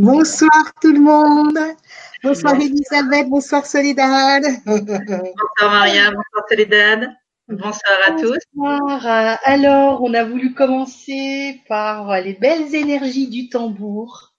Bonsoir 0.00 0.72
tout 0.80 0.94
le 0.94 1.00
monde. 1.00 1.58
Bonsoir 2.24 2.54
Elisabeth, 2.54 3.28
bonsoir 3.28 3.66
Soledad. 3.66 4.42
Bonsoir 4.64 5.30
Maria, 5.60 6.10
bonsoir 6.10 6.44
Soledad. 6.48 7.10
Bonsoir 7.48 7.98
à 8.08 8.12
tous. 8.12 8.38
Bonsoir. 8.54 9.38
Alors, 9.44 10.02
on 10.02 10.14
a 10.14 10.24
voulu 10.24 10.54
commencer 10.54 11.60
par 11.68 12.18
les 12.22 12.32
belles 12.32 12.74
énergies 12.74 13.28
du 13.28 13.50
tambour 13.50 14.32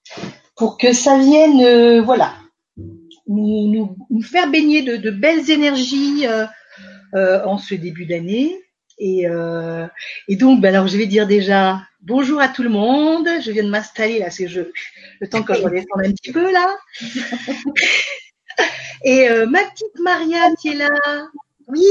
pour 0.55 0.79
que 0.79 0.93
ça 0.93 1.19
vienne, 1.19 1.61
euh, 1.61 2.01
voilà, 2.01 2.33
nous, 3.27 3.95
faire 4.23 4.49
baigner 4.49 4.81
de, 4.81 5.11
belles 5.11 5.51
énergies 5.51 6.25
euh, 6.25 6.47
euh, 7.13 7.45
en 7.45 7.59
ce 7.59 7.75
début 7.75 8.07
d'année. 8.07 8.57
Et, 9.03 9.25
donc, 10.35 10.61
ben 10.61 10.75
alors, 10.75 10.87
je 10.87 10.95
vais 10.95 11.07
dire 11.07 11.25
déjà 11.25 11.81
bonjour 12.01 12.39
à 12.39 12.47
tout 12.47 12.63
le 12.63 12.69
monde. 12.69 13.27
Je 13.43 13.51
viens 13.51 13.63
de 13.63 13.69
m'installer 13.69 14.19
là, 14.19 14.29
c'est 14.29 14.47
je 14.47 14.61
le 15.19 15.27
temps 15.27 15.43
que 15.43 15.55
je 15.55 15.61
redescende 15.61 16.05
un 16.05 16.11
petit 16.11 16.31
peu 16.31 16.51
là. 16.51 16.77
Et 19.03 19.29
euh, 19.29 19.47
ma 19.47 19.63
petite 19.63 19.99
Marianne 19.99 20.55
qui 20.55 20.69
est 20.69 20.75
là. 20.75 20.89
Oui. 21.67 21.83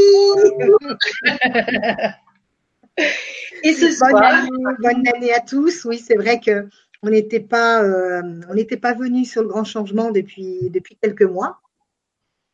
Et 3.64 3.75
ce 3.75 3.91
soir, 3.91 4.12
bonne 4.12 4.22
année, 4.22 4.48
bonne 4.78 5.08
année, 5.14 5.33
à 5.33 5.41
tous. 5.41 5.84
Oui, 5.84 5.98
c'est 5.98 6.16
vrai 6.16 6.38
que 6.38 6.69
on 7.03 7.11
n'était 7.11 7.41
pas, 7.41 7.83
euh, 7.83 8.22
on 8.48 8.55
n'était 8.55 8.77
pas 8.77 8.94
venu 8.94 9.25
sur 9.25 9.42
le 9.42 9.48
grand 9.48 9.64
changement 9.64 10.11
depuis 10.11 10.70
depuis 10.70 10.97
quelques 11.00 11.22
mois. 11.22 11.61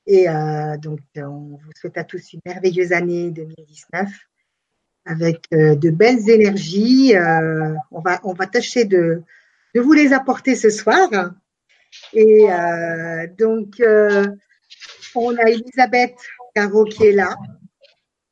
Et 0.07 0.29
euh, 0.29 0.77
donc, 0.77 1.01
on 1.17 1.59
vous 1.59 1.73
souhaite 1.75 1.99
à 1.99 2.05
tous 2.05 2.33
une 2.33 2.41
merveilleuse 2.47 2.93
année 2.93 3.31
2019 3.31 4.09
avec 5.07 5.49
de 5.51 5.91
belles 5.91 6.29
énergies. 6.29 7.15
on 7.91 8.01
va 8.01 8.21
on 8.25 8.35
va 8.35 8.47
tâcher 8.47 8.85
de 8.85 9.23
de 9.77 9.81
vous 9.83 9.93
les 9.93 10.15
apporter 10.15 10.55
ce 10.55 10.71
soir. 10.71 11.09
Et 12.15 12.51
euh, 12.51 13.27
donc, 13.39 13.79
euh, 13.81 14.27
on 15.15 15.37
a 15.37 15.51
Elisabeth 15.51 16.17
Caro 16.55 16.85
qui 16.85 17.05
est 17.05 17.13
là. 17.13 17.37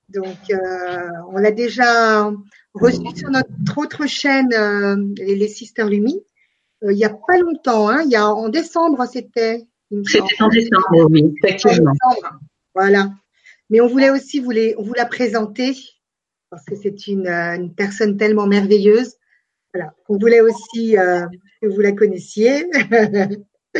Donc, 0.09 0.39
euh, 0.51 1.09
on 1.31 1.39
l'a 1.39 1.51
déjà 1.51 2.31
reçue 2.73 3.15
sur 3.15 3.31
notre 3.31 3.79
autre 3.79 4.07
chaîne, 4.07 4.49
les 5.19 5.49
Sisters 5.49 5.89
Lumi, 5.89 6.23
il 6.83 6.97
n'y 6.97 7.05
a 7.05 7.11
pas 7.11 7.39
longtemps. 7.39 7.89
Hein, 7.89 8.03
il 8.05 8.11
y 8.11 8.17
a 8.17 8.27
en 8.27 8.49
décembre, 8.49 9.05
c'était. 9.11 9.67
C'était 10.07 10.43
en 10.43 10.49
décembre, 10.49 11.11
oui, 11.11 11.35
effectivement. 11.43 11.93
Voilà. 12.75 13.11
Mais 13.71 13.81
on 13.81 13.87
voulait 13.87 14.11
aussi 14.11 14.41
vous, 14.41 14.51
les, 14.51 14.75
vous 14.79 14.95
la 14.95 15.07
présenter 15.07 15.75
parce 16.55 16.65
que 16.65 16.77
c'est 16.77 17.07
une, 17.09 17.29
une 17.29 17.75
personne 17.75 18.17
tellement 18.17 18.47
merveilleuse 18.47 19.17
voilà. 19.75 19.93
On 20.09 20.17
voulait 20.17 20.41
aussi 20.41 20.97
euh, 20.97 21.27
que 21.61 21.67
vous 21.67 21.81
la 21.81 21.91
connaissiez. 21.93 22.65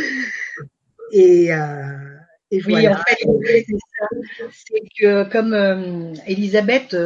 et, 1.13 1.53
euh, 1.53 2.17
et, 2.51 2.61
oui, 2.65 2.87
en 2.89 2.97
fait, 2.97 3.17
c'est 4.51 4.83
que 4.99 5.23
comme 5.31 5.53
euh, 5.53 6.13
Elisabeth, 6.27 6.97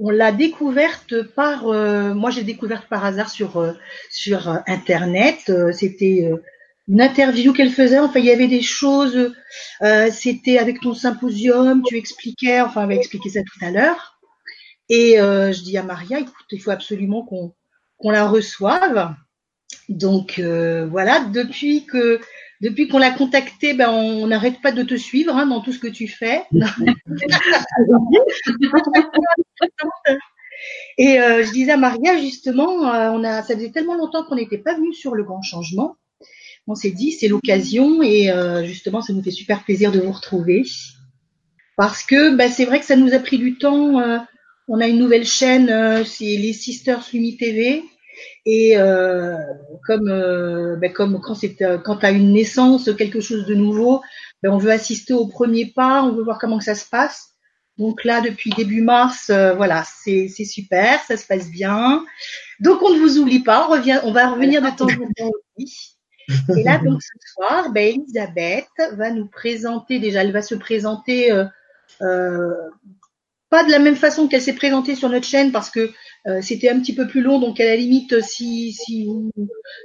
on 0.00 0.08
l'a 0.08 0.32
découverte 0.32 1.22
par, 1.34 1.64
moi 2.14 2.30
j'ai 2.30 2.44
découvert 2.44 2.88
par 2.88 3.04
hasard 3.04 3.28
sur 3.28 3.76
sur 4.10 4.48
internet. 4.66 5.52
C'était 5.72 6.30
une 6.88 7.00
interview 7.02 7.52
qu'elle 7.52 7.70
faisait. 7.70 7.98
Enfin, 7.98 8.20
il 8.20 8.24
y 8.24 8.30
avait 8.30 8.48
des 8.48 8.62
choses. 8.62 9.34
C'était 10.10 10.58
avec 10.58 10.80
ton 10.80 10.94
symposium, 10.94 11.82
tu 11.86 11.96
expliquais. 11.98 12.62
Enfin, 12.62 12.84
on 12.84 12.88
va 12.88 12.94
expliquer 12.94 13.28
ça 13.28 13.40
tout 13.42 13.64
à 13.64 13.70
l'heure. 13.70 14.13
Et 14.88 15.16
je 15.16 15.62
dis 15.62 15.76
à 15.78 15.82
Maria, 15.82 16.20
écoute, 16.20 16.46
il 16.50 16.60
faut 16.60 16.70
absolument 16.70 17.24
qu'on 17.24 17.54
qu'on 17.98 18.10
la 18.10 18.26
reçoive. 18.28 19.14
Donc 19.88 20.38
euh, 20.38 20.86
voilà, 20.86 21.20
depuis 21.20 21.86
que 21.86 22.20
depuis 22.60 22.88
qu'on 22.88 22.98
l'a 22.98 23.10
contacté, 23.10 23.74
ben 23.74 23.90
on 23.90 24.26
n'arrête 24.26 24.60
pas 24.62 24.72
de 24.72 24.82
te 24.82 24.94
suivre 24.94 25.36
hein, 25.36 25.46
dans 25.46 25.60
tout 25.60 25.72
ce 25.72 25.78
que 25.78 25.88
tu 25.88 26.08
fais. 26.08 26.42
Et 30.96 31.20
euh, 31.20 31.42
je 31.42 31.50
disais 31.50 31.72
à 31.72 31.76
Maria 31.76 32.16
justement, 32.18 32.94
euh, 32.94 33.10
on 33.10 33.24
a, 33.24 33.42
ça 33.42 33.54
faisait 33.54 33.70
tellement 33.70 33.96
longtemps 33.96 34.24
qu'on 34.24 34.36
n'était 34.36 34.58
pas 34.58 34.74
venu 34.74 34.94
sur 34.94 35.14
le 35.14 35.24
grand 35.24 35.42
changement. 35.42 35.96
On 36.66 36.74
s'est 36.74 36.92
dit 36.92 37.12
c'est 37.12 37.28
l'occasion 37.28 38.02
et 38.02 38.30
justement 38.64 39.02
ça 39.02 39.12
nous 39.12 39.22
fait 39.22 39.30
super 39.30 39.64
plaisir 39.64 39.92
de 39.92 40.00
vous 40.00 40.12
retrouver 40.12 40.64
parce 41.76 42.02
que 42.02 42.34
ben, 42.34 42.50
c'est 42.50 42.64
vrai 42.64 42.80
que 42.80 42.86
ça 42.86 42.96
nous 42.96 43.12
a 43.12 43.18
pris 43.18 43.36
du 43.36 43.58
temps. 43.58 44.00
On 44.68 44.80
a 44.80 44.86
une 44.86 44.98
nouvelle 44.98 45.26
chaîne, 45.26 46.04
c'est 46.04 46.24
les 46.24 46.52
Sisters 46.52 47.04
Lumi 47.12 47.36
TV 47.36 47.84
et 48.46 48.76
euh, 48.76 49.36
comme 49.86 50.08
euh, 50.08 50.76
ben 50.76 50.92
comme 50.92 51.20
quand 51.20 51.34
c'est 51.34 51.60
euh, 51.62 51.78
quand 51.78 52.04
as 52.04 52.10
une 52.10 52.32
naissance, 52.32 52.90
quelque 52.96 53.20
chose 53.20 53.46
de 53.46 53.54
nouveau, 53.54 54.02
ben 54.42 54.50
on 54.52 54.58
veut 54.58 54.70
assister 54.70 55.14
au 55.14 55.26
premier 55.26 55.66
pas, 55.66 56.02
on 56.02 56.12
veut 56.12 56.24
voir 56.24 56.38
comment 56.38 56.60
ça 56.60 56.74
se 56.74 56.88
passe. 56.88 57.30
Donc 57.76 58.04
là, 58.04 58.20
depuis 58.20 58.50
début 58.50 58.82
mars, 58.82 59.30
voilà, 59.56 59.82
c'est 59.84 60.28
super, 60.28 61.00
ça 61.08 61.16
se 61.16 61.26
passe 61.26 61.50
bien. 61.50 62.04
Donc 62.60 62.80
on 62.82 62.94
ne 62.94 63.00
vous 63.00 63.18
oublie 63.18 63.40
pas, 63.40 63.66
on 63.66 63.72
revient, 63.72 63.98
on 64.04 64.12
va 64.12 64.30
revenir 64.30 64.62
de 64.62 64.68
temps 64.68 64.86
en 64.86 65.12
temps 65.16 65.32
aussi. 65.56 65.96
Et 66.56 66.62
là, 66.62 66.78
donc 66.78 67.02
ce 67.02 67.32
soir, 67.32 67.72
ben, 67.72 67.96
Elisabeth 67.96 68.68
va 68.92 69.10
nous 69.10 69.26
présenter, 69.26 69.98
déjà 69.98 70.22
elle 70.22 70.30
va 70.30 70.40
se 70.40 70.54
présenter 70.54 71.32
euh, 71.32 72.52
pas 73.54 73.62
de 73.62 73.70
la 73.70 73.78
même 73.78 73.94
façon 73.94 74.26
qu'elle 74.26 74.42
s'est 74.42 74.54
présentée 74.54 74.96
sur 74.96 75.08
notre 75.08 75.28
chaîne 75.28 75.52
parce 75.52 75.70
que 75.70 75.92
euh, 76.26 76.42
c'était 76.42 76.70
un 76.70 76.80
petit 76.80 76.92
peu 76.92 77.06
plus 77.06 77.20
long, 77.20 77.38
donc 77.38 77.60
à 77.60 77.64
la 77.64 77.76
limite, 77.76 78.20
si, 78.20 78.72
si, 78.72 79.04
vous, 79.04 79.30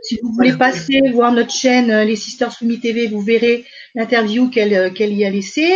si 0.01 0.17
vous 0.23 0.33
voulez 0.33 0.53
passer 0.57 1.01
voir 1.13 1.31
notre 1.31 1.53
chaîne 1.53 1.91
euh, 1.91 2.03
Les 2.03 2.15
Sisters 2.15 2.51
Sumi 2.51 2.79
TV, 2.79 3.05
vous 3.05 3.21
verrez 3.21 3.65
l'interview 3.93 4.49
qu'elle 4.49 4.73
euh, 4.73 4.89
qu'elle 4.89 5.13
y 5.13 5.23
a 5.23 5.29
laissée. 5.29 5.71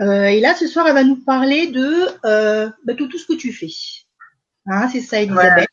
Euh, 0.00 0.24
et 0.24 0.40
là, 0.40 0.54
ce 0.54 0.66
soir, 0.66 0.86
elle 0.88 0.94
va 0.94 1.04
nous 1.04 1.22
parler 1.22 1.66
de 1.66 2.06
bah, 2.22 2.94
tout, 2.96 3.08
tout 3.08 3.18
ce 3.18 3.26
que 3.26 3.36
tu 3.36 3.52
fais. 3.52 3.68
Hein, 4.64 4.88
c'est 4.90 5.02
ça, 5.02 5.20
Elisabeth. 5.20 5.68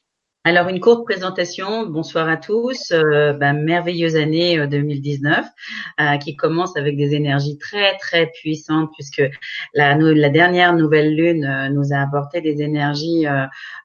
Alors 0.50 0.68
une 0.68 0.80
courte 0.80 1.06
présentation. 1.06 1.86
Bonsoir 1.86 2.28
à 2.28 2.36
tous. 2.36 2.92
Euh, 2.92 3.34
ben, 3.34 3.54
merveilleuse 3.54 4.16
année 4.16 4.66
2019 4.66 5.46
euh, 5.46 6.04
euh, 6.04 6.18
qui 6.18 6.36
commence 6.36 6.76
avec 6.76 6.98
des 6.98 7.14
énergies 7.14 7.60
très 7.60 7.96
très 8.00 8.32
puissantes 8.32 8.90
puisque 8.96 9.22
la, 9.76 9.96
la 9.96 10.30
dernière 10.30 10.74
nouvelle 10.74 11.16
lune 11.16 11.46
euh, 11.46 11.70
nous 11.70 11.94
a 11.94 11.98
apporté 11.98 12.42
des 12.42 12.64
énergies 12.64 13.26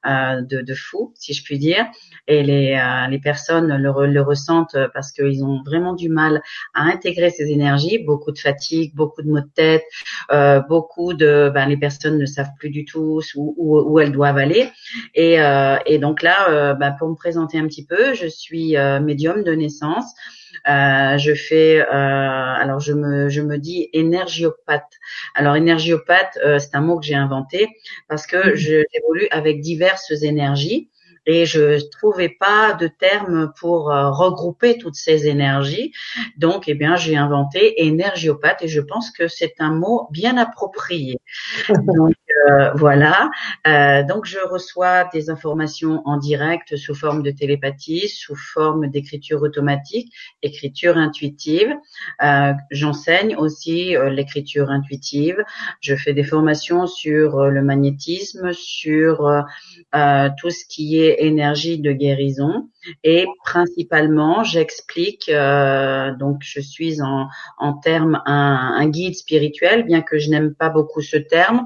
de, 0.05 0.61
de 0.61 0.73
fou, 0.73 1.13
si 1.13 1.33
je 1.33 1.43
puis 1.43 1.59
dire, 1.59 1.85
et 2.27 2.41
les, 2.41 2.79
les 3.11 3.19
personnes 3.19 3.67
le, 3.67 4.07
le 4.07 4.21
ressentent 4.21 4.77
parce 4.93 5.11
qu'ils 5.11 5.43
ont 5.43 5.61
vraiment 5.63 5.93
du 5.93 6.09
mal 6.09 6.41
à 6.73 6.81
intégrer 6.81 7.29
ces 7.29 7.51
énergies. 7.51 7.99
Beaucoup 7.99 8.31
de 8.31 8.39
fatigue, 8.39 8.95
beaucoup 8.95 9.21
de 9.21 9.29
maux 9.29 9.41
de 9.41 9.49
tête, 9.53 9.83
beaucoup 10.67 11.13
de 11.13 11.51
ben, 11.53 11.67
les 11.67 11.77
personnes 11.77 12.17
ne 12.17 12.25
savent 12.25 12.53
plus 12.57 12.71
du 12.71 12.85
tout 12.85 13.21
où, 13.35 13.53
où, 13.57 13.79
où 13.81 13.99
elles 13.99 14.11
doivent 14.11 14.37
aller 14.37 14.69
et, 15.13 15.37
et 15.85 15.99
donc 15.99 16.23
là 16.23 16.54
euh, 16.54 16.54
bah, 16.73 16.91
pour 16.97 17.09
me 17.09 17.15
présenter 17.15 17.57
un 17.57 17.67
petit 17.67 17.85
peu, 17.85 18.13
je 18.13 18.27
suis 18.27 18.77
euh, 18.77 18.99
médium 18.99 19.43
de 19.43 19.51
naissance. 19.51 20.13
Euh, 20.67 21.17
je 21.17 21.35
fais, 21.35 21.81
alors 21.81 22.79
je 22.79 22.93
me, 22.93 23.29
je 23.29 23.41
me 23.41 23.57
dis 23.57 23.89
énergiopathe. 23.93 24.93
Alors 25.35 25.55
énergiopathe, 25.55 26.39
c'est 26.59 26.75
un 26.75 26.81
mot 26.81 26.99
que 26.99 27.05
j'ai 27.05 27.15
inventé 27.15 27.69
parce 28.07 28.25
que 28.25 28.53
mmh. 28.53 28.55
je 28.55 28.83
j'évolue 28.91 29.27
avec 29.31 29.61
diverses 29.61 30.23
énergies 30.23 30.89
et 31.25 31.45
je 31.45 31.79
trouvais 31.89 32.29
pas 32.29 32.73
de 32.73 32.87
terme 32.87 33.51
pour 33.59 33.91
euh, 33.91 34.11
regrouper 34.11 34.77
toutes 34.77 34.95
ces 34.95 35.27
énergies. 35.27 35.91
Donc, 36.37 36.67
eh 36.67 36.75
bien, 36.75 36.95
j'ai 36.95 37.17
inventé 37.17 37.83
énergiopathe 37.83 38.61
et 38.61 38.67
je 38.67 38.81
pense 38.81 39.11
que 39.11 39.27
c'est 39.27 39.55
un 39.59 39.71
mot 39.71 40.07
bien 40.11 40.37
approprié. 40.37 41.17
Donc, 41.69 42.13
euh, 42.49 42.71
voilà. 42.75 43.29
Euh, 43.67 44.03
donc, 44.03 44.25
je 44.25 44.39
reçois 44.39 45.05
des 45.13 45.29
informations 45.29 46.01
en 46.05 46.17
direct 46.17 46.75
sous 46.75 46.95
forme 46.95 47.23
de 47.23 47.31
télépathie, 47.31 48.07
sous 48.07 48.35
forme 48.35 48.87
d'écriture 48.87 49.41
automatique, 49.41 50.13
écriture 50.41 50.97
intuitive. 50.97 51.73
Euh, 52.23 52.53
J'enseigne 52.71 53.35
aussi 53.35 53.95
l'écriture 54.09 54.69
intuitive. 54.69 55.43
Je 55.81 55.95
fais 55.95 56.13
des 56.13 56.23
formations 56.23 56.87
sur 56.87 57.45
le 57.45 57.61
magnétisme, 57.61 58.53
sur 58.53 59.17
tout 59.93 60.49
ce 60.49 60.65
qui 60.67 60.99
est 60.99 61.17
énergie 61.19 61.79
de 61.79 61.91
guérison 61.91 62.69
et 63.03 63.25
principalement 63.43 64.43
j'explique 64.43 65.29
euh, 65.29 66.11
donc 66.15 66.37
je 66.41 66.59
suis 66.59 67.01
en, 67.01 67.27
en 67.57 67.73
termes 67.73 68.21
un, 68.25 68.75
un, 68.77 68.87
guide 68.87 69.15
spirituel 69.15 69.83
bien 69.83 70.01
que 70.01 70.17
je 70.17 70.29
n'aime 70.29 70.53
pas 70.53 70.69
beaucoup 70.69 71.01
ce 71.01 71.17
terme 71.17 71.65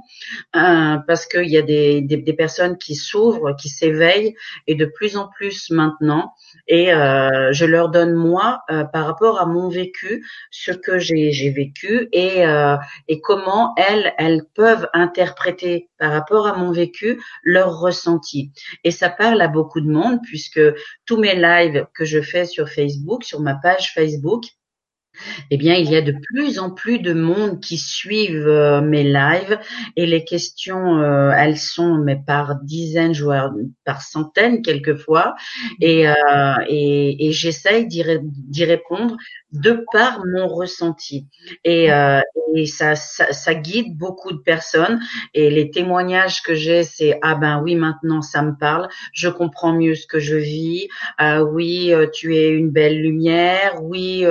euh, 0.56 0.98
parce 1.08 1.26
qu'il 1.26 1.50
y 1.50 1.58
a 1.58 1.62
des, 1.62 2.02
des, 2.02 2.18
des 2.18 2.34
personnes 2.34 2.78
qui 2.78 2.96
s'ouvrent 2.96 3.56
qui 3.56 3.70
s'éveillent 3.70 4.36
et 4.68 4.76
de 4.76 4.86
plus 4.86 5.18
en 5.18 5.28
plus 5.28 5.70
maintenant. 5.72 6.34
Et 6.68 6.94
euh, 6.94 7.52
je 7.52 7.66
leur 7.66 7.90
donne 7.90 8.14
moi 8.14 8.62
euh, 8.70 8.84
par 8.84 9.06
rapport 9.06 9.40
à 9.40 9.46
mon 9.46 9.70
vécu 9.70 10.26
ce 10.52 10.72
que 10.72 11.00
j'ai 11.00 11.52
vécu 11.52 12.08
et, 12.12 12.46
euh, 12.46 12.76
et 13.08 13.22
comment 13.22 13.74
elles 13.78 14.14
elles 14.18 14.44
peuvent 14.56 14.88
interpréter 14.94 15.90
par 15.98 16.12
rapport 16.12 16.48
à 16.48 16.56
mon 16.58 16.72
vécu 16.72 17.22
leur 17.44 17.80
ressenti. 17.80 18.52
Et 18.84 18.92
ça 18.92 19.10
parle 19.10 19.42
à 19.42 19.48
beaucoup 19.48 19.82
de 19.82 19.92
monde 19.92 20.20
puisque 20.24 20.62
tous 21.10 21.18
mes 21.18 21.34
lives 21.34 21.88
que 21.96 22.06
je 22.06 22.22
fais 22.22 22.46
sur 22.46 22.70
Facebook 22.70 23.24
sur 23.24 23.40
ma 23.40 23.56
page 23.56 23.96
Facebook 23.96 24.44
eh 25.52 25.58
bien, 25.58 25.76
il 25.76 25.90
y 25.90 25.96
a 25.96 26.02
de 26.02 26.14
plus 26.34 26.60
en 26.60 26.72
plus 26.72 27.00
de 27.00 27.14
monde 27.14 27.60
qui 27.60 27.78
suivent 27.78 28.48
euh, 28.48 28.82
mes 28.82 29.04
lives 29.04 29.60
et 29.96 30.06
les 30.06 30.24
questions, 30.24 31.00
euh, 31.00 31.32
elles 31.36 31.58
sont 31.58 31.98
mais 31.98 32.18
par 32.26 32.56
dizaines, 32.64 33.14
voire 33.14 33.52
par 33.86 34.02
centaines 34.02 34.62
quelquefois, 34.62 35.36
et, 35.82 36.08
euh, 36.08 36.14
et, 36.68 37.28
et 37.28 37.32
j'essaye 37.32 37.88
d'y 37.88 38.64
répondre 38.66 39.18
de 39.52 39.84
par 39.92 40.24
mon 40.26 40.48
ressenti. 40.48 41.28
Et, 41.64 41.92
euh, 41.92 42.22
et 42.56 42.66
ça, 42.66 42.96
ça, 42.96 43.32
ça, 43.32 43.56
guide 43.56 43.98
beaucoup 43.98 44.32
de 44.32 44.38
personnes. 44.38 45.00
Et 45.34 45.50
les 45.50 45.72
témoignages 45.72 46.42
que 46.42 46.54
j'ai, 46.54 46.84
c'est 46.84 47.18
ah 47.24 47.36
ben 47.36 47.62
oui, 47.64 47.76
maintenant 47.76 48.22
ça 48.22 48.42
me 48.44 48.56
parle. 48.56 48.90
Je 49.14 49.30
comprends 49.30 49.74
mieux 49.74 49.96
ce 49.96 50.06
que 50.08 50.20
je 50.20 50.36
vis. 50.36 50.88
Oui, 51.52 51.92
tu 52.14 52.36
es 52.36 52.50
une 52.50 52.70
belle 52.70 53.02
lumière. 53.02 53.82
Oui, 53.84 54.24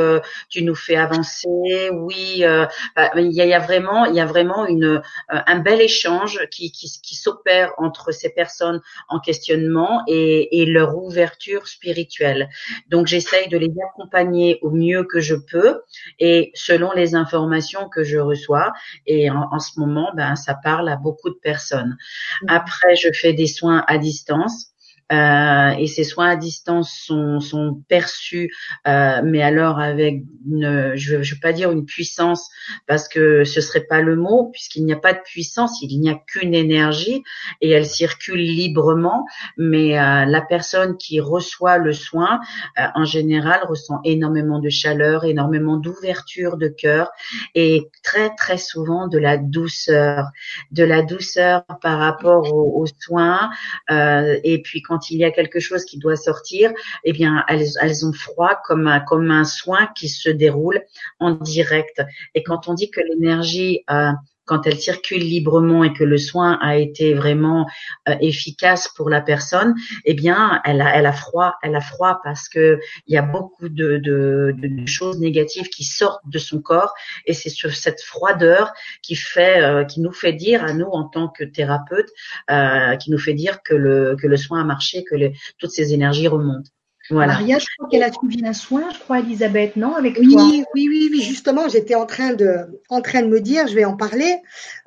tu 0.49 0.63
nous 0.63 0.75
fais 0.79 0.97
avancer. 0.97 1.91
Oui, 1.93 2.45
euh, 2.45 2.67
bah, 2.97 3.11
il 3.17 3.33
y, 3.33 3.41
a, 3.41 3.47
y, 3.47 3.55
a, 3.55 3.59
vraiment, 3.59 4.05
il 4.05 4.15
y 4.15 4.21
a 4.21 4.27
vraiment 4.27 4.67
une 4.67 5.03
un 5.29 5.59
bel 5.59 5.81
échange 5.81 6.41
qui, 6.51 6.73
qui, 6.73 6.91
qui 7.03 7.15
s'opère 7.15 7.73
entre 7.79 8.13
ces 8.13 8.31
personnes 8.31 8.81
en 9.09 9.21
questionnement 9.21 10.03
et, 10.07 10.61
et 10.61 10.67
leur 10.67 10.97
ouverture 10.97 11.67
spirituelle. 11.67 12.49
Donc 12.89 13.07
j'essaye 13.07 13.49
de 13.49 13.59
les 13.59 13.73
accompagner 13.91 14.59
au 14.63 14.71
mieux 14.71 15.05
que 15.05 15.21
je 15.21 15.35
peux 15.35 15.83
et 16.19 16.51
selon 16.55 16.93
les 16.93 17.15
informations 17.15 17.89
que 17.89 18.05
je 18.05 18.19
reçois. 18.19 18.73
Et 19.07 19.31
en, 19.31 19.59
ce 19.59 19.79
moment, 19.79 20.11
ben, 20.15 20.37
ça 20.37 20.55
parle 20.55 20.89
à 20.89 20.97
beaucoup 20.97 21.31
de 21.31 21.39
personnes. 21.43 21.97
Mmh. 22.43 22.47
Après, 22.49 22.97
je 22.97 23.09
fais 23.13 23.33
des 23.33 23.47
soins 23.47 23.85
à 23.87 23.99
distance. 23.99 24.73
Euh, 25.13 25.71
et 25.79 25.87
ces 25.87 26.05
soins 26.05 26.31
à 26.31 26.37
distance 26.37 26.93
sont, 27.07 27.41
sont 27.41 27.83
perçus, 27.89 28.53
euh, 28.87 29.21
mais 29.25 29.43
alors 29.43 29.79
avec 29.79 30.23
une, 30.47 30.93
je 30.97 31.17
ne 31.17 31.23
veux 31.23 31.41
pas 31.41 31.53
dire 31.53 31.71
une 31.71 31.87
puissance 31.87 32.51
parce 32.87 33.09
que 33.09 33.45
ce 33.45 33.61
serait 33.61 33.85
pas 33.85 34.01
le 34.01 34.17
mot, 34.17 34.51
puisqu'il 34.53 34.85
n'y 34.85 34.93
a 34.93 34.97
pas 34.99 35.15
de 35.15 35.21
puissance, 35.25 35.81
il 35.83 35.99
n'y 35.99 36.11
a 36.11 36.15
qu'une 36.27 36.55
énergie 36.55 37.23
et 37.61 37.71
elle 37.71 37.87
circule 37.87 38.41
librement. 38.41 39.25
Mais 39.57 39.99
euh, 39.99 40.25
la 40.27 40.43
personne 40.43 40.97
qui 40.97 41.21
reçoit 41.21 41.79
le 41.79 41.93
soin, 41.93 42.41
euh, 42.79 42.83
en 42.95 43.05
général, 43.05 43.61
ressent 43.67 44.01
énormément 44.05 44.59
de 44.59 44.69
chaleur, 44.69 45.25
énormément 45.25 45.77
d'ouverture 45.77 46.57
de 46.57 46.69
cœur 46.69 47.11
et 47.55 47.91
très 48.03 48.35
très 48.37 48.59
souvent 48.59 49.09
de 49.09 49.19
la 49.19 49.37
douceur, 49.39 50.27
de 50.71 50.85
la 50.85 51.03
douceur 51.03 51.65
par 51.81 51.99
rapport 51.99 52.53
aux, 52.53 52.83
aux 52.83 52.87
soins. 53.01 53.51
Euh, 53.91 54.39
et 54.45 54.61
puis 54.63 54.83
quand 54.83 54.98
il 55.11 55.19
y 55.19 55.25
a 55.25 55.31
quelque 55.31 55.61
chose 55.61 55.85
qui 55.85 55.99
doit 55.99 56.17
sortir, 56.17 56.73
eh 57.05 57.13
bien, 57.13 57.45
elles, 57.49 57.69
elles 57.81 58.07
ont 58.07 58.13
froid 58.13 58.61
comme 58.65 58.87
un, 58.87 59.01
comme 59.01 59.31
un 59.31 59.45
soin 59.45 59.89
qui 59.97 60.09
se 60.09 60.29
déroule 60.29 60.83
en 61.19 61.33
direct. 61.33 62.03
Et 62.35 62.43
quand 62.43 62.69
on 62.69 62.75
dit 62.75 62.91
que 62.91 63.01
l'énergie 63.01 63.85
euh, 63.91 64.13
quand 64.49 64.67
elle 64.67 64.79
circule 64.79 65.23
librement 65.23 65.85
et 65.85 65.93
que 65.93 66.05
le 66.05 66.19
soin 66.19 66.59
a 66.61 66.77
été 66.77 67.15
vraiment 67.15 67.67
euh, 68.09 68.17
efficace 68.21 68.89
pour 68.97 69.11
la 69.11 69.21
personne, 69.21 69.75
eh 70.05 70.15
bien, 70.15 70.61
elle 70.65 70.81
a, 70.81 70.97
elle 70.97 71.07
a 71.07 71.13
froid, 71.13 71.55
elle 71.63 71.77
a 71.77 71.81
froid 71.81 72.21
parce 72.25 72.49
que 72.49 72.81
il 73.07 73.15
y 73.15 73.19
a 73.19 73.23
beaucoup 73.23 73.69
de, 73.69 73.99
de, 73.99 74.55
de 74.57 74.87
choses 74.87 75.21
négatives 75.21 75.69
qui 75.69 75.85
sortent 75.85 76.23
de 76.27 76.39
son 76.39 76.61
corps 76.61 76.95
et 77.27 77.35
c'est 77.35 77.51
sur 77.51 77.75
cette 77.75 78.01
froideur 78.01 78.73
qui 79.03 79.15
fait, 79.15 79.63
euh, 79.63 79.85
qui 79.85 80.01
nous 80.01 80.13
fait 80.13 80.33
dire 80.33 80.65
à 80.65 80.73
nous 80.73 80.87
en 80.87 81.05
tant 81.05 81.29
que 81.29 81.45
thérapeute, 81.45 82.09
euh, 82.51 82.97
qui 82.97 83.11
nous 83.11 83.19
fait 83.19 83.35
dire 83.35 83.63
que 83.63 83.75
le 83.75 84.17
que 84.21 84.27
le 84.27 84.37
soin 84.37 84.61
a 84.61 84.65
marché, 84.65 85.05
que 85.05 85.15
toutes 85.59 85.71
ces 85.71 85.93
énergies 85.93 86.29
remontent. 86.29 86.71
Maria, 87.11 87.59
je 87.59 87.67
crois 87.77 87.89
qu'elle 87.89 88.03
a 88.03 88.13
suivi 88.13 88.45
un 88.45 88.53
soin, 88.53 88.91
je 88.93 88.99
crois, 88.99 89.21
Elisabeth, 89.21 89.77
non 89.77 89.95
Avec 89.95 90.19
oui, 90.19 90.35
oui, 90.37 90.65
oui, 90.75 91.09
oui, 91.11 91.23
justement, 91.23 91.69
j'étais 91.69 91.95
en 91.95 92.07
train 92.07 92.35
de, 92.35 92.81
en 92.89 93.01
train 93.01 93.23
de 93.23 93.29
me 93.29 93.41
dire, 93.41 93.67
je 93.67 93.75
vais 93.75 93.85
en 93.85 93.97
parler. 93.97 94.37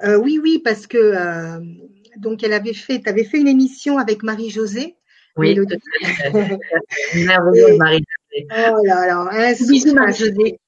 Euh, 0.04 0.18
oui, 0.18 0.40
oui, 0.42 0.62
parce 0.64 0.88
que 0.88 0.98
euh, 0.98 1.60
donc 2.18 2.44
elle 2.44 2.54
avait 2.54 2.74
fait, 2.74 3.02
tu 3.02 3.10
avais 3.10 3.24
fait 3.24 3.40
une 3.40 3.48
émission 3.48 3.98
avec 3.98 4.24
Marie-Josée. 4.24 4.96
Oui, 5.38 5.56
tout 5.56 5.66
Marie-Josée. 7.16 8.04
Oh 8.34 8.86
là 8.86 9.08
là, 9.08 9.28
un 9.32 9.52
bisou 9.54 9.94
Marie-Josée. 9.94 10.60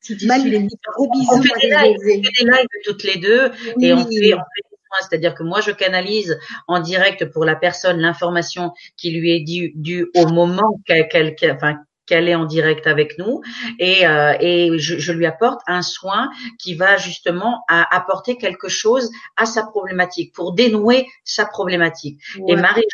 Gros 0.00 1.10
bisous, 1.10 1.32
on 1.32 1.42
fait, 1.42 1.60
des 1.60 1.68
lives, 1.68 1.96
on 1.98 2.04
fait 2.04 2.20
des 2.20 2.50
lives 2.50 2.66
toutes 2.84 3.02
les 3.02 3.16
deux 3.16 3.50
oui. 3.76 3.86
et 3.86 3.92
on 3.92 4.06
fait, 4.06 4.34
on 4.34 4.38
fait 4.38 4.67
c'est-à-dire 5.00 5.34
que 5.34 5.42
moi 5.42 5.60
je 5.60 5.70
canalise 5.70 6.38
en 6.66 6.80
direct 6.80 7.26
pour 7.26 7.44
la 7.44 7.56
personne 7.56 7.98
l'information 7.98 8.72
qui 8.96 9.10
lui 9.10 9.32
est 9.32 9.40
due, 9.40 9.72
due 9.74 10.10
au 10.16 10.26
moment 10.28 10.80
qu'elle 10.86 11.34
qu 11.34 11.50
enfin, 11.50 11.76
qu'elle 12.06 12.28
est 12.28 12.34
en 12.34 12.46
direct 12.46 12.86
avec 12.86 13.18
nous 13.18 13.42
et, 13.78 14.06
euh, 14.06 14.34
et 14.40 14.78
je, 14.78 14.98
je, 14.98 15.12
lui 15.12 15.26
apporte 15.26 15.60
un 15.66 15.82
soin 15.82 16.30
qui 16.58 16.74
va 16.74 16.96
justement 16.96 17.64
à 17.68 17.94
apporter 17.94 18.38
quelque 18.38 18.68
chose 18.68 19.10
à 19.36 19.44
sa 19.44 19.64
problématique 19.64 20.34
pour 20.34 20.54
dénouer 20.54 21.06
sa 21.24 21.44
problématique. 21.44 22.20
Ouais. 22.38 22.54
Et 22.54 22.56
Marie 22.56 22.84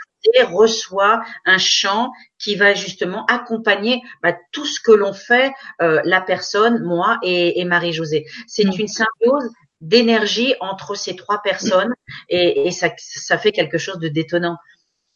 reçoit 0.50 1.22
un 1.44 1.58
chant 1.58 2.10
qui 2.38 2.54
va 2.54 2.74
justement 2.74 3.26
accompagner 3.26 4.00
bah, 4.22 4.34
tout 4.52 4.66
ce 4.66 4.80
que 4.80 4.92
l'on 4.92 5.12
fait, 5.12 5.52
euh, 5.82 6.00
la 6.04 6.20
personne, 6.20 6.82
moi 6.82 7.18
et, 7.22 7.60
et 7.60 7.64
Marie-Josée. 7.64 8.26
C'est 8.46 8.64
mmh. 8.64 8.80
une 8.80 8.88
symbiose 8.88 9.50
d'énergie 9.84 10.54
entre 10.60 10.94
ces 10.94 11.14
trois 11.14 11.42
personnes 11.42 11.94
et, 12.30 12.66
et 12.66 12.70
ça, 12.70 12.88
ça, 12.96 13.36
fait 13.36 13.52
quelque 13.52 13.76
chose 13.76 13.98
de 13.98 14.08
détonnant. 14.08 14.56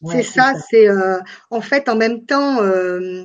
Ouais, 0.03 0.17
c'est 0.17 0.23
ça, 0.23 0.53
c'est 0.71 0.89
euh, 0.89 1.19
en 1.51 1.61
fait 1.61 1.89
en 1.89 1.97
même 1.97 2.25
temps, 2.27 2.63
euh, 2.63 3.25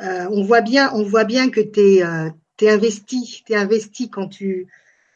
euh, 0.00 0.26
on 0.30 0.44
voit 0.44 0.60
bien, 0.60 0.92
on 0.94 1.02
voit 1.02 1.24
bien 1.24 1.50
que 1.50 1.60
tu 1.60 1.80
es, 1.80 2.04
euh, 2.04 2.28
es, 2.60 2.70
investi, 2.70 3.42
tu 3.44 3.52
es 3.52 3.56
investi 3.56 4.10
quand 4.10 4.28
tu, 4.28 4.68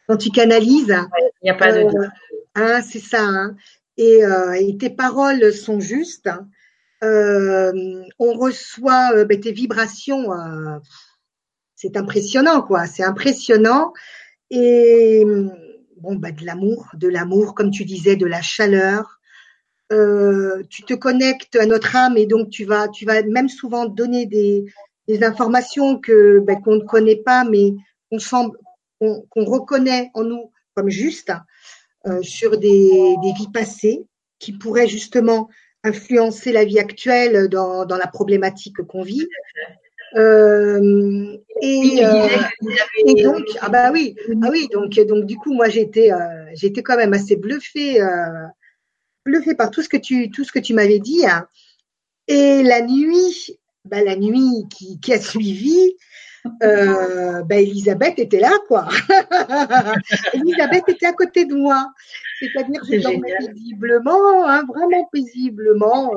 quand 0.07 0.17
tu 0.17 0.31
canalises. 0.31 0.97
Il 1.41 1.45
n'y 1.45 1.49
a 1.51 1.53
pas 1.53 1.71
de. 1.71 1.85
Hein, 2.55 2.81
c'est 2.81 2.99
ça. 2.99 3.21
Hein. 3.21 3.55
Et, 3.95 4.21
et, 4.59 4.77
tes 4.77 4.89
paroles 4.89 5.53
sont 5.53 5.79
justes. 5.79 6.29
on 7.01 8.33
reçoit 8.33 9.23
ben, 9.25 9.39
tes 9.39 9.51
vibrations. 9.51 10.29
c'est 11.75 11.95
impressionnant, 11.95 12.61
quoi. 12.61 12.87
C'est 12.87 13.03
impressionnant. 13.03 13.93
Et 14.51 15.23
bon, 15.97 16.15
bah, 16.15 16.31
de 16.31 16.45
l'amour, 16.45 16.87
de 16.93 17.07
l'amour, 17.07 17.55
comme 17.55 17.71
tu 17.71 17.85
disais, 17.85 18.15
de 18.15 18.25
la 18.25 18.41
chaleur. 18.41 19.19
Euh, 19.91 20.63
tu 20.69 20.83
te 20.83 20.93
connectes 20.93 21.55
à 21.55 21.65
notre 21.65 21.95
âme 21.95 22.15
et 22.15 22.27
donc 22.27 22.51
tu 22.51 22.63
vas, 22.63 22.87
tu 22.89 23.05
vas 23.05 23.23
même 23.23 23.49
souvent 23.49 23.85
donner 23.87 24.27
des, 24.27 24.65
des 25.07 25.23
informations 25.23 25.97
que 25.97 26.39
bah, 26.39 26.57
qu'on 26.57 26.75
ne 26.75 26.83
connaît 26.83 27.15
pas, 27.15 27.43
mais 27.43 27.73
qu'on 28.11 28.19
semble, 28.19 28.57
qu'on 28.99 29.25
qu 29.33 29.41
reconnaît 29.41 30.11
en 30.13 30.23
nous 30.23 30.51
comme 30.75 30.89
justes 30.89 31.33
euh, 32.05 32.21
sur 32.21 32.59
des, 32.59 33.15
des 33.23 33.33
vies 33.35 33.51
passées 33.51 34.05
qui 34.37 34.53
pourraient 34.53 34.87
justement 34.87 35.49
influencer 35.83 36.51
la 36.51 36.65
vie 36.65 36.79
actuelle 36.79 37.49
dans, 37.49 37.85
dans 37.85 37.97
la 37.97 38.07
problématique 38.07 38.81
qu'on 38.83 39.01
vit. 39.01 39.27
Euh, 40.15 41.37
et, 41.61 42.05
euh, 42.05 42.27
et, 43.05 43.23
donc, 43.23 43.43
ah 43.61 43.69
bah 43.69 43.91
oui, 43.91 44.15
ah 44.43 44.47
oui, 44.51 44.67
donc 44.71 44.91
donc 45.07 45.25
du 45.25 45.37
coup, 45.37 45.53
moi 45.53 45.69
j'étais 45.69 46.11
euh, 46.11 46.45
j'étais 46.53 46.81
quand 46.81 46.97
même 46.97 47.13
assez 47.13 47.35
bluffée, 47.35 47.99
bluffée 49.25 49.55
par 49.55 49.69
tout 49.71 49.81
ce 49.81 49.89
que 49.89 49.97
tu 49.97 50.31
tout 50.31 50.43
ce 50.43 50.51
que 50.51 50.59
tu 50.59 50.73
m'avais 50.73 50.99
dit. 50.99 51.25
Hein. 51.25 51.47
Et 52.27 52.63
la 52.63 52.81
nuit, 52.81 53.59
bah, 53.85 54.03
la 54.03 54.15
nuit 54.15 54.65
qui, 54.69 54.99
qui 54.99 55.13
a 55.13 55.19
suivi, 55.19 55.95
euh, 56.63 57.43
bah, 57.43 57.57
Elisabeth 57.57 58.19
était 58.19 58.39
là, 58.39 58.51
quoi. 58.67 58.87
Elisabeth 60.33 60.87
était 60.87 61.07
à 61.07 61.13
côté 61.13 61.45
de 61.45 61.55
moi. 61.55 61.91
C'est-à-dire, 62.39 62.81
je 62.89 63.01
dormais 63.01 63.33
paisiblement, 63.39 64.47
hein, 64.47 64.63
vraiment 64.67 65.05
paisiblement. 65.11 66.11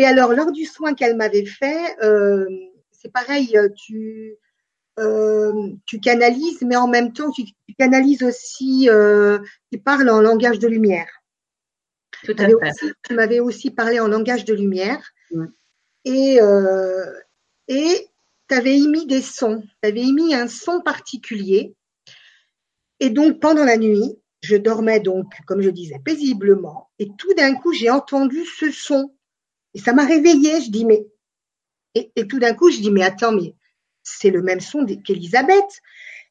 Et 0.00 0.06
alors, 0.06 0.32
lors 0.32 0.50
du 0.50 0.64
soin 0.64 0.94
qu'elle 0.94 1.14
m'avait 1.14 1.44
fait, 1.44 1.94
euh, 2.02 2.48
c'est 2.90 3.12
pareil, 3.12 3.54
tu, 3.76 4.34
euh, 4.98 5.52
tu 5.84 6.00
canalises, 6.00 6.62
mais 6.62 6.76
en 6.76 6.88
même 6.88 7.12
temps, 7.12 7.30
tu, 7.30 7.44
tu 7.44 7.74
canalises 7.78 8.22
aussi, 8.22 8.88
euh, 8.88 9.40
tu 9.70 9.78
parles 9.78 10.08
en 10.08 10.22
langage 10.22 10.58
de 10.58 10.68
lumière. 10.68 11.06
Tout 12.24 12.34
à 12.38 12.46
fait. 12.46 12.54
Aussi, 12.54 12.92
tu 13.06 13.14
m'avais 13.14 13.40
aussi 13.40 13.70
parlé 13.70 14.00
en 14.00 14.08
langage 14.08 14.46
de 14.46 14.54
lumière. 14.54 15.06
Et, 16.06 16.40
euh, 16.40 17.04
et 17.68 18.08
tu 18.48 18.54
avais 18.54 18.78
émis 18.78 19.06
des 19.06 19.20
sons, 19.20 19.62
tu 19.82 19.88
avais 19.90 20.00
émis 20.00 20.34
un 20.34 20.48
son 20.48 20.80
particulier. 20.80 21.74
Et 23.00 23.10
donc, 23.10 23.38
pendant 23.38 23.66
la 23.66 23.76
nuit, 23.76 24.16
je 24.40 24.56
dormais 24.56 25.00
donc, 25.00 25.26
comme 25.46 25.60
je 25.60 25.68
disais, 25.68 25.98
paisiblement. 26.02 26.88
Et 26.98 27.10
tout 27.18 27.34
d'un 27.34 27.54
coup, 27.54 27.74
j'ai 27.74 27.90
entendu 27.90 28.46
ce 28.46 28.70
son 28.70 29.12
et 29.74 29.78
ça 29.78 29.92
m'a 29.92 30.04
réveillée. 30.04 30.60
Je 30.60 30.70
dis, 30.70 30.84
mais. 30.84 31.06
Et, 31.94 32.12
et 32.16 32.26
tout 32.26 32.38
d'un 32.38 32.54
coup, 32.54 32.70
je 32.70 32.80
dis, 32.80 32.90
mais 32.90 33.02
attends, 33.02 33.32
mais 33.32 33.54
c'est 34.02 34.30
le 34.30 34.42
même 34.42 34.60
son 34.60 34.86
qu'Elisabeth. 34.86 35.80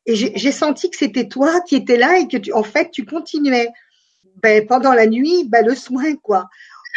Et 0.06 0.16
j'ai 0.16 0.52
senti 0.52 0.90
que 0.90 0.98
c'était 0.98 1.28
toi 1.28 1.62
qui 1.62 1.76
étais 1.76 1.98
là 1.98 2.18
et 2.18 2.28
que, 2.28 2.38
tu, 2.38 2.52
en 2.54 2.64
fait, 2.64 2.90
tu 2.92 3.06
continuais. 3.06 3.70
Ben, 4.42 4.66
pendant 4.66 4.94
la 4.94 5.06
nuit, 5.06 5.44
ben, 5.46 5.66
le 5.66 5.76
soin, 5.76 6.16
quoi. 6.16 6.50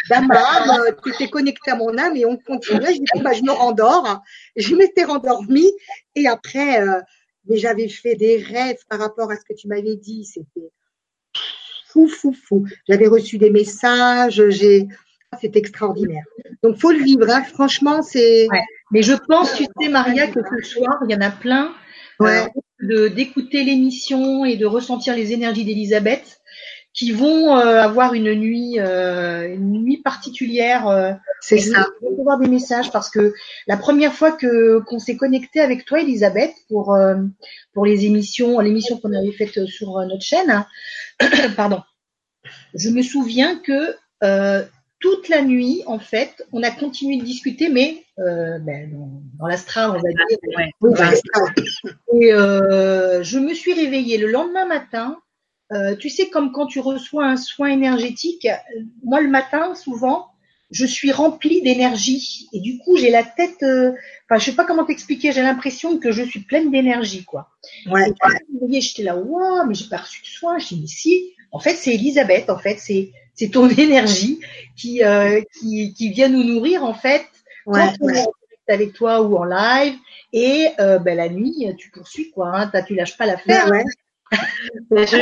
D'âme 0.09 0.29
tu 1.03 1.11
t'es 1.17 1.29
connecté 1.29 1.71
à 1.71 1.75
mon 1.75 1.97
âme 1.97 2.15
et 2.15 2.25
on 2.25 2.37
continuait. 2.37 2.93
Je 2.93 2.99
dis, 2.99 3.21
ben, 3.21 3.33
je 3.33 3.43
me 3.43 3.51
rendors. 3.51 4.21
Je 4.55 4.75
m'étais 4.75 5.03
rendormie. 5.03 5.71
Et 6.15 6.27
après, 6.27 6.81
euh, 6.81 7.01
mais 7.45 7.57
j'avais 7.57 7.89
fait 7.89 8.15
des 8.15 8.37
rêves 8.37 8.79
par 8.89 8.99
rapport 8.99 9.31
à 9.31 9.35
ce 9.35 9.41
que 9.41 9.53
tu 9.53 9.67
m'avais 9.67 9.95
dit. 9.95 10.25
C'était 10.25 10.71
fou, 11.87 12.07
fou, 12.07 12.33
fou. 12.33 12.65
J'avais 12.87 13.07
reçu 13.07 13.37
des 13.37 13.51
messages. 13.51 14.41
J'ai, 14.49 14.87
c'est 15.39 15.55
extraordinaire. 15.55 16.23
Donc, 16.63 16.77
faut 16.77 16.91
le 16.91 17.03
vivre. 17.03 17.29
Hein. 17.29 17.43
Franchement, 17.43 18.01
c'est. 18.01 18.47
Ouais. 18.49 18.63
Mais 18.91 19.01
je 19.01 19.13
pense, 19.13 19.53
tu 19.55 19.65
sais, 19.79 19.89
Maria, 19.89 20.27
que 20.27 20.39
ce 20.39 20.69
soir, 20.69 20.99
il 21.07 21.11
y 21.11 21.15
en 21.15 21.21
a 21.21 21.31
plein 21.31 21.73
ouais. 22.19 22.47
euh, 22.83 23.09
d'écouter 23.09 23.63
l'émission 23.63 24.45
et 24.45 24.55
de 24.55 24.65
ressentir 24.65 25.15
les 25.15 25.33
énergies 25.33 25.65
d'Elisabeth 25.65 26.39
qui 26.93 27.11
vont 27.11 27.57
euh, 27.57 27.81
avoir 27.81 28.13
une 28.13 28.35
nuit, 28.35 28.79
euh, 28.79 29.51
une 29.51 29.83
nuit 29.83 29.97
particulière. 29.97 31.17
C'est 31.41 31.57
ça. 31.57 31.87
recevoir 32.03 32.37
des 32.37 32.47
messages 32.47 32.91
parce 32.91 33.09
que 33.09 33.33
la 33.65 33.77
première 33.77 34.13
fois 34.13 34.31
que 34.31 34.79
qu'on 34.81 34.99
s'est 34.99 35.17
connecté 35.17 35.59
avec 35.59 35.85
toi, 35.85 35.99
Elisabeth, 35.99 36.53
pour 36.69 36.95
pour 37.73 37.85
les 37.85 38.05
émissions, 38.05 38.59
l'émission 38.59 38.97
qu'on 38.99 39.13
avait 39.13 39.31
faite 39.31 39.65
sur 39.65 39.97
notre 40.01 40.21
chaîne, 40.21 40.51
hein, 40.51 40.67
pardon, 41.55 41.81
je 42.75 42.89
me 42.89 43.01
souviens 43.01 43.57
que 43.57 43.95
toute 45.03 45.27
la 45.27 45.41
nuit, 45.41 45.83
en 45.85 45.99
fait, 45.99 46.47
on 46.53 46.63
a 46.63 46.71
continué 46.71 47.17
de 47.17 47.25
discuter, 47.25 47.67
mais 47.67 48.05
euh, 48.19 48.57
ben, 48.59 48.89
dans, 49.37 49.47
l'astral, 49.47 49.89
on 49.89 49.93
va 49.95 49.99
dire. 49.99 50.37
Ouais. 50.57 50.71
Ouais. 50.79 52.21
Et 52.21 52.33
euh, 52.33 53.21
je 53.21 53.37
me 53.37 53.53
suis 53.53 53.73
réveillée 53.73 54.17
le 54.17 54.27
lendemain 54.27 54.65
matin. 54.65 55.17
Euh, 55.73 55.97
tu 55.97 56.09
sais, 56.09 56.29
comme 56.29 56.53
quand 56.53 56.67
tu 56.67 56.79
reçois 56.79 57.25
un 57.25 57.35
soin 57.35 57.67
énergétique, 57.67 58.45
euh, 58.45 58.79
moi 59.03 59.19
le 59.19 59.27
matin, 59.27 59.75
souvent, 59.75 60.27
je 60.71 60.85
suis 60.85 61.11
remplie 61.11 61.61
d'énergie. 61.61 62.47
Et 62.53 62.61
du 62.61 62.77
coup, 62.77 62.95
j'ai 62.95 63.11
la 63.11 63.23
tête, 63.23 63.61
euh, 63.61 63.91
enfin, 64.29 64.39
je 64.39 64.45
sais 64.45 64.55
pas 64.55 64.63
comment 64.63 64.85
t'expliquer, 64.85 65.33
j'ai 65.33 65.41
l'impression 65.41 65.99
que 65.99 66.13
je 66.13 66.23
suis 66.23 66.45
pleine 66.45 66.71
d'énergie, 66.71 67.25
quoi. 67.25 67.49
Ouais. 67.91 68.05
Réveillais, 68.61 68.79
j'étais 68.79 69.03
là, 69.03 69.17
waouh, 69.17 69.67
mais 69.67 69.73
j'ai 69.73 69.89
pas 69.89 69.97
reçu 69.97 70.21
de 70.21 70.27
soin. 70.27 70.59
Je 70.59 70.67
dis, 70.69 70.79
mais 70.79 70.87
si, 70.87 71.33
en 71.51 71.59
fait, 71.59 71.75
c'est 71.75 71.93
Elisabeth, 71.93 72.49
en 72.49 72.57
fait, 72.57 72.77
c'est 72.79 73.11
c'est 73.33 73.49
ton 73.49 73.69
énergie 73.77 74.39
qui, 74.75 75.03
euh, 75.03 75.41
qui, 75.59 75.93
qui 75.93 76.09
vient 76.09 76.29
nous 76.29 76.43
nourrir, 76.43 76.83
en 76.83 76.93
fait, 76.93 77.25
Ouais, 77.65 77.79
quand 77.79 77.93
on 78.01 78.05
ouais. 78.07 78.17
est 78.17 78.21
en 78.21 78.33
direct 78.41 78.69
avec 78.69 78.93
toi 78.93 79.21
ou 79.21 79.37
en 79.37 79.45
live. 79.45 79.95
Et 80.33 80.69
euh, 80.79 80.99
ben, 80.99 81.15
la 81.15 81.29
nuit, 81.29 81.67
tu 81.77 81.91
poursuis, 81.91 82.31
quoi. 82.31 82.51
Hein, 82.53 82.71
tu 82.87 82.95
lâches 82.95 83.17
pas 83.17 83.25
l'affaire. 83.25 83.69
Ouais, 83.69 83.83
je 84.91 85.17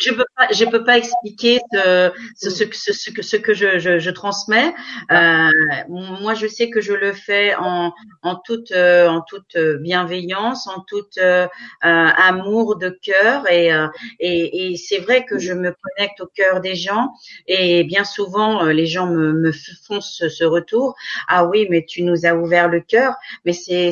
je 0.00 0.12
peux 0.12 0.24
pas 0.36 0.48
je 0.52 0.64
peux 0.64 0.84
pas 0.84 0.98
expliquer 0.98 1.60
ce 1.72 2.10
ce, 2.36 2.50
ce, 2.50 2.92
ce, 2.92 3.10
que 3.10 3.22
ce 3.22 3.36
que 3.36 3.54
je, 3.54 3.78
je, 3.78 3.98
je 3.98 4.10
transmets. 4.10 4.74
Euh, 5.12 5.50
moi, 5.88 6.34
je 6.34 6.46
sais 6.46 6.70
que 6.70 6.80
je 6.80 6.92
le 6.92 7.12
fais 7.12 7.54
en 7.56 7.92
en 8.22 8.36
toute 8.36 8.72
euh, 8.72 9.08
en 9.08 9.22
toute 9.22 9.56
bienveillance, 9.80 10.66
en 10.66 10.80
toute 10.80 11.18
euh, 11.18 11.46
euh, 11.84 12.08
amour 12.16 12.76
de 12.76 12.90
cœur 13.02 13.50
et 13.50 13.72
euh, 13.72 13.86
et, 14.18 14.72
et 14.72 14.76
c'est 14.76 14.98
vrai 14.98 15.24
que 15.24 15.38
je 15.38 15.52
me 15.52 15.74
connecte 15.96 16.20
au 16.20 16.26
cœur 16.26 16.60
des 16.60 16.74
gens 16.74 17.10
et 17.46 17.84
bien 17.84 18.04
souvent 18.04 18.64
euh, 18.64 18.72
les 18.72 18.86
gens 18.86 19.06
me, 19.06 19.32
me 19.32 19.52
font 19.86 20.00
ce, 20.00 20.28
ce 20.28 20.44
retour. 20.44 20.94
Ah 21.28 21.44
oui, 21.46 21.66
mais 21.70 21.84
tu 21.86 22.02
nous 22.02 22.26
as 22.26 22.34
ouvert 22.34 22.68
le 22.68 22.80
cœur. 22.80 23.14
Mais 23.44 23.52
c'est 23.52 23.90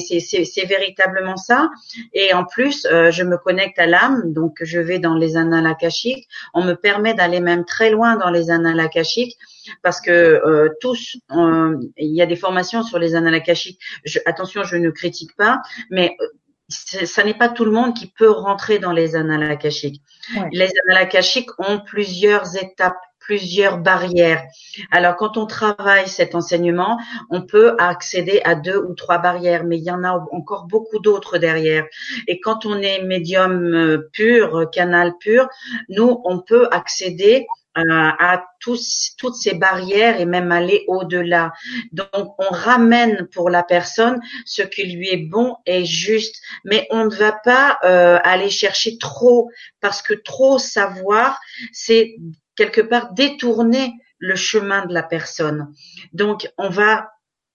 véritablement 0.67 1.37
ça. 1.37 1.71
Et 2.13 2.33
en 2.35 2.45
plus, 2.45 2.87
euh, 2.87 3.11
je 3.11 3.23
me 3.23 3.37
connecte 3.37 3.79
à 3.79 3.87
l'âme, 3.87 4.18
donc 4.25 4.59
je 4.63 4.79
vais 4.79 4.99
dans 4.99 5.15
les 5.15 5.37
annales 5.37 5.67
akashiques. 5.67 6.29
On 6.55 6.65
me 6.65 6.75
permet 6.75 7.15
d'aller 7.15 7.41
même 7.41 7.65
très 7.65 7.91
loin 7.91 8.17
dans 8.17 8.31
les 8.31 8.51
annales 8.51 8.81
akashiques 8.81 9.37
parce 9.83 10.01
que 10.01 10.11
euh, 10.11 10.69
tous, 10.81 11.17
euh, 11.33 11.77
il 11.97 12.15
y 12.15 12.23
a 12.23 12.27
des 12.27 12.37
formations 12.37 12.83
sur 12.83 12.99
les 12.99 13.15
annales 13.15 13.35
akashiques. 13.35 13.81
Je, 14.05 14.19
attention, 14.27 14.63
je 14.65 14.77
ne 14.77 14.91
critique 14.91 15.37
pas, 15.37 15.61
mais 15.91 16.17
euh, 16.21 16.27
ça 16.69 17.25
n'est 17.25 17.35
pas 17.35 17.49
tout 17.49 17.65
le 17.65 17.71
monde 17.71 17.95
qui 17.95 18.07
peut 18.07 18.31
rentrer 18.31 18.79
dans 18.79 18.93
les 18.93 19.17
annales 19.17 19.51
akashiques. 19.51 20.03
Ouais. 20.37 20.49
Les 20.53 20.71
annales 20.85 21.03
akashiques 21.05 21.51
ont 21.59 21.81
plusieurs 21.81 22.57
étapes 22.57 22.99
plusieurs 23.29 23.77
barrières. 23.77 24.43
Alors 24.91 25.17
quand 25.17 25.37
on 25.37 25.45
travaille 25.45 26.09
cet 26.09 26.35
enseignement, 26.35 26.99
on 27.29 27.43
peut 27.43 27.77
accéder 27.79 28.41
à 28.43 28.55
deux 28.55 28.79
ou 28.79 28.95
trois 28.95 29.19
barrières, 29.19 29.65
mais 29.65 29.77
il 29.77 29.85
y 29.85 29.91
en 29.91 30.03
a 30.03 30.13
encore 30.33 30.65
beaucoup 30.65 30.99
d'autres 30.99 31.37
derrière. 31.37 31.85
Et 32.27 32.41
quand 32.41 32.65
on 32.65 32.81
est 32.81 33.03
médium 33.03 33.75
euh, 33.75 34.09
pur, 34.15 34.71
canal 34.73 35.13
pur, 35.21 35.47
nous, 35.91 36.23
on 36.25 36.39
peut 36.41 36.69
accéder 36.71 37.47
euh, 37.77 37.83
à 38.19 38.45
tous, 38.61 39.15
toutes 39.19 39.37
ces 39.37 39.55
barrières 39.55 40.21
et 40.21 40.25
même 40.25 40.51
aller 40.51 40.85
au-delà. 40.89 41.53
Donc, 41.93 42.35
on 42.39 42.51
ramène 42.51 43.29
pour 43.31 43.51
la 43.51 43.63
personne 43.63 44.21
ce 44.47 44.63
qui 44.63 44.85
lui 44.85 45.11
est 45.11 45.29
bon 45.29 45.55
et 45.67 45.85
juste, 45.85 46.37
mais 46.65 46.89
on 46.91 47.05
ne 47.05 47.15
va 47.15 47.33
pas 47.33 47.79
euh, 47.85 48.19
aller 48.25 48.51
chercher 48.51 48.97
trop 48.97 49.51
parce 49.81 50.01
que 50.01 50.15
trop 50.15 50.59
savoir, 50.59 51.39
c'est 51.73 52.17
quelque 52.59 52.81
part 52.81 53.15
détourner 53.15 53.95
le 54.19 54.35
chemin 54.35 54.85
de 54.85 54.93
la 54.93 55.05
personne. 55.05 55.73
Donc, 56.13 56.51
on 56.59 56.69
va 56.69 57.13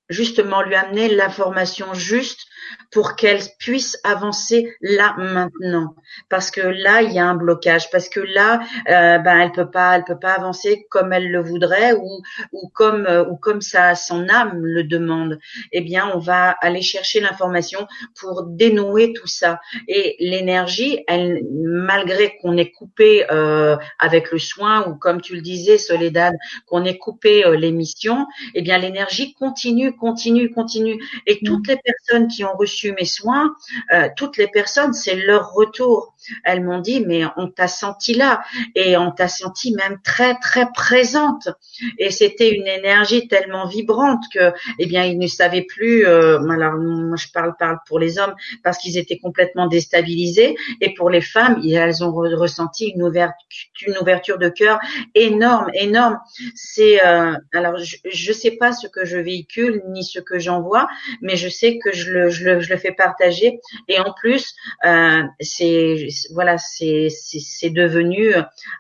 justement 0.08 0.62
lui 0.62 0.76
amener 0.76 1.10
l'information 1.10 1.94
juste 1.94 2.48
pour 2.92 3.16
qu'elle 3.16 3.42
puisse 3.60 4.00
avancer 4.04 4.76
là 4.82 5.16
maintenant. 5.18 5.96
Parce 6.30 6.52
que 6.52 6.62
là 6.62 7.02
il 7.02 7.12
y 7.12 7.20
a 7.20 7.26
un 7.26 7.36
blocage. 7.36 7.90
Parce 7.90 8.08
que 8.10 8.20
là 8.20 8.62
euh, 8.90 9.18
ben 9.18 9.40
elle 9.40 9.52
peut 9.52 9.70
pas 9.70 9.96
elle 9.96 10.04
peut 10.04 10.20
pas 10.20 10.34
avancer 10.34 10.86
comme 10.90 11.12
elle 11.12 11.32
le 11.32 11.42
voudrait 11.42 11.94
ou 11.94 12.22
ou 12.52 12.70
comme 12.74 13.06
euh, 13.08 13.26
ou 13.26 13.36
comme 13.36 13.62
ça 13.62 13.96
son 13.96 14.30
âme 14.30 14.64
le 14.64 14.84
demande. 14.84 15.40
Eh 15.72 15.82
bien 15.82 16.12
on 16.14 16.20
va 16.20 16.52
aller 16.62 16.82
chercher 16.82 17.20
l'information 17.20 17.88
pour 18.20 18.44
dénouer 18.44 19.14
tout 19.14 19.28
ça. 19.28 19.60
Et 19.88 20.16
l'énergie 20.20 21.04
elle 21.08 21.42
malgré 21.52 22.38
qu'on 22.38 22.58
ait 22.58 22.72
coupé 22.72 23.26
euh, 23.32 23.76
avec 24.00 24.32
le 24.32 24.40
soin 24.40 24.88
ou 24.88 24.96
comme 24.96 25.22
tu 25.22 25.36
le 25.36 25.42
disais 25.42 25.78
Soledad 25.78 26.36
qu'on 26.68 26.86
ait 26.86 26.98
coupé 26.98 27.46
euh, 27.46 27.56
l'émission 27.56 28.28
eh 28.54 28.62
bien 28.62 28.78
l'énergie 28.78 29.34
continue 29.34 29.96
continue 29.96 30.52
continue. 30.52 31.02
Et 31.28 31.40
toutes 31.44 31.68
les 31.68 31.78
personnes 31.78 32.28
qui 32.28 32.44
ont 32.44 32.53
ont 32.54 32.58
reçu 32.58 32.94
mes 32.94 33.06
soins, 33.06 33.56
euh, 33.94 34.10
toutes 34.16 34.38
les 34.38 34.48
personnes, 34.48 34.94
c'est 34.94 35.16
leur 35.16 35.52
retour. 35.54 36.16
Elles 36.46 36.64
m'ont 36.64 36.80
dit, 36.80 37.04
mais 37.06 37.24
on 37.36 37.50
t'a 37.50 37.68
senti 37.68 38.14
là 38.14 38.42
et 38.76 38.96
on 38.96 39.12
t'a 39.12 39.28
senti 39.28 39.74
même 39.74 40.00
très 40.04 40.36
très 40.36 40.68
présente. 40.74 41.50
Et 41.98 42.12
c'était 42.12 42.52
une 42.52 42.68
énergie 42.68 43.28
tellement 43.28 43.68
vibrante 43.68 44.24
que, 44.34 44.54
eh 44.80 44.86
bien, 44.86 45.04
ils 45.04 45.20
ne 45.20 45.28
savaient 45.28 45.66
plus. 45.68 46.06
Euh, 46.06 46.40
alors, 46.50 46.76
moi, 46.76 47.18
je 47.18 47.28
parle, 47.34 47.56
parle 47.60 47.78
pour 47.88 48.00
les 48.00 48.20
hommes 48.20 48.36
parce 48.64 48.78
qu'ils 48.78 48.98
étaient 48.98 49.18
complètement 49.18 49.68
déstabilisés, 49.68 50.56
et 50.82 50.94
pour 50.94 51.10
les 51.10 51.22
femmes, 51.22 51.62
elles 51.70 52.04
ont 52.04 52.12
ressenti 52.14 52.90
une 52.90 53.04
ouverture, 53.04 53.38
une 53.86 53.98
ouverture 53.98 54.38
de 54.38 54.50
cœur 54.50 54.80
énorme, 55.16 55.70
énorme. 55.74 56.20
C'est 56.56 57.04
euh, 57.06 57.34
alors, 57.54 57.78
je 57.78 58.32
ne 58.32 58.34
sais 58.34 58.52
pas 58.52 58.72
ce 58.72 58.88
que 58.88 59.06
je 59.06 59.18
véhicule 59.18 59.82
ni 59.90 60.04
ce 60.04 60.20
que 60.20 60.40
j'envoie, 60.40 60.88
mais 61.22 61.36
je 61.36 61.50
sais 61.50 61.80
que 61.80 61.92
je 61.92 62.12
le, 62.12 62.30
je 62.44 62.70
le 62.70 62.78
fais 62.78 62.92
partager. 62.92 63.60
Et 63.88 64.00
en 64.00 64.14
plus, 64.14 64.54
euh, 64.86 65.24
c'est 65.40 66.08
voilà, 66.34 66.58
c'est 66.58 67.10
c'est 67.10 67.70
devenu 67.70 68.34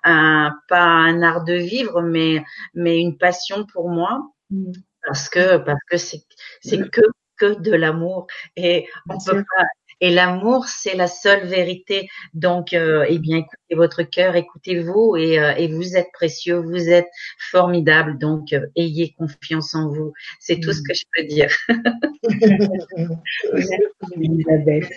un 0.04 0.52
pas 0.70 0.84
un 0.84 1.22
art 1.22 1.44
de 1.44 1.54
vivre, 1.54 2.02
mais 2.02 2.44
mais 2.74 3.00
une 3.00 3.18
passion 3.18 3.66
pour 3.66 3.90
moi 3.90 4.22
mm. 4.50 4.72
parce 5.06 5.30
que 5.30 5.58
parce 5.58 5.82
que 5.90 5.98
c'est 5.98 6.24
c'est 6.62 6.78
mm. 6.78 6.90
que 6.90 7.02
que 7.38 7.60
de 7.60 7.74
l'amour 7.74 8.28
et 8.56 8.88
on 9.10 9.18
peut 9.18 9.44
pas 9.58 9.66
et 10.04 10.10
l'amour, 10.10 10.68
c'est 10.68 10.98
la 10.98 11.08
seule 11.08 11.48
vérité. 11.48 12.10
Donc, 12.34 12.74
euh, 12.74 13.06
eh 13.08 13.20
bien, 13.20 13.38
écoutez 13.38 13.74
votre 13.74 14.04
cœur, 14.04 14.36
écoutez-vous 14.36 15.16
et, 15.16 15.40
euh, 15.40 15.56
et, 15.56 15.70
vous 15.70 15.96
êtes 15.96 16.12
précieux, 16.12 16.58
vous 16.58 16.90
êtes 16.90 17.08
formidable. 17.40 18.18
Donc, 18.18 18.52
euh, 18.52 18.68
ayez 18.76 19.16
confiance 19.18 19.74
en 19.76 19.88
vous. 19.88 20.12
C'est 20.42 20.60
tout 20.60 20.74
ce 20.74 20.82
que 20.82 20.94
je 20.94 21.06
peux 21.16 21.24
dire. 21.24 21.50
Elisabeth. 24.18 24.92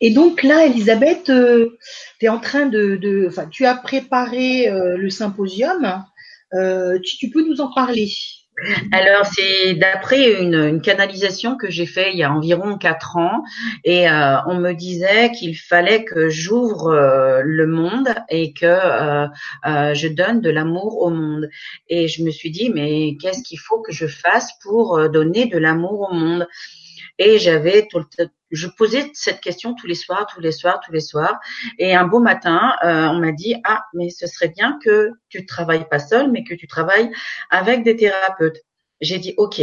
Et, 0.00 0.10
donc 0.10 0.42
là, 0.42 0.64
Elisabeth, 0.64 1.24
tu 1.24 2.24
es 2.24 2.30
en 2.30 2.40
train 2.40 2.64
de, 2.64 2.96
de, 2.96 3.26
enfin, 3.28 3.46
tu 3.50 3.66
as 3.66 3.74
préparé 3.74 4.70
le 4.70 5.10
symposium. 5.10 6.02
Tu, 6.54 7.18
tu 7.18 7.28
peux 7.28 7.46
nous 7.46 7.60
en 7.60 7.70
parler? 7.74 8.08
Alors 8.92 9.26
c'est 9.26 9.74
d'après 9.74 10.40
une, 10.40 10.80
canalisation 10.80 11.56
que 11.56 11.70
j'ai 11.70 11.86
fait 11.86 12.12
il 12.12 12.18
y 12.18 12.22
a 12.22 12.32
environ 12.32 12.76
quatre 12.76 13.16
ans 13.16 13.42
et 13.84 14.08
euh, 14.08 14.36
on 14.46 14.56
me 14.58 14.72
disait 14.72 15.30
qu'il 15.32 15.56
fallait 15.56 16.04
que 16.04 16.28
j'ouvre 16.28 16.88
euh, 16.88 17.42
le 17.44 17.66
monde 17.66 18.08
et 18.28 18.52
que 18.52 18.66
euh, 18.66 19.94
je 19.94 20.08
donne 20.08 20.40
de 20.40 20.50
l'amour 20.50 21.02
au 21.02 21.10
monde. 21.10 21.48
Et 21.88 22.08
je 22.08 22.22
me 22.22 22.30
suis 22.30 22.50
dit 22.50 22.70
mais 22.70 23.16
qu'est-ce 23.20 23.42
qu'il 23.42 23.58
faut 23.58 23.80
que 23.80 23.92
je 23.92 24.06
fasse 24.06 24.52
pour 24.62 25.08
donner 25.08 25.46
de 25.46 25.58
l'amour 25.58 26.08
au 26.10 26.14
monde? 26.14 26.46
Et 27.18 27.38
j'avais 27.38 27.86
tout 27.88 27.98
le 27.98 28.28
je 28.50 28.66
posais 28.66 29.10
cette 29.12 29.40
question 29.40 29.74
tous 29.74 29.86
les 29.86 29.94
soirs, 29.94 30.26
tous 30.32 30.40
les 30.40 30.52
soirs, 30.52 30.80
tous 30.84 30.92
les 30.92 31.00
soirs. 31.00 31.38
Et 31.78 31.94
un 31.94 32.06
beau 32.06 32.20
matin, 32.20 32.76
euh, 32.82 33.06
on 33.08 33.18
m'a 33.18 33.32
dit 33.32 33.56
ah 33.64 33.84
mais 33.94 34.08
ce 34.10 34.26
serait 34.26 34.48
bien 34.48 34.78
que 34.82 35.10
tu 35.28 35.44
travailles 35.44 35.86
pas 35.88 35.98
seul, 35.98 36.30
mais 36.30 36.44
que 36.44 36.54
tu 36.54 36.66
travailles 36.66 37.10
avec 37.50 37.82
des 37.82 37.96
thérapeutes. 37.96 38.60
J'ai 39.00 39.18
dit 39.18 39.34
ok. 39.36 39.60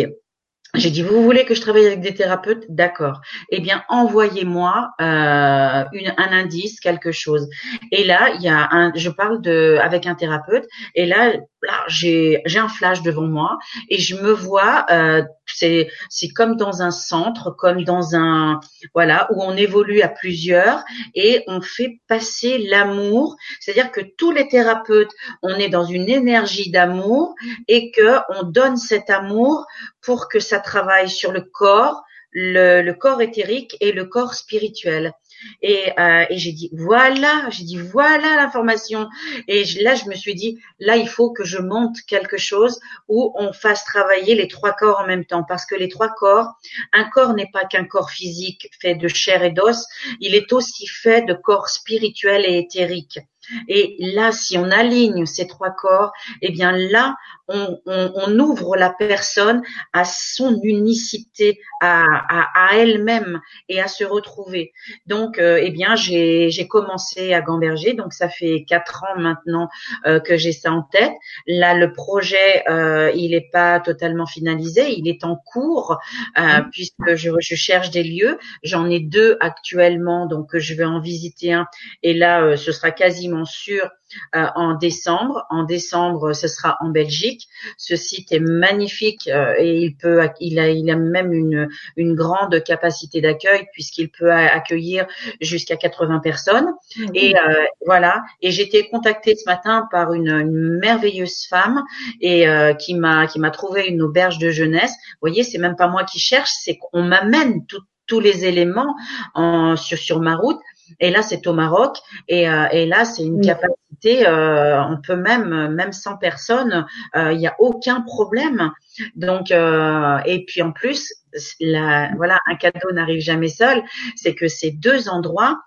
J'ai 0.74 0.89
dit, 0.89 1.03
vous 1.03 1.24
voulez 1.24 1.45
que 1.45 1.55
je 1.55 1.62
travaille 1.62 1.86
avec 1.86 2.01
des 2.01 2.13
thérapeutes? 2.13 2.65
D'accord. 2.67 3.22
Eh 3.50 3.62
bien, 3.62 3.84
envoyez-moi 3.88 4.89
euh, 5.00 5.05
un 5.05 6.31
indice, 6.31 6.79
quelque 6.79 7.12
chose. 7.12 7.48
Et 7.91 8.03
là, 8.03 8.31
il 8.36 8.41
y 8.41 8.50
a 8.50 8.67
un, 8.72 8.91
je 8.95 9.10
parle 9.10 9.41
de 9.41 9.77
avec 9.81 10.05
un 10.05 10.15
thérapeute. 10.15 10.65
Et 10.95 11.05
là, 11.05 11.34
là 11.62 11.84
j'ai 11.88 12.41
j'ai 12.45 12.60
un 12.60 12.67
flash 12.67 13.01
devant 13.01 13.27
moi 13.27 13.57
et 13.89 14.00
je 14.00 14.15
me 14.15 14.31
vois. 14.31 14.86
Euh, 14.91 15.24
c'est 15.48 15.89
c'est 16.10 16.29
comme 16.29 16.57
dans 16.57 16.81
un 16.81 16.91
centre, 16.91 17.51
comme 17.51 17.84
dans 17.84 18.15
un 18.15 18.60
voilà 18.93 19.27
où 19.31 19.43
on 19.43 19.55
évolue 19.55 20.01
à 20.01 20.07
plusieurs 20.07 20.84
et 21.13 21.43
on 21.48 21.62
fait 21.62 22.00
passer 22.07 22.57
l'amour. 22.57 23.36
C'est-à-dire 23.60 23.91
que 23.91 24.01
tous 24.17 24.31
les 24.31 24.48
thérapeutes, 24.48 25.12
on 25.41 25.55
est 25.55 25.69
dans 25.69 25.86
une 25.86 26.10
énergie 26.10 26.72
d'amour 26.72 27.36
et 27.67 27.91
que 27.91 28.17
on 28.29 28.43
donne 28.43 28.77
cet 28.77 29.10
amour 29.10 29.65
pour 30.01 30.27
que 30.27 30.39
ça 30.39 30.60
travaille 30.65 31.10
sur 31.10 31.31
le 31.31 31.41
corps, 31.41 32.03
le, 32.31 32.91
corps 32.91 33.22
éthérique 33.22 33.77
et 33.79 33.93
le 33.93 34.05
corps 34.05 34.34
spirituel. 34.34 35.13
Et, 35.62 35.91
euh, 36.00 36.25
et 36.29 36.38
j'ai 36.38 36.53
dit 36.53 36.69
voilà, 36.74 37.50
j'ai 37.50 37.63
dit 37.63 37.77
voilà 37.77 38.36
l'information. 38.36 39.07
Et 39.48 39.63
là, 39.81 39.95
je 39.95 40.05
me 40.05 40.15
suis 40.15 40.36
dit 40.36 40.60
là, 40.79 40.98
il 40.98 41.07
faut 41.07 41.31
que 41.31 41.43
je 41.43 41.60
monte 41.60 41.98
quelque 42.07 42.38
chose 42.38 42.79
où 43.07 43.34
on 43.36 43.53
fasse 43.53 43.86
travailler 43.86 44.36
les 44.36 44.48
trois 44.48 44.74
corps 44.74 45.00
en 45.00 45.07
même 45.07 45.25
temps, 45.25 45.43
parce 45.48 45.65
que 45.65 45.75
les 45.75 45.88
trois 45.88 46.10
corps, 46.10 46.53
un 46.93 47.05
corps 47.05 47.34
n'est 47.34 47.51
pas 47.51 47.65
qu'un 47.65 47.86
corps 47.86 48.10
physique 48.10 48.69
fait 48.81 48.95
de 48.95 49.07
chair 49.07 49.43
et 49.43 49.51
d'os, 49.51 49.86
il 50.19 50.36
est 50.36 50.51
aussi 50.51 50.88
fait 50.88 51.21
de 51.21 51.34
corps 51.34 51.69
spirituel 51.69 52.43
et 52.45 52.58
éthérique. 52.58 53.19
Et 53.67 53.95
là, 53.99 54.31
si 54.31 54.58
on 54.58 54.71
aligne 54.71 55.25
ces 55.25 55.47
trois 55.47 55.71
corps, 55.71 56.12
eh 56.41 56.51
bien 56.51 56.71
là, 56.71 57.15
on, 57.47 57.79
on, 57.86 58.12
on 58.15 58.39
ouvre 58.39 58.75
la 58.75 58.89
personne 58.89 59.62
à 59.93 60.03
son 60.03 60.60
unicité, 60.63 61.60
à, 61.81 62.03
à, 62.03 62.69
à 62.69 62.75
elle-même 62.77 63.39
et 63.69 63.81
à 63.81 63.88
se 63.88 64.03
retrouver. 64.03 64.73
Donc, 65.05 65.38
euh, 65.38 65.60
eh 65.62 65.69
bien, 65.71 65.95
j'ai 65.95 66.67
commencé 66.67 67.34
à 67.34 67.41
gamberger. 67.41 67.93
Donc, 67.93 68.13
ça 68.13 68.29
fait 68.29 68.65
quatre 68.67 69.03
ans 69.03 69.19
maintenant 69.19 69.69
euh, 70.05 70.19
que 70.19 70.38
j'ai 70.38 70.51
ça 70.51 70.71
en 70.71 70.81
tête. 70.81 71.13
Là, 71.47 71.73
le 71.75 71.93
projet, 71.93 72.63
euh, 72.69 73.12
il 73.15 73.31
n'est 73.31 73.49
pas 73.51 73.79
totalement 73.79 74.25
finalisé. 74.25 74.93
Il 74.97 75.08
est 75.08 75.23
en 75.23 75.36
cours 75.36 75.97
mmh. 76.38 76.69
puisque 76.71 77.15
je, 77.15 77.29
je, 77.39 77.55
cherche 77.55 77.91
des 77.91 78.03
lieux. 78.03 78.38
J'en 78.63 78.89
ai 78.89 78.99
deux 78.99 79.38
actuellement, 79.39 80.25
donc 80.25 80.58
je 80.58 80.73
vais 80.73 80.86
en 80.86 80.99
visiter 80.99 81.53
un. 81.53 81.67
Et 82.03 82.13
là, 82.13 82.58
ce 82.58 82.71
sera 82.71 82.91
quasiment 82.91 83.35
sûr 83.43 83.89
euh, 84.36 84.45
en 84.56 84.76
décembre. 84.76 85.45
En 85.50 85.63
décembre, 85.63 86.34
ce 86.34 86.48
sera 86.48 86.78
en 86.80 86.89
Belgique. 86.89 87.48
Ce 87.78 87.95
site 87.95 88.32
est 88.32 88.39
magnifique 88.39 89.28
euh, 89.28 89.56
et 89.58 89.82
il 89.82 89.98
peut, 89.98 90.30
il 90.39 90.60
a, 90.60 90.69
il 90.69 90.89
a 90.89 90.95
même 90.95 91.34
une, 91.34 91.67
une 91.98 92.15
grande 92.15 92.63
capacité 92.63 93.19
d'accueil 93.19 93.65
puisqu'il 93.74 94.10
peut 94.10 94.32
accueillir 94.32 95.06
jusqu'à 95.41 95.76
80 95.76 96.19
personnes. 96.19 96.71
Et 97.13 97.36
euh, 97.36 97.65
voilà. 97.86 98.24
Et 98.41 98.52
j'ai 98.52 98.62
été 98.62 98.88
contactée 98.88 99.36
ce 99.36 99.50
matin 99.50 99.88
par 99.91 100.13
une, 100.13 100.30
une 100.30 100.78
merveilleuse 100.80 101.48
femme 101.50 101.84
et 102.21 102.45
qui 102.80 102.93
m'a 102.95 103.28
qui 103.28 103.39
m'a 103.39 103.50
trouvé 103.52 103.88
une 103.88 104.02
auberge 104.02 104.38
de 104.38 104.50
jeunesse. 104.50 104.91
Vous 104.91 105.28
voyez, 105.28 105.43
c'est 105.43 105.58
même 105.58 105.76
pas 105.76 105.88
moi 105.88 106.04
qui 106.04 106.19
cherche, 106.19 106.52
c'est 106.52 106.78
qu'on 106.78 107.04
m'amène 107.04 107.65
tous 108.08 108.19
les 108.19 108.45
éléments 108.45 108.95
en, 109.34 109.76
sur, 109.76 109.98
sur 109.98 110.19
ma 110.19 110.36
route 110.36 110.60
et 111.00 111.10
là, 111.12 111.21
c'est 111.21 111.45
au 111.48 111.54
Maroc. 111.54 111.98
Et, 112.28 112.50
euh, 112.50 112.67
et 112.71 112.86
là, 112.86 113.06
c'est 113.06 113.24
une 113.24 113.41
capacité. 113.41 114.28
Euh, 114.28 114.84
on 114.84 114.98
peut 115.02 115.15
même, 115.15 115.74
même 115.74 115.91
100 115.91 116.17
personnes, 116.17 116.86
euh, 117.15 117.32
il 117.32 117.39
n'y 117.39 117.48
a 117.48 117.56
aucun 117.60 118.02
problème. 118.02 118.71
Donc, 119.15 119.52
et 119.52 120.45
puis 120.45 120.62
en 120.62 120.71
plus, 120.71 121.13
la, 121.60 122.12
voilà, 122.15 122.39
un 122.50 122.56
cadeau 122.56 122.91
n'arrive 122.93 123.19
jamais 123.19 123.50
seul. 123.50 123.84
C'est 124.15 124.36
que 124.36 124.48
ces 124.48 124.71
deux 124.71 125.10
endroits 125.10 125.60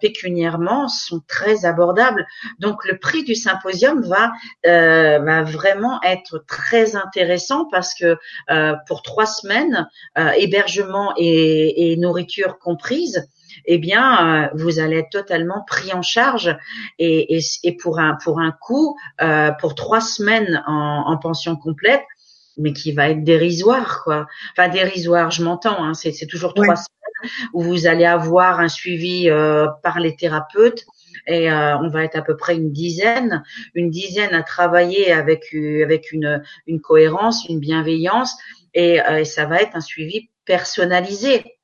pécuniairement 0.00 0.88
sont 0.88 1.20
très 1.28 1.66
abordables. 1.66 2.26
Donc, 2.60 2.84
le 2.86 2.98
prix 2.98 3.24
du 3.24 3.34
symposium 3.34 4.00
va, 4.02 4.32
va 4.64 5.42
vraiment 5.42 6.00
être 6.02 6.44
très 6.46 6.96
intéressant 6.96 7.66
parce 7.70 7.92
que 7.94 8.16
pour 8.86 9.02
trois 9.02 9.26
semaines, 9.26 9.86
hébergement 10.38 11.12
et, 11.18 11.92
et 11.92 11.96
nourriture 11.96 12.58
comprise 12.58 13.28
eh 13.64 13.78
bien, 13.78 14.44
euh, 14.44 14.48
vous 14.54 14.78
allez 14.78 14.98
être 14.98 15.10
totalement 15.10 15.64
pris 15.66 15.92
en 15.92 16.02
charge 16.02 16.56
et, 16.98 17.36
et, 17.36 17.40
et 17.62 17.76
pour 17.76 17.98
un 17.98 18.16
pour 18.22 18.40
un 18.40 18.52
coût 18.52 18.96
euh, 19.22 19.50
pour 19.52 19.74
trois 19.74 20.00
semaines 20.00 20.62
en, 20.66 21.04
en, 21.06 21.16
pension 21.16 21.56
complète, 21.56 22.04
mais 22.56 22.72
qui 22.72 22.92
va 22.92 23.10
être 23.10 23.24
dérisoire, 23.24 24.02
quoi. 24.04 24.26
Enfin 24.52 24.68
dérisoire, 24.68 25.30
je 25.30 25.42
m'entends. 25.42 25.82
Hein, 25.82 25.94
c'est, 25.94 26.12
c'est 26.12 26.26
toujours 26.26 26.54
trois 26.54 26.76
semaines 26.76 27.30
où 27.52 27.62
vous 27.62 27.86
allez 27.86 28.04
avoir 28.04 28.60
un 28.60 28.68
suivi 28.68 29.30
euh, 29.30 29.66
par 29.82 30.00
les 30.00 30.14
thérapeutes 30.16 30.84
et 31.26 31.50
euh, 31.50 31.78
on 31.78 31.88
va 31.88 32.04
être 32.04 32.16
à 32.16 32.22
peu 32.22 32.36
près 32.36 32.54
une 32.54 32.72
dizaine, 32.72 33.42
une 33.74 33.90
dizaine 33.90 34.34
à 34.34 34.42
travailler 34.42 35.12
avec 35.12 35.54
avec 35.54 36.12
une 36.12 36.42
une 36.66 36.80
cohérence, 36.80 37.46
une 37.48 37.58
bienveillance 37.58 38.36
et, 38.74 38.98
et 39.18 39.24
ça 39.24 39.46
va 39.46 39.62
être 39.62 39.74
un 39.74 39.80
suivi 39.80 40.28
personnalisé 40.44 41.55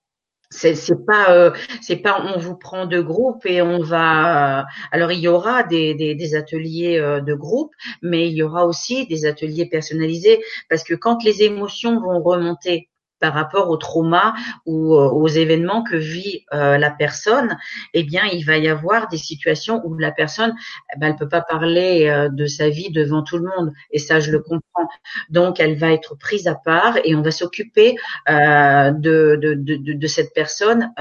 c'est 0.53 0.75
c'est 0.75 1.05
pas 1.07 1.33
euh, 1.33 1.51
c'est 1.81 1.97
pas 1.97 2.23
on 2.23 2.39
vous 2.39 2.57
prend 2.57 2.87
de 2.87 3.01
groupe 3.01 3.47
et 3.47 3.63
on 3.63 3.83
va 3.83 4.61
euh, 4.61 4.63
alors 4.91 5.11
il 5.11 5.21
y 5.21 5.29
aura 5.29 5.63
des, 5.63 5.95
des, 5.95 6.35
ateliers 6.35 6.99
euh, 6.99 7.21
de 7.21 7.35
groupe 7.35 7.73
mais 8.03 8.29
il 8.29 8.35
y 8.35 8.43
aura 8.43 8.67
aussi 8.67 9.07
des 9.07 9.25
ateliers 9.25 9.67
personnalisés 9.67 10.43
parce 10.69 10.85
que 10.85 10.95
quand 10.95 11.25
les 11.25 11.43
émotions 11.43 12.01
vont 12.01 12.23
remonter 12.23 12.91
par 13.23 13.35
rapport 13.35 13.71
au 13.71 13.77
trauma 13.77 14.35
ou 14.67 14.97
euh, 14.97 15.09
aux 15.09 15.29
événements 15.29 15.85
que 15.85 15.95
vit 15.95 16.45
euh, 16.53 16.77
la 16.77 16.91
personne, 16.91 17.57
eh 17.95 18.03
bien, 18.03 18.25
il 18.33 18.45
va 18.45 18.59
y 18.59 18.69
avoir 18.69 19.07
des 19.07 19.17
situations 19.17 19.81
où 19.85 19.97
la 19.97 20.11
personne, 20.11 20.53
eh 20.93 20.99
ben, 20.99 21.07
elle 21.07 21.17
peut 21.17 21.29
pas 21.29 21.41
parler 21.41 22.09
euh, 22.09 22.29
de 22.29 22.47
sa 22.47 22.69
vie 22.69 22.91
devant 22.91 23.23
tout 23.23 23.39
le 23.39 23.45
monde, 23.45 23.73
et 23.93 24.01
ça, 24.01 24.19
je 24.19 24.33
le 24.33 24.41
comprends. 24.41 24.89
Donc, 25.31 25.61
elle 25.61 25.77
va 25.77 25.93
être 25.93 26.19
prise 26.19 26.49
à 26.49 26.57
part 26.57 26.99
et 27.05 27.15
on 27.15 27.23
va 27.23 27.31
s'occuper 27.31 27.95
de, 28.29 29.37
de, 29.37 29.55
de, 29.55 29.77
de, 29.77 30.07
cette 30.09 30.35
personne 30.35 30.93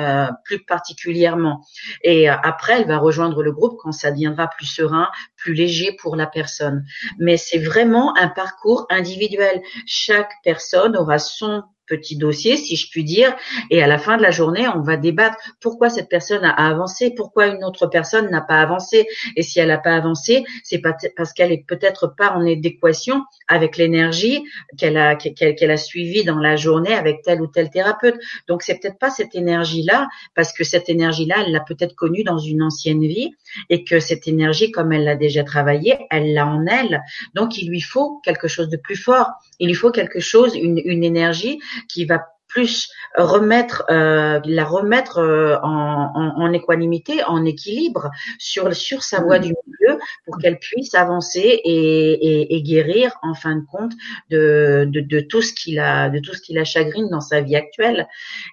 plus 0.45 0.63
particulièrement. 0.65 1.65
Et 2.03 2.29
après, 2.29 2.81
elle 2.81 2.88
va 2.88 2.99
rejoindre 2.99 3.41
le 3.41 3.51
groupe 3.51 3.79
quand 3.81 3.91
ça 3.91 4.12
deviendra 4.12 4.47
plus 4.47 4.67
serein, 4.67 5.10
plus 5.38 5.53
léger 5.53 5.95
pour 5.99 6.15
la 6.15 6.27
personne. 6.27 6.86
Mais 7.17 7.38
c'est 7.38 7.60
vraiment 7.60 8.15
un 8.17 8.27
parcours 8.27 8.86
individuel. 8.89 9.62
Chaque 9.86 10.34
personne 10.43 10.95
aura 10.95 11.17
son 11.17 11.63
petit 11.91 12.15
dossier, 12.15 12.56
si 12.56 12.77
je 12.77 12.89
puis 12.89 13.04
dire, 13.04 13.36
et 13.69 13.84
à 13.84 13.88
la 13.88 13.97
fin 13.97 14.15
de 14.15 14.21
la 14.21 14.32
journée, 14.32 14.65
on 14.69 14.82
va 14.82 14.95
débattre 14.95 15.38
pourquoi 15.60 15.89
cette 15.89 16.08
personne 16.08 16.45
a 16.45 16.51
avancé, 16.51 17.13
pourquoi 17.13 17.47
une 17.47 17.65
autre 17.65 17.88
personne 17.88 18.30
n'a 18.30 18.39
pas 18.39 18.62
avancé, 18.62 19.08
et 19.36 19.41
si 19.41 19.60
elle 19.60 19.67
n'a 19.67 19.77
pas 19.77 19.93
avancé, 19.93 20.45
c'est 20.63 20.82
parce 21.17 21.34
qu'elle 21.34 21.51
est 21.51 21.65
peut-être 21.67 22.13
pas 22.17 22.32
en 22.32 22.45
adéquation 22.47 23.23
avec 23.49 23.75
l'énergie 23.75 24.41
qu'elle 24.77 24.97
a 24.97 25.15
qu'elle 25.15 25.71
a 25.71 25.77
suivie 25.77 26.23
dans 26.23 26.39
la 26.39 26.56
journée 26.56 26.93
avec 26.93 27.23
tel 27.23 27.41
ou 27.41 27.47
tel 27.47 27.69
thérapeute. 27.69 28.15
Donc 28.47 28.62
c'est 28.63 28.80
peut-être 28.80 28.97
pas 28.97 29.10
cette 29.10 29.36
énergie-là, 29.36 30.08
parce 30.34 30.54
que 30.54 30.63
cette 30.63 30.88
énergie-là, 30.88 31.43
elle 31.45 31.51
l'a 31.51 31.60
peut-être 31.60 31.95
connue 31.95 32.23
dans 32.23 32.38
une 32.38 32.63
ancienne 32.63 33.01
vie, 33.01 33.32
et 33.69 33.84
que 33.84 33.99
cette 33.99 34.27
énergie, 34.30 34.71
comme 34.71 34.93
elle 34.93 35.04
l'a 35.04 35.17
déjà 35.17 35.43
travaillée, 35.43 35.97
elle 36.10 36.34
l'a 36.34 36.47
en 36.47 36.65
elle. 36.67 37.01
Donc 37.36 37.58
il 37.58 37.67
lui 37.67 37.82
faut 37.82 38.21
quelque 38.23 38.47
chose 38.47 38.69
de 38.69 38.77
plus 38.77 38.95
fort. 38.95 39.27
Il 39.60 39.67
lui 39.67 39.75
faut 39.75 39.91
quelque 39.91 40.19
chose, 40.19 40.56
une, 40.56 40.82
une 40.84 41.04
énergie 41.04 41.60
qui 41.88 42.06
va 42.06 42.20
plus 42.52 42.89
remettre 43.15 43.86
euh, 43.89 44.39
la 44.46 44.65
remettre 44.65 45.20
euh, 45.20 45.58
en, 45.63 46.12
en, 46.13 46.41
en, 46.41 46.54
équanimité, 46.54 47.24
en 47.24 47.46
équilibre 47.46 48.10
sur 48.39 48.74
sur 48.76 49.04
sa 49.04 49.22
voie 49.22 49.39
du 49.39 49.54
milieu 49.54 50.00
pour 50.26 50.38
qu'elle 50.38 50.60
puisse 50.60 50.94
avancer 50.96 51.39
et, 51.39 51.63
et, 51.63 52.56
et, 52.56 52.62
guérir 52.62 53.13
en 53.22 53.34
fin 53.34 53.56
de 53.56 53.65
compte 53.65 53.94
de, 54.30 54.88
de, 54.89 55.02
de 55.02 55.20
tout 55.22 55.41
ce 55.41 55.54
qui 55.54 55.74
la 55.74 56.10
de 56.10 56.20
tout 56.20 56.34
ce 56.34 56.41
qui 56.41 56.54
la 56.54 56.65
chagrine 56.65 57.10
dans 57.10 57.22
sa 57.22 57.41
vie 57.41 57.56
actuelle. 57.56 58.08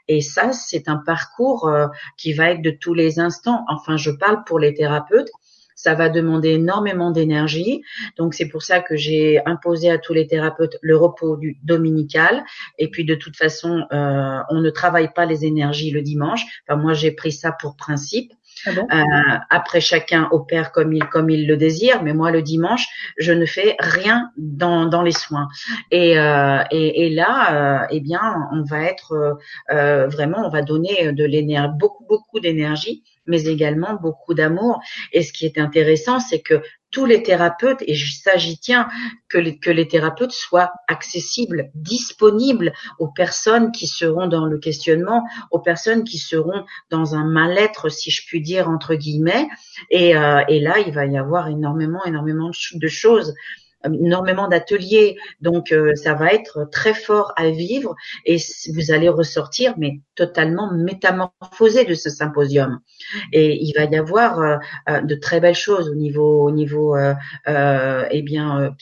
Et 0.06 0.20
ça, 0.20 0.52
c'est 0.52 0.88
un 0.88 0.96
parcours 0.96 1.68
euh, 1.68 1.86
qui 2.16 2.32
va 2.32 2.50
être 2.50 2.62
de 2.62 2.70
tous 2.70 2.94
les 2.94 3.18
instants. 3.20 3.64
Enfin, 3.68 3.96
je 3.96 4.10
parle 4.10 4.44
pour 4.44 4.58
les 4.58 4.74
thérapeutes 4.74 5.30
ça 5.78 5.94
va 5.94 6.08
demander 6.08 6.50
énormément 6.50 7.12
d'énergie. 7.12 7.82
Donc 8.16 8.34
c'est 8.34 8.48
pour 8.48 8.62
ça 8.62 8.80
que 8.80 8.96
j'ai 8.96 9.40
imposé 9.46 9.90
à 9.90 9.98
tous 9.98 10.12
les 10.12 10.26
thérapeutes 10.26 10.76
le 10.82 10.96
repos 10.96 11.36
du 11.36 11.56
dominical. 11.62 12.44
Et 12.78 12.90
puis 12.90 13.04
de 13.04 13.14
toute 13.14 13.36
façon, 13.36 13.84
euh, 13.92 14.40
on 14.50 14.60
ne 14.60 14.70
travaille 14.70 15.12
pas 15.14 15.24
les 15.24 15.44
énergies 15.44 15.92
le 15.92 16.02
dimanche. 16.02 16.42
Enfin, 16.66 16.80
moi 16.80 16.94
j'ai 16.94 17.12
pris 17.12 17.30
ça 17.30 17.52
pour 17.52 17.76
principe. 17.76 18.32
Ah 18.66 18.70
euh, 18.70 19.38
après, 19.50 19.80
chacun 19.80 20.28
opère 20.30 20.72
comme 20.72 20.92
il 20.92 21.04
comme 21.04 21.30
il 21.30 21.46
le 21.46 21.56
désire, 21.56 22.02
mais 22.02 22.14
moi 22.14 22.30
le 22.30 22.42
dimanche, 22.42 22.86
je 23.18 23.32
ne 23.32 23.46
fais 23.46 23.76
rien 23.78 24.30
dans, 24.36 24.86
dans 24.86 25.02
les 25.02 25.12
soins. 25.12 25.48
Et, 25.90 26.18
euh, 26.18 26.62
et, 26.70 27.06
et, 27.06 27.10
là, 27.10 27.82
euh, 27.82 27.86
eh 27.90 28.00
bien, 28.00 28.48
on 28.52 28.62
va 28.62 28.82
être 28.82 29.38
euh, 29.70 30.06
vraiment, 30.08 30.46
on 30.46 30.50
va 30.50 30.62
donner 30.62 31.12
de 31.12 31.24
l'énergie, 31.24 31.72
beaucoup 31.78 32.04
beaucoup 32.08 32.40
d'énergie 32.40 33.02
mais 33.28 33.44
également 33.44 33.94
beaucoup 33.94 34.34
d'amour. 34.34 34.80
Et 35.12 35.22
ce 35.22 35.32
qui 35.32 35.44
est 35.44 35.58
intéressant, 35.58 36.18
c'est 36.18 36.40
que 36.40 36.62
tous 36.90 37.04
les 37.04 37.22
thérapeutes, 37.22 37.82
et 37.82 37.96
ça 37.96 38.36
j'y 38.36 38.58
tiens, 38.58 38.88
que 39.28 39.38
les, 39.38 39.58
que 39.58 39.70
les 39.70 39.88
thérapeutes 39.88 40.32
soient 40.32 40.72
accessibles, 40.86 41.70
disponibles 41.74 42.72
aux 42.98 43.08
personnes 43.08 43.72
qui 43.72 43.86
seront 43.86 44.26
dans 44.26 44.46
le 44.46 44.58
questionnement, 44.58 45.24
aux 45.50 45.60
personnes 45.60 46.04
qui 46.04 46.18
seront 46.18 46.64
dans 46.90 47.14
un 47.14 47.24
mal-être, 47.24 47.88
si 47.88 48.10
je 48.10 48.26
puis 48.26 48.40
dire, 48.40 48.68
entre 48.68 48.94
guillemets. 48.94 49.48
Et, 49.90 50.16
euh, 50.16 50.42
et 50.48 50.60
là, 50.60 50.78
il 50.78 50.92
va 50.92 51.06
y 51.06 51.18
avoir 51.18 51.48
énormément, 51.48 52.04
énormément 52.04 52.50
de 52.72 52.88
choses 52.88 53.34
énormément 53.84 54.48
d'ateliers, 54.48 55.16
donc 55.40 55.72
euh, 55.72 55.94
ça 55.94 56.14
va 56.14 56.32
être 56.32 56.68
très 56.70 56.94
fort 56.94 57.32
à 57.36 57.50
vivre 57.50 57.94
et 58.24 58.38
vous 58.74 58.90
allez 58.90 59.08
ressortir 59.08 59.74
mais 59.78 60.00
totalement 60.14 60.72
métamorphosé 60.72 61.84
de 61.84 61.94
ce 61.94 62.10
symposium. 62.10 62.80
Et 63.32 63.56
il 63.62 63.72
va 63.76 63.84
y 63.84 63.96
avoir 63.96 64.40
euh, 64.40 64.56
euh, 64.88 65.00
de 65.00 65.14
très 65.14 65.40
belles 65.40 65.54
choses 65.54 65.88
au 65.88 65.94
niveau, 65.94 66.46
au 66.46 66.50
niveau, 66.50 66.96
eh 67.46 68.22
bien, 68.22 68.74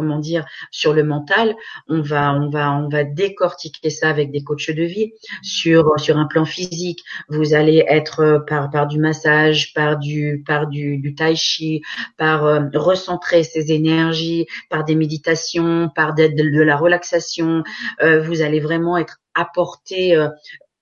comment 0.00 0.18
dire, 0.18 0.44
sur 0.70 0.92
le 0.94 1.04
mental. 1.04 1.54
On 1.88 2.00
va, 2.00 2.34
on 2.34 2.48
va, 2.48 2.72
on 2.72 2.88
va 2.88 3.04
décortiquer 3.04 3.90
ça 3.90 4.08
avec 4.08 4.30
des 4.30 4.42
coachs 4.42 4.70
de 4.70 4.82
vie 4.82 5.12
sur 5.42 5.98
sur 5.98 6.16
un 6.16 6.26
plan 6.26 6.44
physique. 6.44 7.00
Vous 7.28 7.54
allez 7.54 7.84
être 7.86 8.44
par 8.48 8.70
par 8.70 8.86
du 8.86 8.98
massage, 8.98 9.74
par 9.74 9.98
du 9.98 10.42
par 10.46 10.66
du, 10.66 10.98
du 10.98 11.14
tai 11.14 11.36
chi, 11.36 11.82
par 12.16 12.42
recentrer 12.74 13.42
ces 13.42 13.72
énergies 13.72 14.46
par 14.68 14.84
des 14.84 14.94
méditations, 14.94 15.90
par 15.94 16.14
de, 16.14 16.28
de, 16.28 16.62
la 16.62 16.76
relaxation. 16.76 17.62
Euh, 18.02 18.22
vous 18.22 18.42
allez 18.42 18.60
vraiment 18.60 18.96
être 18.96 19.18
apporté 19.34 20.16
euh, 20.16 20.28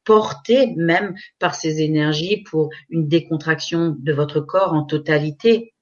porté 0.05 0.73
même 0.77 1.15
par 1.39 1.55
ces 1.55 1.83
énergies 1.83 2.39
pour 2.39 2.71
une 2.89 3.09
décontraction 3.09 3.95
de 3.99 4.13
votre 4.13 4.41
corps 4.41 4.73
en 4.73 4.85
totalité. 4.85 5.75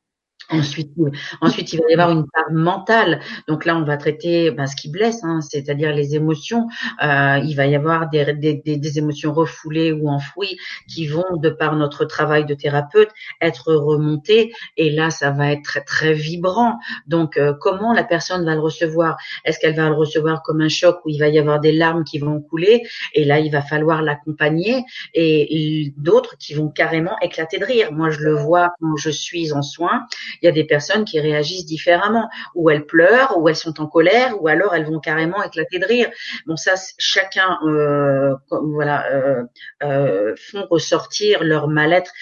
Ensuite, 0.49 0.93
ensuite, 1.41 1.73
il 1.73 1.81
va 1.81 1.91
y 1.91 1.93
avoir 1.95 2.11
une 2.13 2.27
part 2.29 2.53
mentale. 2.53 3.21
Donc 3.49 3.65
là, 3.65 3.77
on 3.77 3.83
va 3.83 3.97
traiter 3.97 4.53
ben, 4.53 4.69
ce 4.69 4.77
qui 4.77 4.89
blesse, 4.89 5.25
hein, 5.25 5.41
c'est-à-dire 5.41 5.93
les 5.93 6.15
émotions. 6.15 6.69
Euh, 7.03 7.41
il 7.45 7.55
va 7.57 7.67
y 7.67 7.75
avoir 7.75 8.09
des, 8.09 8.33
des, 8.33 8.77
des, 8.77 8.99
émotions 8.99 9.33
refoulées 9.33 9.91
ou 9.91 10.09
enfouies 10.09 10.57
qui 10.89 11.09
vont, 11.09 11.37
de 11.37 11.51
par 11.51 11.75
notre 11.75 12.05
travail 12.05 12.47
de 12.47 12.55
thérapeute, 12.55 13.11
être 13.41 13.75
remontées. 13.75 14.53
Et 14.77 14.91
là, 14.91 15.11
ça 15.11 15.33
va 15.33 15.51
être 15.51 15.63
très, 15.63 15.81
très 15.81 16.13
vibrant. 16.13 16.79
Donc, 17.09 17.39
euh, 17.39 17.53
comment 17.61 17.93
la 17.93 18.05
personne 18.05 18.45
va 18.45 18.55
le 18.55 18.61
recevoir? 18.61 19.17
Est-ce 19.45 19.59
qu'elle 19.59 19.75
va 19.75 19.89
le 19.89 19.97
recevoir 19.97 20.45
comme 20.45 20.61
un 20.61 20.69
choc 20.69 21.01
où 21.05 21.09
il 21.09 21.19
va 21.19 21.27
y 21.27 21.41
avoir 21.41 21.59
des 21.59 21.73
larmes 21.73 22.05
qui 22.05 22.21
vont 22.21 22.41
couler? 22.41 22.87
Et 23.15 23.25
là, 23.25 23.41
il 23.41 23.51
va 23.51 23.63
falloir 23.63 24.01
l'accompagner. 24.01 24.85
Et, 25.13 25.83
et 25.83 25.95
d'autres 25.97 26.37
qui 26.39 26.55
vont 26.55 26.69
carrément 26.69 27.17
éclater 27.21 27.59
de 27.59 27.65
rire. 27.65 27.91
Moi, 27.91 28.11
je 28.11 28.21
le 28.21 28.35
vois 28.35 28.71
quand 28.81 28.97
je 28.97 29.11
suis 29.11 29.53
en 29.53 29.63
soins 29.63 30.07
il 30.43 30.47
y 30.47 30.49
a 30.49 30.53
des 30.53 30.65
personnes 30.65 31.05
qui 31.05 31.21
réagissent 31.21 31.67
différemment, 31.67 32.29
ou 32.55 32.71
elles 32.71 32.87
pleurent, 32.87 33.39
ou 33.39 33.49
elles 33.49 33.57
sont 33.57 33.81
en 33.81 33.87
colère, 33.87 34.41
ou 34.43 34.49
alors 34.49 34.75
elles 34.75 34.87
vont 34.87 35.01
carrément 35.01 35.43
éclater 35.43 35.79
de 35.79 35.87
rire. 35.87 36.11
Bon, 36.47 36.57
ça, 36.57 36.75
chacun, 36.99 37.59
euh, 37.65 38.35
voilà, 38.51 39.11
euh, 39.13 39.43
euh, 39.83 40.35
font 40.37 40.67
ressortir 40.71 41.43
leur 41.43 41.69
mal-être 41.69 42.13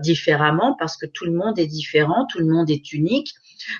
différemment 0.00 0.76
parce 0.78 0.96
que 0.96 1.06
tout 1.06 1.24
le 1.24 1.32
monde 1.32 1.58
est 1.58 1.66
différent, 1.66 2.26
tout 2.26 2.38
le 2.38 2.46
monde 2.46 2.70
est 2.70 2.92
unique. 2.92 3.34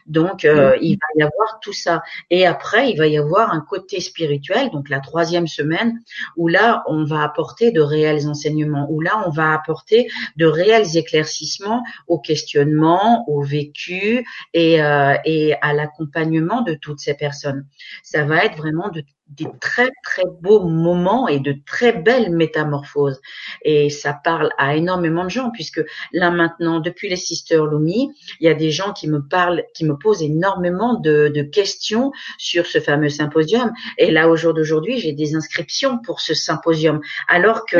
Donc, 0.07 0.45
euh, 0.45 0.77
il 0.81 0.97
va 0.97 1.07
y 1.17 1.23
avoir 1.23 1.61
tout 1.61 1.73
ça. 1.73 2.03
Et 2.31 2.47
après, 2.47 2.91
il 2.91 2.97
va 2.97 3.07
y 3.07 3.17
avoir 3.17 3.53
un 3.53 3.61
côté 3.61 4.01
spirituel, 4.01 4.71
donc 4.71 4.89
la 4.89 5.01
troisième 5.01 5.47
semaine, 5.47 6.01
où 6.37 6.49
là, 6.49 6.83
on 6.87 7.05
va 7.05 7.23
apporter 7.23 7.73
de 7.73 7.81
réels 7.81 8.29
enseignements, 8.29 8.87
où 8.91 9.01
là, 9.01 9.23
on 9.27 9.31
va 9.31 9.53
apporter 9.53 10.09
de 10.37 10.47
réels 10.47 10.97
éclaircissements 10.97 11.83
au 12.07 12.19
questionnement, 12.19 13.25
au 13.29 13.43
vécu 13.43 14.27
et, 14.53 14.83
euh, 14.83 15.15
et 15.25 15.55
à 15.63 15.73
l'accompagnement 15.73 16.63
de 16.63 16.75
toutes 16.75 17.01
ces 17.01 17.15
personnes. 17.15 17.67
Ça 18.03 18.25
va 18.25 18.45
être 18.45 18.57
vraiment 18.57 18.89
de 18.89 19.03
des 19.29 19.47
très 19.61 19.91
très 20.03 20.25
beaux 20.41 20.61
moments 20.69 21.29
et 21.29 21.41
de 21.41 21.57
très 21.67 21.93
belles 21.93 22.31
métamorphoses. 22.31 23.21
Et 23.63 23.91
ça 23.91 24.13
parle 24.13 24.51
à 24.59 24.77
énormément 24.77 25.25
de 25.25 25.31
gens 25.31 25.51
puisque 25.51 25.83
là 26.13 26.31
maintenant, 26.31 26.81
depuis 26.81 27.09
les 27.09 27.17
Sisters 27.17 27.67
Lumi, 27.67 28.11
il 28.41 28.47
y 28.47 28.51
a 28.51 28.55
des 28.55 28.71
gens 28.71 28.93
qui 28.93 29.09
me 29.09 29.27
parlent, 29.27 29.65
qui 29.75 29.85
me 29.85 29.97
posent 29.97 30.23
énormément 30.23 30.95
de, 30.95 31.29
de 31.29 31.43
questions 31.43 32.13
sur 32.39 32.67
ce 32.67 32.81
fameux 32.81 33.09
symposium. 33.09 33.73
Et 33.99 34.11
là, 34.11 34.29
au 34.29 34.37
jour 34.37 34.55
d'aujourd'hui, 34.55 34.99
j'ai 34.99 35.13
des 35.13 35.35
inscriptions 35.35 35.99
pour 35.99 36.21
ce 36.21 36.35
symposium. 36.35 37.01
Alors 37.29 37.65
que 37.67 37.77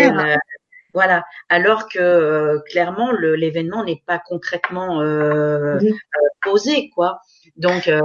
voilà, 0.95 1.25
alors 1.49 1.89
que 1.89 1.99
euh, 1.99 2.61
clairement 2.71 3.11
l'événement 3.13 3.85
n'est 3.85 4.03
pas 4.07 4.21
concrètement 4.25 5.03
euh, 5.03 5.77
euh, 5.81 5.91
posé, 6.43 6.91
quoi. 6.95 7.21
Donc 7.57 7.89
euh, 7.89 8.01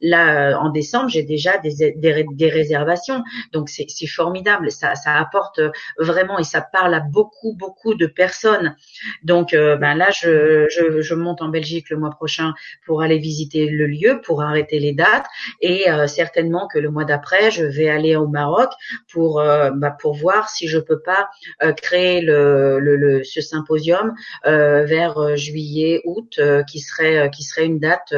là, 0.00 0.58
en 0.60 0.70
décembre, 0.70 1.08
j'ai 1.08 1.22
déjà 1.22 1.58
des, 1.58 1.94
des, 1.96 2.24
des, 2.32 2.48
réservations. 2.48 3.22
Donc 3.52 3.68
c'est 3.68 4.06
formidable. 4.06 4.70
Ça, 4.70 4.94
ça 4.94 5.16
apporte 5.16 5.60
vraiment 5.98 6.38
et 6.38 6.44
ça 6.44 6.60
parle 6.60 6.94
à 6.94 7.00
beaucoup, 7.00 7.54
beaucoup 7.54 7.94
de 7.94 8.06
personnes. 8.06 8.76
Donc 9.22 9.52
euh, 9.52 9.76
ben 9.76 9.94
là, 9.94 10.08
je, 10.10 10.66
je, 10.70 11.00
je, 11.00 11.14
monte 11.14 11.42
en 11.42 11.48
Belgique 11.48 11.90
le 11.90 11.96
mois 11.96 12.10
prochain 12.10 12.54
pour 12.86 13.02
aller 13.02 13.18
visiter 13.18 13.68
le 13.68 13.86
lieu, 13.86 14.20
pour 14.24 14.42
arrêter 14.42 14.78
les 14.78 14.92
dates. 14.92 15.26
Et 15.60 15.86
certainement 16.06 16.68
que 16.68 16.78
le 16.78 16.90
mois 16.90 17.04
d'après, 17.04 17.50
je 17.50 17.64
vais 17.64 17.88
aller 17.88 18.16
au 18.16 18.26
Maroc 18.26 18.70
pour, 19.12 19.36
bah, 19.36 19.96
pour 20.00 20.14
voir 20.14 20.48
si 20.48 20.68
je 20.68 20.78
peux 20.78 21.00
pas 21.00 21.28
créer 21.76 22.20
le, 22.20 22.33
le, 22.34 22.96
le, 22.96 23.24
ce 23.24 23.40
symposium 23.40 24.14
vers 24.44 25.36
juillet, 25.36 26.02
août, 26.04 26.40
qui 26.68 26.80
serait 26.80 27.30
qui 27.30 27.42
serait 27.42 27.66
une 27.66 27.78
date 27.78 28.14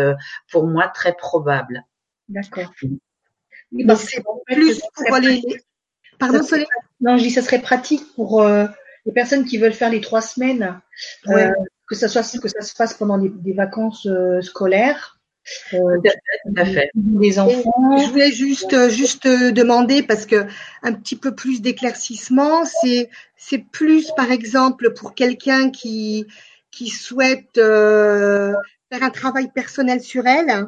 pour 0.50 0.66
moi 0.66 0.88
très 0.88 1.14
probable. 1.14 1.85
D'accord. 2.29 2.72
Oui, 3.72 3.85
bah, 3.85 3.96
c'est 3.96 4.22
plus 4.46 4.81
pour 4.94 5.14
aller. 5.14 5.42
Pardon, 6.18 6.42
Soleil 6.42 6.66
Non, 7.00 7.18
je 7.18 7.24
dis 7.24 7.31
ça 7.31 7.42
serait 7.42 7.61
pratique 7.61 8.14
pour 8.14 8.42
euh, 8.42 8.66
les 9.05 9.12
personnes 9.12 9.44
qui 9.44 9.59
veulent 9.59 9.72
faire 9.72 9.90
les 9.90 10.00
trois 10.00 10.22
semaines, 10.22 10.81
euh, 11.29 11.50
que 11.88 11.94
ça 11.94 12.09
soit 12.09 12.40
que 12.40 12.48
ça 12.48 12.62
se 12.62 12.74
fasse 12.74 12.94
pendant 12.94 13.18
des, 13.18 13.52
vacances 13.52 14.07
euh, 14.07 14.40
scolaires. 14.40 15.15
Tout 15.70 16.54
à 16.56 16.64
fait. 16.64 16.90
Les 17.20 17.38
enfants. 17.38 17.98
Je 17.98 18.11
voulais 18.11 18.32
juste 18.32 18.88
juste 18.90 19.26
demander 19.26 20.02
parce 20.02 20.26
que 20.26 20.46
un 20.82 20.92
petit 20.92 21.16
peu 21.16 21.35
plus 21.35 21.61
d'éclaircissement, 21.61 22.64
c'est 22.64 23.11
c'est 23.37 23.59
plus 23.59 24.11
par 24.16 24.30
exemple 24.30 24.92
pour 24.92 25.14
quelqu'un 25.14 25.70
qui 25.70 26.26
qui 26.70 26.88
souhaite 26.88 27.54
faire 27.54 29.02
un 29.02 29.11
travail 29.11 29.50
personnel 29.52 30.00
sur 30.00 30.26
elle? 30.26 30.66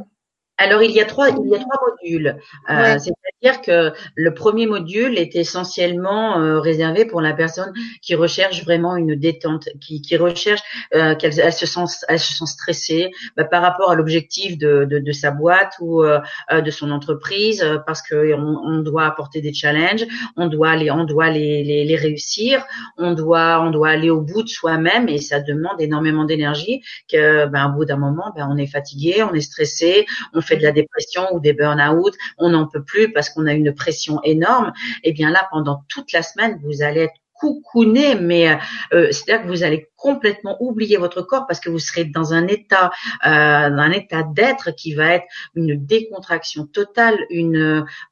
Alors 0.58 0.82
il 0.82 0.90
y 0.90 1.00
a 1.00 1.04
trois, 1.04 1.30
il 1.30 1.48
y 1.48 1.54
a 1.54 1.58
trois 1.58 1.80
modules. 1.88 2.36
Euh, 2.68 2.98
c'est-à-dire 2.98 3.62
que 3.62 3.92
le 4.16 4.34
premier 4.34 4.66
module 4.66 5.16
est 5.16 5.36
essentiellement 5.36 6.40
euh, 6.40 6.58
réservé 6.58 7.04
pour 7.04 7.20
la 7.20 7.32
personne 7.32 7.72
qui 8.02 8.16
recherche 8.16 8.64
vraiment 8.64 8.96
une 8.96 9.14
détente, 9.14 9.68
qui, 9.80 10.02
qui 10.02 10.16
recherche 10.16 10.60
euh, 10.94 11.14
qu'elle 11.14 11.38
elle 11.38 11.52
se 11.52 11.66
sent, 11.66 12.04
elle 12.08 12.18
se 12.18 12.34
sent 12.34 12.46
stressée 12.46 13.10
bah, 13.36 13.44
par 13.44 13.62
rapport 13.62 13.90
à 13.92 13.94
l'objectif 13.94 14.58
de, 14.58 14.84
de, 14.84 14.98
de, 14.98 15.12
sa 15.12 15.30
boîte 15.30 15.74
ou 15.80 16.02
de 16.02 16.70
son 16.70 16.90
entreprise, 16.90 17.64
parce 17.86 18.02
que 18.02 18.34
on, 18.34 18.78
doit 18.78 19.06
apporter 19.06 19.40
des 19.40 19.52
challenges, 19.52 20.06
on 20.36 20.46
doit 20.46 20.74
les, 20.76 20.90
on 20.90 21.04
doit 21.04 21.30
les, 21.30 21.62
les, 21.62 21.84
les 21.84 21.96
réussir, 21.96 22.64
on 22.96 23.12
doit, 23.12 23.60
on 23.62 23.70
doit 23.70 23.88
aller 23.90 24.10
au 24.10 24.20
bout 24.20 24.42
de 24.42 24.48
soi-même 24.48 25.08
et 25.08 25.18
ça 25.18 25.40
demande 25.40 25.80
énormément 25.80 26.24
d'énergie. 26.24 26.82
Que, 27.10 27.46
ben, 27.46 27.68
au 27.68 27.76
bout 27.76 27.84
d'un 27.84 27.96
moment, 27.96 28.32
ben, 28.34 28.48
on 28.50 28.56
est 28.56 28.66
fatigué, 28.66 29.22
on 29.22 29.34
est 29.34 29.40
stressé, 29.40 30.06
on 30.32 30.40
fait 30.48 30.56
de 30.56 30.62
la 30.62 30.72
dépression 30.72 31.22
ou 31.32 31.40
des 31.40 31.52
burn-out, 31.52 32.14
on 32.38 32.50
n'en 32.50 32.66
peut 32.66 32.82
plus 32.82 33.12
parce 33.12 33.30
qu'on 33.30 33.46
a 33.46 33.52
une 33.52 33.74
pression 33.74 34.20
énorme, 34.24 34.72
et 35.04 35.10
eh 35.10 35.12
bien 35.12 35.30
là, 35.30 35.46
pendant 35.50 35.84
toute 35.88 36.12
la 36.12 36.22
semaine, 36.22 36.60
vous 36.64 36.82
allez 36.82 37.02
être 37.02 37.20
coucouné, 37.38 38.16
mais 38.16 38.50
euh, 38.92 39.12
c'est-à-dire 39.12 39.44
que 39.44 39.48
vous 39.48 39.62
allez 39.62 39.88
complètement 39.98 40.56
oublier 40.60 40.96
votre 40.96 41.22
corps 41.22 41.46
parce 41.46 41.60
que 41.60 41.68
vous 41.68 41.80
serez 41.80 42.04
dans 42.04 42.32
un 42.32 42.46
état, 42.46 42.90
euh, 43.26 43.28
un 43.28 43.90
état 43.90 44.22
d'être 44.22 44.70
qui 44.70 44.94
va 44.94 45.14
être 45.14 45.26
une 45.54 45.84
décontraction 45.84 46.66
totale, 46.66 47.18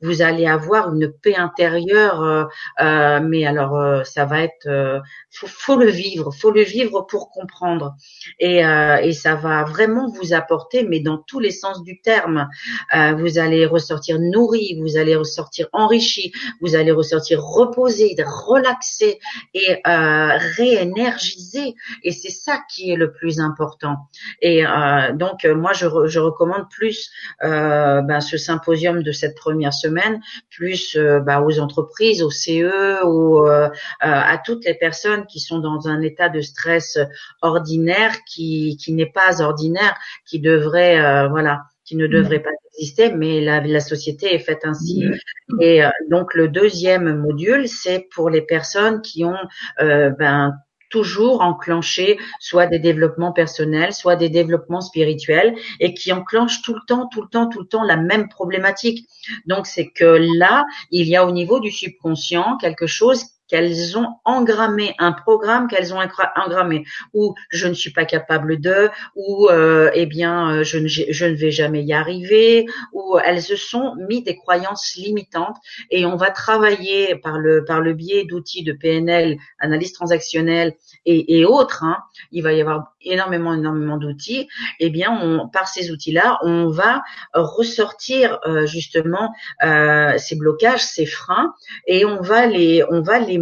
vous 0.03 0.22
allez 0.22 0.46
avoir 0.46 0.92
une 0.92 1.12
paix 1.12 1.37
intérieure, 1.37 2.22
euh, 2.22 2.44
euh 2.81 3.20
mais 3.20 3.46
alors 3.46 4.05
ça 4.05 4.25
va 4.25 4.42
être, 4.42 5.03
faut, 5.31 5.46
faut, 5.46 5.77
le 5.77 5.88
vivre, 5.88 6.33
faut 6.33 6.51
le 6.51 6.62
vivre 6.62 7.03
pour 7.03 7.31
comprendre, 7.31 7.94
et, 8.40 8.59
et 8.59 9.12
ça 9.12 9.37
va 9.37 9.62
vraiment 9.64 10.11
vous 10.11 10.35
apporter, 10.35 10.83
mais 10.83 11.01
dans 11.01 11.18
tous 11.18 11.38
les 11.38 11.53
sens 11.53 11.83
du 11.85 12.01
terme, 12.01 12.49
vous 12.92 13.38
allez 13.38 13.64
ressortir 13.64 14.18
nourri, 14.18 14.79
vous 14.81 14.96
allez 14.96 15.14
ressortir 15.14 15.68
enrichi, 15.72 16.33
vous 16.61 16.75
allez 16.75 16.90
ressortir 16.90 17.40
reposé, 17.42 18.16
relaxé 18.18 19.20
et 19.55 19.81
réénergisé 19.85 21.76
et 22.03 22.12
c'est 22.12 22.31
ça 22.31 22.61
qui 22.71 22.91
est 22.91 22.97
le 22.97 23.12
plus 23.12 23.41
important. 23.41 23.97
Et 24.41 24.67
euh, 24.67 25.12
donc 25.12 25.45
euh, 25.45 25.55
moi 25.55 25.73
je, 25.73 25.87
je 26.07 26.19
recommande 26.19 26.69
plus 26.71 27.11
euh, 27.43 28.03
ben, 28.03 28.21
ce 28.21 28.37
symposium 28.37 29.03
de 29.03 29.12
cette 29.12 29.37
première 29.37 29.73
semaine, 29.73 30.21
plus 30.51 30.97
ben, 30.97 31.41
aux 31.41 31.59
entreprises, 31.59 32.23
aux 32.23 32.31
CE, 32.31 33.05
ou 33.05 33.47
à 34.01 34.39
toutes 34.45 34.65
les 34.65 34.75
personnes 34.75 35.27
qui 35.27 35.41
sont 35.41 35.59
dans 35.59 35.89
un 35.89 36.01
état 36.01 36.29
de 36.29 36.41
stress 36.41 36.99
ordinaire 37.43 38.12
qui 38.27 38.77
qui 38.77 38.93
n'est 38.93 39.11
pas 39.11 39.43
ordinaire, 39.43 39.97
qui 40.27 40.41
devrait 40.41 41.29
voilà 41.29 41.62
qui 41.85 41.95
ne 41.95 42.09
devrait 42.09 42.41
pas 42.41 42.51
exister, 42.75 43.12
mais 43.12 43.41
la, 43.41 43.61
la 43.61 43.79
société 43.79 44.35
est 44.35 44.41
faite 44.41 44.62
ainsi. 44.65 45.05
Et 45.61 45.83
donc 46.11 46.35
le 46.35 46.49
deuxième 46.49 47.15
module, 47.17 47.69
c'est 47.69 48.09
pour 48.12 48.29
les 48.29 48.43
personnes 48.43 49.03
qui 49.03 49.25
ont 49.25 49.37
euh, 49.81 50.11
ben, 50.11 50.55
toujours 50.97 51.43
enclencher 51.43 52.19
soit 52.41 52.67
des 52.67 52.79
développements 52.79 53.33
personnels, 53.33 53.93
soit 53.93 54.17
des 54.17 54.31
développements 54.31 54.81
spirituels 54.81 55.55
et 55.79 55.93
qui 55.93 56.11
enclenchent 56.11 56.63
tout 56.63 56.73
le 56.73 56.81
temps, 56.87 57.07
tout 57.13 57.21
le 57.21 57.29
temps, 57.29 57.51
tout 57.51 57.61
le 57.61 57.67
temps 57.67 57.83
la 57.83 57.99
même 57.99 58.31
problématique. 58.31 59.07
Donc 59.45 59.67
c'est 59.67 59.89
que 59.89 60.19
là, 60.39 60.65
il 60.91 61.07
y 61.07 61.15
a 61.15 61.27
au 61.27 61.33
niveau 61.33 61.61
du 61.61 61.71
subconscient 61.71 62.57
quelque 62.57 62.87
chose 62.87 63.36
qu'elles 63.49 63.97
ont 63.97 64.09
engrammé 64.25 64.95
un 64.99 65.13
programme 65.13 65.69
qu'elles 65.69 65.95
ont 65.95 66.01
engrammé 66.37 66.85
ou 67.15 67.35
je 67.51 67.69
ne 67.69 67.75
suis 67.75 67.93
pas 67.93 68.05
capable 68.05 68.61
de 68.61 68.91
ou 69.15 69.49
euh, 69.49 69.91
eh 69.95 70.07
bien 70.07 70.51
euh, 70.51 70.65
je 70.65 70.79
ne, 70.79 71.35
vais 71.35 71.51
jamais 71.51 71.83
y 71.83 71.93
arriver 71.93 72.67
ou 72.93 73.19
elles 73.25 73.43
se 73.43 73.57
sont 73.57 73.95
mis 74.09 74.23
des 74.23 74.37
croyances 74.37 74.95
limitantes 74.97 75.57
et 75.91 76.07
on 76.07 76.17
va 76.17 76.31
travailler 76.31 77.17
par 77.17 77.39
le 77.39 77.65
par 77.65 77.81
le 77.81 77.93
biais 77.93 78.25
d'outils 78.25 78.65
de 78.65 78.73
PNL 78.73 79.39
analyse 79.59 79.93
transactionnelle 79.93 80.75
et, 81.05 81.45
autres 81.45 81.85
hein, 81.85 81.99
il 82.33 82.43
va 82.43 82.53
y 82.53 82.61
avoir 82.61 82.95
énormément 83.01 83.55
énormément 83.55 83.97
d'outils. 83.97 84.49
Eh 84.81 84.91
bien 84.91 85.17
on, 85.23 85.49
par 85.49 85.69
ces 85.69 85.91
outils 85.91 86.13
là 86.13 86.39
on 86.43 86.69
va 86.69 87.03
ressortir 87.35 88.39
euh, 88.47 88.67
justement 88.67 89.33
euh, 89.63 90.19
ces 90.19 90.37
blocages 90.37 90.85
ces 90.85 91.07
freins 91.07 91.55
et 91.87 92.05
on 92.05 92.21
va 92.21 92.47
les 92.47 92.83
on 92.91 93.03
va 93.03 93.19
les 93.19 93.36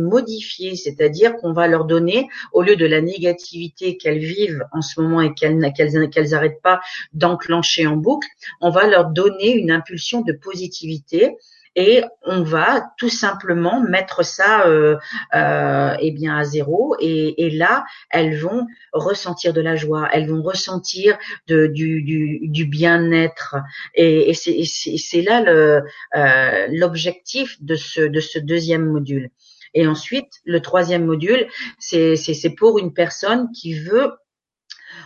c'est-à-dire 0.76 1.36
qu'on 1.36 1.52
va 1.52 1.66
leur 1.66 1.84
donner, 1.84 2.28
au 2.52 2.62
lieu 2.62 2.76
de 2.76 2.86
la 2.86 3.00
négativité 3.00 3.96
qu'elles 3.96 4.18
vivent 4.18 4.64
en 4.72 4.82
ce 4.82 5.00
moment 5.00 5.20
et 5.20 5.34
qu'elles 5.34 5.72
qu'elles 5.72 6.30
n'arrêtent 6.30 6.62
pas 6.62 6.80
d'enclencher 7.12 7.86
en 7.86 7.96
boucle, 7.96 8.28
on 8.60 8.70
va 8.70 8.86
leur 8.86 9.06
donner 9.06 9.54
une 9.54 9.70
impulsion 9.70 10.22
de 10.22 10.32
positivité 10.32 11.36
et 11.76 12.04
on 12.22 12.42
va 12.42 12.90
tout 12.98 13.08
simplement 13.08 13.80
mettre 13.80 14.24
ça 14.24 14.66
euh, 14.66 14.96
euh, 15.34 15.96
eh 15.98 16.12
bien 16.12 16.36
à 16.36 16.44
zéro 16.44 16.96
et, 17.00 17.50
là 17.50 17.84
elles 18.10 18.38
vont 18.38 18.66
ressentir 18.92 19.52
de 19.52 19.60
la 19.60 19.76
joie, 19.76 20.08
elles 20.12 20.28
vont 20.28 20.42
ressentir 20.42 21.18
du, 21.48 22.66
bien-être 22.68 23.56
et, 23.94 24.32
c'est 24.34 25.22
là 25.22 25.44
euh, 25.46 26.66
l'objectif 26.70 27.56
de 27.62 27.74
ce 27.74 28.38
deuxième 28.38 28.86
module. 28.86 29.30
Et 29.74 29.86
ensuite, 29.86 30.30
le 30.44 30.60
troisième 30.60 31.04
module, 31.04 31.46
c'est 31.78 32.54
pour 32.56 32.78
une 32.78 32.92
personne 32.92 33.50
qui 33.52 33.74
veut 33.74 34.12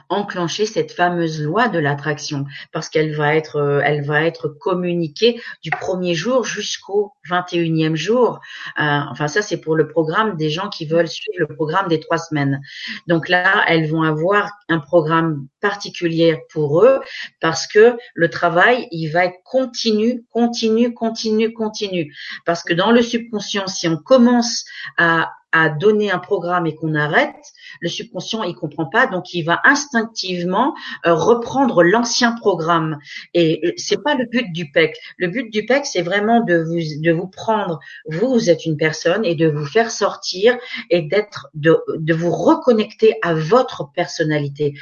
enclencher 0.09 0.67
cette 0.67 0.93
fameuse 0.93 1.43
loi 1.43 1.69
de 1.69 1.79
l'attraction 1.79 2.47
parce 2.73 2.89
qu'elle 2.89 3.15
va 3.15 3.35
être 3.35 3.57
euh, 3.57 3.81
elle 3.85 4.05
va 4.05 4.25
être 4.25 4.49
communiquée 4.49 5.41
du 5.63 5.71
premier 5.71 6.15
jour 6.15 6.45
jusqu'au 6.45 7.13
21e 7.29 7.95
jour. 7.95 8.41
Euh, 8.81 9.01
enfin 9.11 9.29
ça 9.29 9.43
c'est 9.43 9.61
pour 9.61 9.77
le 9.77 9.89
programme 9.89 10.37
des 10.37 10.51
gens 10.51 10.69
qui 10.69 10.87
veulent 10.87 11.09
suivre 11.09 11.39
le 11.39 11.55
programme 11.55 11.89
des 11.89 12.01
trois 12.01 12.19
semaines. 12.19 12.61
Donc 13.07 13.29
là 13.29 13.65
elles 13.69 13.89
vont 13.89 14.03
avoir 14.03 14.51
un 14.69 14.79
programme 14.79 15.47
particulier 15.61 16.39
pour 16.53 16.85
eux 16.85 17.01
parce 17.41 17.67
que 17.67 17.97
le 18.15 18.31
travail 18.31 18.89
il 18.91 19.09
va 19.09 19.25
être 19.27 19.43
continu, 19.45 20.25
continu, 20.31 20.95
continu, 20.95 21.53
continu. 21.53 22.15
Parce 22.45 22.63
que 22.63 22.75
dans 22.75 22.91
le 22.91 23.03
subconscient 23.03 23.67
si 23.67 23.89
on 23.89 23.97
commence 23.97 24.65
à 24.97 25.31
à 25.53 25.71
donner 25.71 26.11
un 26.11 26.19
programme 26.19 26.67
et 26.67 26.75
qu'on 26.75 26.95
arrête, 26.95 27.35
le 27.81 27.89
subconscient 27.89 28.43
il 28.43 28.55
comprend 28.55 28.87
pas, 28.87 29.07
donc 29.07 29.33
il 29.33 29.43
va 29.43 29.61
instinctivement 29.65 30.75
euh, 31.07 31.15
reprendre 31.15 31.83
l'ancien 31.83 32.33
programme. 32.33 32.99
Et 33.35 33.61
euh, 33.65 33.73
c'est 33.77 34.03
pas 34.03 34.15
le 34.15 34.27
but 34.27 34.53
du 34.53 34.71
PEC. 34.71 34.97
Le 35.17 35.29
but 35.29 35.51
du 35.51 35.65
PEC, 35.65 35.87
c'est 35.87 36.03
vraiment 36.03 36.41
de 36.41 36.59
vous 36.59 36.79
de 37.03 37.13
vous 37.13 37.29
prendre, 37.29 37.79
vous, 38.07 38.29
vous 38.29 38.51
êtes 38.51 38.67
une 38.67 38.77
personne, 38.77 39.25
et 39.25 39.35
de 39.35 39.49
vous 39.49 39.67
faire 39.67 39.91
sortir 39.91 40.57
et 40.91 41.03
d'être 41.03 41.49
de, 41.55 41.79
de 41.97 42.15
vous 42.15 42.31
reconnecter 42.31 43.15
à 43.23 43.35
votre 43.35 43.91
personnalité. 43.93 44.75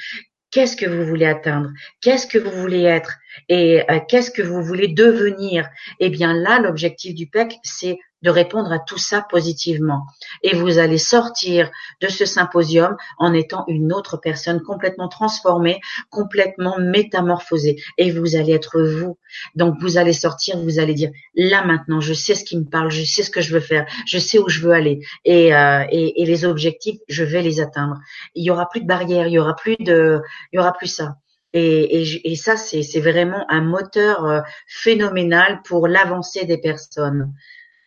Qu'est-ce 0.57 0.75
que 0.75 0.87
vous 0.87 1.05
voulez 1.05 1.27
atteindre? 1.27 1.69
Qu'est-ce 2.01 2.27
que 2.27 2.38
vous 2.38 2.51
voulez 2.51 2.85
être? 2.85 3.19
Et 3.51 3.83
euh, 3.90 4.01
qu'est-ce 4.09 4.31
que 4.31 4.40
vous 4.40 4.62
voulez 4.62 4.88
devenir? 4.88 5.69
Eh 6.01 6.09
bien 6.09 6.33
là, 6.33 6.61
l'objectif 6.61 7.14
du 7.14 7.27
PEC, 7.27 7.59
c'est 7.62 7.99
de 8.27 8.31
répondre 8.31 8.73
à 8.73 8.81
tout 8.81 8.99
ça 8.99 9.23
positivement. 9.23 10.05
Et 10.43 10.57
vous 10.57 10.79
allez 10.79 10.99
sortir 10.99 11.71
de 12.01 12.09
ce 12.09 12.27
symposium 12.27 12.97
en 13.19 13.33
étant 13.33 13.65
une 13.69 13.93
autre 13.93 14.17
personne 14.17 14.61
complètement 14.62 15.09
transformée, 15.09 15.79
complètement 16.11 16.77
métamorphosée. 16.77 17.81
Et 17.99 18.11
vous 18.11 18.35
allez 18.35 18.53
être 18.53 18.83
vous. 18.83 19.17
Donc 19.55 19.77
vous 19.81 19.97
allez 19.97 20.12
sortir, 20.12 20.59
vous 20.59 20.81
allez 20.81 20.95
dire, 20.95 21.11
là 21.37 21.65
maintenant, 21.65 22.01
je 22.01 22.15
sais 22.15 22.35
ce 22.35 22.45
qui 22.45 22.59
me 22.59 22.65
parle, 22.65 22.91
je 22.91 23.05
sais 23.05 23.23
ce 23.23 23.31
que 23.31 23.41
je 23.41 23.55
veux 23.55 23.61
faire, 23.61 23.87
je 24.07 24.19
sais 24.19 24.41
où 24.41 24.49
je 24.49 24.61
veux 24.61 24.73
aller. 24.73 24.99
Et, 25.25 25.55
euh, 25.55 25.85
les 25.93 26.45
objectifs, 26.45 26.99
je 27.09 27.23
vais 27.23 27.43
les 27.43 27.61
atteindre. 27.61 28.01
Il 28.35 28.45
y 28.45 28.51
aura 28.51 28.69
plus 28.69 28.81
de 28.81 28.87
barrières, 28.87 29.29
il 29.29 29.35
y 29.35 29.39
aura 29.39 29.55
plus 29.55 29.77
de, 29.79 30.21
il 30.53 30.57
y 30.57 30.59
aura 30.59 30.73
plus 30.73 30.89
ça. 30.89 31.15
Et, 31.53 32.03
et, 32.03 32.33
et, 32.33 32.35
ça, 32.35 32.57
c'est 32.57 33.01
vraiment 33.01 33.47
un 33.49 33.61
moteur 33.61 34.27
euh, 34.27 34.41
phénoménal 34.67 35.62
pour 35.62 35.87
l'avancée 35.87 36.45
des 36.45 36.59
personnes. 36.59 37.33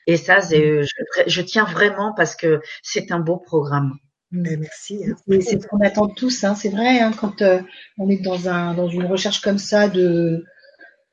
Et 0.10 0.18
ça, 0.18 0.40
mmh. 0.40 0.86
je, 1.28 1.42
tiens 1.42 1.66
vraiment 1.66 2.14
parce 2.18 2.36
que 2.36 2.62
c'est 2.82 3.12
un 3.12 3.20
beau 3.20 3.38
programme. 3.38 3.94
Ben, 4.32 4.60
merci. 4.60 5.04
Hein. 5.06 5.16
C'est 5.28 5.62
ce 5.62 5.68
qu'on 5.68 5.82
attend 5.82 6.08
tous, 6.08 6.44
hein. 6.44 6.56
c'est 6.56 6.70
vrai, 6.70 7.00
hein, 7.00 7.12
quand 7.16 7.44
euh, 7.44 7.62
on 8.00 8.10
est 8.10 8.18
dans, 8.18 8.50
un, 8.50 8.74
dans 8.74 8.90
une 8.90 9.06
recherche 9.06 9.40
comme 9.40 9.60
ça 9.60 9.88
de, 9.88 10.44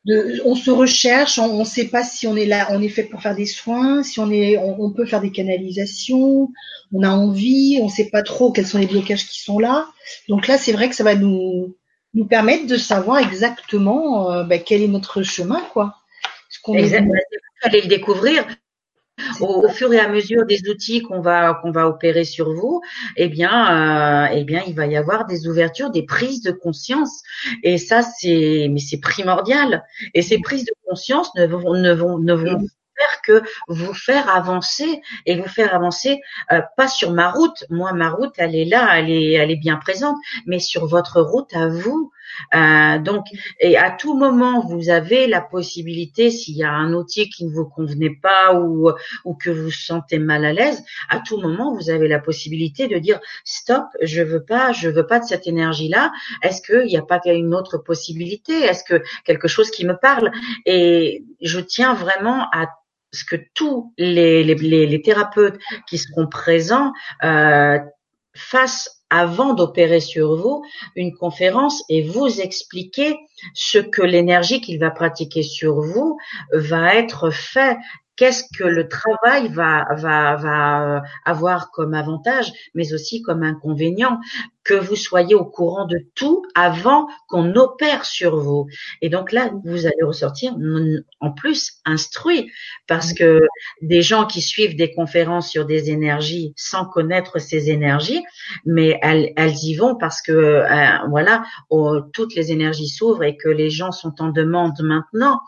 de, 0.06 0.40
on 0.46 0.54
se 0.54 0.70
recherche, 0.70 1.38
on 1.38 1.58
ne 1.58 1.64
sait 1.64 1.88
pas 1.88 2.04
si 2.04 2.26
on 2.26 2.36
est 2.36 2.46
là, 2.46 2.68
on 2.70 2.80
est 2.80 2.88
fait 2.88 3.02
pour 3.02 3.20
faire 3.20 3.34
des 3.34 3.44
soins, 3.44 4.02
si 4.02 4.18
on 4.18 4.30
est, 4.30 4.56
on, 4.56 4.90
peut 4.92 5.04
faire 5.04 5.20
des 5.20 5.30
canalisations, 5.30 6.48
on 6.94 7.02
a 7.02 7.10
envie, 7.10 7.78
on 7.82 7.86
ne 7.86 7.90
sait 7.90 8.08
pas 8.08 8.22
trop 8.22 8.50
quels 8.50 8.66
sont 8.66 8.78
les 8.78 8.86
blocages 8.86 9.26
qui 9.26 9.42
sont 9.42 9.58
là. 9.58 9.88
Donc 10.30 10.46
là, 10.46 10.56
c'est 10.56 10.72
vrai 10.72 10.88
que 10.88 10.96
ça 10.96 11.04
va 11.04 11.16
nous 11.16 11.76
nous 12.14 12.26
permettre 12.26 12.66
de 12.66 12.78
savoir 12.78 13.18
exactement 13.18 14.32
euh, 14.32 14.44
ben, 14.44 14.62
quel 14.64 14.80
est 14.80 14.88
notre 14.88 15.22
chemin, 15.22 15.60
quoi. 15.74 15.96
Ce 16.48 16.60
qu'on 16.62 16.72
Exactement. 16.72 17.12
Allez 17.62 17.82
le 17.82 17.88
découvrir. 17.88 18.46
Au, 19.40 19.68
fur 19.68 19.92
et 19.92 19.98
à 19.98 20.08
mesure 20.08 20.44
des 20.46 20.68
outils 20.68 21.02
qu'on 21.02 21.20
va 21.20 21.54
qu'on 21.54 21.70
va 21.70 21.88
opérer 21.88 22.24
sur 22.24 22.52
vous, 22.52 22.82
eh 23.16 23.28
bien, 23.28 24.26
euh, 24.26 24.28
eh 24.32 24.44
bien, 24.44 24.62
il 24.66 24.74
va 24.74 24.86
y 24.86 24.96
avoir 24.96 25.26
des 25.26 25.48
ouvertures, 25.48 25.90
des 25.90 26.04
prises 26.04 26.42
de 26.42 26.52
conscience, 26.52 27.22
et 27.62 27.78
ça, 27.78 28.02
c'est 28.02 28.68
mais 28.70 28.80
c'est 28.80 29.00
primordial. 29.00 29.84
Et 30.14 30.22
ces 30.22 30.38
prises 30.38 30.64
de 30.64 30.72
conscience 30.86 31.34
ne 31.34 31.46
vont 31.46 31.74
ne 31.74 31.92
vont 31.92 32.18
ne 32.18 32.34
vont 32.34 32.66
faire 32.96 33.22
que 33.22 33.42
vous 33.68 33.94
faire 33.94 34.34
avancer 34.34 35.00
et 35.26 35.36
vous 35.36 35.48
faire 35.48 35.74
avancer 35.74 36.20
euh, 36.52 36.60
pas 36.76 36.88
sur 36.88 37.12
ma 37.12 37.30
route. 37.30 37.64
Moi, 37.70 37.92
ma 37.92 38.10
route, 38.10 38.34
elle 38.38 38.54
est 38.54 38.64
là, 38.64 38.98
elle 38.98 39.10
est, 39.10 39.32
elle 39.32 39.50
est 39.50 39.56
bien 39.56 39.76
présente, 39.76 40.16
mais 40.46 40.58
sur 40.58 40.86
votre 40.86 41.20
route 41.20 41.54
à 41.54 41.68
vous. 41.68 42.10
Euh, 42.54 42.98
donc, 42.98 43.26
et 43.60 43.76
à 43.76 43.90
tout 43.90 44.16
moment, 44.16 44.60
vous 44.60 44.90
avez 44.90 45.26
la 45.26 45.40
possibilité, 45.40 46.30
s'il 46.30 46.56
y 46.56 46.64
a 46.64 46.70
un 46.70 46.92
outil 46.92 47.28
qui 47.28 47.44
ne 47.44 47.50
vous 47.50 47.66
convenait 47.66 48.16
pas 48.22 48.54
ou, 48.54 48.90
ou 49.24 49.34
que 49.34 49.50
vous 49.50 49.70
sentez 49.70 50.18
mal 50.18 50.44
à 50.44 50.52
l'aise, 50.52 50.84
à 51.08 51.20
tout 51.20 51.38
moment, 51.38 51.74
vous 51.74 51.90
avez 51.90 52.08
la 52.08 52.18
possibilité 52.18 52.88
de 52.88 52.98
dire 52.98 53.20
stop, 53.44 53.84
je 54.02 54.22
veux 54.22 54.44
pas, 54.44 54.72
je 54.72 54.88
veux 54.88 55.06
pas 55.06 55.20
de 55.20 55.24
cette 55.24 55.46
énergie-là. 55.46 56.12
Est-ce 56.42 56.62
qu'il 56.62 56.86
n'y 56.86 56.96
a 56.96 57.02
pas 57.02 57.20
une 57.26 57.54
autre 57.54 57.78
possibilité? 57.78 58.52
Est-ce 58.52 58.84
que 58.84 59.02
quelque 59.24 59.48
chose 59.48 59.70
qui 59.70 59.86
me 59.86 59.96
parle? 59.96 60.30
Et 60.64 61.24
je 61.40 61.60
tiens 61.60 61.94
vraiment 61.94 62.46
à 62.52 62.66
ce 63.12 63.24
que 63.24 63.36
tous 63.54 63.92
les, 63.96 64.44
les, 64.44 64.86
les, 64.86 65.02
thérapeutes 65.02 65.58
qui 65.88 65.98
seront 65.98 66.26
présents 66.26 66.92
euh, 67.22 67.78
fassent 68.34 68.95
avant 69.10 69.54
d'opérer 69.54 70.00
sur 70.00 70.36
vous 70.36 70.64
une 70.94 71.14
conférence 71.14 71.84
et 71.88 72.02
vous 72.02 72.40
expliquer 72.40 73.16
ce 73.54 73.78
que 73.78 74.02
l'énergie 74.02 74.60
qu'il 74.60 74.78
va 74.78 74.90
pratiquer 74.90 75.42
sur 75.42 75.80
vous 75.80 76.18
va 76.52 76.94
être 76.94 77.30
fait 77.30 77.76
qu'est-ce 78.16 78.44
que 78.58 78.64
le 78.64 78.88
travail 78.88 79.48
va, 79.48 79.86
va, 79.94 80.36
va 80.36 81.02
avoir 81.24 81.70
comme 81.70 81.94
avantage, 81.94 82.52
mais 82.74 82.92
aussi 82.92 83.22
comme 83.22 83.42
inconvénient, 83.42 84.18
que 84.66 84.74
vous 84.74 84.96
soyez 84.96 85.34
au 85.34 85.44
courant 85.44 85.86
de 85.86 85.98
tout 86.14 86.42
avant 86.54 87.06
qu'on 87.28 87.54
opère 87.54 88.04
sur 88.04 88.36
vous. 88.36 88.66
Et 89.00 89.08
donc 89.08 89.30
là, 89.30 89.52
vous 89.64 89.86
allez 89.86 90.02
ressortir 90.02 90.54
en 91.20 91.30
plus 91.30 91.74
instruit, 91.84 92.50
parce 92.88 93.12
que 93.12 93.42
des 93.80 94.02
gens 94.02 94.26
qui 94.26 94.42
suivent 94.42 94.76
des 94.76 94.92
conférences 94.92 95.50
sur 95.50 95.66
des 95.66 95.90
énergies 95.90 96.52
sans 96.56 96.84
connaître 96.84 97.38
ces 97.38 97.70
énergies, 97.70 98.24
mais 98.64 98.98
elles, 99.02 99.32
elles 99.36 99.56
y 99.62 99.76
vont 99.76 99.94
parce 99.94 100.20
que 100.20 100.32
euh, 100.32 100.98
voilà, 101.10 101.44
toutes 102.12 102.34
les 102.34 102.50
énergies 102.50 102.88
s'ouvrent 102.88 103.22
et 103.22 103.36
que 103.36 103.48
les 103.48 103.70
gens 103.70 103.92
sont 103.92 104.14
en 104.20 104.30
demande 104.30 104.80
maintenant. 104.80 105.40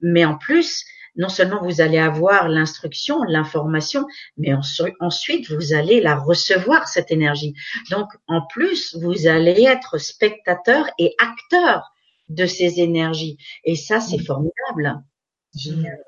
Mais 0.00 0.24
en 0.24 0.36
plus, 0.36 0.84
non 1.20 1.28
seulement 1.28 1.62
vous 1.62 1.80
allez 1.80 1.98
avoir 1.98 2.48
l'instruction, 2.48 3.22
l'information, 3.22 4.06
mais 4.38 4.52
ensuite 5.00 5.50
vous 5.50 5.74
allez 5.74 6.00
la 6.00 6.16
recevoir, 6.16 6.88
cette 6.88 7.12
énergie. 7.12 7.54
Donc, 7.90 8.08
en 8.26 8.40
plus, 8.46 8.96
vous 9.00 9.26
allez 9.26 9.64
être 9.64 9.98
spectateur 9.98 10.86
et 10.98 11.14
acteur 11.18 11.92
de 12.30 12.46
ces 12.46 12.80
énergies. 12.80 13.36
Et 13.64 13.76
ça, 13.76 14.00
c'est 14.00 14.18
formidable. 14.18 15.02
Génial. 15.54 15.98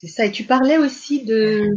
C'est 0.00 0.08
ça. 0.08 0.24
Et 0.24 0.32
tu 0.32 0.44
parlais 0.44 0.78
aussi 0.78 1.24
de 1.24 1.76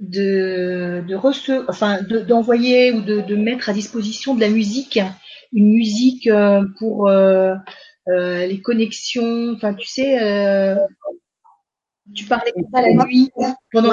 de, 0.00 1.02
de 1.06 1.14
recevoir, 1.14 1.64
enfin, 1.68 2.02
d'envoyer 2.02 2.92
ou 2.92 3.00
de, 3.00 3.20
de, 3.20 3.36
mettre 3.36 3.70
à 3.70 3.72
disposition 3.72 4.34
de 4.34 4.40
la 4.40 4.50
musique, 4.50 4.98
une 5.52 5.70
musique 5.70 6.26
euh, 6.26 6.64
pour 6.78 7.08
euh, 7.08 7.54
euh, 8.08 8.46
les 8.46 8.60
connexions. 8.60 9.52
Enfin, 9.54 9.72
tu 9.74 9.86
sais, 9.86 10.18
tu 12.14 12.24
parlais 12.26 12.52
pas 12.72 12.82
la 12.82 13.04
nuit 13.04 13.30
pendant 13.72 13.92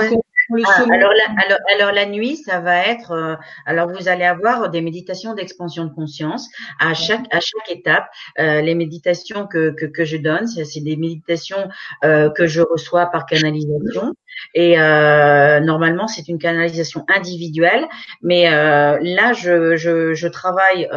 ah, 0.66 0.86
alors, 0.92 1.12
la, 1.14 1.44
alors, 1.44 1.60
alors, 1.74 1.92
la 1.94 2.06
nuit, 2.06 2.36
ça 2.36 2.60
va 2.60 2.86
être. 2.86 3.12
Euh, 3.12 3.36
alors 3.66 3.90
vous 3.90 4.10
allez 4.10 4.26
avoir 4.26 4.70
des 4.70 4.82
méditations 4.82 5.34
d'expansion 5.34 5.86
de 5.86 5.94
conscience 5.94 6.50
à 6.80 6.94
chaque 6.94 7.26
à 7.34 7.40
chaque 7.40 7.70
étape. 7.70 8.06
Euh, 8.40 8.62
les 8.62 8.76
méditations 8.76 9.48
que, 9.48 9.72
que, 9.72 9.86
que 9.86 10.04
je 10.04 10.18
donne, 10.18 10.48
c'est 10.48 10.82
des 10.82 10.98
méditations 10.98 11.70
euh, 12.04 12.30
que 12.30 12.48
je 12.48 12.62
reçois 12.62 13.06
par 13.08 13.26
canalisation. 13.26 14.14
Et 14.54 14.80
euh, 14.80 15.60
normalement, 15.60 16.08
c'est 16.08 16.28
une 16.28 16.40
canalisation 16.40 17.06
individuelle. 17.08 17.88
Mais 18.22 18.52
euh, 18.54 18.98
là, 19.02 19.34
je, 19.34 19.76
je, 19.78 20.14
je 20.14 20.28
travaille 20.28 20.90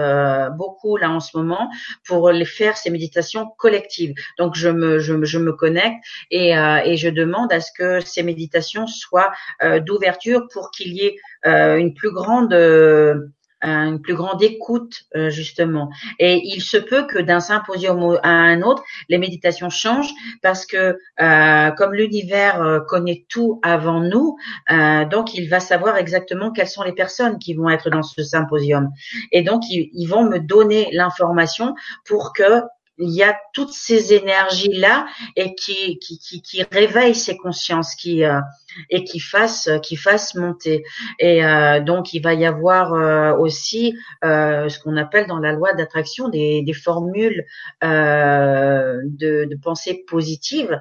beaucoup 0.57 0.97
là 0.97 1.11
en 1.11 1.21
ce 1.21 1.37
moment 1.37 1.71
pour 2.07 2.31
les 2.31 2.45
faire 2.45 2.77
ces 2.77 2.91
méditations 2.91 3.47
collectives. 3.59 4.15
Donc 4.39 4.55
je 4.55 4.69
me 4.69 4.99
je, 4.99 5.25
je 5.25 5.39
me 5.39 5.53
connecte 5.53 6.05
et 6.31 6.51
et 6.51 6.97
je 6.97 7.09
demande 7.09 7.53
à 7.53 7.61
ce 7.61 7.71
que 7.77 8.01
ces 8.01 8.23
méditations 8.23 8.87
soient 8.87 9.33
euh, 9.63 9.81
d'ouverture 9.81 10.47
pour 10.53 10.71
qu'il 10.71 10.93
y 10.95 11.07
ait 11.07 11.17
euh, 11.47 11.77
une 11.77 11.95
plus 11.95 12.13
grande 12.13 12.53
euh, 12.53 13.15
une 13.65 14.01
plus 14.01 14.15
grande 14.15 14.43
écoute 14.43 15.05
justement. 15.29 15.91
Et 16.19 16.41
il 16.45 16.61
se 16.61 16.77
peut 16.77 17.07
que 17.07 17.19
d'un 17.19 17.41
symposium 17.41 18.19
à 18.23 18.29
un 18.29 18.63
autre, 18.63 18.83
les 19.09 19.19
méditations 19.19 19.71
changent 19.71 20.13
parce 20.43 20.67
que 20.67 20.99
comme 21.19 21.95
l'univers 21.95 22.83
connaît 22.89 23.25
tout 23.29 23.61
avant 23.63 24.01
nous, 24.01 24.37
donc 25.11 25.35
il 25.35 25.49
va 25.49 25.61
savoir 25.61 25.97
exactement 25.97 26.53
quelles 26.53 26.69
sont 26.69 26.83
les 26.83 26.93
personnes 26.93 27.39
qui 27.39 27.55
vont 27.55 27.69
être 27.71 27.91
dans 27.91 28.03
ce 28.03 28.23
symposium. 28.23 28.91
Et 29.33 29.43
donc 29.43 29.63
ils, 29.71 29.91
ils 29.95 30.07
vont 30.07 30.25
me 30.25 30.39
donner 30.39 30.89
l'information 30.93 31.75
pour 32.07 32.33
que 32.33 32.63
il 32.99 33.11
y 33.11 33.23
a 33.23 33.37
toutes 33.53 33.73
ces 33.73 34.13
énergies 34.13 34.73
là 34.73 35.07
et 35.37 35.55
qui 35.55 35.99
qui, 35.99 36.19
qui, 36.19 36.43
qui 36.43 36.63
réveillent 36.63 37.15
ces 37.15 37.37
consciences 37.37 37.95
qui 37.95 38.25
euh, 38.25 38.41
et 38.91 39.05
qui 39.05 39.21
fassent 39.21 39.71
qui 39.83 39.97
fassent 39.97 40.35
monter. 40.35 40.85
Et 41.19 41.45
euh, 41.45 41.81
donc 41.81 42.13
il 42.13 42.21
va 42.21 42.35
y 42.35 42.47
avoir 42.47 42.95
euh, 42.95 43.37
aussi 43.37 43.97
ce 44.23 44.79
qu'on 44.81 44.97
appelle 44.97 45.27
dans 45.27 45.39
la 45.39 45.53
loi 45.53 45.73
d'attraction 45.75 46.29
des, 46.29 46.63
des 46.63 46.73
formules 46.73 47.45
de, 47.83 49.45
de 49.45 49.57
pensée 49.63 50.05
positive 50.07 50.81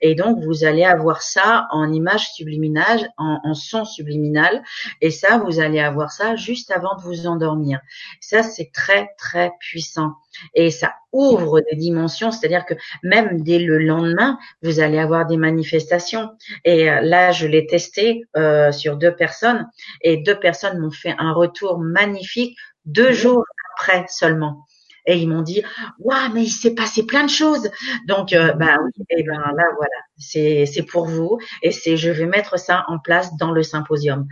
et 0.00 0.14
donc, 0.14 0.42
vous 0.42 0.64
allez 0.64 0.84
avoir 0.84 1.22
ça 1.22 1.66
en 1.70 1.92
image 1.92 2.32
subliminale, 2.32 3.10
en, 3.16 3.54
son 3.54 3.84
subliminal. 3.84 4.62
Et 5.00 5.10
ça, 5.10 5.38
vous 5.38 5.60
allez 5.60 5.80
avoir 5.80 6.10
ça 6.10 6.36
juste 6.36 6.70
avant 6.70 6.96
de 6.96 7.02
vous 7.02 7.26
endormir. 7.26 7.80
Ça, 8.20 8.42
c'est 8.42 8.70
très, 8.72 9.10
très 9.18 9.52
puissant. 9.60 10.12
Et 10.54 10.70
ça 10.70 10.94
ouvre 11.12 11.60
des 11.70 11.76
dimensions, 11.76 12.30
c'est-à-dire 12.30 12.64
que 12.64 12.74
même 13.02 13.42
dès 13.42 13.58
le 13.58 13.78
lendemain, 13.78 14.38
vous 14.62 14.80
allez 14.80 14.98
avoir 14.98 15.26
des 15.26 15.36
manifestations. 15.36 16.30
Et 16.64 16.90
euh, 16.90 17.00
là, 17.00 17.32
je 17.32 17.46
l'ai 17.46 17.66
testé 17.66 18.24
euh, 18.36 18.70
sur 18.72 18.96
deux 18.96 19.14
personnes, 19.14 19.68
et 20.02 20.18
deux 20.18 20.38
personnes 20.38 20.78
m'ont 20.78 20.90
fait 20.90 21.14
un 21.18 21.32
retour 21.32 21.78
magnifique 21.78 22.56
deux 22.86 23.12
jours 23.12 23.44
après 23.76 24.06
seulement 24.08 24.64
et 25.06 25.18
ils 25.18 25.28
m'ont 25.28 25.42
dit 25.42 25.62
waouh 25.98 26.32
mais 26.34 26.44
il 26.44 26.50
s'est 26.50 26.74
passé 26.74 27.04
plein 27.04 27.24
de 27.24 27.30
choses 27.30 27.70
donc 28.06 28.32
euh, 28.32 28.52
bah 28.52 28.78
oui 28.84 29.04
et 29.10 29.22
ben 29.22 29.38
là 29.38 29.64
voilà 29.76 29.96
c'est 30.18 30.66
c'est 30.66 30.82
pour 30.82 31.06
vous 31.06 31.38
et 31.62 31.70
c'est 31.70 31.96
je 31.96 32.10
vais 32.10 32.26
mettre 32.26 32.58
ça 32.58 32.84
en 32.88 32.98
place 32.98 33.36
dans 33.36 33.52
le 33.52 33.62
symposium 33.62 34.26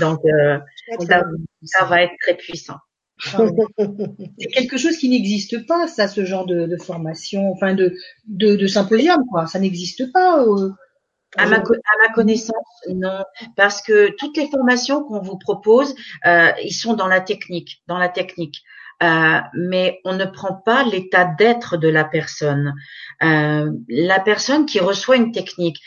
donc 0.00 0.20
euh, 0.24 0.58
ça, 1.00 1.24
ça 1.64 1.84
va 1.84 2.02
être 2.02 2.12
très 2.20 2.34
puissant 2.34 2.78
c'est 4.38 4.46
quelque 4.52 4.76
chose 4.78 4.96
qui 4.96 5.08
n'existe 5.08 5.66
pas, 5.66 5.86
ça, 5.88 6.08
ce 6.08 6.24
genre 6.24 6.46
de, 6.46 6.66
de 6.66 6.76
formation, 6.76 7.50
enfin 7.50 7.74
de, 7.74 7.94
de, 8.26 8.56
de, 8.56 8.66
symposium, 8.66 9.24
quoi. 9.30 9.46
Ça 9.46 9.58
n'existe 9.58 10.10
pas. 10.12 10.42
Euh, 10.42 10.70
à 11.36 11.46
ma, 11.46 11.56
à 11.56 11.62
ma, 12.02 12.08
connaissance, 12.12 12.82
non, 12.88 13.22
parce 13.56 13.82
que 13.82 14.10
toutes 14.16 14.36
les 14.36 14.48
formations 14.48 15.04
qu'on 15.04 15.20
vous 15.20 15.38
propose, 15.38 15.94
euh, 16.26 16.50
ils 16.64 16.72
sont 16.72 16.94
dans 16.94 17.06
la 17.06 17.20
technique, 17.20 17.82
dans 17.86 17.98
la 17.98 18.08
technique. 18.08 18.62
Euh, 19.02 19.40
mais 19.54 20.00
on 20.04 20.14
ne 20.14 20.26
prend 20.26 20.54
pas 20.54 20.84
l'état 20.84 21.24
d'être 21.24 21.76
de 21.76 21.88
la 21.88 22.04
personne. 22.04 22.74
Euh, 23.22 23.70
la 23.88 24.20
personne 24.20 24.66
qui 24.66 24.78
reçoit 24.78 25.16
une 25.16 25.32
technique, 25.32 25.80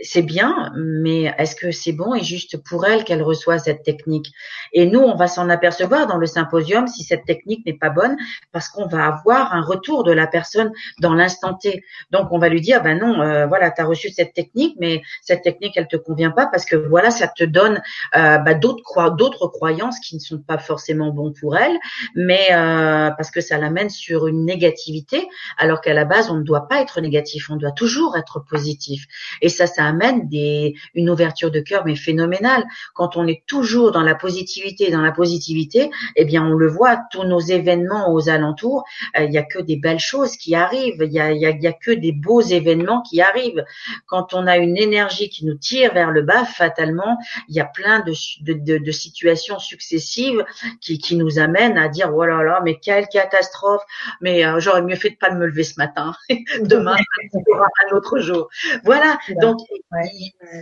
c'est 0.00 0.22
bien, 0.22 0.72
mais 0.76 1.34
est-ce 1.38 1.56
que 1.56 1.70
c'est 1.70 1.92
bon 1.92 2.14
et 2.14 2.22
juste 2.22 2.62
pour 2.64 2.86
elle 2.86 3.04
qu'elle 3.04 3.22
reçoit 3.22 3.58
cette 3.58 3.82
technique? 3.82 4.32
Et 4.72 4.86
nous, 4.86 5.00
on 5.00 5.16
va 5.16 5.26
s'en 5.26 5.48
apercevoir 5.48 6.06
dans 6.06 6.18
le 6.18 6.26
symposium 6.26 6.86
si 6.86 7.02
cette 7.02 7.24
technique 7.24 7.66
n'est 7.66 7.76
pas 7.76 7.90
bonne, 7.90 8.16
parce 8.52 8.68
qu'on 8.68 8.86
va 8.86 9.06
avoir 9.06 9.52
un 9.52 9.62
retour 9.62 10.04
de 10.04 10.12
la 10.12 10.26
personne 10.26 10.72
dans 11.00 11.14
l'instant 11.14 11.54
T. 11.54 11.82
Donc, 12.10 12.28
on 12.30 12.38
va 12.38 12.48
lui 12.48 12.60
dire, 12.60 12.82
ben 12.82 12.98
non, 12.98 13.20
euh, 13.20 13.46
voilà, 13.46 13.70
tu 13.70 13.80
as 13.80 13.86
reçu 13.86 14.10
cette 14.10 14.34
technique, 14.34 14.76
mais 14.78 15.02
cette 15.22 15.42
technique, 15.42 15.76
elle 15.76 15.88
te 15.88 15.96
convient 15.96 16.30
pas 16.30 16.46
parce 16.46 16.64
que 16.64 16.76
voilà, 16.76 17.10
ça 17.10 17.28
te 17.28 17.44
donne 17.44 17.82
euh, 18.16 18.38
bah, 18.38 18.54
d'autres 18.54 19.48
croyances 19.48 19.98
qui 20.00 20.14
ne 20.14 20.20
sont 20.20 20.38
pas 20.38 20.58
forcément 20.58 21.10
bons 21.10 21.32
pour 21.32 21.56
elle, 21.56 21.76
mais 22.14 22.48
euh, 22.58 23.10
parce 23.10 23.30
que 23.30 23.40
ça 23.40 23.58
l'amène 23.58 23.90
sur 23.90 24.26
une 24.26 24.44
négativité, 24.44 25.28
alors 25.56 25.80
qu'à 25.80 25.94
la 25.94 26.04
base 26.04 26.30
on 26.30 26.36
ne 26.36 26.42
doit 26.42 26.68
pas 26.68 26.80
être 26.80 27.00
négatif, 27.00 27.50
on 27.50 27.56
doit 27.56 27.72
toujours 27.72 28.16
être 28.16 28.40
positif. 28.40 29.06
Et 29.42 29.48
ça, 29.48 29.66
ça 29.66 29.84
amène 29.84 30.28
des, 30.28 30.74
une 30.94 31.10
ouverture 31.10 31.50
de 31.50 31.60
cœur 31.60 31.84
mais 31.86 31.96
phénoménale. 31.96 32.64
Quand 32.94 33.16
on 33.16 33.26
est 33.26 33.42
toujours 33.46 33.92
dans 33.92 34.02
la 34.02 34.14
positivité, 34.14 34.90
dans 34.90 35.00
la 35.00 35.12
positivité, 35.12 35.90
eh 36.16 36.24
bien 36.24 36.44
on 36.44 36.54
le 36.54 36.68
voit, 36.68 36.98
tous 37.10 37.24
nos 37.24 37.40
événements 37.40 38.12
aux 38.12 38.28
alentours, 38.28 38.84
euh, 39.16 39.24
il 39.24 39.32
y 39.32 39.38
a 39.38 39.42
que 39.42 39.60
des 39.60 39.76
belles 39.76 40.00
choses 40.00 40.36
qui 40.36 40.54
arrivent, 40.54 41.02
il 41.04 41.12
y 41.12 41.20
a, 41.20 41.32
y, 41.32 41.46
a, 41.46 41.50
y 41.50 41.66
a 41.66 41.72
que 41.72 41.90
des 41.90 42.12
beaux 42.12 42.40
événements 42.40 43.02
qui 43.02 43.20
arrivent. 43.20 43.64
Quand 44.06 44.34
on 44.34 44.46
a 44.46 44.56
une 44.56 44.76
énergie 44.76 45.28
qui 45.28 45.44
nous 45.46 45.54
tire 45.54 45.94
vers 45.94 46.10
le 46.10 46.22
bas, 46.22 46.44
fatalement, 46.44 47.18
il 47.48 47.56
y 47.56 47.60
a 47.60 47.64
plein 47.64 48.00
de, 48.00 48.12
de, 48.40 48.78
de, 48.78 48.92
situations 48.92 49.58
successives 49.58 50.44
qui, 50.80 50.98
qui 50.98 51.16
nous 51.16 51.38
amènent 51.38 51.78
à 51.78 51.88
dire 51.88 52.10
oh 52.14 52.24
là 52.48 52.60
mais 52.64 52.78
quelle 52.78 53.06
catastrophe, 53.08 53.82
mais 54.20 54.44
euh, 54.44 54.60
j'aurais 54.60 54.82
mieux 54.82 54.96
fait 54.96 55.10
de 55.10 55.16
pas 55.16 55.30
me 55.30 55.46
lever 55.46 55.64
ce 55.64 55.74
matin. 55.78 56.14
Demain, 56.62 56.96
sera 57.32 57.66
un 57.86 57.96
autre 57.96 58.18
jour. 58.18 58.48
Voilà. 58.84 59.18
Donc, 59.40 59.58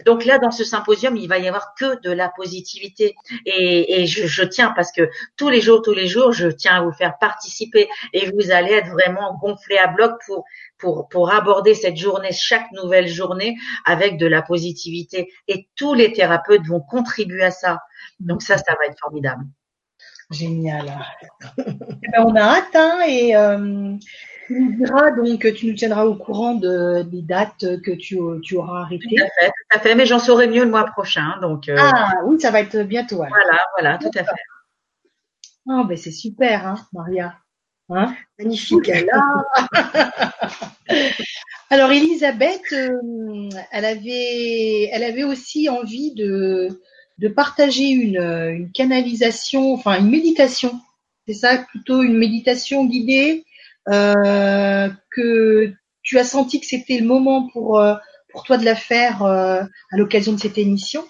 donc 0.05 0.25
là, 0.25 0.39
dans 0.39 0.51
ce 0.51 0.65
symposium, 0.65 1.17
il 1.17 1.29
va 1.29 1.39
y 1.39 1.49
avoir 1.49 1.75
que 1.75 2.01
de 2.01 2.11
la 2.11 2.29
positivité. 2.29 3.15
Et, 3.45 4.03
et 4.03 4.07
je, 4.07 4.27
je, 4.27 4.43
tiens 4.43 4.73
parce 4.75 4.93
que 4.93 5.09
tous 5.37 5.49
les 5.49 5.61
jours, 5.61 5.83
tous 5.83 5.95
les 5.95 6.07
jours, 6.07 6.33
je 6.33 6.49
tiens 6.49 6.77
à 6.77 6.83
vous 6.83 6.93
faire 6.93 7.19
participer 7.19 7.89
et 8.13 8.31
vous 8.31 8.51
allez 8.51 8.73
être 8.73 8.91
vraiment 8.91 9.39
gonflé 9.41 9.79
à 9.79 9.87
bloc 9.87 10.13
pour 10.27 10.45
pour, 10.79 11.09
pour 11.09 11.33
aborder 11.33 11.75
cette 11.75 11.97
journée, 11.97 12.33
chaque 12.33 12.71
nouvelle 12.73 13.09
journée, 13.09 13.57
avec 13.85 14.19
de 14.19 14.27
la 14.27 14.43
positivité. 14.43 15.33
Et 15.49 15.69
tous 15.77 15.95
les 15.95 16.13
thérapeutes 16.13 16.67
vont 16.67 16.81
contribuer 16.81 17.45
à 17.45 17.51
ça. 17.51 17.81
Donc 18.21 18.43
ça, 18.43 18.59
ça 18.59 18.75
va 18.79 18.87
être 18.87 18.99
formidable. 19.01 19.45
Génial. 20.31 20.93
Eh 21.59 21.63
ben, 22.11 22.25
on 22.25 22.35
a 22.35 22.41
hâte 22.41 22.75
hein, 22.75 23.01
et 23.07 23.37
euh, 23.37 23.95
tu 24.47 24.61
nous 24.61 24.77
diras 24.77 25.13
donc, 25.13 25.55
tu 25.55 25.67
nous 25.67 25.75
tiendras 25.75 26.05
au 26.05 26.17
courant 26.17 26.55
de, 26.55 27.03
des 27.03 27.23
dates 27.23 27.81
que 27.83 27.93
tu, 27.93 28.19
tu 28.43 28.57
auras 28.57 28.83
arrêtées. 28.83 29.07
Tout 29.09 29.23
à 29.23 29.29
fait, 29.41 29.49
tout 29.49 29.77
à 29.77 29.79
fait. 29.79 29.95
Mais 29.95 30.07
j'en 30.07 30.19
saurai 30.19 30.49
mieux 30.49 30.65
le 30.65 30.71
mois 30.71 30.85
prochain. 30.87 31.39
Donc, 31.41 31.69
euh... 31.69 31.77
Ah 31.79 32.15
oui, 32.25 32.41
ça 32.41 32.51
va 32.51 32.61
être 32.61 32.83
bientôt. 32.83 33.23
Alors. 33.23 33.37
Voilà, 33.37 33.61
voilà, 33.79 33.99
tout 33.99 34.11
à 34.19 34.25
fait. 34.25 34.31
Oh, 35.69 35.85
ben 35.85 35.97
c'est 35.97 36.13
super, 36.13 36.67
hein, 36.67 36.77
Maria. 36.93 37.35
Hein? 37.91 38.15
Magnifique. 38.39 38.91
Alors 41.71 41.91
Elisabeth, 41.91 42.73
euh, 42.73 43.49
elle 43.73 43.85
avait, 43.85 44.89
elle 44.93 45.03
avait 45.03 45.25
aussi 45.25 45.69
envie 45.69 46.15
de, 46.15 46.69
de 47.19 47.29
partager 47.29 47.89
une, 47.89 48.21
une 48.21 48.73
canalisation, 48.73 49.73
enfin 49.73 49.99
une 49.99 50.11
méditation. 50.11 50.81
C'est 51.27 51.35
ça, 51.35 51.59
plutôt 51.59 52.03
une 52.03 52.17
méditation 52.17 52.85
guidée 52.85 53.45
euh, 53.89 54.89
que 55.11 55.73
tu 56.03 56.19
as 56.19 56.25
senti 56.25 56.61
que 56.61 56.67
c'était 56.67 56.99
le 56.99 57.07
moment 57.07 57.49
pour 57.49 57.81
euh, 57.81 57.95
pour 58.31 58.45
toi 58.45 58.59
de 58.59 58.65
la 58.65 58.77
faire 58.77 59.23
euh, 59.23 59.63
à 59.91 59.97
l'occasion 59.97 60.33
de 60.33 60.41
cette 60.41 60.59
émission. 60.59 61.05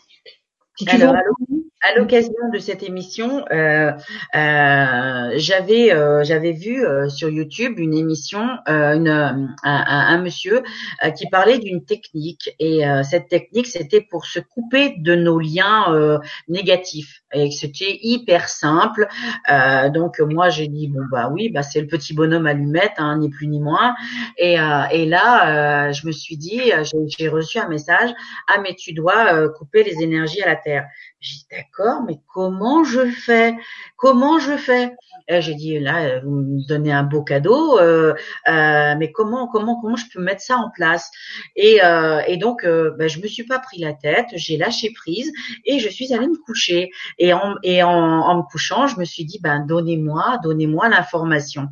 À 1.88 1.98
l'occasion 1.98 2.32
de 2.52 2.58
cette 2.58 2.82
émission, 2.82 3.44
euh, 3.52 3.92
euh, 4.34 5.30
j'avais 5.36 5.92
euh, 5.92 6.24
j'avais 6.24 6.52
vu 6.52 6.84
euh, 6.84 7.08
sur 7.08 7.28
YouTube 7.28 7.78
une 7.78 7.94
émission, 7.94 8.48
euh, 8.68 8.94
une, 8.94 9.08
un, 9.08 9.54
un, 9.62 10.18
monsieur 10.22 10.62
qui 11.16 11.28
parlait 11.28 11.58
d'une 11.58 11.84
technique. 11.84 12.54
Et 12.58 12.82
cette 13.04 13.28
technique 13.28 13.66
c'était 13.66 14.00
pour 14.00 14.24
se 14.24 14.40
couper 14.40 14.94
de 14.98 15.14
nos 15.14 15.38
liens 15.38 16.20
négatifs. 16.48 17.22
Et 17.32 17.50
c'était 17.50 17.98
hyper 18.02 18.48
simple. 18.48 19.06
donc 19.92 20.18
moi 20.20 20.48
j'ai 20.48 20.68
dit 20.68 20.88
bon 20.88 21.02
bah 21.10 21.28
oui 21.32 21.50
bah 21.50 21.62
c'est 21.62 21.80
le 21.80 21.86
petit 21.86 22.14
bonhomme 22.14 22.46
allumette 22.46 22.94
hein, 22.98 23.18
ni 23.18 23.28
plus 23.28 23.46
ni 23.46 23.60
moins. 23.60 23.94
Et, 24.38 24.54
et 24.54 25.06
là 25.06 25.92
je 25.92 26.06
me 26.06 26.12
suis 26.12 26.36
dit 26.36 26.72
j'ai 27.18 27.28
reçu 27.28 27.58
un 27.58 27.68
message 27.68 28.10
ah 28.48 28.60
mais 28.62 28.74
tu 28.74 28.92
dois 28.92 29.48
couper 29.50 29.84
les 29.84 30.02
énergies 30.02 30.42
à 30.42 30.46
la 30.46 30.56
terre. 30.56 30.86
J'ai 31.20 31.36
dit 31.36 31.46
d'accord, 31.50 31.75
mais 32.06 32.18
comment 32.32 32.84
je 32.84 33.06
fais? 33.06 33.54
Comment 33.96 34.38
je 34.38 34.56
fais? 34.56 34.94
J'ai 35.28 35.54
dit 35.54 35.78
là, 35.80 36.20
vous 36.20 36.30
me 36.30 36.68
donnez 36.68 36.92
un 36.92 37.02
beau 37.02 37.24
cadeau, 37.24 37.80
euh, 37.80 38.14
euh, 38.48 38.94
mais 38.96 39.10
comment, 39.10 39.48
comment, 39.48 39.80
comment 39.80 39.96
je 39.96 40.04
peux 40.12 40.22
mettre 40.22 40.40
ça 40.40 40.56
en 40.56 40.70
place? 40.70 41.10
Et, 41.56 41.80
euh, 41.82 42.22
donc, 42.36 42.64
euh, 42.64 42.92
ben, 42.96 43.08
je 43.08 43.20
me 43.20 43.26
suis 43.26 43.42
pas 43.44 43.58
pris 43.58 43.78
la 43.78 43.92
tête, 43.92 44.26
j'ai 44.34 44.56
lâché 44.56 44.92
prise 44.92 45.32
et 45.64 45.80
je 45.80 45.88
suis 45.88 46.12
allée 46.14 46.28
me 46.28 46.40
coucher. 46.44 46.90
Et 47.18 47.32
en, 47.32 47.56
en, 47.64 47.88
en 47.88 48.36
me 48.36 48.42
couchant, 48.42 48.86
je 48.86 48.98
me 49.00 49.04
suis 49.04 49.24
dit 49.24 49.40
ben 49.42 49.66
donnez-moi, 49.66 50.38
donnez-moi 50.44 50.88
l'information. 50.88 51.68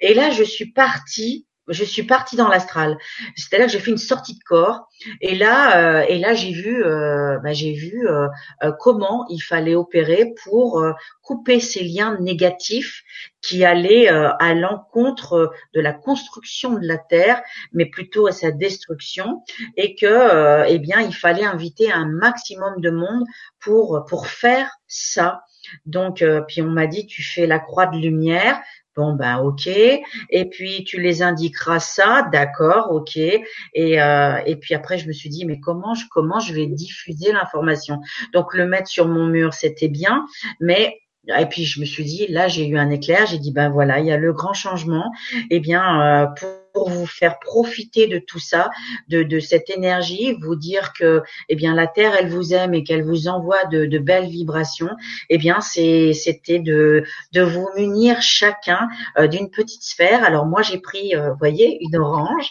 Et 0.00 0.12
là, 0.12 0.30
je 0.30 0.42
suis 0.42 0.66
partie 0.72 1.46
je 1.68 1.84
suis 1.84 2.02
partie 2.02 2.36
dans 2.36 2.48
l'astral. 2.48 2.98
C'est-à-dire 3.36 3.66
que 3.66 3.72
j'ai 3.72 3.78
fait 3.78 3.90
une 3.90 3.98
sortie 3.98 4.34
de 4.34 4.42
corps 4.44 4.88
et 5.20 5.34
là 5.34 6.00
euh, 6.00 6.04
et 6.08 6.18
là 6.18 6.34
j'ai 6.34 6.52
vu 6.52 6.84
euh, 6.84 7.38
bah, 7.42 7.52
j'ai 7.52 7.72
vu 7.72 8.08
euh, 8.08 8.26
euh 8.62 8.72
comment 8.78 9.26
il 9.28 9.40
fallait 9.40 9.74
opérer 9.74 10.32
pour 10.44 10.80
euh, 10.80 10.92
couper 11.22 11.60
ces 11.60 11.84
liens 11.84 12.18
négatifs 12.20 13.02
qui 13.42 13.64
allaient 13.64 14.10
euh, 14.10 14.30
à 14.38 14.54
l'encontre 14.54 15.52
de 15.74 15.80
la 15.80 15.92
construction 15.92 16.74
de 16.74 16.86
la 16.86 16.98
terre, 16.98 17.42
mais 17.72 17.86
plutôt 17.86 18.26
à 18.26 18.32
sa 18.32 18.50
destruction 18.50 19.42
et 19.76 19.94
que 19.94 20.64
eh 20.66 20.78
bien 20.78 21.00
il 21.00 21.14
fallait 21.14 21.44
inviter 21.44 21.92
un 21.92 22.06
maximum 22.06 22.80
de 22.80 22.90
monde 22.90 23.24
pour 23.60 24.04
pour 24.08 24.26
faire 24.26 24.70
ça. 24.86 25.42
Donc, 25.84 26.24
puis 26.46 26.62
on 26.62 26.70
m'a 26.70 26.86
dit, 26.86 27.06
tu 27.06 27.22
fais 27.22 27.46
la 27.46 27.58
croix 27.58 27.86
de 27.86 27.98
lumière, 27.98 28.62
Bon 28.98 29.12
ben 29.12 29.38
ok. 29.38 29.68
Et 29.68 30.44
puis 30.50 30.82
tu 30.82 31.00
les 31.00 31.22
indiqueras 31.22 31.78
ça, 31.78 32.28
d'accord, 32.32 32.90
ok. 32.90 33.16
Et 33.16 34.02
euh, 34.02 34.40
et 34.44 34.56
puis 34.56 34.74
après 34.74 34.98
je 34.98 35.06
me 35.06 35.12
suis 35.12 35.28
dit 35.28 35.44
mais 35.44 35.60
comment 35.60 35.94
je 35.94 36.04
comment 36.10 36.40
je 36.40 36.52
vais 36.52 36.66
diffuser 36.66 37.30
l'information? 37.30 38.00
Donc 38.32 38.54
le 38.54 38.66
mettre 38.66 38.88
sur 38.88 39.06
mon 39.06 39.28
mur 39.28 39.54
c'était 39.54 39.86
bien, 39.86 40.26
mais 40.58 40.98
et 41.38 41.46
puis 41.46 41.64
je 41.64 41.78
me 41.78 41.84
suis 41.84 42.02
dit 42.02 42.26
là 42.26 42.48
j'ai 42.48 42.66
eu 42.66 42.76
un 42.76 42.90
éclair, 42.90 43.24
j'ai 43.26 43.38
dit 43.38 43.52
ben 43.52 43.68
voilà 43.68 44.00
il 44.00 44.06
y 44.06 44.10
a 44.10 44.16
le 44.16 44.32
grand 44.32 44.52
changement. 44.52 45.12
Eh 45.48 45.60
bien 45.60 46.24
euh, 46.24 46.26
pour 46.72 46.90
vous 46.90 47.06
faire 47.06 47.38
profiter 47.38 48.06
de 48.06 48.18
tout 48.18 48.38
ça, 48.38 48.70
de, 49.08 49.22
de, 49.22 49.40
cette 49.40 49.70
énergie, 49.70 50.36
vous 50.40 50.56
dire 50.56 50.92
que, 50.92 51.22
eh 51.48 51.56
bien, 51.56 51.74
la 51.74 51.86
Terre, 51.86 52.14
elle 52.18 52.28
vous 52.28 52.54
aime 52.54 52.74
et 52.74 52.84
qu'elle 52.84 53.02
vous 53.02 53.28
envoie 53.28 53.64
de, 53.66 53.86
de, 53.86 53.98
belles 53.98 54.28
vibrations. 54.28 54.90
Eh 55.30 55.38
bien, 55.38 55.60
c'était 55.60 56.58
de, 56.58 57.04
de 57.32 57.42
vous 57.42 57.68
munir 57.76 58.20
chacun 58.22 58.88
euh, 59.18 59.26
d'une 59.26 59.50
petite 59.50 59.82
sphère. 59.82 60.24
Alors 60.24 60.46
moi, 60.46 60.62
j'ai 60.62 60.78
pris, 60.78 61.14
euh, 61.14 61.30
vous 61.30 61.38
voyez, 61.38 61.78
une 61.80 61.96
orange. 61.96 62.50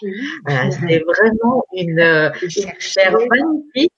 Euh, 0.50 0.54
c'est 0.72 1.04
vraiment 1.06 1.64
une, 1.74 2.32
une 2.42 2.74
sphère 2.80 3.16
magnifique. 3.30 3.92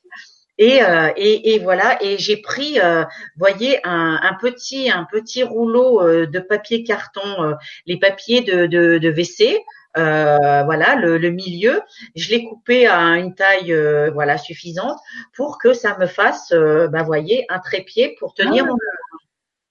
Et, 0.59 0.83
euh, 0.83 1.09
et, 1.15 1.53
et, 1.53 1.59
voilà. 1.59 1.97
Et 2.03 2.17
j'ai 2.17 2.37
pris, 2.37 2.79
euh, 2.81 3.05
voyez, 3.37 3.79
un, 3.85 4.19
un, 4.21 4.33
petit, 4.33 4.91
un 4.91 5.07
petit 5.09 5.41
rouleau 5.41 6.01
euh, 6.01 6.27
de 6.27 6.39
papier 6.39 6.83
carton, 6.83 7.55
les 7.87 7.97
papiers 7.97 8.41
de, 8.41 8.65
de, 8.67 8.97
de 8.97 9.09
WC. 9.09 9.57
Euh, 9.97 10.63
voilà 10.63 10.95
le, 10.95 11.17
le, 11.17 11.31
milieu. 11.31 11.81
Je 12.15 12.29
l'ai 12.29 12.45
coupé 12.45 12.85
à 12.85 12.99
une 13.17 13.33
taille 13.33 13.73
euh, 13.73 14.11
voilà 14.11 14.37
suffisante 14.37 14.99
pour 15.33 15.57
que 15.57 15.73
ça 15.73 15.97
me 15.97 16.05
fasse, 16.05 16.51
euh, 16.51 16.87
bah, 16.87 17.03
voyez, 17.03 17.45
un 17.49 17.59
trépied 17.59 18.15
pour 18.19 18.33
tenir 18.35 18.65
ah, 18.65 18.69
mon. 18.69 18.77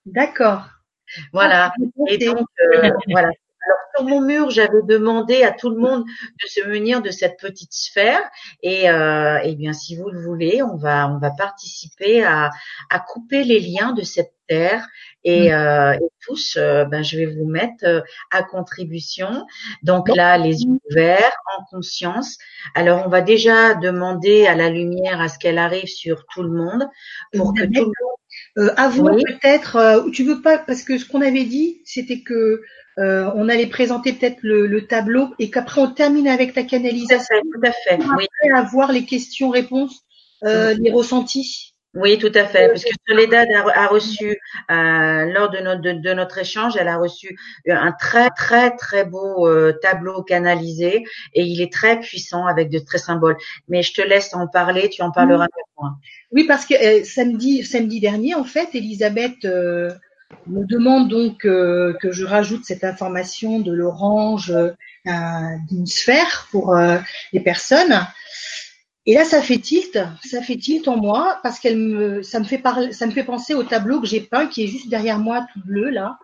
D'accord. 0.06 0.64
Voilà. 1.32 1.72
Ah, 1.72 2.02
et 2.08 2.18
donc 2.18 2.46
voilà. 3.08 3.28
Alors 3.28 3.78
sur 3.96 4.06
mon 4.06 4.20
mur, 4.20 4.50
j'avais 4.50 4.82
demandé 4.82 5.42
à 5.44 5.52
tout 5.52 5.70
le 5.70 5.76
monde 5.76 6.04
de 6.04 6.48
se 6.48 6.66
munir 6.66 7.00
de 7.00 7.10
cette 7.10 7.38
petite 7.38 7.72
sphère. 7.72 8.20
Et, 8.62 8.90
euh, 8.90 9.38
et 9.38 9.54
bien, 9.54 9.72
si 9.72 9.96
vous 9.96 10.10
le 10.10 10.20
voulez, 10.20 10.62
on 10.62 10.76
va 10.76 11.08
on 11.08 11.18
va 11.18 11.30
participer 11.30 12.24
à, 12.24 12.50
à 12.90 12.98
couper 12.98 13.44
les 13.44 13.60
liens 13.60 13.92
de 13.92 14.02
cette 14.02 14.32
et, 14.50 15.52
euh, 15.52 15.92
et 15.92 16.08
tous, 16.26 16.56
euh, 16.56 16.84
ben, 16.84 17.02
je 17.02 17.16
vais 17.16 17.26
vous 17.26 17.46
mettre 17.46 17.84
euh, 17.84 18.00
à 18.30 18.42
contribution. 18.42 19.46
Donc 19.82 20.08
là, 20.08 20.38
les 20.38 20.62
yeux 20.62 20.78
ouverts, 20.90 21.32
en 21.58 21.64
conscience. 21.70 22.38
Alors, 22.74 23.04
on 23.06 23.08
va 23.08 23.20
déjà 23.20 23.74
demander 23.74 24.46
à 24.46 24.54
la 24.54 24.70
lumière 24.70 25.20
à 25.20 25.28
ce 25.28 25.38
qu'elle 25.38 25.58
arrive 25.58 25.88
sur 25.88 26.24
tout 26.32 26.42
le 26.42 26.50
monde 26.50 26.88
pour 27.34 27.52
que 27.54 27.64
tout 27.64 27.84
le 27.84 27.86
monde 27.86 28.18
euh, 28.58 28.72
avant 28.76 29.14
oui. 29.14 29.22
peut-être, 29.26 29.76
euh, 29.76 30.10
tu 30.10 30.24
veux 30.24 30.40
pas, 30.40 30.58
parce 30.58 30.82
que 30.82 30.98
ce 30.98 31.04
qu'on 31.04 31.20
avait 31.20 31.44
dit, 31.44 31.80
c'était 31.84 32.20
que 32.20 32.62
euh, 32.98 33.30
on 33.36 33.48
allait 33.48 33.68
présenter 33.68 34.12
peut-être 34.12 34.38
le, 34.42 34.66
le, 34.66 34.86
tableau 34.86 35.28
et 35.38 35.50
qu'après 35.50 35.80
on 35.80 35.90
termine 35.90 36.26
avec 36.26 36.56
la 36.56 36.64
canalisation. 36.64 37.36
Tout 37.52 37.60
à 37.62 37.70
fait. 37.72 37.98
Tout 37.98 38.02
à 38.02 38.06
fait 38.06 38.16
oui. 38.16 38.26
Après 38.42 38.60
avoir 38.60 38.90
les 38.90 39.04
questions-réponses, 39.04 40.00
euh, 40.44 40.74
les 40.78 40.90
ressentis. 40.90 41.74
Oui, 42.00 42.16
tout 42.18 42.30
à 42.36 42.44
fait, 42.44 42.68
parce 42.68 42.84
que 42.84 42.90
Soledad 43.08 43.48
a, 43.74 43.86
reçu 43.88 44.38
euh, 44.70 45.24
lors 45.32 45.50
de 45.50 45.58
notre, 45.58 45.80
de, 45.80 45.92
de, 45.92 46.12
notre 46.12 46.38
échange, 46.38 46.76
elle 46.76 46.86
a 46.86 46.96
reçu 46.96 47.36
un 47.68 47.90
très 47.90 48.30
très 48.30 48.70
très 48.76 49.04
beau 49.04 49.48
euh, 49.48 49.72
tableau 49.82 50.22
canalisé 50.22 51.04
et 51.34 51.42
il 51.42 51.60
est 51.60 51.72
très 51.72 51.98
puissant 51.98 52.46
avec 52.46 52.70
de 52.70 52.78
très 52.78 52.98
symboles. 52.98 53.36
Mais 53.68 53.82
je 53.82 53.94
te 53.94 54.00
laisse 54.00 54.32
en 54.32 54.46
parler, 54.46 54.88
tu 54.90 55.02
en 55.02 55.10
parleras 55.10 55.48
oui. 55.56 55.62
moi. 55.76 55.96
Oui, 56.30 56.44
parce 56.44 56.66
que 56.66 56.74
euh, 56.74 57.04
samedi 57.04 57.64
samedi 57.64 57.98
dernier, 57.98 58.36
en 58.36 58.44
fait, 58.44 58.68
Elisabeth 58.74 59.44
euh, 59.44 59.90
me 60.46 60.64
demande 60.66 61.08
donc 61.08 61.38
que 61.38 62.12
je 62.12 62.24
rajoute 62.24 62.64
cette 62.64 62.84
information 62.84 63.58
de 63.58 63.72
l'orange 63.72 64.54
d'une 65.04 65.86
sphère 65.86 66.46
pour 66.52 66.76
les 67.32 67.40
personnes. 67.40 68.06
Et 69.08 69.14
là, 69.14 69.24
ça 69.24 69.40
fait 69.40 69.56
tilt, 69.56 69.98
ça 70.22 70.42
fait 70.42 70.58
tilt 70.58 70.86
en 70.86 70.98
moi 70.98 71.40
parce 71.42 71.58
qu'elle 71.58 71.78
me, 71.78 72.22
ça 72.22 72.40
me 72.40 72.44
fait 72.44 72.58
parler, 72.58 72.92
ça 72.92 73.06
me 73.06 73.10
fait 73.10 73.24
penser 73.24 73.54
au 73.54 73.62
tableau 73.62 74.02
que 74.02 74.06
j'ai 74.06 74.20
peint 74.20 74.46
qui 74.46 74.64
est 74.64 74.66
juste 74.66 74.90
derrière 74.90 75.18
moi, 75.18 75.46
tout 75.50 75.62
bleu 75.64 75.88
là. 75.88 76.18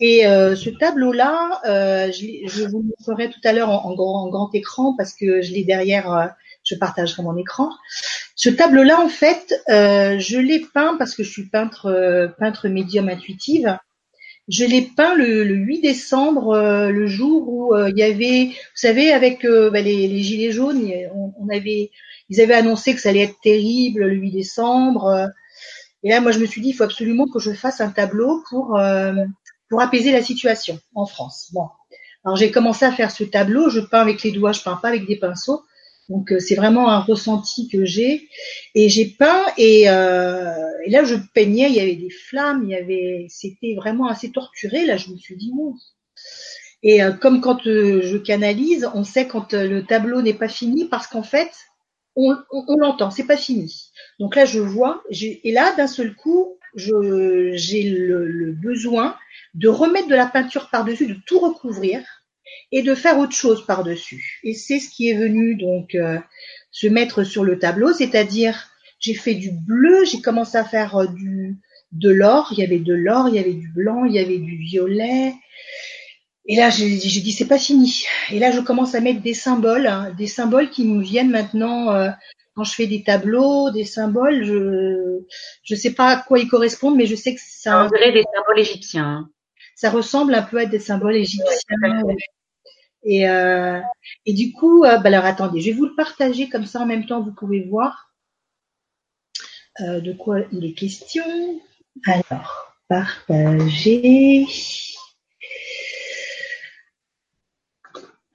Et 0.00 0.26
euh, 0.26 0.56
ce 0.56 0.68
tableau-là, 0.68 1.60
euh, 1.64 2.10
je, 2.10 2.48
je, 2.48 2.64
vous 2.64 2.80
le 2.80 2.88
montrerai 2.98 3.30
tout 3.30 3.38
à 3.44 3.52
l'heure 3.52 3.70
en, 3.70 3.88
en, 3.88 4.28
grand, 4.28 4.52
écran 4.52 4.96
parce 4.96 5.14
que 5.14 5.42
je 5.42 5.52
l'ai 5.52 5.62
derrière, 5.62 6.12
euh, 6.12 6.26
je 6.64 6.74
partagerai 6.74 7.22
mon 7.22 7.36
écran. 7.36 7.70
Ce 8.34 8.48
tableau-là, 8.48 8.98
en 9.00 9.08
fait, 9.08 9.54
euh, 9.68 10.18
je 10.18 10.38
l'ai 10.38 10.58
peint 10.58 10.96
parce 10.98 11.14
que 11.14 11.22
je 11.22 11.30
suis 11.30 11.48
peintre, 11.50 11.86
euh, 11.86 12.26
peintre 12.26 12.66
médium 12.66 13.08
intuitive. 13.10 13.78
Je 14.48 14.64
l'ai 14.64 14.82
peint 14.82 15.14
le, 15.14 15.44
le, 15.44 15.54
8 15.54 15.80
décembre, 15.80 16.56
le 16.90 17.06
jour 17.06 17.48
où 17.48 17.76
il 17.76 17.96
y 17.96 18.02
avait, 18.02 18.46
vous 18.46 18.52
savez, 18.74 19.12
avec 19.12 19.46
bah, 19.46 19.80
les, 19.80 20.08
les, 20.08 20.22
gilets 20.22 20.50
jaunes, 20.52 20.82
on, 21.38 21.48
avait, 21.48 21.90
ils 22.28 22.40
avaient 22.40 22.54
annoncé 22.54 22.94
que 22.94 23.00
ça 23.00 23.10
allait 23.10 23.20
être 23.20 23.40
terrible 23.42 24.04
le 24.04 24.16
8 24.16 24.30
décembre. 24.32 25.28
et 26.02 26.10
là, 26.10 26.20
moi, 26.20 26.32
je 26.32 26.40
me 26.40 26.46
suis 26.46 26.60
dit, 26.60 26.70
il 26.70 26.72
faut 26.72 26.82
absolument 26.82 27.26
que 27.28 27.38
je 27.38 27.52
fasse 27.52 27.80
un 27.80 27.90
tableau 27.90 28.42
pour 28.50 28.76
pour 29.72 29.80
apaiser 29.80 30.12
la 30.12 30.22
situation 30.22 30.78
en 30.94 31.06
France. 31.06 31.48
Bon, 31.54 31.66
alors 32.26 32.36
j'ai 32.36 32.50
commencé 32.50 32.84
à 32.84 32.92
faire 32.92 33.10
ce 33.10 33.24
tableau. 33.24 33.70
Je 33.70 33.80
peins 33.80 34.02
avec 34.02 34.22
les 34.22 34.30
doigts, 34.30 34.52
je 34.52 34.60
peins 34.60 34.76
pas 34.76 34.88
avec 34.88 35.06
des 35.06 35.16
pinceaux. 35.16 35.62
Donc 36.12 36.30
euh, 36.30 36.40
c'est 36.40 36.56
vraiment 36.56 36.90
un 36.90 37.00
ressenti 37.00 37.68
que 37.68 37.86
j'ai 37.86 38.28
et 38.74 38.90
j'ai 38.90 39.06
peint 39.06 39.46
et, 39.56 39.88
euh, 39.88 40.52
et, 40.84 40.90
là 40.90 41.04
je 41.04 41.14
peignais, 41.32 41.70
il 41.70 41.74
y 41.74 41.80
avait 41.80 41.96
des 41.96 42.10
flammes, 42.10 42.64
il 42.64 42.70
y 42.70 42.74
avait, 42.74 43.26
c'était 43.30 43.74
vraiment 43.74 44.08
assez 44.08 44.30
torturé. 44.30 44.84
Là 44.84 44.98
je 44.98 45.08
me 45.10 45.16
suis 45.16 45.36
dit 45.36 45.50
non. 45.56 45.74
Et 46.82 47.02
euh, 47.02 47.12
comme 47.12 47.40
quand 47.40 47.62
je 47.64 48.16
canalise, 48.18 48.90
on 48.92 49.04
sait 49.04 49.26
quand 49.26 49.54
le 49.54 49.80
tableau 49.86 50.20
n'est 50.20 50.34
pas 50.34 50.48
fini 50.48 50.84
parce 50.84 51.06
qu'en 51.06 51.22
fait 51.22 51.50
on, 52.14 52.36
l'entend, 52.76 53.10
c'est 53.10 53.26
pas 53.26 53.38
fini. 53.38 53.90
Donc 54.20 54.36
là 54.36 54.44
je 54.44 54.60
vois, 54.60 55.02
et 55.10 55.50
là 55.50 55.74
d'un 55.76 55.86
seul 55.86 56.14
coup 56.14 56.58
j'ai 56.74 57.84
le, 57.84 58.26
le 58.26 58.52
besoin 58.52 59.16
de 59.54 59.68
remettre 59.68 60.08
de 60.08 60.14
la 60.14 60.26
peinture 60.26 60.68
par-dessus, 60.68 61.06
de 61.06 61.16
tout 61.26 61.38
recouvrir 61.38 62.02
et 62.70 62.82
de 62.82 62.94
faire 62.94 63.18
autre 63.18 63.34
chose 63.34 63.64
par-dessus. 63.66 64.40
Et 64.44 64.54
c'est 64.54 64.78
ce 64.78 64.90
qui 64.90 65.08
est 65.08 65.14
venu 65.14 65.56
donc 65.56 65.94
euh, 65.94 66.18
se 66.70 66.86
mettre 66.86 67.24
sur 67.24 67.44
le 67.44 67.58
tableau, 67.58 67.92
c'est-à-dire 67.92 68.68
j'ai 68.98 69.14
fait 69.14 69.34
du 69.34 69.50
bleu, 69.50 70.04
j'ai 70.04 70.20
commencé 70.20 70.56
à 70.56 70.64
faire 70.64 70.96
euh, 70.96 71.06
du 71.06 71.56
de 71.92 72.08
l'or, 72.08 72.48
il 72.52 72.58
y 72.58 72.64
avait 72.64 72.78
de 72.78 72.94
l'or, 72.94 73.28
il 73.28 73.34
y 73.34 73.38
avait 73.38 73.52
du 73.52 73.68
blanc, 73.68 74.04
il 74.04 74.14
y 74.14 74.18
avait 74.18 74.38
du 74.38 74.56
violet. 74.56 75.34
Et 76.46 76.56
là, 76.56 76.70
j'ai 76.70 76.96
dit 76.96 77.32
c'est 77.32 77.46
pas 77.46 77.58
fini. 77.58 78.04
Et 78.30 78.38
là, 78.38 78.50
je 78.50 78.60
commence 78.60 78.94
à 78.94 79.00
mettre 79.00 79.20
des 79.20 79.34
symboles, 79.34 79.86
hein, 79.86 80.10
des 80.16 80.26
symboles 80.26 80.70
qui 80.70 80.84
me 80.86 81.02
viennent 81.02 81.30
maintenant 81.30 81.94
euh, 81.94 82.08
quand 82.56 82.64
je 82.64 82.74
fais 82.74 82.86
des 82.86 83.02
tableaux, 83.02 83.70
des 83.70 83.84
symboles. 83.84 84.42
Je 84.44 85.20
je 85.62 85.74
sais 85.74 85.92
pas 85.92 86.08
à 86.08 86.22
quoi 86.22 86.38
ils 86.38 86.48
correspondent, 86.48 86.96
mais 86.96 87.06
je 87.06 87.14
sais 87.14 87.34
que 87.34 87.40
ça. 87.44 87.84
On 87.84 87.88
dirait 87.88 88.12
des 88.12 88.24
symboles 88.34 88.60
égyptiens. 88.60 89.04
Hein 89.04 89.30
ça 89.82 89.90
ressemble 89.90 90.34
un 90.34 90.42
peu 90.42 90.58
à 90.58 90.66
des 90.66 90.78
symboles 90.78 91.16
égyptiens. 91.16 91.76
Et, 93.04 93.28
euh, 93.28 93.80
et 94.26 94.32
du 94.32 94.52
coup, 94.52 94.84
euh, 94.84 94.98
bah 94.98 95.08
alors 95.08 95.24
attendez, 95.24 95.60
je 95.60 95.70
vais 95.70 95.76
vous 95.76 95.86
le 95.86 95.94
partager 95.94 96.48
comme 96.48 96.66
ça 96.66 96.80
en 96.80 96.86
même 96.86 97.06
temps, 97.06 97.20
vous 97.20 97.32
pouvez 97.32 97.64
voir 97.64 98.12
euh, 99.80 100.00
de 100.00 100.12
quoi 100.12 100.40
il 100.52 100.64
est 100.64 100.74
question. 100.74 101.24
Alors, 102.06 102.76
partager. 102.88 104.46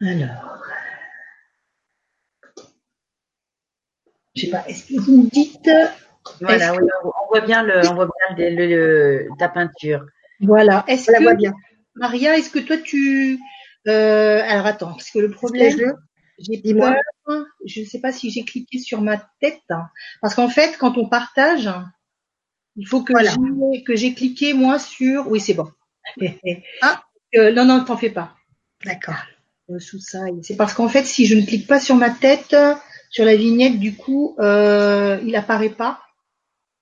Alors, 0.02 0.62
je 4.36 4.42
sais 4.42 4.52
pas, 4.52 4.68
est-ce 4.68 4.86
que 4.86 5.00
vous 5.00 5.24
me 5.24 5.30
dites 5.30 5.70
Voilà, 6.42 6.76
on 6.76 7.28
voit 7.30 7.42
bien 7.42 7.64
le, 7.64 7.88
on 7.90 7.96
voit 7.96 8.10
bien 8.28 8.38
le, 8.38 8.68
le, 8.68 9.28
ta 9.40 9.48
peinture. 9.50 10.06
Voilà. 10.42 10.84
Est-ce 10.88 11.12
que 11.12 11.36
bien. 11.36 11.54
Maria, 11.96 12.38
est-ce 12.38 12.52
que 12.52 12.60
toi 12.60 12.78
tu 12.78 13.40
euh, 13.88 14.42
alors 14.46 14.66
attends, 14.66 14.92
parce 14.92 15.10
que 15.10 15.20
le 15.20 15.32
problème, 15.32 15.96
j'ai 16.40 16.74
peur. 16.74 16.96
Je 17.66 17.82
ne 17.82 17.86
sais 17.86 18.00
pas 18.00 18.12
si 18.12 18.30
j'ai 18.32 18.44
cliqué 18.44 18.80
sur 18.80 19.02
ma 19.02 19.18
tête, 19.42 19.62
hein. 19.70 19.88
parce 20.22 20.36
qu'en 20.36 20.50
fait, 20.50 20.78
quand 20.78 20.98
on 20.98 21.10
partage, 21.10 21.70
il 22.76 22.88
faut 22.88 23.04
que 23.04 23.14
j'ai 23.20 23.84
que 23.84 23.96
j'ai 23.96 24.14
cliqué 24.14 24.54
moi 24.54 24.80
sur. 24.80 25.28
Oui, 25.30 25.40
c'est 25.40 25.54
bon. 25.54 25.70
ah, 26.82 27.04
euh, 27.36 27.52
non, 27.52 27.66
non, 27.66 27.84
t'en 27.84 27.98
fais 27.98 28.10
pas. 28.10 28.36
D'accord. 28.86 29.16
Euh, 29.70 29.80
sous 29.80 30.00
ça, 30.00 30.20
c'est 30.44 30.56
parce 30.56 30.74
qu'en 30.74 30.88
fait, 30.88 31.04
si 31.04 31.26
je 31.26 31.36
ne 31.36 31.46
clique 31.46 31.68
pas 31.68 31.80
sur 31.80 31.96
ma 31.96 32.10
tête, 32.10 32.56
sur 33.10 33.26
la 33.26 33.36
vignette, 33.36 33.80
du 33.80 33.96
coup, 33.96 34.36
euh, 34.40 35.20
il 35.24 35.36
apparaît 35.36 35.70
pas. 35.70 36.02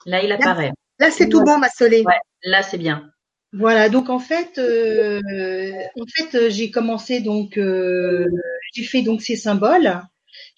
Là, 0.06 0.22
il 0.24 0.32
apparaît. 0.32 0.72
Là, 1.00 1.12
c'est 1.12 1.30
tout 1.30 1.44
bon, 1.44 1.58
ma 1.58 1.70
soleil. 1.70 2.06
Ouais, 2.06 2.20
là, 2.44 2.62
c'est 2.62 2.78
bien. 2.78 3.12
Voilà, 3.58 3.88
donc 3.88 4.10
en 4.10 4.20
fait, 4.20 4.58
euh, 4.58 5.22
en 6.00 6.06
fait, 6.08 6.50
j'ai 6.50 6.72
commencé 6.72 7.22
donc, 7.22 7.58
euh, 7.58 8.28
j'ai 8.74 8.84
fait 8.84 9.02
donc 9.02 9.22
ces 9.22 9.38
symboles. 9.38 10.02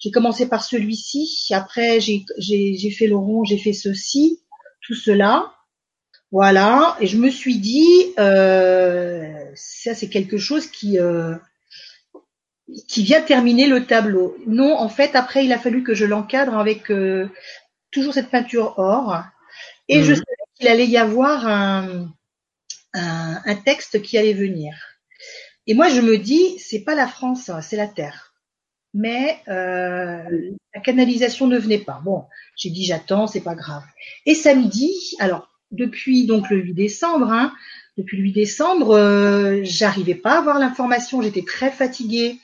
J'ai 0.00 0.10
commencé 0.10 0.48
par 0.48 0.64
celui-ci. 0.64 1.48
Après, 1.52 2.00
j'ai 2.00 2.24
j'ai 2.38 2.90
fait 2.90 3.06
le 3.06 3.16
rond, 3.16 3.44
j'ai 3.44 3.58
fait 3.58 3.72
ceci, 3.72 4.40
tout 4.82 4.94
cela. 4.94 5.52
Voilà, 6.32 6.96
et 7.00 7.06
je 7.06 7.16
me 7.16 7.30
suis 7.30 7.58
dit, 7.58 8.12
euh, 8.18 9.32
ça 9.54 9.94
c'est 9.94 10.08
quelque 10.10 10.36
chose 10.36 10.66
qui 10.66 10.98
euh, 10.98 11.36
qui 12.88 13.02
vient 13.02 13.22
terminer 13.22 13.66
le 13.66 13.86
tableau. 13.86 14.36
Non, 14.46 14.76
en 14.76 14.88
fait, 14.88 15.14
après, 15.14 15.44
il 15.44 15.52
a 15.52 15.58
fallu 15.58 15.84
que 15.84 15.94
je 15.94 16.04
l'encadre 16.04 16.58
avec 16.58 16.90
euh, 16.90 17.28
toujours 17.92 18.12
cette 18.12 18.30
peinture 18.30 18.74
or, 18.78 19.22
et 19.88 20.02
je 20.02 20.10
mhm. 20.12 20.16
savais 20.16 20.36
qu'il 20.58 20.68
allait 20.68 20.86
y 20.86 20.98
avoir 20.98 21.46
un 21.46 22.12
un, 22.98 23.54
texte 23.64 24.02
qui 24.02 24.18
allait 24.18 24.34
venir. 24.34 24.74
Et 25.66 25.74
moi, 25.74 25.88
je 25.88 26.00
me 26.00 26.18
dis, 26.18 26.58
c'est 26.58 26.80
pas 26.80 26.94
la 26.94 27.06
France, 27.06 27.50
c'est 27.62 27.76
la 27.76 27.86
Terre. 27.86 28.28
Mais 28.94 29.38
euh, 29.48 30.22
la 30.74 30.80
canalisation 30.80 31.46
ne 31.46 31.58
venait 31.58 31.78
pas. 31.78 32.00
Bon, 32.04 32.24
j'ai 32.56 32.70
dit, 32.70 32.84
j'attends, 32.84 33.26
c'est 33.26 33.42
pas 33.42 33.54
grave. 33.54 33.82
Et 34.26 34.34
samedi, 34.34 35.14
alors 35.18 35.48
depuis 35.70 36.26
donc 36.26 36.48
le 36.48 36.56
8 36.56 36.72
décembre, 36.72 37.30
hein, 37.30 37.52
depuis 37.98 38.16
le 38.16 38.22
8 38.24 38.32
décembre, 38.32 38.96
euh, 38.96 39.60
j'arrivais 39.62 40.14
pas 40.14 40.36
à 40.36 40.38
avoir 40.38 40.58
l'information. 40.58 41.20
J'étais 41.20 41.44
très 41.44 41.70
fatiguée. 41.70 42.38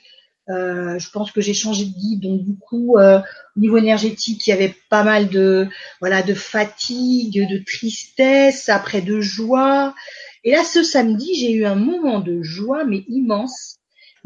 Euh, 0.47 0.99
je 0.99 1.09
pense 1.09 1.31
que 1.31 1.41
j'ai 1.41 1.55
changé 1.55 1.85
de 1.85 1.97
guide, 1.97 2.21
donc 2.21 2.43
du 2.43 2.55
coup, 2.55 2.99
au 2.99 3.59
niveau 3.59 3.77
énergétique, 3.77 4.45
il 4.45 4.51
y 4.51 4.53
avait 4.53 4.75
pas 4.91 5.03
mal 5.03 5.27
de 5.29 5.67
voilà 5.99 6.21
de 6.21 6.35
fatigue, 6.35 7.49
de 7.49 7.63
tristesse, 7.65 8.69
après 8.69 9.01
de 9.01 9.19
joie. 9.19 9.95
Et 10.45 10.51
là, 10.51 10.63
ce 10.63 10.83
samedi, 10.83 11.33
j'ai 11.33 11.51
eu 11.51 11.65
un 11.65 11.75
moment 11.75 12.19
de 12.19 12.43
joie, 12.43 12.85
mais 12.85 13.03
immense. 13.09 13.77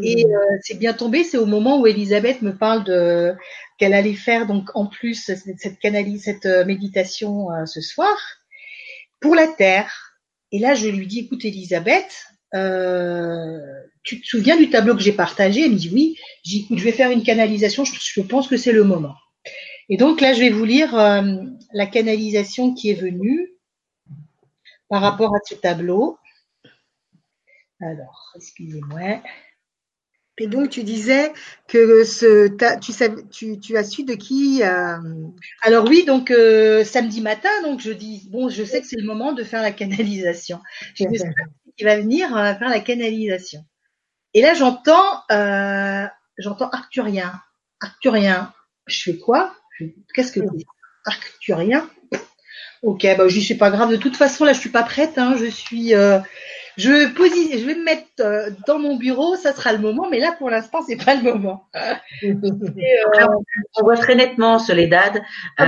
Et 0.04 0.26
mmh. 0.26 0.32
euh, 0.32 0.58
c'est 0.62 0.78
bien 0.78 0.94
tombé, 0.94 1.24
c'est 1.24 1.38
au 1.38 1.46
moment 1.46 1.80
où 1.80 1.88
Elisabeth 1.88 2.42
me 2.42 2.56
parle 2.56 2.84
de 2.84 3.34
qu'elle 3.78 3.94
allait 3.94 4.14
faire 4.14 4.46
donc 4.46 4.70
en 4.76 4.86
plus 4.86 5.16
cette 5.16 5.80
canalise, 5.80 6.24
cette 6.26 6.46
euh, 6.46 6.66
méditation 6.66 7.52
euh, 7.52 7.66
ce 7.66 7.82
soir 7.82 8.16
pour 9.22 9.34
la 9.34 9.48
Terre. 9.48 10.18
Et 10.52 10.60
là, 10.60 10.76
je 10.76 10.90
lui 10.90 11.08
dis, 11.08 11.20
écoute 11.20 11.46
Elisabeth, 11.46 12.26
euh, 12.54 13.58
tu 14.04 14.20
te 14.22 14.28
souviens 14.28 14.58
du 14.58 14.70
tableau 14.70 14.96
que 14.96 15.02
j'ai 15.02 15.14
partagé? 15.14 15.66
Elle 15.66 15.72
me 15.72 15.78
dit 15.78 15.92
oui. 15.94 16.18
J'ai 16.44 16.66
je 16.70 16.84
vais 16.84 16.92
faire 16.92 17.12
une 17.12 17.24
canalisation. 17.24 17.86
Je, 17.86 17.94
je 17.98 18.22
pense 18.22 18.48
que 18.48 18.58
c'est 18.58 18.72
le 18.74 18.84
moment. 18.84 19.16
Et 19.88 19.98
donc 19.98 20.20
là, 20.20 20.34
je 20.34 20.40
vais 20.40 20.50
vous 20.50 20.66
lire 20.66 20.94
la 20.94 21.86
canalisation 21.88 22.74
qui 22.74 22.90
est 22.92 22.96
venue 23.02 23.54
par 24.90 25.02
rapport 25.02 25.36
à 25.36 25.40
ce 25.46 25.56
tableau. 25.56 26.18
Alors, 27.82 28.34
excusez-moi. 28.36 29.22
Et 30.42 30.48
donc, 30.48 30.70
tu 30.70 30.84
disais 30.84 31.34
que 31.68 32.04
ce, 32.06 32.48
tu, 32.80 32.94
sais, 32.94 33.14
tu, 33.30 33.60
tu 33.60 33.78
as 33.78 33.84
su 33.84 34.04
de 34.04 34.14
qui 34.14 34.64
euh... 34.64 34.98
Alors 35.62 35.86
oui, 35.86 36.06
donc 36.06 36.32
euh, 36.32 36.86
samedi 36.86 37.22
matin, 37.22 37.50
donc 37.64 37.82
je 37.82 37.92
dis 37.92 38.28
bon, 38.32 38.48
je 38.48 38.64
sais 38.64 38.80
que 38.82 38.88
c'est 38.88 39.00
le 39.00 39.06
moment 39.06 39.34
de 39.34 39.44
faire 39.44 39.62
la 39.62 39.72
canalisation. 39.72 40.62
Je 40.96 41.06
qui 41.78 41.84
va 41.84 41.98
venir 41.98 42.36
euh, 42.36 42.54
faire 42.56 42.70
la 42.70 42.80
canalisation. 42.80 43.66
Et 44.34 44.42
là, 44.42 44.54
j'entends, 44.54 45.24
j'entends 46.38 46.70
Arcturien. 46.70 47.34
Arcturien. 47.82 48.54
Je 48.88 49.12
fais 49.12 49.18
quoi? 49.18 49.54
Qu'est-ce 50.14 50.32
que 50.32 50.42
Arcturien 51.06 51.90
Ok, 52.82 53.06
bah 53.18 53.28
je 53.28 53.40
suis 53.40 53.56
pas 53.56 53.72
grave. 53.72 53.92
De 53.92 53.98
toute 53.98 54.16
façon, 54.16 54.46
là, 54.46 54.54
je 54.54 54.60
suis 54.60 54.70
pas 54.70 54.84
prête. 54.84 55.18
Hein. 55.18 55.36
Je 55.38 55.46
suis, 55.46 55.94
euh, 55.94 56.20
Je, 56.80 56.88
je 56.88 57.66
vais 57.66 57.76
me 57.76 57.84
mettre 57.84 58.08
euh, 58.22 58.52
dans 58.66 58.80
mon 58.80 58.96
bureau, 58.96 59.36
ça 59.36 59.54
sera 59.54 59.74
le 59.74 59.80
moment, 59.80 60.08
mais 60.10 60.20
là 60.20 60.34
pour 60.38 60.50
l'instant 60.50 60.80
c'est 60.88 60.96
pas 61.04 61.16
le 61.16 61.24
moment. 61.24 61.68
Euh, 62.24 63.26
on 63.78 63.84
voit 63.84 63.98
très 63.98 64.16
nettement 64.16 64.60
Soledad. 64.60 65.22
Euh, 65.60 65.66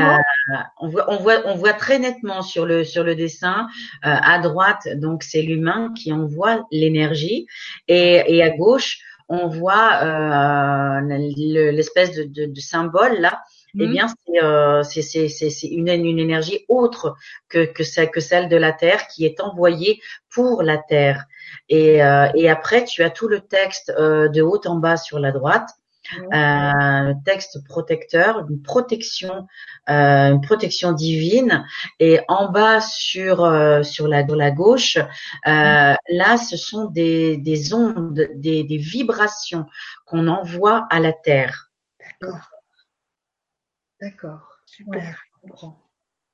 on 0.79 0.89
voit, 0.89 1.05
on 1.11 1.17
voit, 1.17 1.41
on 1.45 1.55
voit 1.55 1.73
très 1.73 1.99
nettement 1.99 2.41
sur 2.41 2.65
le 2.65 2.83
sur 2.83 3.03
le 3.03 3.15
dessin 3.15 3.67
à 4.01 4.39
droite, 4.39 4.87
donc 4.95 5.23
c'est 5.23 5.41
l'humain 5.41 5.93
qui 5.95 6.11
envoie 6.11 6.65
l'énergie, 6.71 7.47
et, 7.87 8.23
et 8.27 8.43
à 8.43 8.49
gauche 8.49 8.99
on 9.29 9.47
voit 9.47 11.01
l'espèce 11.01 12.13
de, 12.15 12.23
de, 12.23 12.45
de, 12.51 12.59
symbole 12.59 13.19
là 13.19 13.41
eh 13.79 13.87
mmh. 13.87 13.91
bien, 13.91 14.07
euh, 14.43 14.83
c'est 14.83 15.01
c'est 15.01 15.67
une, 15.67 15.89
une 15.89 16.19
énergie 16.19 16.65
autre 16.67 17.15
que, 17.49 17.65
que, 17.65 17.83
celle, 17.83 18.09
que 18.09 18.19
celle 18.19 18.49
de 18.49 18.57
la 18.57 18.71
Terre 18.71 19.07
qui 19.07 19.25
est 19.25 19.39
envoyée 19.41 20.01
pour 20.29 20.63
la 20.63 20.77
Terre. 20.77 21.25
Et, 21.69 22.03
euh, 22.03 22.27
et 22.35 22.49
après, 22.49 22.83
tu 22.83 23.03
as 23.03 23.09
tout 23.09 23.27
le 23.27 23.41
texte 23.41 23.93
euh, 23.97 24.27
de 24.29 24.41
haut 24.41 24.61
en 24.65 24.75
bas 24.75 24.97
sur 24.97 25.19
la 25.19 25.31
droite. 25.31 25.69
Euh, 26.33 27.13
texte 27.23 27.63
protecteur, 27.63 28.45
une 28.49 28.61
protection, 28.61 29.47
euh, 29.89 30.33
une 30.33 30.41
protection 30.41 30.91
divine, 30.91 31.65
et 32.01 32.19
en 32.27 32.51
bas 32.51 32.81
sur 32.81 33.45
euh, 33.45 33.81
sur 33.83 34.09
la 34.09 34.23
de 34.23 34.33
la 34.33 34.51
gauche, 34.51 34.97
euh, 34.97 35.93
là, 36.09 36.37
ce 36.37 36.57
sont 36.57 36.89
des, 36.89 37.37
des 37.37 37.73
ondes, 37.73 38.27
des, 38.35 38.65
des 38.65 38.77
vibrations 38.77 39.67
qu'on 40.05 40.27
envoie 40.27 40.85
à 40.89 40.99
la 40.99 41.13
terre. 41.13 41.69
D'accord. 41.99 42.49
D'accord. 44.01 44.57
Super. 44.65 45.17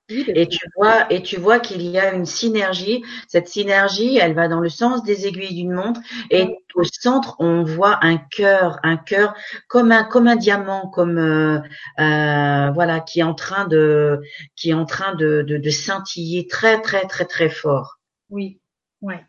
Et 0.09 0.47
tu 0.47 0.65
vois, 0.77 1.11
et 1.11 1.21
tu 1.21 1.37
vois 1.37 1.59
qu'il 1.59 1.81
y 1.81 1.99
a 1.99 2.13
une 2.13 2.25
synergie. 2.25 3.03
Cette 3.27 3.49
synergie, 3.49 4.17
elle 4.17 4.33
va 4.33 4.47
dans 4.47 4.61
le 4.61 4.69
sens 4.69 5.03
des 5.03 5.27
aiguilles 5.27 5.53
d'une 5.53 5.73
montre. 5.73 5.99
Et 6.31 6.47
au 6.75 6.85
centre, 6.85 7.35
on 7.39 7.63
voit 7.63 7.99
un 8.05 8.17
cœur, 8.17 8.79
un 8.83 8.95
cœur 8.95 9.35
comme 9.67 9.91
un 9.91 10.05
comme 10.05 10.27
un 10.27 10.37
diamant, 10.37 10.87
comme 10.89 11.17
euh, 11.17 11.59
euh, 11.99 12.71
voilà, 12.71 13.01
qui 13.01 13.19
est 13.19 13.23
en 13.23 13.35
train 13.35 13.67
de 13.67 14.21
qui 14.55 14.69
est 14.69 14.73
en 14.73 14.85
train 14.85 15.13
de, 15.15 15.43
de, 15.45 15.57
de 15.57 15.69
scintiller 15.69 16.47
très 16.47 16.81
très 16.81 17.05
très 17.05 17.25
très 17.25 17.49
fort. 17.49 17.99
Oui, 18.29 18.61
ouais. 19.01 19.25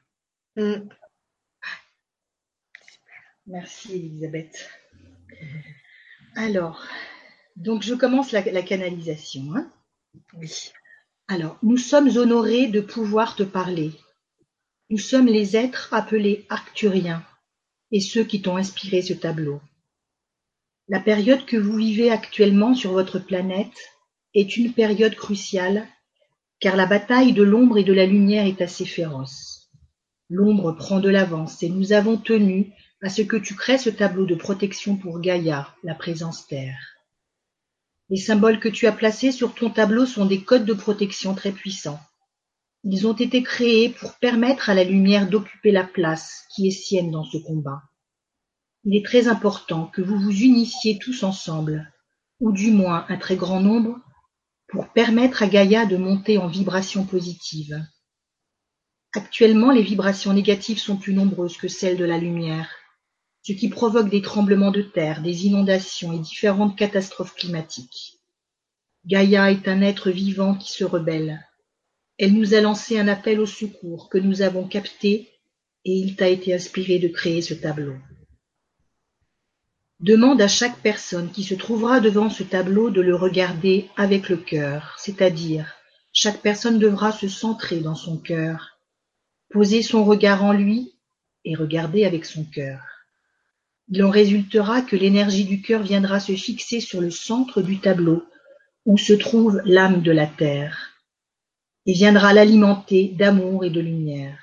Mm. 0.55 0.89
Merci 3.49 3.97
Elisabeth. 3.97 4.71
Alors, 6.37 6.87
donc, 7.59 7.83
je 7.83 7.95
commence 7.95 8.31
la, 8.31 8.63
canalisation. 8.63 9.43
Hein. 9.57 9.69
oui. 10.35 10.71
Alors, 11.27 11.59
nous 11.65 11.77
sommes 11.77 12.17
honorés 12.17 12.69
de 12.69 12.81
pouvoir 12.81 13.35
te 13.35 13.43
parler. 13.43 13.91
Nous 14.91 14.99
sommes 14.99 15.27
les 15.27 15.57
êtres 15.57 15.93
appelés 15.93 16.47
arcturiens 16.51 17.25
et 17.91 18.01
ceux 18.01 18.23
qui 18.23 18.41
t'ont 18.41 18.57
inspiré 18.57 19.03
ce 19.03 19.13
tableau. 19.13 19.61
La 20.87 21.01
période 21.01 21.45
que 21.47 21.57
vous 21.57 21.77
vivez 21.77 22.13
actuellement 22.13 22.75
sur 22.75 22.93
votre 22.93 23.19
planète 23.19 23.77
est 24.35 24.57
une 24.57 24.73
période 24.73 25.17
cruciale 25.17 25.89
car 26.61 26.77
la 26.77 26.87
bataille 26.87 27.33
de 27.33 27.43
l'ombre 27.43 27.79
et 27.79 27.85
de 27.85 27.93
la 27.93 28.07
lumière 28.07 28.47
est 28.47 28.63
assez 28.63 28.85
féroce. 28.85 29.69
L'ombre 30.31 30.73
prend 30.73 31.01
de 31.01 31.09
l'avance 31.09 31.61
et 31.65 31.69
nous 31.69 31.93
avons 31.93 32.19
tenu 32.19 32.73
à 33.03 33.11
ce 33.11 33.23
que 33.23 33.37
tu 33.37 33.57
crées 33.57 33.79
ce 33.79 33.91
tableau 33.91 34.27
de 34.27 34.37
protection 34.37 34.97
pour 34.97 35.21
Gaïa, 35.21 35.75
la 35.83 35.97
présence 35.97 36.47
Terre. 36.47 36.98
Les 38.11 38.17
symboles 38.17 38.59
que 38.59 38.69
tu 38.69 38.87
as 38.87 38.93
placés 38.93 39.33
sur 39.33 39.55
ton 39.55 39.69
tableau 39.69 40.07
sont 40.07 40.25
des 40.25 40.43
codes 40.43 40.65
de 40.65 40.73
protection 40.73 41.35
très 41.35 41.53
puissants. 41.53 42.01
Ils 42.85 43.07
ont 43.07 43.13
été 43.13 43.43
créés 43.43 43.91
pour 43.91 44.15
permettre 44.15 44.71
à 44.71 44.75
la 44.75 44.85
lumière 44.85 45.29
d'occuper 45.29 45.73
la 45.73 45.85
place 45.85 46.45
qui 46.55 46.69
est 46.69 46.73
sienne 46.73 47.11
dans 47.11 47.25
ce 47.25 47.37
combat. 47.37 47.83
Il 48.85 48.97
est 48.97 49.05
très 49.05 49.29
important 49.29 49.87
que 49.87 50.01
vous 50.01 50.19
vous 50.19 50.41
unissiez 50.41 50.99
tous 50.99 51.23
ensemble, 51.23 51.93
ou 52.41 52.53
du 52.53 52.71
moins 52.71 53.05
un 53.11 53.19
très 53.19 53.37
grand 53.37 53.61
nombre, 53.61 53.99
pour 54.69 54.89
permettre 54.93 55.43
à 55.43 55.49
Gaïa 55.49 55.85
de 55.85 55.97
monter 55.97 56.39
en 56.39 56.47
vibration 56.47 57.05
positive. 57.05 57.85
Actuellement, 59.15 59.71
les 59.71 59.83
vibrations 59.83 60.33
négatives 60.33 60.79
sont 60.79 60.97
plus 60.97 61.13
nombreuses 61.13 61.59
que 61.59 61.69
celles 61.69 61.99
de 61.99 62.05
la 62.05 62.19
lumière 62.19 62.71
ce 63.49 63.55
qui 63.55 63.71
provoque 63.71 64.11
des 64.11 64.21
tremblements 64.21 64.71
de 64.71 64.83
terre, 64.83 65.23
des 65.23 65.47
inondations 65.47 66.13
et 66.13 66.19
différentes 66.19 66.77
catastrophes 66.77 67.35
climatiques. 67.35 68.19
Gaïa 69.07 69.51
est 69.51 69.69
un 69.69 69.81
être 69.81 70.11
vivant 70.11 70.55
qui 70.55 70.71
se 70.71 70.85
rebelle. 70.85 71.43
Elle 72.19 72.35
nous 72.35 72.53
a 72.53 72.61
lancé 72.61 72.99
un 72.99 73.09
appel 73.09 73.41
au 73.41 73.47
secours 73.47 74.11
que 74.11 74.19
nous 74.19 74.43
avons 74.43 74.69
capté 74.69 75.31
et 75.87 75.93
il 75.93 76.15
t'a 76.15 76.29
été 76.29 76.53
inspiré 76.53 76.99
de 76.99 77.09
créer 77.09 77.41
ce 77.41 77.55
tableau. 77.55 77.95
Demande 80.01 80.43
à 80.43 80.49
chaque 80.49 80.81
personne 80.83 81.31
qui 81.31 81.43
se 81.43 81.55
trouvera 81.55 82.01
devant 82.01 82.29
ce 82.29 82.43
tableau 82.43 82.91
de 82.91 83.01
le 83.01 83.17
regarder 83.17 83.89
avec 83.97 84.29
le 84.29 84.37
cœur, 84.37 84.95
c'est-à-dire 84.99 85.75
chaque 86.13 86.43
personne 86.43 86.79
devra 86.79 87.13
se 87.13 87.29
centrer 87.29 87.81
dans 87.81 87.95
son 87.95 88.19
cœur, 88.19 88.79
poser 89.49 89.81
son 89.81 90.05
regard 90.05 90.45
en 90.45 90.53
lui 90.53 90.93
et 91.47 91.55
regarder 91.55 92.05
avec 92.05 92.27
son 92.27 92.45
cœur. 92.45 92.98
Il 93.91 94.03
en 94.05 94.11
résultera 94.11 94.83
que 94.83 94.97
l'énergie 94.97 95.47
du 95.47 95.63
cœur 95.63 95.83
viendra 95.83 96.21
se 96.21 96.33
fixer 96.33 96.81
sur 96.81 97.01
le 97.01 97.11
centre 97.11 97.63
du 97.63 97.81
tableau, 97.81 98.23
où 98.85 98.99
se 98.99 99.15
trouve 99.15 99.63
l'âme 99.65 100.03
de 100.03 100.13
la 100.13 100.27
terre, 100.27 101.01
et 101.87 101.95
viendra 101.95 102.35
l'alimenter 102.35 103.09
d'amour 103.09 103.65
et 103.65 103.71
de 103.71 103.81
lumière. 103.81 104.39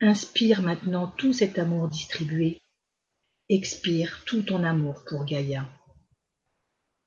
Inspire 0.00 0.62
maintenant 0.62 1.06
tout 1.06 1.32
cet 1.32 1.58
amour 1.58 1.88
distribué. 1.88 2.60
Expire 3.48 4.22
tout 4.26 4.42
ton 4.42 4.64
amour 4.64 5.02
pour 5.06 5.24
Gaïa. 5.24 5.66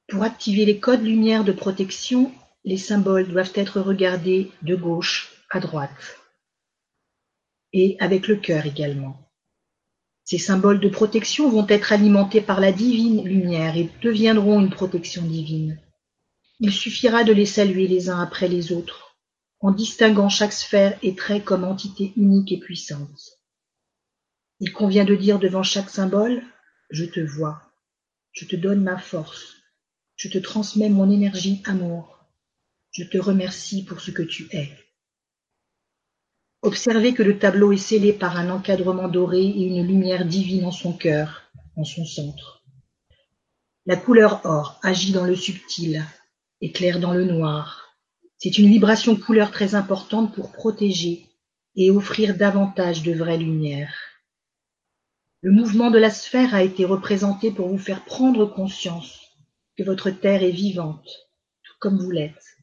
Pour 0.08 0.24
activer 0.24 0.66
les 0.66 0.80
codes 0.80 1.04
lumière 1.04 1.44
de 1.44 1.52
protection, 1.52 2.32
les 2.64 2.78
symboles 2.78 3.28
doivent 3.28 3.54
être 3.56 3.82
regardés 3.82 4.52
de 4.64 4.76
gauche 4.76 5.44
à 5.52 5.60
droite. 5.60 6.20
Et 7.74 7.98
avec 8.00 8.28
le 8.28 8.38
cœur 8.38 8.66
également. 8.66 9.25
Ces 10.26 10.40
symboles 10.40 10.80
de 10.80 10.90
protection 10.90 11.50
vont 11.50 11.68
être 11.70 11.94
alimentés 11.94 12.42
par 12.42 12.60
la 12.60 12.72
divine 12.72 13.24
lumière 13.24 13.78
et 13.78 13.92
deviendront 14.02 14.60
une 14.60 14.72
protection 14.72 15.22
divine. 15.22 15.80
Il 16.60 16.72
suffira 16.72 17.24
de 17.24 17.32
les 17.32 17.46
saluer 17.46 17.88
les 17.88 18.10
uns 18.10 18.20
après 18.20 18.48
les 18.48 18.72
autres, 18.72 19.16
en 19.60 19.72
distinguant 19.72 20.30
chaque 20.30 20.54
sphère 20.54 20.98
et 21.04 21.16
trait 21.16 21.42
comme 21.42 21.64
entité 21.64 22.12
unique 22.18 22.52
et 22.52 22.60
puissante. 22.60 23.40
Il 24.60 24.74
convient 24.74 25.06
de 25.06 25.16
dire 25.16 25.38
devant 25.38 25.64
chaque 25.64 25.92
symbole 25.92 26.42
Je 26.90 27.06
te 27.06 27.20
vois, 27.20 27.62
je 28.32 28.46
te 28.46 28.56
donne 28.56 28.82
ma 28.82 28.98
force, 28.98 29.58
je 30.16 30.28
te 30.28 30.40
transmets 30.40 30.90
mon 30.90 31.12
énergie 31.12 31.62
amour, 31.66 32.26
je 32.92 33.04
te 33.04 33.20
remercie 33.20 33.86
pour 33.86 34.02
ce 34.02 34.10
que 34.10 34.24
tu 34.24 34.48
es. 34.52 34.85
Observez 36.66 37.14
que 37.14 37.22
le 37.22 37.38
tableau 37.38 37.74
est 37.74 37.78
scellé 37.78 38.12
par 38.12 38.38
un 38.38 38.50
encadrement 38.50 39.08
doré 39.08 39.44
et 39.44 39.68
une 39.68 39.86
lumière 39.86 40.26
divine 40.26 40.66
en 40.66 40.72
son 40.72 40.94
cœur, 40.94 41.44
en 41.76 41.84
son 41.84 42.06
centre. 42.06 42.64
La 43.86 43.96
couleur 43.96 44.42
or 44.46 44.80
agit 44.82 45.12
dans 45.12 45.26
le 45.26 45.36
subtil, 45.36 46.04
éclaire 46.62 47.00
dans 47.00 47.14
le 47.14 47.24
noir. 47.24 47.96
C'est 48.40 48.58
une 48.58 48.68
vibration 48.68 49.16
couleur 49.16 49.52
très 49.52 49.76
importante 49.76 50.34
pour 50.34 50.52
protéger 50.52 51.28
et 51.76 51.92
offrir 51.92 52.36
davantage 52.36 53.04
de 53.04 53.14
vraie 53.14 53.38
lumière. 53.38 53.94
Le 55.42 55.52
mouvement 55.52 55.92
de 55.92 56.00
la 56.00 56.10
sphère 56.10 56.56
a 56.56 56.64
été 56.64 56.84
représenté 56.84 57.52
pour 57.52 57.70
vous 57.70 57.78
faire 57.78 58.04
prendre 58.06 58.48
conscience 58.48 59.38
que 59.78 59.84
votre 59.84 60.10
terre 60.10 60.42
est 60.42 60.50
vivante, 60.50 61.30
tout 61.62 61.76
comme 61.78 62.00
vous 62.00 62.10
l'êtes. 62.10 62.58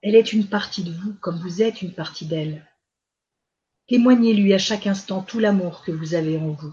Elle 0.00 0.14
est 0.14 0.32
une 0.32 0.46
partie 0.46 0.84
de 0.84 0.92
vous 0.92 1.12
comme 1.20 1.38
vous 1.38 1.60
êtes 1.60 1.82
une 1.82 1.92
partie 1.92 2.24
d'elle. 2.24 2.66
Témoignez-lui 3.90 4.54
à 4.54 4.58
chaque 4.58 4.86
instant 4.86 5.20
tout 5.20 5.40
l'amour 5.40 5.82
que 5.82 5.90
vous 5.90 6.14
avez 6.14 6.38
en 6.38 6.52
vous. 6.52 6.72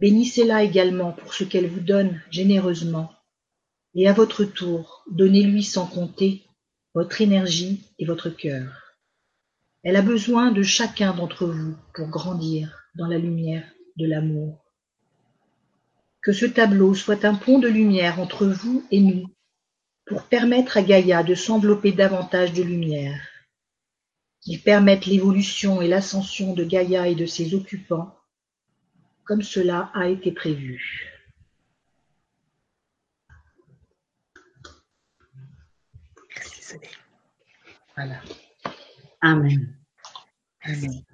Bénissez-la 0.00 0.64
également 0.64 1.12
pour 1.12 1.32
ce 1.32 1.44
qu'elle 1.44 1.66
vous 1.66 1.80
donne 1.80 2.20
généreusement, 2.30 3.10
et 3.94 4.06
à 4.06 4.12
votre 4.12 4.44
tour, 4.44 5.02
donnez-lui 5.10 5.62
sans 5.62 5.86
compter 5.86 6.42
votre 6.92 7.22
énergie 7.22 7.88
et 7.98 8.04
votre 8.04 8.28
cœur. 8.28 8.98
Elle 9.82 9.96
a 9.96 10.02
besoin 10.02 10.52
de 10.52 10.62
chacun 10.62 11.14
d'entre 11.14 11.46
vous 11.46 11.74
pour 11.94 12.08
grandir 12.08 12.90
dans 12.94 13.06
la 13.06 13.16
lumière 13.16 13.64
de 13.96 14.06
l'amour. 14.06 14.62
Que 16.20 16.34
ce 16.34 16.44
tableau 16.44 16.92
soit 16.92 17.24
un 17.24 17.34
pont 17.34 17.58
de 17.58 17.68
lumière 17.68 18.20
entre 18.20 18.44
vous 18.44 18.84
et 18.90 19.00
nous, 19.00 19.26
pour 20.04 20.24
permettre 20.24 20.76
à 20.76 20.82
Gaïa 20.82 21.22
de 21.22 21.34
s'envelopper 21.34 21.92
davantage 21.92 22.52
de 22.52 22.62
lumière 22.62 23.31
qu'ils 24.42 24.60
permettent 24.60 25.06
l'évolution 25.06 25.80
et 25.80 25.88
l'ascension 25.88 26.52
de 26.52 26.64
Gaïa 26.64 27.08
et 27.08 27.14
de 27.14 27.26
ses 27.26 27.54
occupants, 27.54 28.14
comme 29.24 29.42
cela 29.42 29.90
a 29.94 30.08
été 30.08 30.32
prévu. 30.32 31.08
Merci 36.36 36.76
Voilà. 37.96 38.20
Amen. 39.20 39.76
Amen. 40.64 41.04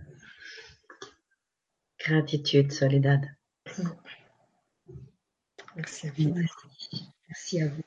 Gratitude, 1.98 2.72
Soledad. 2.72 3.28
Merci 5.76 6.08
à 6.08 6.12
vous. 6.16 6.34
Merci 7.28 7.60
à 7.60 7.68
vous. 7.68 7.82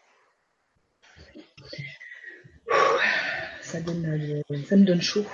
Ça, 3.71 3.79
donne, 3.79 4.05
euh, 4.05 4.57
ça 4.67 4.75
me 4.75 4.83
donne 4.83 5.01
chaud. 5.01 5.25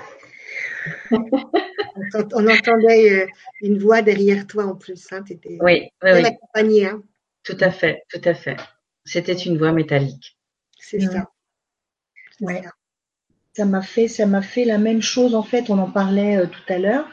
on 1.12 2.48
entendait 2.48 3.24
euh, 3.24 3.28
une 3.62 3.80
voix 3.80 4.04
derrière 4.04 4.46
toi 4.46 4.66
en 4.66 4.76
plus. 4.76 5.08
Hein, 5.12 5.24
étais 5.28 5.58
oui, 5.62 5.90
oui, 6.04 6.86
Hein. 6.86 7.02
Tout 7.44 7.58
à 7.60 7.72
fait, 7.72 8.04
tout 8.10 8.22
à 8.26 8.34
fait. 8.36 8.58
C'était 9.06 9.34
une 9.34 9.58
voix 9.58 9.72
métallique. 9.72 10.38
C'est 10.80 11.00
ça. 11.00 11.32
Ouais. 12.42 12.62
Ça 13.54 13.66
m'a 13.66 13.82
fait, 13.82 14.08
ça 14.08 14.28
m'a 14.28 14.44
fait 14.44 14.66
la 14.66 14.78
même 14.78 15.02
chose 15.02 15.34
en 15.34 15.44
fait. 15.44 15.70
On 15.70 15.80
en 15.80 15.90
parlait 15.90 16.38
euh, 16.38 16.46
tout 16.46 16.72
à 16.72 16.78
l'heure 16.78 17.08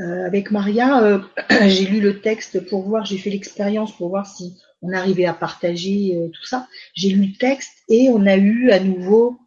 euh, 0.00 0.26
avec 0.26 0.50
Maria. 0.50 1.22
j'ai 1.68 1.84
lu 1.84 2.00
le 2.00 2.20
texte 2.20 2.68
pour 2.68 2.82
voir, 2.82 3.04
j'ai 3.04 3.18
fait 3.18 3.30
l'expérience 3.30 3.96
pour 3.96 4.08
voir 4.08 4.26
si 4.26 4.56
on 4.80 4.92
arrivait 4.92 5.26
à 5.26 5.34
partager 5.34 6.18
tout 6.32 6.44
ça. 6.44 6.66
J'ai 6.94 7.10
lu 7.10 7.26
le 7.26 7.38
texte 7.38 7.84
et 7.88 8.08
on 8.10 8.26
a 8.26 8.36
eu 8.36 8.72
à 8.72 8.80
nouveau. 8.80 9.38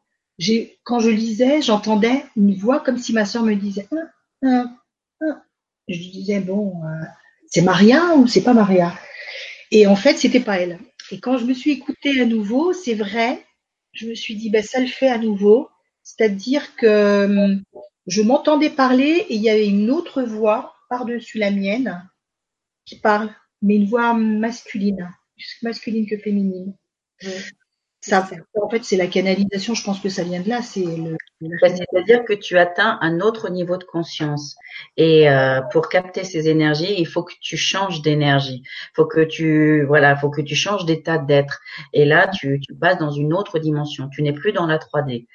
Quand 0.83 0.99
je 0.99 1.09
lisais, 1.09 1.61
j'entendais 1.61 2.25
une 2.35 2.55
voix 2.55 2.79
comme 2.79 2.97
si 2.97 3.13
ma 3.13 3.25
soeur 3.25 3.43
me 3.43 3.55
disait 3.55 3.87
je 5.87 5.99
disais, 5.99 6.39
bon, 6.39 6.83
euh, 6.83 7.05
c'est 7.47 7.61
Maria 7.61 8.15
ou 8.15 8.27
c'est 8.27 8.43
pas 8.43 8.53
Maria? 8.53 8.93
Et 9.71 9.87
en 9.87 9.95
fait, 9.95 10.17
c'était 10.17 10.39
pas 10.39 10.59
elle. 10.59 10.79
Et 11.11 11.19
quand 11.19 11.37
je 11.37 11.45
me 11.45 11.53
suis 11.53 11.71
écoutée 11.71 12.19
à 12.21 12.25
nouveau, 12.25 12.73
c'est 12.73 12.95
vrai, 12.95 13.45
je 13.91 14.07
me 14.07 14.15
suis 14.15 14.35
dit, 14.35 14.49
ben, 14.49 14.63
ça 14.63 14.79
le 14.79 14.87
fait 14.87 15.09
à 15.09 15.17
nouveau. 15.17 15.69
C'est-à-dire 16.03 16.75
que 16.75 16.85
euh, 16.85 17.55
je 18.07 18.21
m'entendais 18.21 18.69
parler 18.69 19.25
et 19.29 19.35
il 19.35 19.41
y 19.41 19.49
avait 19.49 19.67
une 19.67 19.91
autre 19.91 20.23
voix 20.23 20.75
par-dessus 20.89 21.37
la 21.39 21.51
mienne 21.51 22.07
qui 22.85 22.99
parle, 22.99 23.33
mais 23.61 23.75
une 23.75 23.87
voix 23.87 24.13
masculine, 24.13 25.09
plus 25.35 25.57
masculine 25.63 26.07
que 26.07 26.17
féminine. 26.17 26.75
En 28.11 28.69
fait, 28.69 28.83
c'est 28.83 28.97
la 28.97 29.07
canalisation. 29.07 29.73
Je 29.73 29.83
pense 29.83 29.99
que 29.99 30.09
ça 30.09 30.23
vient 30.23 30.41
de 30.41 30.49
là. 30.49 30.61
C'est 30.61 30.83
le. 30.83 31.17
Bah, 31.61 31.69
c'est-à-dire 31.69 32.23
que 32.23 32.33
tu 32.33 32.57
atteins 32.57 32.97
un 33.01 33.19
autre 33.19 33.49
niveau 33.49 33.77
de 33.77 33.83
conscience. 33.83 34.55
Et 34.97 35.29
euh, 35.29 35.61
pour 35.71 35.89
capter 35.89 36.23
ces 36.23 36.47
énergies, 36.47 36.95
il 36.97 37.07
faut 37.07 37.23
que 37.23 37.33
tu 37.41 37.57
changes 37.57 38.01
d'énergie. 38.01 38.63
Faut 38.95 39.05
que 39.05 39.21
tu, 39.21 39.83
voilà, 39.85 40.15
faut 40.15 40.29
que 40.29 40.41
tu 40.41 40.55
changes 40.55 40.85
d'état 40.85 41.17
d'être. 41.17 41.59
Et 41.93 42.05
là, 42.05 42.27
tu, 42.27 42.59
tu 42.59 42.75
passes 42.75 42.97
dans 42.97 43.11
une 43.11 43.33
autre 43.33 43.59
dimension. 43.59 44.09
Tu 44.09 44.21
n'es 44.21 44.33
plus 44.33 44.53
dans 44.53 44.65
la 44.65 44.77
3D. 44.77 45.27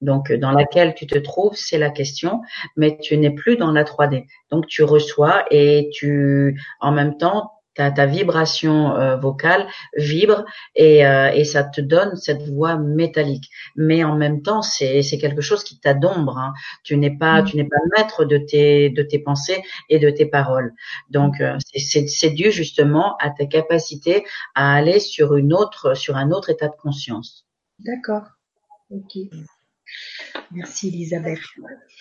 Donc, 0.00 0.30
dans 0.32 0.50
laquelle 0.50 0.94
tu 0.94 1.06
te 1.06 1.18
trouves, 1.18 1.56
c'est 1.56 1.78
la 1.78 1.90
question, 1.90 2.42
mais 2.76 2.98
tu 3.00 3.16
n'es 3.16 3.30
plus 3.30 3.56
dans 3.56 3.72
la 3.72 3.84
3D. 3.84 4.26
Donc, 4.50 4.66
tu 4.66 4.82
reçois 4.82 5.44
et 5.50 5.88
tu, 5.94 6.60
en 6.80 6.92
même 6.92 7.16
temps, 7.16 7.53
ta, 7.74 7.90
ta 7.90 8.06
vibration 8.06 8.96
euh, 8.96 9.16
vocale 9.16 9.66
vibre 9.96 10.44
et, 10.74 11.06
euh, 11.06 11.30
et 11.32 11.44
ça 11.44 11.64
te 11.64 11.80
donne 11.80 12.16
cette 12.16 12.42
voix 12.42 12.76
métallique. 12.76 13.50
Mais 13.76 14.04
en 14.04 14.16
même 14.16 14.42
temps, 14.42 14.62
c'est 14.62 15.02
quelque 15.20 15.40
chose 15.40 15.64
qui 15.64 15.78
t'a 15.78 15.94
d'ombre. 15.94 16.38
Hein. 16.38 16.54
Tu 16.82 16.96
n'es 16.96 17.16
pas 17.16 17.42
mm. 17.42 17.44
tu 17.46 17.56
n'es 17.56 17.64
pas 17.64 17.76
maître 17.96 18.24
de 18.24 18.38
tes 18.38 18.90
de 18.90 19.02
tes 19.02 19.18
pensées 19.18 19.62
et 19.88 19.98
de 19.98 20.10
tes 20.10 20.26
paroles. 20.26 20.72
Donc 21.10 21.40
euh, 21.40 21.56
c'est 21.76 22.30
dû 22.30 22.50
justement 22.50 23.16
à 23.18 23.30
ta 23.30 23.46
capacité 23.46 24.24
à 24.54 24.74
aller 24.74 25.00
sur 25.00 25.36
une 25.36 25.52
autre 25.52 25.94
sur 25.94 26.16
un 26.16 26.30
autre 26.30 26.50
état 26.50 26.68
de 26.68 26.76
conscience. 26.76 27.46
D'accord. 27.78 28.24
Ok. 28.90 29.18
Merci 30.50 30.88
Elisabeth. 30.88 31.40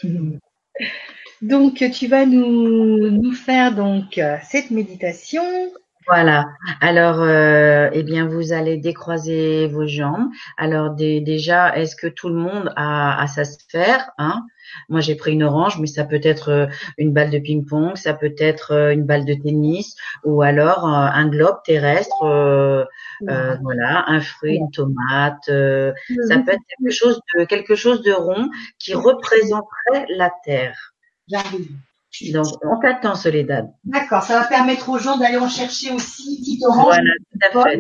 Donc, 1.44 1.84
tu 1.92 2.08
vas 2.08 2.26
nous, 2.26 3.12
nous 3.12 3.34
faire 3.34 3.76
donc 3.76 4.18
euh, 4.18 4.38
cette 4.50 4.72
méditation. 4.72 5.44
Voilà. 6.08 6.46
Alors, 6.80 7.20
euh, 7.20 7.90
eh 7.92 8.04
bien, 8.04 8.28
vous 8.30 8.54
allez 8.54 8.78
décroiser 8.78 9.68
vos 9.68 9.86
jambes. 9.86 10.30
Alors, 10.58 10.92
déjà, 10.92 11.76
est-ce 11.76 11.98
que 11.98 12.08
tout 12.08 12.30
le 12.30 12.36
monde 12.36 12.72
a, 12.78 13.22
a 13.22 13.28
sa 13.28 13.44
sphère 13.44 14.12
hein? 14.18 14.46
Moi, 14.88 15.02
j'ai 15.02 15.16
pris 15.16 15.34
une 15.34 15.44
orange, 15.44 15.80
mais 15.82 15.88
ça 15.88 16.06
peut 16.06 16.22
être 16.24 16.50
euh, 16.50 16.68
une 16.98 17.12
balle 17.12 17.30
de 17.30 17.40
ping-pong, 17.40 17.98
ça 17.98 18.14
peut 18.14 18.34
être 18.38 18.92
une 18.94 19.04
balle 19.04 19.26
de 19.26 19.34
tennis, 19.34 19.98
ou 20.24 20.42
alors 20.42 20.86
un 20.86 21.28
globe 21.28 21.58
terrestre. 21.66 22.24
voilà, 23.20 24.06
un 24.08 24.22
fruit, 24.22 24.56
une 24.56 24.72
tomate. 24.72 25.44
ça 25.48 26.40
peut 26.40 26.54
être 26.54 26.64
quelque 26.70 26.94
chose 26.94 27.20
de 27.38 27.44
quelque 27.44 27.76
chose 27.76 28.02
de 28.02 28.14
rond 28.14 28.50
qui 28.80 28.94
représenterait 28.94 30.06
la 30.08 30.32
terre. 30.46 30.93
J'arrive. 31.34 31.68
Donc, 32.32 32.46
on 32.62 32.80
t'attend, 32.80 33.16
Soledad. 33.16 33.72
D'accord, 33.84 34.22
ça 34.22 34.40
va 34.40 34.48
permettre 34.48 34.88
aux 34.90 35.00
gens 35.00 35.18
d'aller 35.18 35.38
en 35.38 35.50
chercher 35.50 35.92
aussi 35.92 36.36
une 36.36 36.38
petite 36.38 36.64
orange. 36.64 36.86
Voilà, 36.86 37.14
tout 37.32 37.60
à 37.60 37.64
fait. 37.64 37.76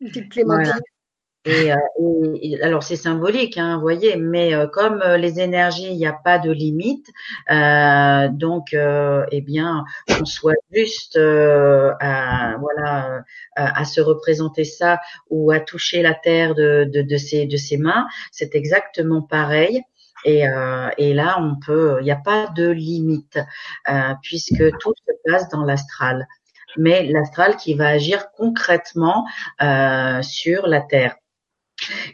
Une 0.00 0.08
petite 0.08 0.32
clémentine. 0.32 0.80
Et, 1.44 1.72
euh, 1.72 1.76
et, 2.40 2.62
alors 2.62 2.84
c'est 2.84 2.94
symbolique, 2.94 3.58
hein, 3.58 3.74
vous 3.74 3.82
voyez, 3.82 4.14
mais 4.14 4.54
euh, 4.54 4.68
comme 4.68 5.02
euh, 5.02 5.16
les 5.16 5.40
énergies, 5.40 5.88
il 5.90 5.96
n'y 5.96 6.06
a 6.06 6.12
pas 6.12 6.38
de 6.38 6.52
limite, 6.52 7.08
euh, 7.50 8.28
donc 8.28 8.74
eh 8.74 9.40
bien, 9.40 9.84
on 10.20 10.24
soit 10.24 10.54
juste 10.70 11.16
à 11.18 12.56
voilà 12.60 13.24
à, 13.56 13.84
se 13.84 14.00
représenter 14.00 14.62
ça 14.62 15.00
ou 15.30 15.50
à 15.50 15.58
toucher 15.58 16.02
la 16.02 16.14
terre 16.14 16.54
de, 16.54 16.88
de, 16.92 17.02
de 17.02 17.16
ses 17.16 17.46
de 17.46 17.56
ses 17.56 17.76
mains, 17.76 18.06
c'est 18.30 18.54
exactement 18.54 19.20
pareil. 19.20 19.82
Et, 20.24 20.46
euh, 20.46 20.88
et 20.98 21.14
là, 21.14 21.36
on 21.40 21.56
peut, 21.56 21.98
il 22.00 22.04
n'y 22.04 22.10
a 22.10 22.16
pas 22.16 22.48
de 22.48 22.68
limite 22.68 23.38
euh, 23.88 24.14
puisque 24.22 24.70
tout 24.78 24.94
se 25.06 25.30
passe 25.30 25.48
dans 25.48 25.64
l'astral. 25.64 26.26
Mais 26.76 27.04
l'astral 27.04 27.56
qui 27.56 27.74
va 27.74 27.88
agir 27.88 28.30
concrètement 28.32 29.26
euh, 29.60 30.22
sur 30.22 30.66
la 30.66 30.80
Terre. 30.80 31.16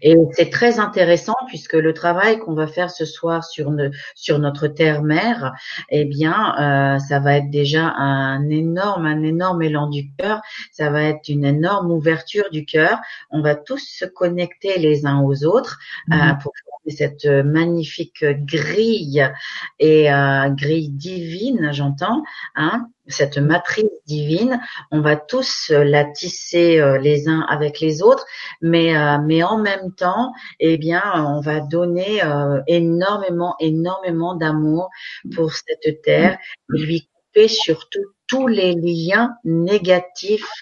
Et 0.02 0.16
c'est 0.32 0.50
très 0.50 0.78
intéressant 0.78 1.36
puisque 1.48 1.74
le 1.74 1.92
travail 1.94 2.38
qu'on 2.38 2.54
va 2.54 2.66
faire 2.66 2.90
ce 2.90 3.04
soir 3.04 3.44
sur, 3.44 3.72
sur 4.14 4.38
notre 4.38 4.68
terre-mère, 4.68 5.52
eh 5.90 6.04
bien, 6.04 6.54
euh, 6.58 6.98
ça 6.98 7.20
va 7.20 7.36
être 7.36 7.50
déjà 7.50 7.86
un 7.96 8.48
énorme, 8.48 9.06
un 9.06 9.22
énorme 9.22 9.62
élan 9.62 9.88
du 9.88 10.10
cœur. 10.16 10.40
Ça 10.72 10.90
va 10.90 11.02
être 11.02 11.28
une 11.28 11.44
énorme 11.44 11.90
ouverture 11.90 12.50
du 12.50 12.64
cœur. 12.64 12.98
On 13.30 13.40
va 13.40 13.54
tous 13.54 13.84
se 13.84 14.04
connecter 14.04 14.78
les 14.78 15.06
uns 15.06 15.20
aux 15.20 15.44
autres 15.44 15.78
euh, 16.12 16.16
mhm. 16.16 16.38
pour 16.38 16.52
former 16.64 16.96
cette 16.96 17.26
magnifique 17.26 18.24
grille 18.24 19.28
et 19.78 20.12
euh, 20.12 20.48
grille 20.50 20.90
divine, 20.90 21.70
j'entends, 21.72 22.22
hein, 22.54 22.88
cette 23.09 23.38
matrice 23.38 23.86
divine, 24.06 24.61
on 24.90 25.00
va 25.00 25.16
tous 25.16 25.70
euh, 25.70 25.84
la 25.84 26.04
tisser 26.04 26.78
euh, 26.78 26.98
les 26.98 27.28
uns 27.28 27.40
avec 27.48 27.80
les 27.80 28.02
autres, 28.02 28.26
mais 28.61 28.96
euh, 28.96 29.18
mais 29.24 29.42
en 29.42 29.59
même 29.59 29.92
temps, 29.92 30.32
eh 30.61 30.76
bien, 30.78 31.02
on 31.14 31.40
va 31.40 31.61
donner 31.61 32.22
énormément 32.66 33.54
énormément 33.61 34.34
d'amour 34.34 34.90
pour 35.34 35.52
cette 35.52 36.02
terre, 36.02 36.38
lui 36.68 37.09
couper 37.39 37.49
surtout 37.49 38.05
tous 38.26 38.47
les 38.47 38.74
liens 38.74 39.36
négatifs 39.45 40.53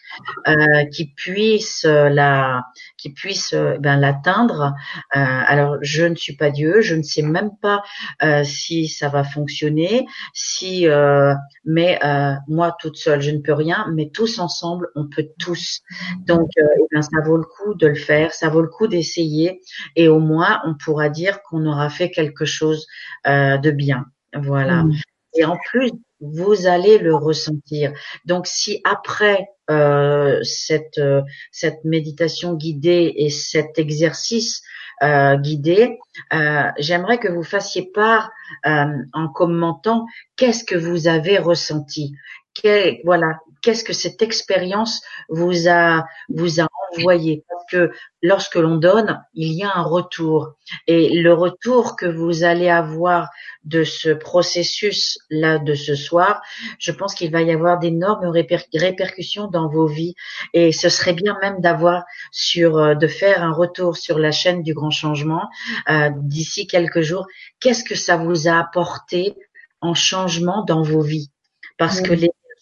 euh, 0.46 0.84
qui 0.92 1.06
puissent 1.06 1.84
euh, 1.84 2.08
la 2.08 2.62
qui 2.96 3.12
puissent 3.12 3.54
euh, 3.54 3.76
ben 3.80 3.96
l'atteindre. 3.96 4.72
Euh, 5.16 5.18
alors 5.18 5.76
je 5.80 6.04
ne 6.04 6.14
suis 6.14 6.36
pas 6.36 6.50
Dieu, 6.50 6.80
je 6.80 6.94
ne 6.94 7.02
sais 7.02 7.22
même 7.22 7.50
pas 7.60 7.82
euh, 8.22 8.44
si 8.44 8.86
ça 8.86 9.08
va 9.08 9.24
fonctionner, 9.24 10.06
si 10.32 10.86
mais 11.64 11.98
moi 12.46 12.76
toute 12.78 12.96
seule 12.96 13.20
je 13.20 13.32
ne 13.32 13.40
peux 13.40 13.52
rien, 13.52 13.86
mais 13.94 14.10
tous 14.10 14.38
ensemble 14.38 14.88
on 14.94 15.08
peut 15.08 15.28
tous. 15.38 15.80
Donc 16.26 16.50
eh 16.56 16.84
ben, 16.92 17.02
ça 17.02 17.20
vaut 17.24 17.36
le 17.36 17.44
coup 17.44 17.74
de 17.74 17.88
le 17.88 17.96
faire, 17.96 18.32
ça 18.32 18.48
vaut 18.48 18.62
le 18.62 18.68
coup 18.68 18.86
d'essayer 18.86 19.60
et 19.96 20.08
au 20.08 20.20
moins 20.20 20.60
on 20.64 20.74
pourra 20.74 21.08
dire 21.08 21.42
qu'on 21.42 21.66
aura 21.66 21.88
fait 21.90 22.10
quelque 22.10 22.44
chose 22.44 22.86
de 23.26 23.70
bien. 23.70 24.06
Voilà. 24.34 24.84
Mmh. 24.84 24.94
Et 25.38 25.44
en 25.44 25.56
plus, 25.56 25.90
vous 26.20 26.66
allez 26.66 26.98
le 26.98 27.14
ressentir. 27.14 27.92
Donc 28.24 28.46
si 28.46 28.80
après 28.84 29.48
euh, 29.70 30.42
cette 30.42 30.98
euh, 30.98 31.22
cette 31.50 31.84
méditation 31.84 32.54
guidée 32.54 33.12
et 33.16 33.30
cet 33.30 33.78
exercice 33.78 34.62
euh, 35.02 35.36
guidé, 35.36 35.98
euh, 36.32 36.70
j'aimerais 36.78 37.18
que 37.18 37.28
vous 37.28 37.42
fassiez 37.42 37.90
part 37.92 38.30
en 38.64 39.28
commentant 39.28 40.06
qu'est-ce 40.36 40.64
que 40.64 40.76
vous 40.76 41.08
avez 41.08 41.38
ressenti. 41.38 42.14
voilà, 43.04 43.40
qu'est-ce 43.60 43.84
que 43.84 43.92
cette 43.92 44.22
expérience 44.22 45.02
vous 45.28 45.68
a 45.68 46.04
vous 46.28 46.60
a 46.60 46.66
envoyé 46.94 47.44
parce 47.48 47.64
que 47.70 47.92
lorsque 48.22 48.56
l'on 48.56 48.76
donne, 48.76 49.22
il 49.34 49.52
y 49.52 49.62
a 49.62 49.72
un 49.74 49.82
retour. 49.82 50.54
Et 50.86 51.20
le 51.20 51.32
retour 51.32 51.96
que 51.96 52.06
vous 52.06 52.44
allez 52.44 52.68
avoir 52.68 53.28
de 53.64 53.84
ce 53.84 54.10
processus 54.10 55.18
là 55.30 55.58
de 55.58 55.74
ce 55.74 55.94
soir, 55.94 56.42
je 56.78 56.92
pense 56.92 57.14
qu'il 57.14 57.30
va 57.30 57.42
y 57.42 57.50
avoir 57.50 57.78
d'énormes 57.78 58.30
répercussions 58.74 59.48
dans 59.48 59.68
vos 59.68 59.86
vies. 59.86 60.14
Et 60.52 60.72
ce 60.72 60.88
serait 60.88 61.14
bien 61.14 61.36
même 61.40 61.60
d'avoir 61.60 62.04
sur 62.30 62.78
euh, 62.78 62.94
de 62.94 63.06
faire 63.06 63.42
un 63.42 63.52
retour 63.52 63.96
sur 63.96 64.18
la 64.18 64.32
chaîne 64.32 64.62
du 64.62 64.74
grand 64.74 64.90
changement 64.90 65.48
euh, 65.90 66.10
d'ici 66.14 66.66
quelques 66.66 67.02
jours. 67.02 67.26
Qu'est-ce 67.60 67.84
que 67.84 67.94
ça 67.94 68.16
vous 68.16 68.48
a 68.48 68.58
apporté 68.58 69.34
en 69.80 69.94
changement 69.94 70.64
dans 70.64 70.82
vos 70.82 71.02
vies? 71.02 71.30
Parce 71.78 72.00
que 72.00 72.14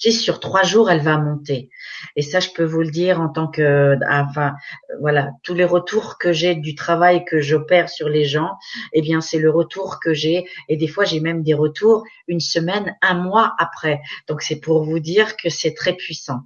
l'énergie 0.02 0.18
sur 0.18 0.40
trois 0.40 0.62
jours, 0.62 0.90
elle 0.90 1.00
va 1.00 1.18
monter. 1.18 1.70
Et 2.16 2.22
ça, 2.22 2.40
je 2.40 2.50
peux 2.50 2.64
vous 2.64 2.80
le 2.80 2.90
dire 2.90 3.20
en 3.20 3.28
tant 3.28 3.48
que, 3.48 3.96
enfin, 4.08 4.54
voilà, 5.00 5.30
tous 5.42 5.54
les 5.54 5.64
retours 5.64 6.18
que 6.18 6.32
j'ai 6.32 6.54
du 6.54 6.74
travail 6.74 7.24
que 7.24 7.40
j'opère 7.40 7.88
sur 7.88 8.08
les 8.08 8.24
gens, 8.24 8.52
eh 8.92 9.02
bien, 9.02 9.20
c'est 9.20 9.38
le 9.38 9.50
retour 9.50 10.00
que 10.00 10.14
j'ai. 10.14 10.46
Et 10.68 10.76
des 10.76 10.88
fois, 10.88 11.04
j'ai 11.04 11.20
même 11.20 11.42
des 11.42 11.54
retours 11.54 12.04
une 12.28 12.40
semaine, 12.40 12.96
un 13.02 13.14
mois 13.14 13.54
après. 13.58 14.00
Donc, 14.28 14.42
c'est 14.42 14.60
pour 14.60 14.84
vous 14.84 14.98
dire 14.98 15.36
que 15.36 15.48
c'est 15.48 15.74
très 15.74 15.94
puissant. 15.94 16.40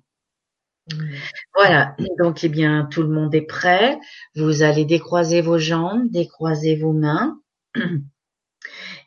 Voilà, 1.55 1.95
donc 2.19 2.43
eh 2.45 2.49
bien 2.49 2.89
tout 2.91 3.03
le 3.03 3.11
monde 3.11 3.35
est 3.35 3.43
prêt. 3.43 3.99
Vous 4.35 4.63
allez 4.63 4.87
décroiser 4.87 5.43
vos 5.43 5.59
jambes, 5.59 6.09
décroiser 6.11 6.77
vos 6.77 6.95
mains. 6.95 7.39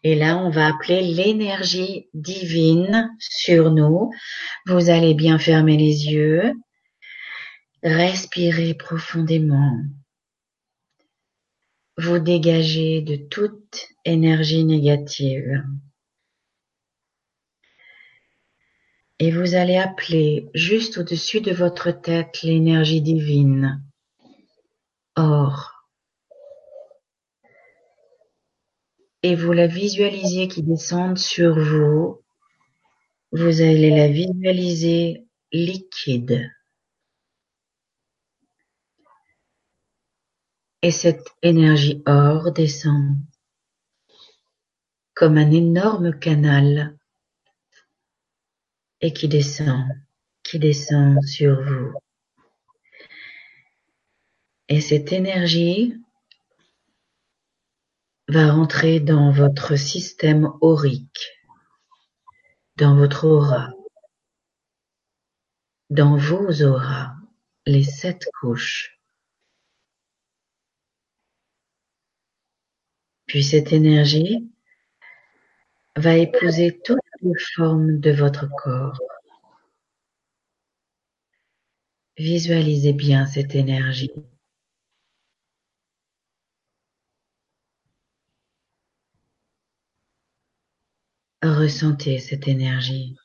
Et 0.03 0.16
là, 0.16 0.38
on 0.38 0.49
va 0.49 0.68
appeler 0.68 1.01
l'énergie 1.01 2.09
divine 2.14 3.16
sur 3.20 3.72
nous. 3.72 4.12
Vous 4.66 4.89
allez 4.89 5.14
bien 5.14 5.38
fermer 5.38 5.78
les 5.78 6.07
yeux. 6.07 6.53
Respirez 7.84 8.74
profondément. 8.74 9.78
Vous 11.97 12.20
dégagez 12.20 13.01
de 13.01 13.16
toute 13.16 13.89
énergie 14.05 14.66
négative. 14.66 15.64
Et 19.20 19.30
vous 19.30 19.53
allez 19.53 19.78
appeler 19.78 20.49
juste 20.55 20.97
au-dessus 20.97 21.41
de 21.41 21.51
votre 21.51 21.91
tête 21.91 22.41
l'énergie 22.41 23.01
divine. 23.01 23.84
Or. 25.16 25.70
Et 29.24 29.36
vous 29.36 29.53
la 29.53 29.67
visualisez 29.67 30.47
qui 30.47 30.63
descend 30.63 31.17
sur 31.17 31.57
vous. 31.59 32.22
Vous 33.32 33.61
allez 33.61 33.91
la 33.91 34.07
visualiser 34.07 35.26
liquide. 35.51 36.51
Et 40.82 40.91
cette 40.91 41.28
énergie 41.43 42.01
or 42.07 42.51
descend 42.51 43.17
comme 45.13 45.38
un 45.38 45.51
énorme 45.51 46.17
canal 46.17 46.97
et 49.01 49.13
qui 49.13 49.28
descend, 49.28 49.86
qui 50.41 50.57
descend 50.57 51.22
sur 51.24 51.61
vous. 51.61 51.93
Et 54.67 54.82
cette 54.82 55.11
énergie 55.11 55.95
va 58.32 58.49
rentrer 58.49 59.01
dans 59.01 59.29
votre 59.29 59.75
système 59.75 60.49
aurique, 60.61 61.38
dans 62.77 62.95
votre 62.95 63.25
aura, 63.25 63.73
dans 65.89 66.15
vos 66.15 66.63
auras, 66.63 67.11
les 67.65 67.84
sept 67.84 68.23
couches. 68.39 68.97
Puis 73.25 73.43
cette 73.43 73.73
énergie 73.73 74.49
va 75.97 76.15
épouser 76.15 76.79
toutes 76.86 76.99
les 77.21 77.38
formes 77.53 77.99
de 77.99 78.11
votre 78.11 78.47
corps. 78.63 78.97
Visualisez 82.17 82.93
bien 82.93 83.25
cette 83.25 83.55
énergie. 83.55 84.13
Ressentez 91.43 92.19
cette 92.19 92.47
énergie. 92.47 93.15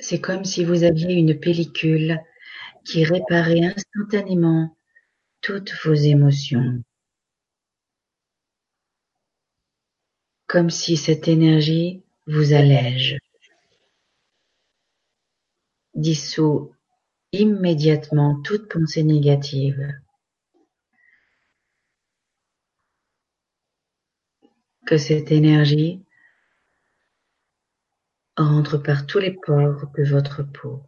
C'est 0.00 0.20
comme 0.20 0.44
si 0.44 0.64
vous 0.64 0.82
aviez 0.82 1.14
une 1.14 1.38
pellicule 1.38 2.18
qui 2.84 3.04
réparait 3.04 3.64
instantanément 3.64 4.76
toutes 5.40 5.72
vos 5.84 5.94
émotions. 5.94 6.82
comme 10.52 10.68
si 10.68 10.98
cette 10.98 11.28
énergie 11.28 12.02
vous 12.26 12.52
allège, 12.52 13.18
dissout 15.94 16.74
immédiatement 17.32 18.38
toute 18.42 18.68
pensée 18.68 19.02
négative. 19.02 19.94
Que 24.86 24.98
cette 24.98 25.30
énergie 25.30 26.04
rentre 28.36 28.78
par 28.78 29.06
tous 29.06 29.18
les 29.18 29.32
pores 29.32 29.86
de 29.96 30.04
votre 30.04 30.42
peau, 30.42 30.82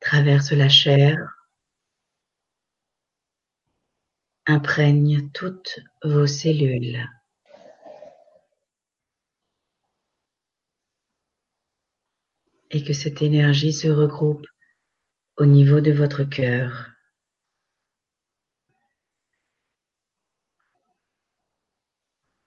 traverse 0.00 0.52
la 0.52 0.68
chair, 0.68 1.16
imprègne 4.46 5.30
toutes 5.32 5.80
vos 6.02 6.26
cellules. 6.26 7.08
Et 12.70 12.84
que 12.84 12.92
cette 12.92 13.22
énergie 13.22 13.72
se 13.72 13.88
regroupe 13.88 14.46
au 15.36 15.46
niveau 15.46 15.80
de 15.80 15.92
votre 15.92 16.24
cœur. 16.24 16.97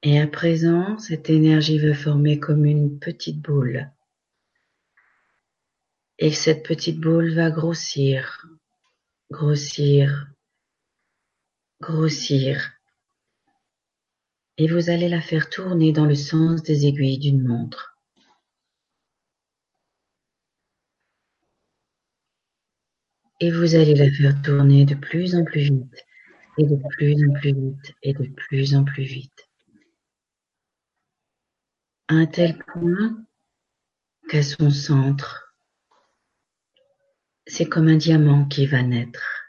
Et 0.03 0.19
à 0.19 0.27
présent, 0.27 0.97
cette 0.97 1.29
énergie 1.29 1.79
va 1.79 1.93
former 1.93 2.39
comme 2.39 2.65
une 2.65 2.99
petite 2.99 3.39
boule. 3.39 3.91
Et 6.17 6.31
cette 6.31 6.63
petite 6.63 6.99
boule 6.99 7.33
va 7.33 7.51
grossir, 7.51 8.45
grossir, 9.29 10.27
grossir 11.81 12.71
et 14.61 14.67
vous 14.67 14.91
allez 14.91 15.09
la 15.09 15.21
faire 15.21 15.49
tourner 15.49 15.91
dans 15.91 16.05
le 16.05 16.13
sens 16.13 16.61
des 16.61 16.85
aiguilles 16.85 17.17
d'une 17.17 17.41
montre. 17.41 17.97
Et 23.39 23.49
vous 23.49 23.73
allez 23.73 23.95
la 23.95 24.11
faire 24.11 24.39
tourner 24.43 24.85
de 24.85 24.93
plus 24.93 25.33
en 25.33 25.43
plus 25.43 25.61
vite, 25.61 26.05
et 26.59 26.63
de 26.63 26.75
plus 26.89 27.15
en 27.27 27.33
plus 27.33 27.53
vite, 27.53 27.95
et 28.03 28.13
de 28.13 28.27
plus 28.27 28.75
en 28.75 28.83
plus 28.83 29.03
vite. 29.03 29.50
À 32.11 32.13
un 32.13 32.25
tel 32.25 32.57
point 32.57 33.25
qu'à 34.27 34.43
son 34.43 34.69
centre, 34.69 35.55
c'est 37.47 37.69
comme 37.69 37.87
un 37.87 37.95
diamant 37.95 38.45
qui 38.49 38.65
va 38.65 38.83
naître. 38.83 39.41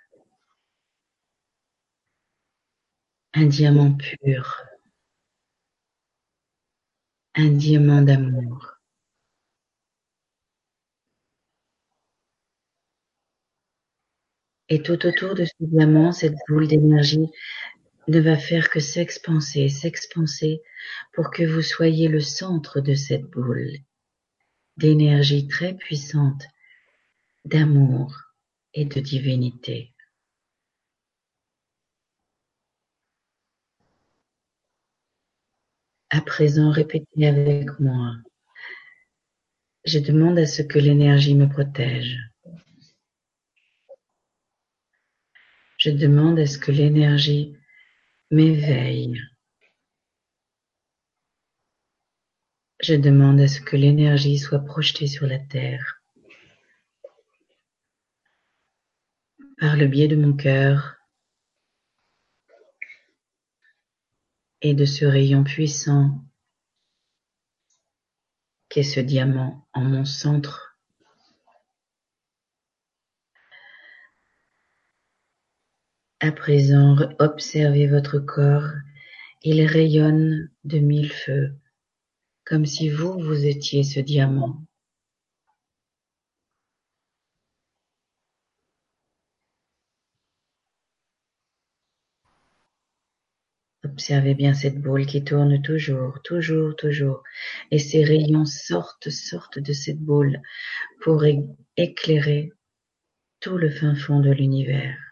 un 3.34 3.46
diamant 3.46 3.92
pur, 3.92 4.62
un 7.34 7.48
diamant 7.48 8.02
d'amour. 8.02 8.74
Et 14.68 14.82
tout 14.82 15.06
autour 15.06 15.34
de 15.34 15.44
ce 15.44 15.52
diamant, 15.60 16.12
cette 16.12 16.36
boule 16.48 16.68
d'énergie 16.68 17.26
ne 18.08 18.20
va 18.20 18.36
faire 18.36 18.70
que 18.70 18.80
s'expanser, 18.80 19.68
s'expanser 19.68 20.62
pour 21.12 21.30
que 21.30 21.44
vous 21.44 21.62
soyez 21.62 22.08
le 22.08 22.20
centre 22.20 22.80
de 22.80 22.94
cette 22.94 23.24
boule 23.24 23.78
d'énergie 24.76 25.46
très 25.46 25.74
puissante, 25.74 26.44
d'amour 27.44 28.14
et 28.74 28.84
de 28.84 29.00
divinité. 29.00 29.92
À 36.10 36.20
présent, 36.20 36.70
répétez 36.70 37.26
avec 37.26 37.78
moi. 37.80 38.16
Je 39.84 39.98
demande 39.98 40.38
à 40.38 40.46
ce 40.46 40.62
que 40.62 40.78
l'énergie 40.78 41.34
me 41.34 41.48
protège. 41.48 42.18
Je 45.78 45.90
demande 45.90 46.38
à 46.38 46.46
ce 46.46 46.58
que 46.58 46.70
l'énergie 46.70 47.56
m'éveille. 48.32 49.22
Je 52.80 52.94
demande 52.94 53.40
à 53.40 53.46
ce 53.46 53.60
que 53.60 53.76
l'énergie 53.76 54.38
soit 54.38 54.64
projetée 54.64 55.06
sur 55.06 55.26
la 55.26 55.38
terre. 55.38 56.02
Par 59.58 59.76
le 59.76 59.86
biais 59.86 60.08
de 60.08 60.16
mon 60.16 60.32
cœur, 60.32 60.96
et 64.62 64.74
de 64.74 64.84
ce 64.84 65.04
rayon 65.04 65.44
puissant 65.44 66.24
qu'est 68.68 68.84
ce 68.84 69.00
diamant 69.00 69.68
en 69.72 69.82
mon 69.82 70.04
centre. 70.04 70.71
À 76.24 76.30
présent, 76.30 76.96
observez 77.18 77.88
votre 77.88 78.20
corps 78.20 78.68
Il 79.42 79.60
rayonne 79.66 80.50
de 80.62 80.78
mille 80.78 81.12
feux, 81.12 81.52
comme 82.44 82.64
si 82.64 82.88
vous, 82.88 83.18
vous 83.18 83.44
étiez 83.44 83.82
ce 83.82 83.98
diamant. 83.98 84.62
Observez 93.82 94.34
bien 94.34 94.54
cette 94.54 94.80
boule 94.80 95.06
qui 95.06 95.24
tourne 95.24 95.60
toujours, 95.60 96.22
toujours, 96.22 96.76
toujours. 96.76 97.24
Et 97.72 97.80
ces 97.80 98.04
rayons 98.04 98.44
sortent, 98.44 99.10
sortent 99.10 99.58
de 99.58 99.72
cette 99.72 99.98
boule 99.98 100.40
pour 101.00 101.24
éclairer 101.76 102.52
tout 103.40 103.58
le 103.58 103.70
fin 103.70 103.96
fond 103.96 104.20
de 104.20 104.30
l'univers. 104.30 105.11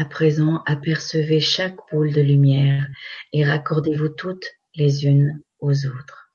À 0.00 0.06
présent, 0.06 0.62
apercevez 0.64 1.40
chaque 1.40 1.76
boule 1.92 2.10
de 2.10 2.22
lumière 2.22 2.88
et 3.34 3.44
raccordez-vous 3.44 4.08
toutes 4.08 4.46
les 4.74 5.04
unes 5.04 5.42
aux 5.58 5.84
autres. 5.84 6.32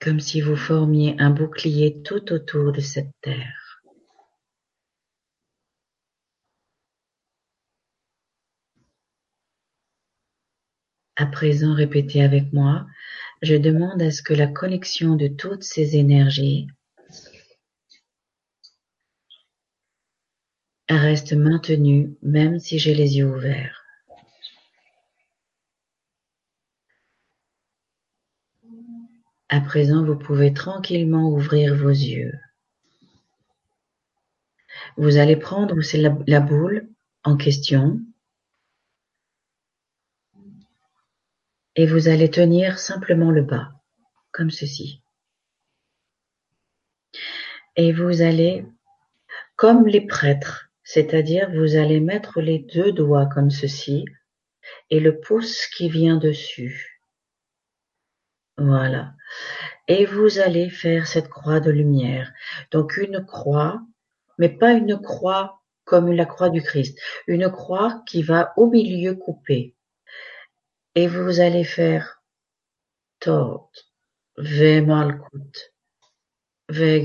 comme 0.00 0.18
si 0.20 0.40
vous 0.40 0.56
formiez 0.56 1.14
un 1.18 1.30
bouclier 1.30 2.02
tout 2.02 2.32
autour 2.32 2.72
de 2.72 2.80
cette 2.80 3.12
terre. 3.20 3.82
À 11.16 11.26
présent, 11.26 11.74
répétez 11.74 12.22
avec 12.22 12.52
moi, 12.52 12.86
je 13.42 13.54
demande 13.54 14.02
à 14.02 14.10
ce 14.10 14.22
que 14.22 14.34
la 14.34 14.46
connexion 14.48 15.14
de 15.14 15.28
toutes 15.28 15.64
ces 15.64 15.96
énergies 15.96 16.68
reste 20.96 21.34
maintenue 21.34 22.16
même 22.22 22.58
si 22.58 22.78
j'ai 22.78 22.94
les 22.94 23.18
yeux 23.18 23.28
ouverts. 23.28 23.84
À 29.50 29.60
présent, 29.60 30.04
vous 30.04 30.16
pouvez 30.16 30.52
tranquillement 30.52 31.30
ouvrir 31.30 31.74
vos 31.74 31.88
yeux. 31.88 32.38
Vous 34.96 35.16
allez 35.16 35.36
prendre 35.36 35.76
la, 35.94 36.18
la 36.26 36.40
boule 36.40 36.88
en 37.24 37.36
question 37.36 38.00
et 41.76 41.86
vous 41.86 42.08
allez 42.08 42.30
tenir 42.30 42.78
simplement 42.78 43.30
le 43.30 43.42
bas, 43.42 43.72
comme 44.32 44.50
ceci. 44.50 45.00
Et 47.76 47.92
vous 47.92 48.20
allez, 48.20 48.66
comme 49.54 49.86
les 49.86 50.00
prêtres, 50.00 50.67
c'est-à-dire 50.88 51.50
vous 51.50 51.76
allez 51.76 52.00
mettre 52.00 52.40
les 52.40 52.60
deux 52.60 52.92
doigts 52.92 53.26
comme 53.26 53.50
ceci 53.50 54.06
et 54.88 55.00
le 55.00 55.20
pouce 55.20 55.66
qui 55.66 55.90
vient 55.90 56.16
dessus 56.16 56.98
voilà. 58.58 59.14
Et 59.86 60.04
vous 60.04 60.40
allez 60.40 60.68
faire 60.68 61.06
cette 61.06 61.28
croix 61.28 61.60
de 61.60 61.70
lumière. 61.70 62.32
Donc 62.72 62.96
une 62.96 63.24
croix, 63.24 63.80
mais 64.36 64.48
pas 64.48 64.72
une 64.72 65.00
croix 65.00 65.62
comme 65.84 66.12
la 66.12 66.26
croix 66.26 66.50
du 66.50 66.60
Christ. 66.60 66.98
Une 67.28 67.50
croix 67.50 68.02
qui 68.06 68.22
va 68.22 68.52
au 68.56 68.68
milieu 68.68 69.14
couper. 69.14 69.76
Et 70.96 71.06
vous 71.06 71.38
allez 71.38 71.64
faire 71.64 72.20
Tot, 73.20 73.70
Ve 74.36 74.84
Malkut, 74.84 75.72
Ve 76.68 77.00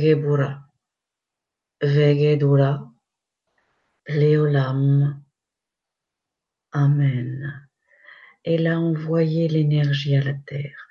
Leolam. 4.07 5.23
Amen. 6.73 7.67
Et 8.43 8.57
là, 8.57 8.79
envoyez 8.79 9.47
l'énergie 9.47 10.15
à 10.17 10.21
la 10.21 10.33
terre. 10.33 10.89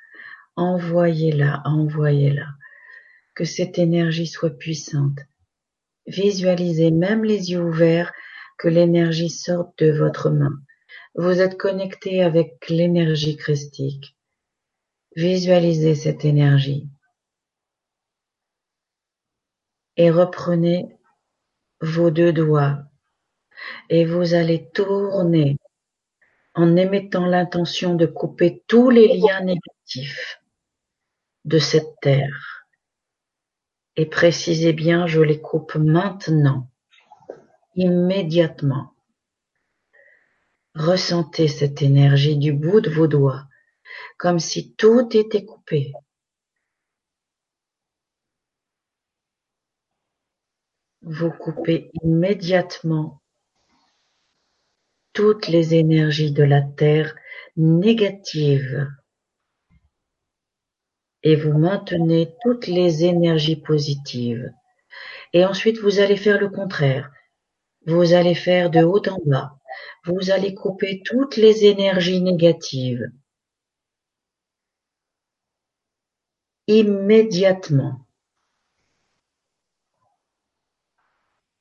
Envoyez-la, 0.57 1.61
envoyez-la. 1.67 2.47
Que 3.35 3.45
cette 3.45 3.79
énergie 3.79 4.27
soit 4.27 4.57
puissante. 4.57 5.19
Visualisez 6.07 6.91
même 6.91 7.25
les 7.25 7.51
yeux 7.51 7.63
ouverts 7.63 8.13
que 8.59 8.69
l'énergie 8.69 9.31
sorte 9.31 9.79
de 9.79 9.91
votre 9.91 10.31
main. 10.31 10.59
Vous 11.15 11.41
êtes 11.41 11.59
connecté 11.59 12.23
avec 12.23 12.67
l'énergie 12.71 13.37
christique. 13.37 14.17
Visualisez 15.17 15.95
cette 15.95 16.25
énergie. 16.25 16.89
Et 19.99 20.11
reprenez 20.11 20.97
vos 21.83 22.11
deux 22.11 22.33
doigts 22.33 22.85
et 23.93 24.07
vous 24.07 24.33
allez 24.33 24.71
tourner 24.71 25.59
en 26.55 26.77
émettant 26.77 27.27
l'intention 27.27 27.95
de 27.95 28.07
couper 28.07 28.63
tous 28.67 28.89
les 28.89 29.19
liens 29.19 29.43
négatifs 29.43 30.41
de 31.45 31.59
cette 31.59 32.01
terre. 32.01 32.67
Et 33.97 34.07
précisez 34.07 34.73
bien, 34.73 35.07
je 35.07 35.21
les 35.21 35.43
coupe 35.43 35.75
maintenant, 35.75 36.71
immédiatement. 37.75 38.95
Ressentez 40.75 41.47
cette 41.47 41.83
énergie 41.83 42.39
du 42.39 42.55
bout 42.55 42.81
de 42.81 42.89
vos 42.89 43.09
doigts, 43.09 43.45
comme 44.17 44.39
si 44.39 44.75
tout 44.75 45.15
était 45.15 45.45
coupé. 45.45 45.93
Vous 51.03 51.31
coupez 51.31 51.91
immédiatement 52.03 53.22
toutes 55.13 55.49
les 55.49 55.75
énergies 55.75 56.33
de 56.33 56.43
la 56.43 56.63
Terre 56.63 57.15
négatives 57.57 58.89
et 61.23 61.37
vous 61.37 61.57
maintenez 61.57 62.35
toutes 62.43 62.67
les 62.67 63.05
énergies 63.05 63.57
positives. 63.57 64.53
Et 65.33 65.45
ensuite, 65.45 65.79
vous 65.79 66.01
allez 66.01 66.17
faire 66.17 66.41
le 66.41 66.49
contraire. 66.49 67.11
Vous 67.87 68.13
allez 68.13 68.35
faire 68.35 68.71
de 68.71 68.83
haut 68.83 69.07
en 69.09 69.19
bas. 69.25 69.59
Vous 70.05 70.31
allez 70.31 70.55
couper 70.55 71.03
toutes 71.05 71.37
les 71.37 71.65
énergies 71.65 72.21
négatives. 72.21 73.11
Immédiatement. 76.67 78.07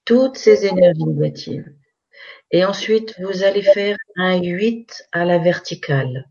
Toutes 0.06 0.38
ces 0.38 0.66
énergies 0.66 1.06
négatives. 1.06 1.74
Et 2.52 2.66
ensuite, 2.66 3.16
vous 3.20 3.43
allez 3.43 3.62
faire 3.62 3.97
un 4.18 4.41
8 4.41 5.08
à 5.12 5.26
la 5.26 5.38
verticale. 5.38 6.28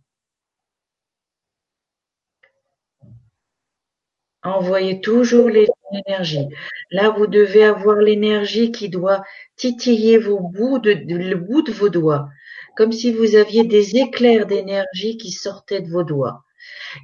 Envoyez 4.42 5.00
toujours 5.00 5.48
l'énergie. 5.48 6.48
Là, 6.90 7.10
vous 7.10 7.26
devez 7.26 7.64
avoir 7.64 7.96
l'énergie 7.96 8.72
qui 8.72 8.88
doit 8.88 9.22
titiller 9.56 10.18
vos 10.18 10.40
bouts 10.40 10.78
de, 10.78 10.92
le 10.92 11.36
bout 11.36 11.62
de 11.62 11.72
vos 11.72 11.88
doigts, 11.88 12.28
comme 12.76 12.92
si 12.92 13.12
vous 13.12 13.34
aviez 13.36 13.64
des 13.64 13.96
éclairs 13.96 14.46
d'énergie 14.46 15.16
qui 15.18 15.30
sortaient 15.30 15.82
de 15.82 15.90
vos 15.90 16.04
doigts. 16.04 16.44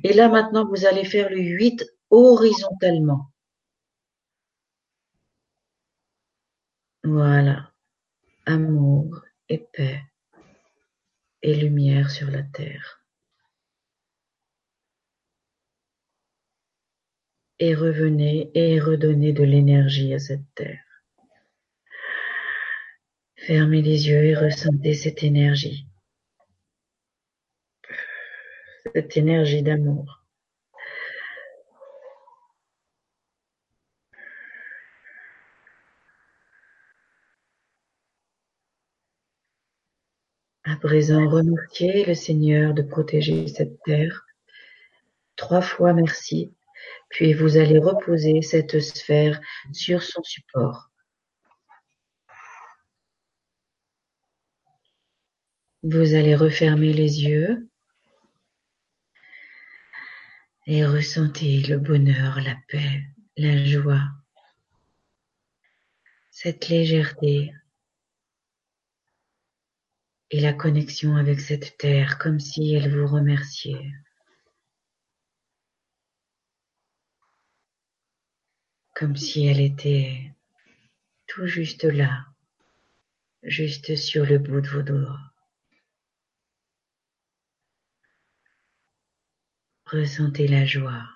Et 0.05 0.13
là, 0.13 0.29
maintenant, 0.29 0.67
vous 0.67 0.87
allez 0.87 1.05
faire 1.05 1.31
le 1.31 1.39
8 1.39 1.85
horizontalement. 2.11 3.31
Voilà. 7.05 7.71
Amour 8.47 9.23
et 9.49 9.59
paix 9.59 10.03
et 11.43 11.55
lumière 11.55 12.11
sur 12.11 12.31
la 12.31 12.43
terre. 12.43 13.07
et 17.59 17.75
revenez 17.75 18.51
et 18.55 18.79
redonnez 18.81 19.33
de 19.33 19.45
l'énergie 19.45 20.13
à 20.15 20.19
cette 20.19 20.45
terre. 20.55 20.83
Fermez 23.37 23.83
les 23.83 24.09
yeux 24.09 24.25
et 24.25 24.35
ressentez 24.35 24.95
cette 24.95 25.23
énergie. 25.23 25.87
Cette 28.95 29.17
énergie 29.17 29.63
d'amour. 29.63 30.16
À 40.77 40.79
présent, 40.79 41.27
remerciez 41.27 42.05
le 42.05 42.15
Seigneur 42.15 42.75
de 42.75 42.83
protéger 42.83 43.49
cette 43.49 43.83
terre. 43.85 44.27
Trois 45.35 45.63
fois 45.63 45.95
merci 45.95 46.53
puis 47.09 47.33
vous 47.33 47.57
allez 47.57 47.79
reposer 47.79 48.43
cette 48.43 48.79
sphère 48.81 49.41
sur 49.73 50.03
son 50.03 50.23
support. 50.23 50.91
Vous 55.83 56.13
allez 56.13 56.35
refermer 56.35 56.93
les 56.93 57.25
yeux 57.25 57.71
et 60.67 60.85
ressentez 60.85 61.63
le 61.63 61.79
bonheur, 61.79 62.39
la 62.43 62.57
paix, 62.69 63.03
la 63.39 63.65
joie. 63.65 64.03
cette 66.33 66.69
légèreté 66.69 67.55
et 70.37 70.41
la 70.41 70.53
connexion 70.53 71.17
avec 71.17 71.41
cette 71.41 71.79
terre 71.79 72.19
comme 72.19 72.41
si 72.41 72.75
elle 72.75 72.95
vous 72.95 73.07
remerciait. 73.07 73.91
Comme 78.95 79.17
si 79.17 79.47
elle 79.47 79.61
était 79.61 80.31
tout 81.27 81.47
juste 81.47 81.85
là, 81.85 82.27
juste 83.45 83.97
sur 83.97 84.27
le 84.27 84.37
bout 84.39 84.61
de 84.61 84.69
vos 84.69 84.83
doigts. 84.83 85.19
Ressentez 89.87 90.49
la 90.49 90.67
joie 90.67 91.09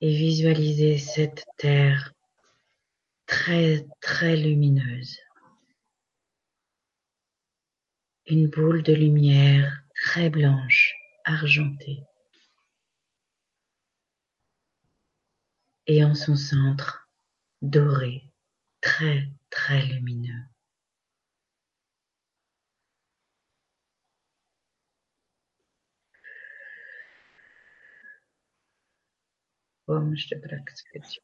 et 0.00 0.12
visualisez 0.16 0.98
cette 0.98 1.44
terre 1.58 2.12
très 3.26 3.86
très 4.00 4.34
lumineuse. 4.34 5.20
Une 8.28 8.48
boule 8.48 8.82
de 8.82 8.92
lumière 8.92 9.84
très 9.94 10.30
blanche, 10.30 10.96
argentée. 11.24 12.02
Et 15.86 16.02
en 16.02 16.14
son 16.16 16.34
centre, 16.34 17.08
doré, 17.62 18.24
très 18.80 19.28
très 19.48 19.86
lumineux. 19.86 20.42
Vamos 29.86 30.26
de 30.28 30.36
praxis. 30.36 31.20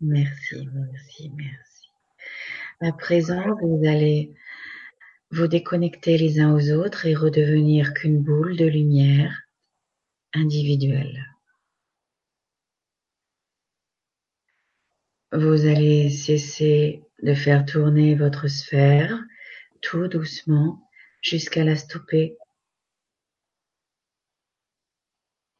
Merci, 0.00 0.66
merci, 0.72 1.30
merci. 1.36 1.88
À 2.80 2.92
présent, 2.92 3.54
vous 3.60 3.82
allez 3.86 4.34
vous 5.30 5.46
déconnecter 5.46 6.16
les 6.16 6.40
uns 6.40 6.54
aux 6.54 6.72
autres 6.72 7.04
et 7.04 7.14
redevenir 7.14 7.92
qu'une 7.92 8.22
boule 8.22 8.56
de 8.56 8.64
lumière 8.64 9.42
individuelle. 10.32 11.26
Vous 15.32 15.66
allez 15.66 16.08
cesser 16.08 17.04
de 17.22 17.34
faire 17.34 17.66
tourner 17.66 18.14
votre 18.14 18.48
sphère 18.48 19.22
tout 19.82 20.08
doucement 20.08 20.82
jusqu'à 21.20 21.62
la 21.62 21.76
stopper. 21.76 22.38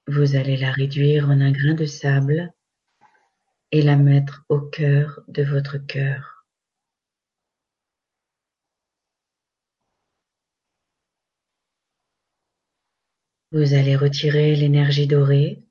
Vous 0.06 0.34
allez 0.34 0.56
la 0.56 0.72
réduire 0.72 1.28
en 1.28 1.40
un 1.42 1.52
grain 1.52 1.74
de 1.74 1.84
sable 1.84 2.52
et 3.72 3.82
la 3.82 3.96
mettre 3.96 4.44
au 4.48 4.60
cœur 4.60 5.20
de 5.28 5.42
votre 5.42 5.78
cœur. 5.78 6.46
Vous 13.52 13.74
allez 13.74 13.96
retirer 13.96 14.54
l'énergie 14.54 15.08
dorée, 15.08 15.62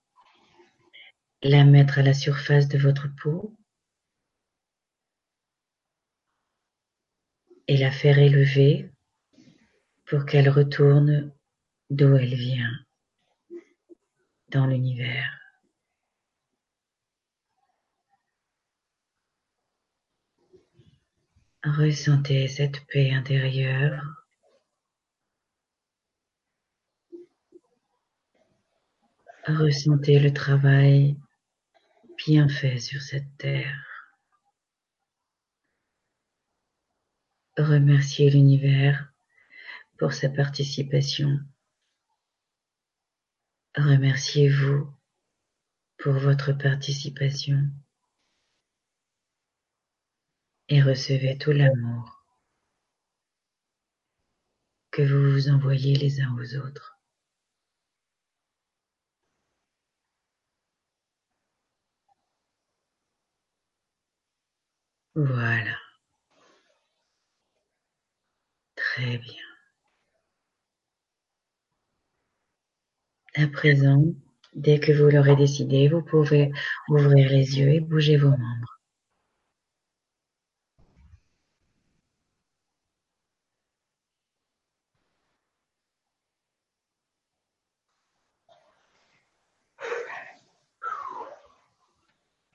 la 1.42 1.64
mettre 1.64 2.00
à 2.00 2.02
la 2.02 2.14
surface 2.14 2.68
de 2.68 2.78
votre 2.78 3.08
peau 3.22 3.56
et 7.68 7.78
la 7.78 7.92
faire 7.92 8.20
élever 8.20 8.92
pour 10.06 10.26
qu'elle 10.26 10.50
retourne 10.50 11.32
d'où 11.90 12.16
elle 12.16 12.36
vient, 12.36 12.72
dans 14.50 14.66
l'univers. 14.66 15.39
Ressentez 21.64 22.48
cette 22.48 22.86
paix 22.88 23.12
intérieure 23.12 24.20
Ressentez 29.46 30.20
le 30.20 30.32
travail 30.32 31.18
bien 32.18 32.48
fait 32.48 32.80
sur 32.80 33.02
cette 33.02 33.38
terre. 33.38 33.84
Remerciez 37.58 38.30
l'univers 38.30 39.12
pour 39.98 40.14
sa 40.14 40.30
participation. 40.30 41.40
Remerciez-vous 43.76 44.88
pour 45.98 46.14
votre 46.14 46.54
participation 46.54 47.70
et 50.70 50.82
recevez 50.82 51.38
tout 51.38 51.52
l'amour 51.52 52.24
que 54.92 55.02
vous 55.02 55.32
vous 55.32 55.50
envoyez 55.50 55.96
les 55.96 56.22
uns 56.22 56.36
aux 56.38 56.56
autres. 56.58 57.00
Voilà. 65.16 65.76
Très 68.76 69.18
bien. 69.20 69.44
À 73.36 73.48
présent, 73.48 74.04
dès 74.54 74.80
que 74.80 74.92
vous 74.92 75.10
l'aurez 75.10 75.36
décidé, 75.36 75.88
vous 75.88 76.02
pouvez 76.04 76.52
ouvrir 76.90 77.30
les 77.30 77.58
yeux 77.60 77.70
et 77.70 77.80
bouger 77.80 78.18
vos 78.18 78.30
membres. 78.30 78.80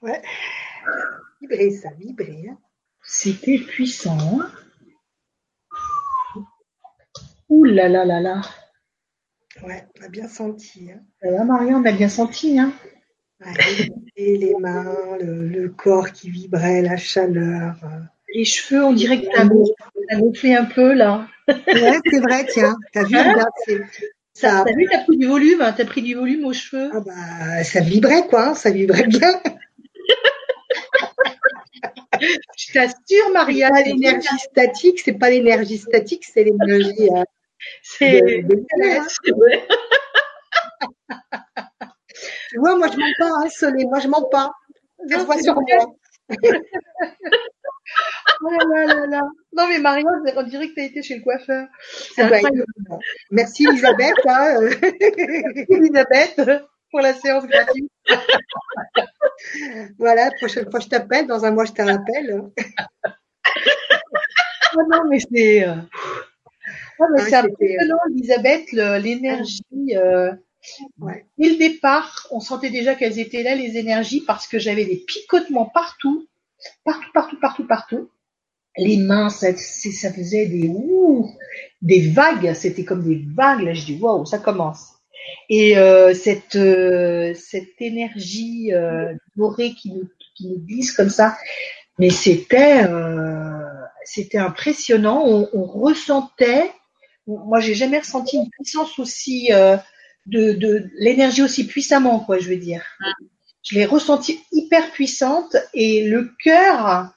Ouais 0.03 0.23
vibrer. 1.99 2.51
C'était 3.03 3.59
puissant. 3.59 4.41
Hein. 4.41 4.51
Ouh 7.49 7.65
là 7.65 7.89
là 7.89 8.05
là 8.05 8.21
là. 8.21 8.43
Ouais, 9.63 9.85
on 10.01 10.05
a 10.05 10.09
bien 10.09 10.29
senti. 10.29 10.91
Hein. 10.91 11.01
Là, 11.23 11.45
Maria, 11.45 11.77
on 11.77 11.85
a 11.85 11.93
bien 11.93 12.09
senti. 12.09 12.59
Hein. 12.59 12.73
et 14.17 14.37
les 14.37 14.55
mains, 14.59 14.95
le, 15.21 15.69
corps 15.69 16.11
qui 16.13 16.31
vibrait, 16.31 16.83
la 16.83 16.97
chaleur. 16.97 17.77
Euh. 17.85 18.01
Les 18.35 18.45
cheveux, 18.45 18.85
on 18.85 18.93
dirait 18.93 19.21
que 19.21 19.27
ça 19.33 19.47
gonflé 20.19 20.55
un 20.55 20.65
peu 20.65 20.95
là. 20.95 21.29
ouais, 21.49 21.99
c'est 22.11 22.21
vrai, 22.21 22.47
tiens. 22.47 22.77
T'as 22.93 23.05
vu, 23.05 23.17
hein 23.17 23.39
ça. 24.35 24.65
T'as 24.67 24.73
vu, 24.75 24.87
t'as 24.91 25.05
pris 25.05 25.17
du 25.17 25.27
volume, 25.27 25.61
hein, 25.61 25.73
t'as 25.77 25.85
pris 25.85 26.03
du 26.03 26.15
volume 26.15 26.45
aux 26.45 26.53
cheveux. 26.53 26.91
Ah 26.93 27.01
bah, 27.01 27.63
ça 27.63 27.81
vibrait 27.81 28.27
quoi, 28.27 28.55
ça 28.55 28.71
vibrait 28.71 29.07
bien. 29.07 29.41
Je 32.75 32.81
t'assure, 32.81 33.31
Maria. 33.33 33.71
C'est 33.77 33.85
l'énergie 33.85 34.39
statique, 34.39 34.99
c'est 35.01 35.13
pas 35.13 35.31
l'énergie 35.31 35.79
statique, 35.79 36.25
c'est 36.25 36.43
l'énergie. 36.43 37.09
Euh, 37.11 37.23
c'est 37.83 38.21
vrai. 38.21 38.43
tu 42.51 42.59
vois, 42.59 42.77
moi 42.77 42.89
je 42.89 42.99
mens 42.99 43.13
pas, 43.19 43.29
hein, 43.29 43.49
Soleil, 43.49 43.87
moi 43.87 44.01
je 44.01 44.09
mens 44.09 44.29
pas. 44.29 44.51
Voit 45.25 45.41
sur 45.41 45.55
moi. 45.55 45.95
oh 48.43 48.51
là 48.73 48.87
là 48.87 49.07
là. 49.07 49.21
Non 49.53 49.69
mais 49.69 49.79
Maria, 49.79 50.05
on 50.37 50.43
dirait 50.43 50.69
que 50.69 50.75
tu 50.75 50.81
as 50.81 50.85
été 50.85 51.03
chez 51.03 51.17
le 51.17 51.23
coiffeur. 51.23 51.69
Ah 52.19 52.29
bah, 52.29 52.41
merci 53.31 53.67
Elisabeth. 53.69 54.17
Hein. 54.27 54.69
Elisabeth 55.69 56.41
pour 56.95 57.01
la 57.01 57.13
séance 57.13 57.45
gratuite. 57.49 57.91
voilà, 59.99 60.31
prochaine 60.39 60.71
fois 60.71 60.79
je 60.79 60.87
t'appelle, 60.87 61.27
dans 61.27 61.45
un 61.45 61.51
mois 61.51 61.65
je 61.65 61.73
te 61.73 61.83
rappelle. 61.83 62.45
oh 64.77 64.83
non, 64.89 65.03
mais 65.11 65.19
c'est. 65.19 65.67
Euh... 65.67 65.75
Oh, 67.01 67.05
mais 67.13 67.23
c'est 67.23 67.35
impressionnant, 67.35 67.99
Elisabeth, 68.13 68.71
l'énergie. 68.71 69.65
Euh... 69.97 70.31
Ouais. 71.01 71.27
Dès 71.37 71.51
le 71.51 71.57
départ, 71.57 72.29
on 72.31 72.39
sentait 72.39 72.71
déjà 72.71 72.95
qu'elles 72.95 73.19
étaient 73.19 73.43
là, 73.43 73.57
les 73.57 73.77
énergies, 73.77 74.23
parce 74.25 74.47
que 74.47 74.61
j'avais 74.61 74.85
des 74.85 75.03
picotements 75.05 75.69
partout, 75.75 76.29
partout, 76.85 77.11
partout, 77.13 77.41
partout, 77.41 77.67
partout. 77.67 78.11
Les 78.77 78.99
mains, 78.99 79.31
ça, 79.31 79.53
faisait 79.53 80.47
des 80.47 80.69
ouh, 80.69 81.29
des 81.83 82.09
vagues, 82.09 82.55
c'était 82.55 82.85
comme 82.85 83.03
des 83.03 83.25
vagues. 83.35 83.63
Là, 83.63 83.75
je 83.75 83.85
dis 83.85 83.99
waouh, 84.01 84.25
ça 84.25 84.39
commence. 84.39 84.94
Et 85.49 85.77
euh, 85.77 86.15
cette 86.15 86.57
euh, 86.57 87.35
cette 87.35 87.81
énergie 87.81 88.73
euh, 88.73 89.13
dorée 89.37 89.73
qui 89.75 89.91
nous 89.91 90.09
qui 90.37 90.49
nous 90.49 90.59
glisse 90.59 90.93
comme 90.93 91.11
ça, 91.11 91.37
mais 91.99 92.11
c'était 92.11 92.83
c'était 94.05 94.39
impressionnant. 94.39 95.23
On, 95.27 95.49
on 95.53 95.65
ressentait. 95.65 96.71
Moi, 97.27 97.61
j'ai 97.61 97.75
jamais 97.75 98.01
ressenti 98.01 98.37
une 98.37 98.51
puissance 98.51 98.99
aussi 98.99 99.49
de, 99.51 100.53
de 100.53 100.91
l'énergie 100.99 101.43
aussi 101.43 101.67
puissamment, 101.67 102.21
quoi. 102.21 102.39
Je 102.39 102.49
veux 102.49 102.57
dire. 102.57 102.83
Je 103.63 103.77
l'ai 103.77 103.87
ressenti 103.87 104.41
hyper 104.53 104.91
puissante 104.91 105.57
et 105.73 106.05
le 106.05 106.31
cœur 106.43 107.15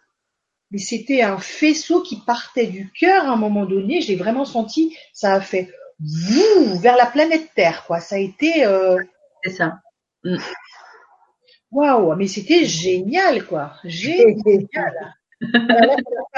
mais 0.71 0.79
c'était 0.79 1.21
un 1.21 1.37
faisceau 1.37 2.01
qui 2.01 2.17
partait 2.17 2.67
du 2.67 2.91
cœur 2.91 3.25
à 3.25 3.33
un 3.33 3.37
moment 3.37 3.65
donné. 3.65 4.01
Je 4.01 4.09
l'ai 4.09 4.15
vraiment 4.15 4.45
senti. 4.45 4.95
Ça 5.13 5.33
a 5.33 5.41
fait 5.41 5.71
vers 5.99 6.95
la 6.95 7.05
planète 7.05 7.51
Terre, 7.55 7.83
quoi. 7.85 7.99
Ça 7.99 8.15
a 8.15 8.19
été. 8.19 8.65
Euh... 8.65 8.97
C'est 9.43 9.51
ça. 9.51 9.79
Mm. 10.23 10.37
Waouh, 11.71 12.15
mais 12.15 12.27
c'était 12.27 12.65
génial, 12.65 13.45
quoi. 13.45 13.73
Génial. 13.83 15.15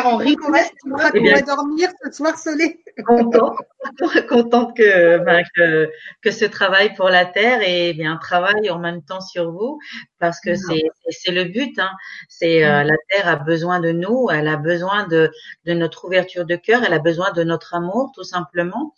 en 0.03 0.19
on 0.19 0.51
va 0.51 1.09
eh 1.13 1.41
dormir 1.43 1.89
ce 2.03 2.11
soir 2.11 2.37
soleil. 2.37 2.79
Contente, 3.05 3.57
contente 4.27 4.75
que, 4.75 5.19
ben, 5.19 5.41
que, 5.55 5.89
que 6.21 6.31
ce 6.31 6.43
travail 6.43 6.93
pour 6.95 7.07
la 7.07 7.25
Terre 7.25 7.61
et 7.65 7.93
bien 7.93 8.17
travaille 8.17 8.69
en 8.69 8.77
même 8.77 9.01
temps 9.01 9.21
sur 9.21 9.51
vous 9.53 9.79
parce 10.19 10.41
que 10.41 10.53
c'est 10.55 10.83
c'est 11.11 11.31
le 11.31 11.45
but. 11.45 11.79
Hein. 11.79 11.91
C'est 12.27 12.65
euh, 12.65 12.83
la 12.83 12.95
Terre 13.09 13.29
a 13.29 13.35
besoin 13.37 13.79
de 13.79 13.93
nous, 13.93 14.27
elle 14.31 14.49
a 14.49 14.57
besoin 14.57 15.07
de 15.07 15.31
de 15.65 15.73
notre 15.73 16.05
ouverture 16.05 16.43
de 16.43 16.57
cœur, 16.57 16.83
elle 16.83 16.93
a 16.93 16.99
besoin 16.99 17.31
de 17.31 17.43
notre 17.43 17.75
amour 17.75 18.11
tout 18.13 18.25
simplement. 18.25 18.93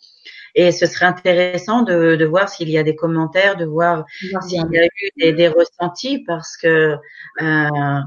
Et 0.54 0.70
ce 0.72 0.86
serait 0.86 1.06
intéressant 1.06 1.82
de, 1.82 2.16
de 2.16 2.24
voir 2.24 2.48
s'il 2.48 2.68
y 2.68 2.78
a 2.78 2.82
des 2.82 2.94
commentaires, 2.94 3.56
de 3.56 3.64
voir 3.64 4.04
s'il 4.46 4.58
y 4.70 4.78
a 4.78 4.84
eu 4.84 5.10
des, 5.16 5.32
des 5.32 5.48
ressentis 5.48 6.24
parce 6.26 6.56
que 6.56 6.96
euh, 7.40 8.00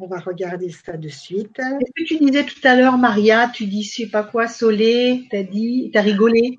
on 0.00 0.06
va 0.06 0.20
regarder 0.20 0.70
ça 0.70 0.96
de 0.96 1.08
suite. 1.08 1.56
Qu'est-ce 1.56 2.04
que 2.04 2.04
tu 2.06 2.24
disais 2.24 2.44
tout 2.44 2.60
à 2.62 2.76
l'heure, 2.76 2.98
Maria? 2.98 3.48
Tu 3.52 3.66
dis, 3.66 3.82
je 3.82 3.94
sais 3.94 4.06
pas 4.06 4.22
quoi, 4.22 4.46
Solé, 4.46 5.26
t'as 5.30 5.42
dit, 5.42 5.90
t'as 5.92 6.02
rigolé? 6.02 6.58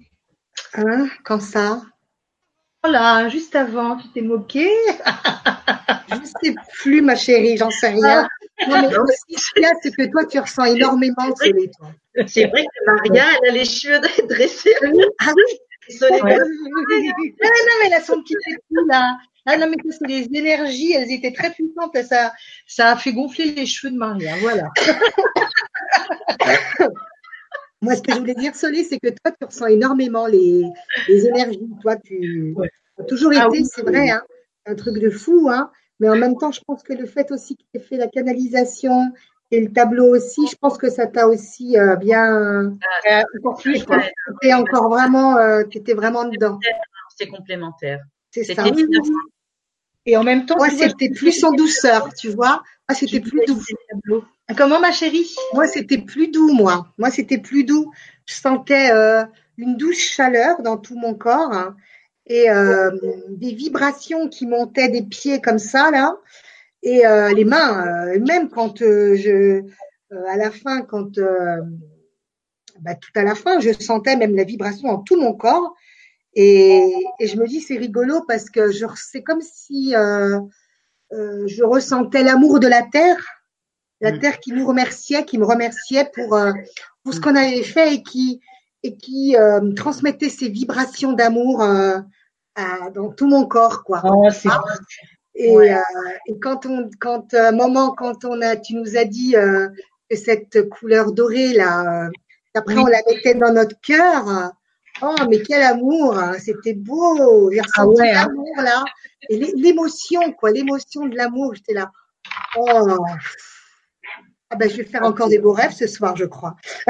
Hein? 0.73 1.07
Quand 1.23 1.39
ça? 1.39 1.81
Voilà, 2.83 3.29
juste 3.29 3.55
avant, 3.55 3.97
tu 3.97 4.09
t'es 4.09 4.21
moqué 4.21 4.67
Je 6.09 6.15
sais 6.43 6.55
plus, 6.73 7.01
ma 7.01 7.15
chérie, 7.15 7.55
j'en 7.55 7.69
sais 7.69 7.89
rien. 7.89 8.27
Non, 8.67 8.81
mais 8.81 8.91
ce 8.91 9.53
qu'il 9.53 9.63
y 9.63 9.65
a, 9.65 9.71
c'est 9.81 9.91
que 9.91 10.09
toi, 10.11 10.25
tu 10.25 10.39
ressens 10.39 10.65
énormément 10.65 11.35
Solé, 11.35 11.69
toi. 11.77 11.91
C'est 12.27 12.47
vrai 12.47 12.63
que 12.63 12.85
Maria, 12.85 13.25
elle 13.41 13.49
a 13.49 13.53
les 13.53 13.65
cheveux 13.65 13.99
dressés. 14.27 14.73
Ah 15.19 15.31
oui 15.35 15.59
ouais. 16.01 16.09
Ah, 16.11 16.35
non, 16.35 17.73
mais 17.79 17.87
elle 17.87 17.93
a 17.93 18.01
son 18.01 18.21
petit 18.21 18.35
époux, 18.51 18.85
là. 18.87 19.17
Ah 19.45 19.57
non, 19.57 19.69
mais 19.69 19.77
c'est 19.89 20.07
les 20.07 20.27
énergies, 20.37 20.93
elles 20.93 21.11
étaient 21.11 21.31
très 21.31 21.51
puissantes 21.51 21.97
ça, 22.03 22.33
ça 22.67 22.91
a 22.91 22.95
fait 22.95 23.13
gonfler 23.13 23.51
les 23.51 23.65
cheveux 23.65 23.91
de 23.91 23.97
Maria. 23.97 24.35
Voilà. 24.41 24.69
Moi, 27.81 27.95
ce 27.95 28.01
que 28.01 28.13
je 28.13 28.19
voulais 28.19 28.35
dire, 28.35 28.55
Solé, 28.55 28.83
c'est 28.83 28.99
que 28.99 29.07
toi, 29.07 29.31
tu 29.31 29.45
ressens 29.45 29.67
énormément 29.67 30.27
les, 30.27 30.65
les 31.07 31.27
énergies. 31.27 31.69
Toi, 31.81 31.95
tu 31.95 32.53
as 32.99 33.03
toujours 33.03 33.31
ah 33.35 33.47
été, 33.47 33.63
c'est 33.63 33.81
vrai, 33.81 34.09
hein, 34.09 34.21
un 34.65 34.75
truc 34.75 34.99
de 34.99 35.09
fou, 35.09 35.47
hein, 35.49 35.71
mais 35.99 36.09
en 36.09 36.15
même 36.15 36.37
temps, 36.37 36.51
je 36.51 36.61
pense 36.65 36.83
que 36.83 36.93
le 36.93 37.05
fait 37.05 37.31
aussi 37.31 37.55
que 37.55 37.63
tu 37.63 37.77
aies 37.77 37.83
fait 37.83 37.97
la 37.97 38.07
canalisation 38.07 39.11
et 39.51 39.61
le 39.61 39.71
tableau 39.71 40.15
aussi, 40.15 40.47
je 40.47 40.55
pense 40.55 40.77
que 40.77 40.89
ça 40.89 41.07
t'a 41.07 41.27
aussi 41.27 41.77
euh, 41.77 41.95
bien. 41.95 42.73
Ah, 43.07 43.23
encore 43.39 43.57
plus. 43.57 43.83
Tu 43.83 43.93
étais 44.43 44.53
encore 44.53 44.89
vraiment, 44.89 45.37
euh, 45.37 45.63
tu 45.63 45.79
étais 45.79 45.93
vraiment 45.93 46.25
dedans. 46.25 46.59
C'est 47.17 47.27
complémentaire. 47.27 48.01
C'est 48.31 48.43
ça. 48.43 48.63
Et 50.05 50.15
en 50.15 50.23
même 50.23 50.45
temps, 50.45 50.55
moi, 50.57 50.69
c'était 50.69 51.09
plus 51.09 51.43
en 51.43 51.51
douceur, 51.51 52.13
tu 52.13 52.29
vois. 52.29 52.63
Moi, 52.87 52.95
c'était 52.95 53.19
plus 53.19 53.41
doux. 53.45 54.23
Comment, 54.55 54.79
ma 54.79 54.91
chérie? 54.91 55.35
Moi, 55.53 55.67
c'était 55.67 55.99
plus 55.99 56.29
doux, 56.29 56.53
moi. 56.53 56.87
Moi, 56.97 57.11
c'était 57.11 57.37
plus 57.37 57.63
doux. 57.63 57.91
Je 58.25 58.35
sentais 58.35 58.91
euh, 58.91 59.23
une 59.57 59.77
douce 59.77 59.99
chaleur 59.99 60.61
dans 60.61 60.77
tout 60.77 60.97
mon 60.97 61.13
corps 61.15 61.51
hein, 61.51 61.75
et 62.29 62.49
euh, 62.49 62.91
des 63.29 63.53
vibrations 63.53 64.29
qui 64.29 64.45
montaient 64.45 64.89
des 64.89 65.03
pieds 65.03 65.41
comme 65.41 65.59
ça, 65.59 65.91
là. 65.91 66.15
Et 66.81 67.05
euh, 67.05 67.33
les 67.33 67.43
mains, 67.43 68.17
même 68.19 68.49
quand 68.49 68.77
je, 68.79 69.63
à 70.11 70.37
la 70.37 70.49
fin, 70.49 70.81
quand 70.81 71.19
bah, 72.81 72.95
tout 72.95 73.11
à 73.15 73.23
la 73.23 73.35
fin, 73.35 73.59
je 73.59 73.71
sentais 73.73 74.15
même 74.15 74.35
la 74.35 74.43
vibration 74.43 74.87
dans 74.87 74.99
tout 74.99 75.19
mon 75.19 75.33
corps. 75.33 75.75
Et, 76.33 76.93
et 77.19 77.27
je 77.27 77.37
me 77.37 77.47
dis 77.47 77.59
c'est 77.59 77.77
rigolo 77.77 78.23
parce 78.27 78.49
que 78.49 78.71
je 78.71 78.85
c'est 78.95 79.23
comme 79.23 79.41
si 79.41 79.95
euh, 79.95 80.39
euh, 81.11 81.47
je 81.47 81.63
ressentais 81.63 82.23
l'amour 82.23 82.59
de 82.59 82.67
la 82.67 82.83
terre, 82.83 83.25
la 83.99 84.17
terre 84.17 84.39
qui 84.39 84.53
nous 84.53 84.65
remerciait, 84.65 85.25
qui 85.25 85.37
me 85.37 85.45
remerciait 85.45 86.09
pour 86.13 86.35
euh, 86.35 86.53
pour 87.03 87.13
ce 87.13 87.19
qu'on 87.19 87.35
avait 87.35 87.63
fait 87.63 87.95
et 87.95 88.03
qui 88.03 88.41
et 88.83 88.95
qui 88.95 89.35
euh, 89.35 89.73
transmettait 89.73 90.29
ces 90.29 90.49
vibrations 90.49 91.13
d'amour 91.13 91.61
euh, 92.59 92.89
dans 92.91 93.09
tout 93.09 93.27
mon 93.27 93.45
corps 93.45 93.83
quoi. 93.83 94.01
Oh, 94.03 94.27
ah. 94.47 94.63
et, 95.35 95.55
ouais. 95.55 95.75
et, 96.27 96.39
quand 96.39 96.65
on 96.65 96.89
quand 96.99 97.33
un 97.33 97.51
moment 97.51 97.91
quand 97.91 98.25
on 98.25 98.41
a 98.41 98.55
tu 98.55 98.75
nous 98.75 98.97
as 98.97 99.05
dit 99.05 99.33
que 99.33 100.15
cette 100.15 100.69
couleur 100.69 101.11
dorée 101.11 101.53
là 101.53 102.09
après 102.53 102.77
on 102.77 102.85
la 102.85 103.01
mettait 103.07 103.35
dans 103.35 103.53
notre 103.53 103.79
cœur 103.81 104.51
Oh, 105.01 105.15
mais 105.29 105.41
quel 105.41 105.61
amour 105.61 106.17
hein. 106.17 106.33
C'était 106.39 106.73
beau 106.73 107.49
J'ai 107.51 107.61
ah 107.77 107.83
hein. 107.83 107.93
l'amour, 107.97 108.53
là. 108.57 108.83
Et 109.29 109.37
l'émotion, 109.37 110.33
quoi, 110.33 110.51
l'émotion 110.51 111.05
de 111.07 111.15
l'amour, 111.15 111.55
j'étais 111.55 111.73
là. 111.73 111.91
Oh 112.57 112.97
ah 114.51 114.55
ben, 114.55 114.67
je 114.67 114.77
vais 114.77 114.83
faire 114.83 115.03
encore 115.03 115.29
des 115.29 115.37
beaux 115.37 115.53
rêves 115.53 115.73
ce 115.73 115.85
soir, 115.85 116.15
je 116.15 116.25
crois. 116.25 116.55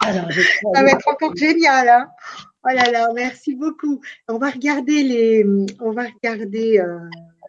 Alors, 0.00 0.32
Ça 0.32 0.82
va 0.82 0.88
être 0.88 1.06
encore 1.06 1.36
génial, 1.36 1.86
hein 1.86 2.08
Oh 2.66 2.74
là 2.74 2.90
là, 2.90 3.08
merci 3.14 3.54
beaucoup. 3.54 4.00
On 4.28 4.38
va 4.38 4.50
regarder 4.50 5.02
les, 5.02 5.44
on 5.80 5.92
va 5.92 6.04
regarder, 6.04 6.80
euh... 6.80 6.98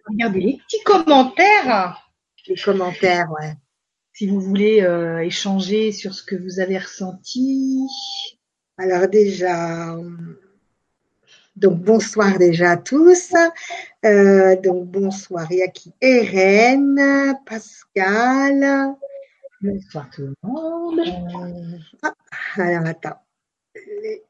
regarder 0.08 0.42
les 0.42 0.58
petits 0.58 0.84
commentaires. 0.84 2.02
Les 2.48 2.56
commentaires, 2.56 3.32
ouais 3.32 3.56
si 4.16 4.28
vous 4.28 4.40
voulez 4.40 4.82
euh, 4.82 5.20
échanger 5.20 5.92
sur 5.92 6.14
ce 6.14 6.24
que 6.24 6.36
vous 6.38 6.62
avez 6.62 6.78
ressenti. 6.78 7.86
Alors 8.78 9.10
déjà, 9.10 9.94
donc 11.58 11.82
bonsoir 11.82 12.38
déjà 12.38 12.72
à 12.72 12.78
tous. 12.78 13.34
Euh, 14.06 14.56
donc 14.62 14.86
bonsoir, 14.88 15.52
il 15.52 15.58
y 15.58 15.64
a 15.64 15.68
qui? 15.68 15.94
Eren, 16.00 17.38
Pascal. 17.46 18.96
Bonsoir 19.62 20.10
tout 20.12 20.22
le 20.22 20.36
monde. 20.44 21.00
Euh, 21.00 21.78
ah, 22.04 22.14
alors 22.56 22.86
attends. 22.86 23.25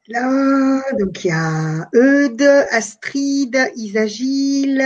Là, 0.08 0.82
donc 0.98 1.24
il 1.24 1.28
y 1.28 1.30
a 1.30 1.88
Eudes, 1.94 2.66
Astrid, 2.70 3.58
Isagile, 3.74 4.84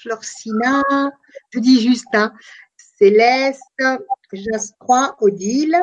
Florcina. 0.00 0.82
Je 1.50 1.58
dis 1.60 1.80
juste, 1.80 2.06
hein, 2.12 2.32
Céleste, 2.98 3.62
Jastrois, 4.32 5.16
Odile. 5.20 5.76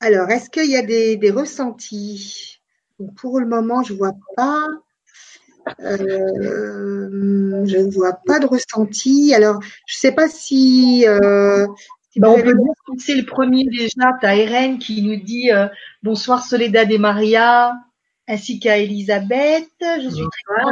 Alors, 0.00 0.28
est-ce 0.30 0.50
qu'il 0.50 0.70
y 0.70 0.76
a 0.76 0.82
des, 0.82 1.30
ressentis? 1.30 2.60
Pour 3.16 3.40
le 3.40 3.46
moment, 3.46 3.82
je 3.82 3.92
ne 3.92 3.98
vois 3.98 4.16
pas. 4.36 4.66
Euh, 5.80 7.64
je 7.66 7.76
ne 7.76 7.90
vois 7.90 8.14
pas 8.26 8.38
de 8.38 8.46
ressenti. 8.46 9.34
Alors, 9.34 9.60
je 9.86 9.96
ne 9.96 10.00
sais 10.00 10.12
pas 10.12 10.28
si. 10.28 11.04
Euh, 11.06 11.66
ben, 12.20 12.28
on 12.28 12.36
peut 12.36 12.54
dire 12.54 12.74
que 12.86 12.92
c'est 12.98 13.14
le 13.14 13.26
premier 13.26 13.64
déjà. 13.64 14.12
Tu 14.20 14.26
as 14.26 14.36
Irène 14.36 14.78
qui 14.78 15.02
nous 15.02 15.16
dit 15.16 15.50
euh, 15.50 15.68
Bonsoir 16.02 16.44
Soledad 16.44 16.90
et 16.90 16.98
Maria, 16.98 17.74
ainsi 18.26 18.58
qu'à 18.60 18.78
Elisabeth. 18.78 19.68
Je 19.80 20.08
suis 20.08 20.24
très 20.46 20.64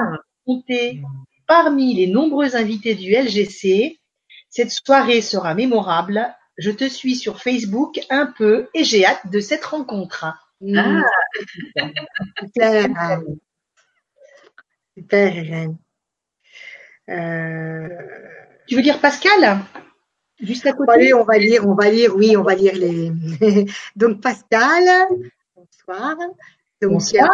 contente 0.45 0.65
de 0.69 1.03
parmi 1.47 1.95
les 1.95 2.07
nombreux 2.07 2.57
invités 2.57 2.95
du 2.95 3.13
LGC. 3.13 4.01
Cette 4.49 4.71
soirée 4.71 5.21
sera 5.21 5.55
mémorable. 5.55 6.35
Je 6.57 6.71
te 6.71 6.89
suis 6.89 7.17
sur 7.17 7.43
Facebook 7.43 8.01
un 8.11 8.27
peu 8.27 8.69
et 8.75 8.85
j'ai 8.85 9.05
hâte 9.05 9.31
de 9.31 9.41
cette 9.41 9.65
rencontre. 9.65 10.27
Ah, 10.77 11.03
super. 12.39 13.21
Super, 14.97 15.37
Irène. 15.37 15.77
Euh... 17.11 17.89
Tu 18.67 18.77
veux 18.77 18.83
dire 18.83 19.01
Pascal? 19.01 19.59
Juste 20.45 20.67
à 20.67 20.73
côté. 20.73 20.93
Allez, 20.93 21.15
on 21.15 21.25
va 21.25 21.39
lire, 21.39 21.67
on 21.67 21.75
va 21.75 21.91
lire, 21.91 22.15
oui, 22.17 22.37
on 22.37 22.43
va 22.43 22.55
lire 22.55 22.75
les. 22.75 23.11
donc 23.97 24.21
Pascal, 24.21 24.85
bonsoir. 25.57 26.17
Donc, 26.83 26.93
bonsoir. 26.93 27.31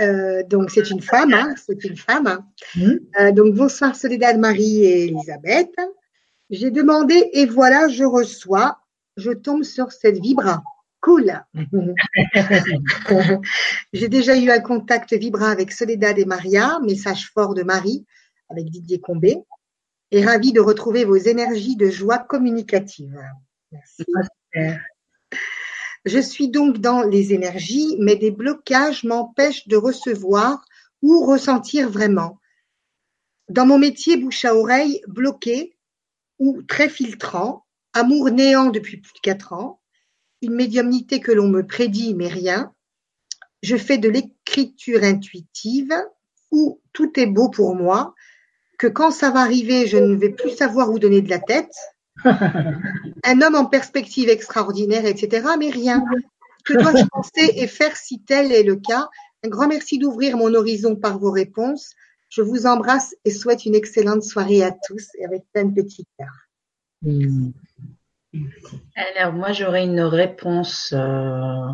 Euh, 0.00 0.42
donc 0.44 0.70
c'est 0.70 0.88
une 0.90 1.02
femme, 1.02 1.34
hein, 1.34 1.54
c'est 1.56 1.84
une 1.84 1.96
femme. 1.96 2.44
Mmh. 2.74 2.90
Euh, 3.20 3.32
donc 3.32 3.54
bonsoir 3.54 3.94
Soledad 3.94 4.38
Marie 4.38 4.84
et 4.84 5.04
Elisabeth. 5.04 5.74
J'ai 6.50 6.70
demandé 6.70 7.30
et 7.32 7.46
voilà, 7.46 7.88
je 7.88 8.04
reçois. 8.04 8.78
Je 9.16 9.30
tombe 9.30 9.62
sur 9.62 9.92
cette 9.92 10.18
vibra. 10.18 10.62
Cool. 11.00 11.32
J'ai 13.92 14.08
déjà 14.08 14.36
eu 14.38 14.50
un 14.50 14.60
contact 14.60 15.12
vibrant 15.12 15.50
avec 15.50 15.72
Soledad 15.72 16.18
et 16.18 16.24
Maria, 16.24 16.78
message 16.82 17.30
fort 17.34 17.54
de 17.54 17.62
Marie 17.62 18.06
avec 18.48 18.70
Didier 18.70 19.00
Combé, 19.00 19.38
et 20.12 20.24
ravi 20.24 20.52
de 20.52 20.60
retrouver 20.60 21.04
vos 21.04 21.16
énergies 21.16 21.74
de 21.74 21.88
joie 21.90 22.18
communicative. 22.18 23.18
Merci. 23.72 24.04
Je 26.04 26.18
suis 26.18 26.48
donc 26.48 26.78
dans 26.78 27.02
les 27.02 27.32
énergies, 27.32 27.96
mais 27.98 28.16
des 28.16 28.30
blocages 28.30 29.04
m'empêchent 29.04 29.66
de 29.68 29.76
recevoir 29.76 30.64
ou 31.00 31.24
ressentir 31.24 31.88
vraiment. 31.88 32.38
Dans 33.48 33.66
mon 33.66 33.78
métier 33.78 34.18
bouche 34.18 34.44
à 34.44 34.54
oreille, 34.54 35.00
bloqué 35.08 35.76
ou 36.38 36.60
très 36.62 36.90
filtrant, 36.90 37.64
amour 37.94 38.30
néant 38.30 38.66
depuis 38.66 38.98
plus 38.98 39.14
de 39.14 39.20
quatre 39.20 39.54
ans, 39.54 39.80
une 40.42 40.54
médiumnité 40.54 41.20
que 41.20 41.32
l'on 41.32 41.48
me 41.48 41.66
prédit 41.66 42.14
mais 42.14 42.28
rien, 42.28 42.74
je 43.62 43.76
fais 43.76 43.96
de 43.96 44.08
l'écriture 44.08 45.04
intuitive 45.04 45.94
où 46.50 46.80
tout 46.92 47.18
est 47.18 47.26
beau 47.26 47.48
pour 47.48 47.74
moi, 47.74 48.14
que 48.82 48.88
quand 48.88 49.12
ça 49.12 49.30
va 49.30 49.42
arriver, 49.42 49.86
je 49.86 49.96
ne 49.96 50.16
vais 50.16 50.30
plus 50.30 50.50
savoir 50.50 50.90
où 50.90 50.98
donner 50.98 51.22
de 51.22 51.30
la 51.30 51.38
tête. 51.38 51.72
Un 52.24 53.40
homme 53.40 53.54
en 53.54 53.66
perspective 53.66 54.28
extraordinaire, 54.28 55.06
etc. 55.06 55.50
Mais 55.56 55.70
rien. 55.70 56.04
Que 56.64 56.72
dois-je 56.72 57.04
penser 57.06 57.52
et 57.54 57.68
faire 57.68 57.96
si 57.96 58.24
tel 58.24 58.50
est 58.50 58.64
le 58.64 58.74
cas 58.74 59.08
Un 59.44 59.48
grand 59.48 59.68
merci 59.68 60.00
d'ouvrir 60.00 60.36
mon 60.36 60.52
horizon 60.52 60.96
par 60.96 61.20
vos 61.20 61.30
réponses. 61.30 61.90
Je 62.28 62.42
vous 62.42 62.66
embrasse 62.66 63.14
et 63.24 63.30
souhaite 63.30 63.66
une 63.66 63.76
excellente 63.76 64.24
soirée 64.24 64.64
à 64.64 64.72
tous 64.72 65.06
et 65.16 65.26
avec 65.26 65.44
plein 65.52 65.66
de 65.66 65.80
petits 65.80 66.06
cœurs. 66.18 66.48
Hmm. 67.02 67.50
Alors 68.96 69.32
moi 69.32 69.52
j'aurais 69.52 69.84
une 69.84 70.00
réponse 70.00 70.92
euh, 70.92 71.68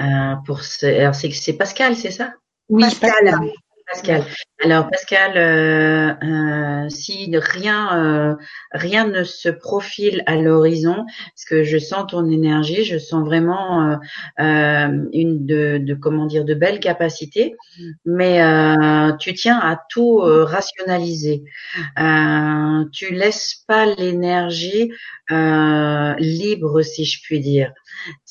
euh, 0.00 0.34
pour 0.46 0.62
ce... 0.62 0.86
alors 0.86 1.14
c'est 1.14 1.52
Pascal 1.54 1.96
c'est 1.96 2.12
ça? 2.12 2.32
Oui 2.68 2.84
Pascal. 2.84 3.50
Pascal. 3.92 4.24
Alors 4.60 4.90
Pascal, 4.90 5.36
euh, 5.36 6.14
euh, 6.24 6.88
si 6.88 7.30
rien, 7.32 7.96
euh, 7.96 8.34
rien 8.72 9.06
ne 9.06 9.22
se 9.22 9.48
profile 9.48 10.24
à 10.26 10.34
l'horizon, 10.34 11.06
parce 11.06 11.44
que 11.48 11.62
je 11.62 11.78
sens 11.78 12.06
ton 12.08 12.28
énergie, 12.28 12.84
je 12.84 12.98
sens 12.98 13.24
vraiment 13.24 14.00
une 14.36 15.46
de, 15.46 15.78
de, 15.78 15.94
comment 15.94 16.26
dire 16.26 16.44
de 16.44 16.54
belles 16.54 16.80
capacités, 16.80 17.54
mais 18.04 18.40
tu 19.20 19.32
tiens 19.34 19.58
à 19.58 19.80
tout 19.88 20.18
rationaliser. 20.18 21.44
tu 22.92 23.14
laisses 23.14 23.62
pas 23.68 23.86
l'énergie 23.86 24.90
libre, 25.30 26.82
si 26.82 27.04
je 27.04 27.22
puis 27.22 27.38
dire. 27.38 27.72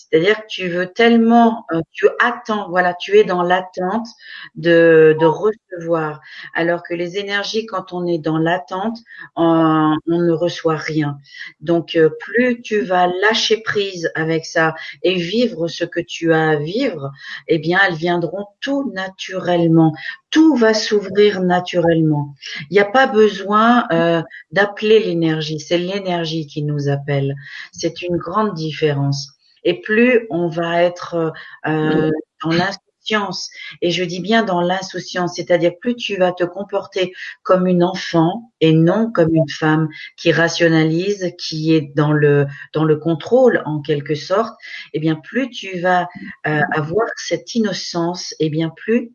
C'est-à-dire 0.10 0.38
que 0.42 0.48
tu 0.48 0.70
veux 0.70 0.88
tellement, 0.88 1.66
euh, 1.74 1.82
tu 1.92 2.08
attends, 2.24 2.70
voilà, 2.70 2.94
tu 2.94 3.18
es 3.18 3.24
dans 3.24 3.44
l'attente 3.44 4.08
de, 4.56 5.16
recevoir, 5.22 6.22
alors 6.54 6.82
que 6.84 6.94
les 6.94 7.18
énergies, 7.18 7.66
quand 7.66 7.92
on 7.92 8.06
est 8.08 8.18
dans 8.18 8.38
l'attente, 8.38 8.98
on, 9.36 9.96
ne 10.08 10.32
reçoit 10.32 10.78
rien. 10.78 11.18
Donc, 11.60 11.96
euh, 11.96 12.10
plus 12.20 12.62
tu 12.62 12.82
vas 12.82 13.08
lâcher 13.08 13.58
prise 13.58 14.10
avec 14.16 14.46
ça 14.46 14.76
et 15.04 15.16
vivre 15.16 15.68
ce 15.68 15.84
que 15.84 16.00
tu 16.00 16.34
as 16.34 16.50
à 16.50 16.56
vivre, 16.56 17.12
eh 17.48 17.60
bien, 17.60 17.80
elles 17.86 17.96
viendront 17.96 18.48
tout 18.62 18.92
naturellement. 18.94 19.94
Tout 20.30 20.56
va 20.56 20.74
s'ouvrir 20.74 21.42
naturellement. 21.42 22.34
Il 22.70 22.74
n'y 22.74 22.80
a 22.80 22.86
pas 22.86 23.08
besoin 23.08 23.88
euh, 23.92 24.22
d'appeler 24.52 25.00
l'énergie. 25.00 25.60
C'est 25.60 25.78
l'énergie 25.78 26.48
qui 26.48 26.64
nous 26.64 26.90
appelle. 26.90 27.36
C'est 27.72 28.02
une 28.02 28.18
grande 28.18 28.54
différence 28.54 29.37
et 29.68 29.82
plus 29.82 30.26
on 30.30 30.48
va 30.48 30.82
être 30.82 31.34
euh, 31.68 32.10
dans 32.42 32.50
l'insouciance. 32.50 33.50
Et 33.82 33.92
je 33.92 34.04
dis 34.04 34.22
bien 34.22 34.44
dans 34.44 34.62
l'insouciance, 34.62 35.36
c'est-à-dire 35.36 35.74
plus 35.80 35.96
tu 35.96 36.16
vas 36.16 36.32
te 36.32 36.46
comporter 36.46 37.14
comme 37.44 37.68
une 37.68 37.84
enfant 37.84 38.54
et 38.62 38.72
non 38.72 39.12
comme 39.14 39.36
une 39.36 39.50
femme 39.50 39.90
qui 40.18 40.32
rationalise, 40.32 41.34
qui 41.38 41.74
est 41.74 41.94
dans 41.96 42.14
le 42.14 42.48
dans 42.74 42.86
le 42.86 42.96
contrôle 42.96 43.62
en 43.66 43.82
quelque 43.82 44.16
sorte. 44.16 44.56
Et 44.94 44.98
eh 44.98 45.00
bien 45.00 45.16
plus 45.16 45.50
tu 45.50 45.80
vas 45.80 46.08
euh, 46.48 46.62
avoir 46.74 47.08
cette 47.18 47.54
innocence, 47.56 48.32
et 48.40 48.46
eh 48.46 48.50
bien 48.50 48.72
plus 48.76 49.12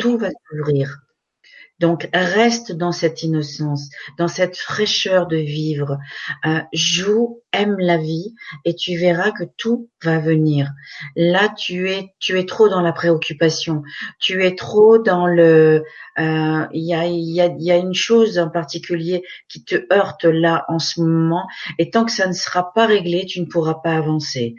tout 0.00 0.18
va 0.18 0.30
s'ouvrir. 0.30 0.98
Donc 1.78 2.08
reste 2.12 2.70
dans 2.70 2.92
cette 2.92 3.24
innocence, 3.24 3.88
dans 4.16 4.28
cette 4.28 4.56
fraîcheur 4.56 5.26
de 5.26 5.36
vivre. 5.36 5.98
Euh, 6.46 6.60
joue, 6.72 7.41
aime 7.52 7.76
la 7.78 7.96
vie 7.96 8.34
et 8.64 8.74
tu 8.74 8.96
verras 8.96 9.30
que 9.30 9.44
tout 9.56 9.90
va 10.04 10.18
venir. 10.18 10.70
Là, 11.16 11.48
tu 11.56 11.90
es, 11.90 12.14
tu 12.18 12.38
es 12.38 12.46
trop 12.46 12.68
dans 12.68 12.80
la 12.80 12.92
préoccupation. 12.92 13.82
Tu 14.18 14.44
es 14.44 14.54
trop 14.54 14.98
dans 14.98 15.26
le. 15.26 15.84
Euh, 16.18 16.66
il 16.72 16.84
y, 16.84 16.94
a, 16.94 17.06
y, 17.06 17.40
a, 17.40 17.54
y 17.58 17.70
a 17.70 17.76
une 17.76 17.94
chose 17.94 18.38
en 18.38 18.50
particulier 18.50 19.22
qui 19.48 19.64
te 19.64 19.86
heurte 19.92 20.24
là 20.24 20.64
en 20.68 20.78
ce 20.78 21.00
moment 21.00 21.46
et 21.78 21.90
tant 21.90 22.04
que 22.04 22.12
ça 22.12 22.26
ne 22.26 22.32
sera 22.32 22.72
pas 22.74 22.86
réglé, 22.86 23.24
tu 23.24 23.40
ne 23.40 23.46
pourras 23.46 23.76
pas 23.82 23.94
avancer. 23.94 24.54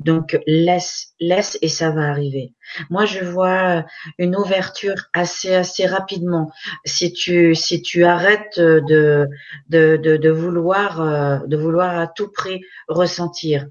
Donc 0.00 0.38
laisse, 0.46 1.14
laisse 1.20 1.58
et 1.62 1.68
ça 1.68 1.90
va 1.90 2.08
arriver. 2.08 2.54
Moi, 2.90 3.04
je 3.04 3.24
vois 3.24 3.84
une 4.18 4.36
ouverture 4.36 5.06
assez 5.12 5.54
assez 5.54 5.86
rapidement. 5.86 6.50
Si 6.84 7.12
tu 7.12 7.54
si 7.54 7.82
tu 7.82 8.04
arrêtes 8.04 8.58
de 8.58 9.28
de 9.68 9.96
de, 9.96 10.16
de 10.16 10.30
vouloir 10.30 11.00
euh, 11.00 11.38
de 11.46 11.56
vouloir 11.56 11.98
à 11.98 12.06
tout 12.08 12.28
prix 12.36 12.60
ressentir. 12.88 13.66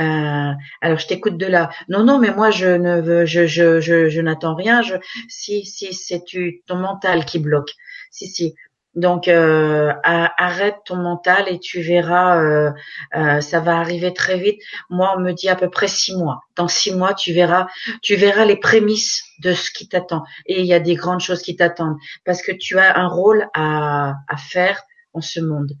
Euh, 0.00 0.52
alors 0.80 0.98
je 0.98 1.06
t'écoute 1.06 1.36
de 1.36 1.46
là. 1.46 1.70
Non 1.88 2.04
non, 2.04 2.18
mais 2.18 2.32
moi 2.32 2.50
je 2.50 2.68
ne 2.86 3.00
veux 3.00 3.24
je 3.26 3.46
je 3.46 3.80
je, 3.80 4.08
je 4.08 4.20
n'attends 4.20 4.54
rien. 4.54 4.82
Je 4.82 4.96
si 5.28 5.64
si 5.64 5.92
c'est 5.92 6.24
tu 6.24 6.62
ton 6.66 6.76
mental 6.76 7.24
qui 7.24 7.38
bloque. 7.38 7.72
Si 8.10 8.26
si. 8.26 8.54
Donc 8.96 9.28
euh, 9.28 9.92
arrête 10.04 10.78
ton 10.84 10.96
mental 10.96 11.44
et 11.48 11.60
tu 11.60 11.80
verras, 11.80 12.42
euh, 12.42 12.72
euh, 13.14 13.40
ça 13.40 13.60
va 13.60 13.78
arriver 13.78 14.12
très 14.12 14.36
vite. 14.36 14.60
Moi, 14.88 15.14
on 15.16 15.20
me 15.20 15.32
dit 15.32 15.48
à 15.48 15.54
peu 15.54 15.70
près 15.70 15.86
six 15.86 16.16
mois. 16.16 16.40
Dans 16.56 16.66
six 16.66 16.92
mois, 16.92 17.14
tu 17.14 17.32
verras, 17.32 17.68
tu 18.02 18.16
verras 18.16 18.44
les 18.44 18.56
prémices 18.56 19.22
de 19.44 19.52
ce 19.52 19.70
qui 19.70 19.86
t'attend. 19.88 20.24
Et 20.46 20.60
il 20.60 20.66
y 20.66 20.74
a 20.74 20.80
des 20.80 20.96
grandes 20.96 21.20
choses 21.20 21.42
qui 21.42 21.54
t'attendent 21.54 21.98
parce 22.24 22.42
que 22.42 22.52
tu 22.52 22.78
as 22.78 22.98
un 22.98 23.06
rôle 23.06 23.46
à, 23.54 24.14
à 24.26 24.36
faire 24.36 24.82
en 25.12 25.20
ce 25.20 25.40
monde. 25.40 25.72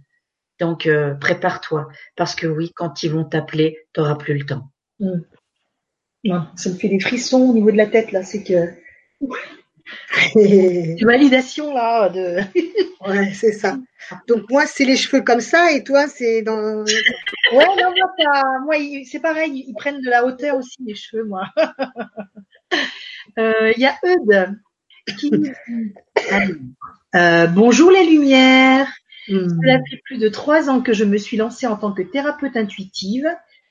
Donc 0.60 0.88
prépare-toi 1.20 1.88
parce 2.16 2.34
que 2.34 2.46
oui, 2.46 2.72
quand 2.74 3.02
ils 3.02 3.10
vont 3.10 3.24
t'appeler, 3.24 3.78
tu 3.94 4.00
n'auras 4.00 4.16
plus 4.16 4.38
le 4.38 4.46
temps. 4.46 4.70
Non, 6.24 6.46
ça 6.54 6.70
me 6.70 6.74
fait 6.74 6.88
des 6.88 7.00
frissons 7.00 7.48
au 7.48 7.54
niveau 7.54 7.70
de 7.70 7.76
la 7.76 7.86
tête 7.86 8.12
là. 8.12 8.22
C'est 8.22 8.44
que 8.44 8.74
validation 11.04 11.72
là 11.74 12.08
de. 12.10 12.40
ouais, 13.08 13.32
c'est 13.32 13.52
ça. 13.52 13.78
Donc 14.28 14.50
moi 14.50 14.66
c'est 14.66 14.84
les 14.84 14.96
cheveux 14.96 15.22
comme 15.22 15.40
ça 15.40 15.72
et 15.72 15.82
toi 15.82 16.08
c'est 16.08 16.42
dans. 16.42 16.84
ouais, 17.52 17.66
non, 17.78 17.94
moi, 17.96 18.42
moi 18.64 18.76
c'est 19.10 19.20
pareil, 19.20 19.64
ils 19.66 19.74
prennent 19.74 20.02
de 20.02 20.10
la 20.10 20.24
hauteur 20.24 20.56
aussi 20.56 20.82
les 20.84 20.94
cheveux 20.94 21.24
moi. 21.24 21.48
Euh, 23.38 23.72
il 23.76 23.80
y 23.80 23.86
a 23.86 23.96
Eudes 24.04 24.58
qui. 25.18 25.30
Euh, 27.16 27.48
bonjour 27.48 27.90
les 27.90 28.06
lumières. 28.06 28.86
Hmm. 29.30 29.48
Cela 29.48 29.78
fait 29.88 30.00
plus 30.04 30.18
de 30.18 30.28
trois 30.28 30.68
ans 30.68 30.80
que 30.80 30.92
je 30.92 31.04
me 31.04 31.16
suis 31.16 31.36
lancée 31.36 31.66
en 31.66 31.76
tant 31.76 31.92
que 31.92 32.02
thérapeute 32.02 32.56
intuitive, 32.56 33.28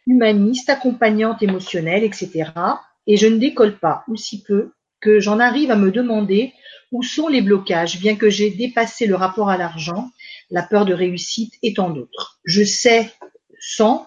humaniste, 0.08 0.70
accompagnante 0.70 1.44
émotionnelle, 1.44 2.04
etc. 2.04 2.52
Et 3.08 3.18
je 3.18 3.28
ne 3.28 3.38
décolle 3.38 3.78
pas, 3.78 4.04
ou 4.08 4.16
si 4.16 4.44
peu, 4.44 4.72
que 5.02 5.20
j'en 5.20 5.40
arrive 5.40 5.72
à 5.72 5.76
me 5.76 5.92
demander 5.92 6.54
où 6.92 7.04
sont 7.04 7.28
les 7.28 7.42
blocages, 7.42 8.00
bien 8.00 8.16
que 8.16 8.30
j'ai 8.30 8.50
dépassé 8.50 9.06
le 9.06 9.16
rapport 9.16 9.50
à 9.50 9.58
l'argent, 9.58 10.10
la 10.50 10.64
peur 10.64 10.86
de 10.86 10.94
réussite 10.94 11.54
et 11.62 11.74
tant 11.74 11.90
d'autres. 11.90 12.40
Je 12.46 12.64
sais, 12.64 13.12
sens 13.60 14.02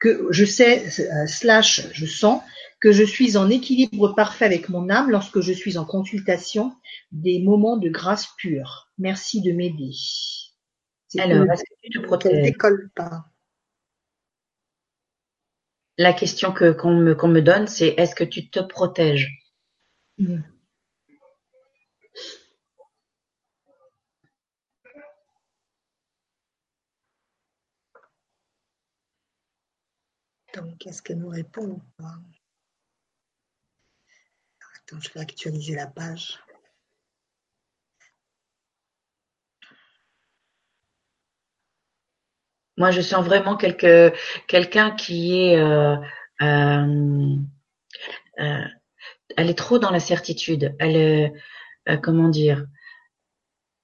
que 0.00 0.26
je 0.30 0.44
sais 0.44 0.84
euh, 1.00 1.26
slash 1.26 1.86
je 1.92 2.06
sens 2.06 2.42
que 2.80 2.92
je 2.92 3.04
suis 3.04 3.36
en 3.36 3.48
équilibre 3.48 4.14
parfait 4.14 4.44
avec 4.44 4.68
mon 4.68 4.90
âme 4.90 5.10
lorsque 5.10 5.40
je 5.40 5.52
suis 5.52 5.78
en 5.78 5.84
consultation 5.84 6.74
des 7.12 7.40
moments 7.40 7.76
de 7.76 7.88
grâce 7.88 8.28
pure. 8.36 8.88
Merci 8.98 9.40
de 9.40 9.52
m'aider. 9.52 9.92
Alors, 11.18 11.50
est-ce 11.52 11.62
que 11.64 11.74
tu 11.82 11.90
te 11.90 11.98
protèges 12.00 12.52
pas? 12.94 13.30
La 15.96 16.12
question 16.12 16.52
que 16.52 16.72
qu'on 16.72 16.94
me, 16.94 17.14
qu'on 17.14 17.28
me 17.28 17.40
donne, 17.40 17.68
c'est 17.68 17.88
est-ce 17.88 18.14
que 18.14 18.24
tu 18.24 18.50
te 18.50 18.60
protèges? 18.60 19.30
Mm. 20.18 20.42
Donc, 30.54 30.78
quest 30.78 30.98
ce 30.98 31.02
qu'elle 31.02 31.18
nous 31.18 31.28
répond 31.28 31.80
Attends, 34.76 35.00
je 35.00 35.12
vais 35.12 35.20
actualiser 35.20 35.74
la 35.74 35.86
page. 35.86 36.38
Moi, 42.76 42.90
je 42.90 43.00
sens 43.00 43.24
vraiment 43.24 43.56
quelqu'un 43.56 44.90
qui 44.92 45.40
est 45.40 45.56
euh, 45.56 45.96
euh, 46.42 47.36
euh, 48.40 48.64
elle 49.36 49.50
est 49.50 49.58
trop 49.58 49.78
dans 49.78 49.90
la 49.90 50.00
certitude. 50.00 50.74
Elle, 50.78 50.96
est, 50.96 51.32
euh, 51.88 51.96
comment 51.96 52.28
dire, 52.28 52.66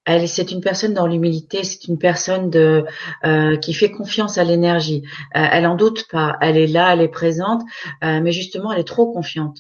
elle, 0.04 0.28
c'est 0.28 0.50
une 0.50 0.60
personne 0.60 0.94
dans 0.94 1.06
l'humilité, 1.06 1.62
c'est 1.62 1.86
une 1.86 1.98
personne 1.98 2.50
de 2.50 2.84
euh, 3.24 3.56
qui 3.56 3.74
fait 3.74 3.90
confiance 3.90 4.38
à 4.38 4.44
l'énergie. 4.44 5.02
Euh, 5.36 5.46
elle 5.52 5.66
en 5.66 5.76
doute 5.76 6.08
pas, 6.10 6.36
elle 6.40 6.56
est 6.56 6.66
là, 6.66 6.92
elle 6.92 7.02
est 7.02 7.08
présente, 7.08 7.62
euh, 8.02 8.20
mais 8.20 8.32
justement, 8.32 8.72
elle 8.72 8.80
est 8.80 8.84
trop 8.84 9.12
confiante. 9.12 9.58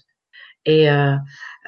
Et 0.66 0.90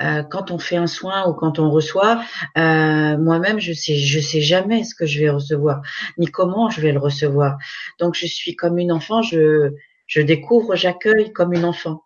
euh, 0.02 0.22
quand 0.22 0.50
on 0.50 0.58
fait 0.58 0.76
un 0.76 0.86
soin 0.86 1.28
ou 1.28 1.34
quand 1.34 1.58
on 1.58 1.70
reçoit, 1.70 2.22
moi-même, 2.56 3.58
je 3.60 3.72
sais, 3.72 3.96
je 3.96 4.20
sais 4.20 4.40
jamais 4.40 4.84
ce 4.84 4.94
que 4.94 5.06
je 5.06 5.20
vais 5.20 5.30
recevoir, 5.30 5.82
ni 6.18 6.26
comment 6.26 6.70
je 6.70 6.80
vais 6.80 6.92
le 6.92 6.98
recevoir. 6.98 7.58
Donc, 7.98 8.14
je 8.14 8.26
suis 8.26 8.56
comme 8.56 8.78
une 8.78 8.92
enfant, 8.92 9.22
je 9.22 9.72
je 10.12 10.20
découvre, 10.20 10.76
j'accueille 10.76 11.32
comme 11.32 11.54
une 11.54 11.64
enfant. 11.64 12.04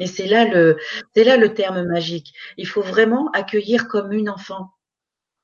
Et 0.00 0.06
c'est 0.06 0.26
là 0.26 0.44
le, 0.44 0.78
c'est 1.14 1.22
là 1.22 1.36
le 1.36 1.54
terme 1.54 1.84
magique. 1.84 2.34
Il 2.56 2.66
faut 2.66 2.82
vraiment 2.82 3.30
accueillir 3.30 3.86
comme 3.86 4.12
une 4.12 4.28
enfant. 4.28 4.73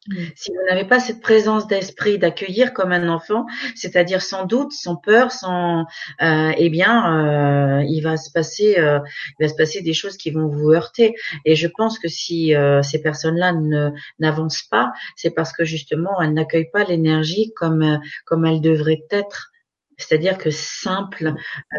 Mmh. 0.08 0.14
Si 0.34 0.50
vous 0.50 0.62
n'avez 0.66 0.86
pas 0.86 0.98
cette 0.98 1.20
présence 1.20 1.66
d'esprit 1.66 2.18
d'accueillir 2.18 2.72
comme 2.72 2.90
un 2.90 3.08
enfant, 3.10 3.44
c'est-à-dire 3.74 4.22
sans 4.22 4.46
doute, 4.46 4.72
sans 4.72 4.96
peur, 4.96 5.30
sans, 5.30 5.84
euh, 6.22 6.52
eh 6.56 6.70
bien, 6.70 7.80
euh, 7.80 7.84
il 7.86 8.00
va 8.00 8.16
se 8.16 8.30
passer, 8.32 8.78
euh, 8.78 8.98
il 9.38 9.44
va 9.44 9.48
se 9.48 9.56
passer 9.56 9.82
des 9.82 9.92
choses 9.92 10.16
qui 10.16 10.30
vont 10.30 10.48
vous 10.48 10.70
heurter. 10.70 11.14
Et 11.44 11.54
je 11.54 11.68
pense 11.68 11.98
que 11.98 12.08
si 12.08 12.54
euh, 12.54 12.82
ces 12.82 13.02
personnes-là 13.02 13.52
ne 13.52 13.90
n'avancent 14.18 14.62
pas, 14.62 14.90
c'est 15.16 15.32
parce 15.32 15.52
que 15.52 15.64
justement 15.66 16.20
elles 16.22 16.32
n'accueillent 16.32 16.70
pas 16.72 16.84
l'énergie 16.84 17.52
comme 17.54 17.82
euh, 17.82 17.98
comme 18.24 18.46
elle 18.46 18.62
devrait 18.62 19.04
être. 19.10 19.50
C'est-à-dire 19.98 20.38
que 20.38 20.50
simple, 20.50 21.34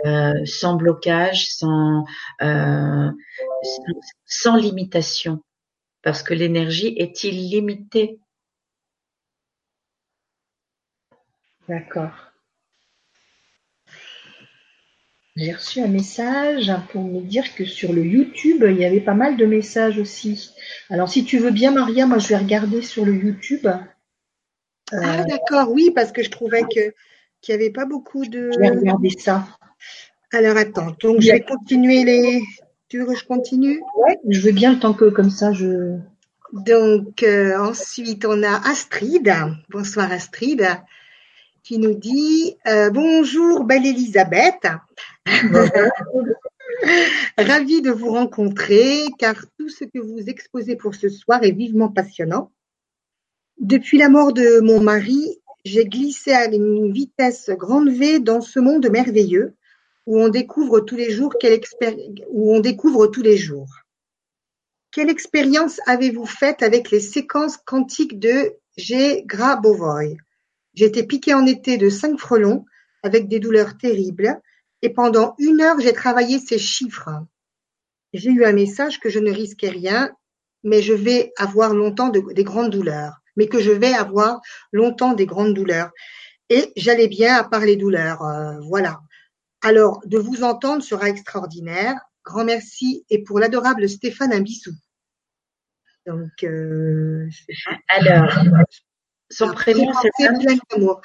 euh, 0.05 0.33
sans 0.45 0.75
blocage, 0.75 1.47
sans, 1.49 2.05
sans 4.27 4.55
limitation 4.57 5.41
parce 6.01 6.23
que 6.23 6.33
l'énergie 6.33 6.95
est 6.97 7.23
illimitée. 7.23 8.19
D'accord. 11.67 12.31
J'ai 15.37 15.53
reçu 15.53 15.79
un 15.79 15.87
message 15.87 16.71
pour 16.91 17.03
me 17.03 17.21
dire 17.21 17.55
que 17.55 17.63
sur 17.63 17.93
le 17.93 18.05
YouTube, 18.05 18.65
il 18.67 18.77
y 18.77 18.85
avait 18.85 18.99
pas 18.99 19.13
mal 19.13 19.37
de 19.37 19.45
messages 19.45 19.97
aussi. 19.97 20.51
Alors, 20.89 21.07
si 21.07 21.23
tu 21.23 21.37
veux 21.37 21.51
bien, 21.51 21.71
Maria, 21.71 22.05
moi, 22.05 22.17
je 22.17 22.27
vais 22.27 22.37
regarder 22.37 22.81
sur 22.81 23.05
le 23.05 23.13
YouTube. 23.13 23.65
Ah, 24.91 25.23
d'accord, 25.23 25.71
oui, 25.71 25.91
parce 25.95 26.11
que 26.11 26.21
je 26.21 26.29
trouvais 26.29 26.63
que 26.63 26.93
qu'il 27.39 27.55
n'y 27.55 27.61
avait 27.61 27.71
pas 27.71 27.85
beaucoup 27.85 28.25
de. 28.25 28.51
Je 28.53 28.59
vais 28.59 28.69
regarder 28.69 29.09
ça. 29.09 29.47
Alors, 30.33 30.57
attends, 30.57 30.95
donc 30.99 31.21
je 31.21 31.31
vais 31.31 31.41
continuer 31.41 32.03
les, 32.03 32.41
tu 32.91 32.99
veux 32.99 33.05
que 33.05 33.15
je 33.15 33.23
continue? 33.23 33.81
Oui, 33.95 34.15
je 34.27 34.41
veux 34.41 34.51
bien 34.51 34.75
temps 34.75 34.93
que 34.93 35.05
comme 35.05 35.29
ça 35.29 35.53
je. 35.53 35.97
Donc 36.51 37.23
euh, 37.23 37.57
ensuite 37.57 38.25
on 38.25 38.43
a 38.43 38.69
Astrid. 38.69 39.33
Bonsoir 39.69 40.11
Astrid, 40.11 40.67
qui 41.63 41.79
nous 41.79 41.93
dit 41.93 42.57
euh, 42.67 42.89
bonjour 42.89 43.63
belle 43.63 43.85
Elisabeth. 43.85 44.67
Ravie 47.37 47.81
de 47.81 47.91
vous 47.91 48.11
rencontrer 48.11 49.05
car 49.17 49.35
tout 49.57 49.69
ce 49.69 49.85
que 49.85 49.99
vous 49.99 50.27
exposez 50.27 50.75
pour 50.75 50.93
ce 50.93 51.07
soir 51.07 51.41
est 51.43 51.53
vivement 51.53 51.87
passionnant. 51.87 52.51
Depuis 53.57 53.99
la 53.99 54.09
mort 54.09 54.33
de 54.33 54.59
mon 54.59 54.81
mari, 54.81 55.39
j'ai 55.63 55.85
glissé 55.85 56.33
à 56.33 56.53
une 56.53 56.91
vitesse 56.91 57.51
grande 57.51 57.89
V 57.89 58.19
dans 58.19 58.41
ce 58.41 58.59
monde 58.59 58.89
merveilleux 58.89 59.55
où 60.05 60.19
on 60.19 60.29
découvre 60.29 60.79
tous 60.81 60.95
les 60.95 61.11
jours 61.11 61.35
quelle 61.39 61.59
où 62.29 62.55
on 62.55 62.59
découvre 62.59 63.07
tous 63.07 63.21
les 63.21 63.37
jours. 63.37 63.69
Quelle 64.91 65.09
expérience 65.09 65.79
avez-vous 65.85 66.25
faite 66.25 66.63
avec 66.63 66.91
les 66.91 66.99
séquences 66.99 67.57
quantiques 67.57 68.19
de 68.19 68.57
G. 68.77 69.23
Grabovoi 69.25 70.17
J'étais 70.73 71.03
piqué 71.03 71.33
en 71.33 71.45
été 71.45 71.77
de 71.77 71.89
cinq 71.89 72.19
frelons 72.19 72.65
avec 73.03 73.27
des 73.27 73.39
douleurs 73.39 73.77
terribles 73.77 74.39
et 74.81 74.89
pendant 74.89 75.35
une 75.37 75.61
heure 75.61 75.79
j'ai 75.79 75.93
travaillé 75.93 76.39
ces 76.39 76.57
chiffres. 76.57 77.09
J'ai 78.13 78.31
eu 78.31 78.43
un 78.43 78.53
message 78.53 78.99
que 78.99 79.09
je 79.09 79.19
ne 79.19 79.31
risquais 79.31 79.69
rien, 79.69 80.11
mais 80.63 80.81
je 80.81 80.93
vais 80.93 81.31
avoir 81.37 81.73
longtemps 81.73 82.09
des 82.09 82.43
grandes 82.43 82.71
douleurs, 82.71 83.21
mais 83.35 83.47
que 83.47 83.59
je 83.59 83.71
vais 83.71 83.93
avoir 83.93 84.41
longtemps 84.71 85.13
des 85.13 85.25
grandes 85.25 85.53
douleurs. 85.53 85.91
Et 86.49 86.73
j'allais 86.75 87.07
bien 87.07 87.35
à 87.35 87.43
part 87.45 87.61
les 87.61 87.77
douleurs, 87.77 88.21
euh, 88.23 88.59
voilà. 88.67 88.99
Alors, 89.61 90.01
de 90.05 90.17
vous 90.17 90.43
entendre 90.43 90.83
sera 90.83 91.09
extraordinaire. 91.09 91.95
Grand 92.23 92.45
merci 92.45 93.05
et 93.09 93.23
pour 93.23 93.39
l'adorable 93.39 93.87
Stéphane, 93.89 94.33
un 94.33 94.41
bisou. 94.41 94.71
Donc, 96.05 96.43
euh, 96.43 97.29
alors, 97.89 98.31
son 99.29 99.51
prénom, 99.51 99.91
c'est 100.01 100.09
plein 100.17 100.57
d'amour. 100.69 101.01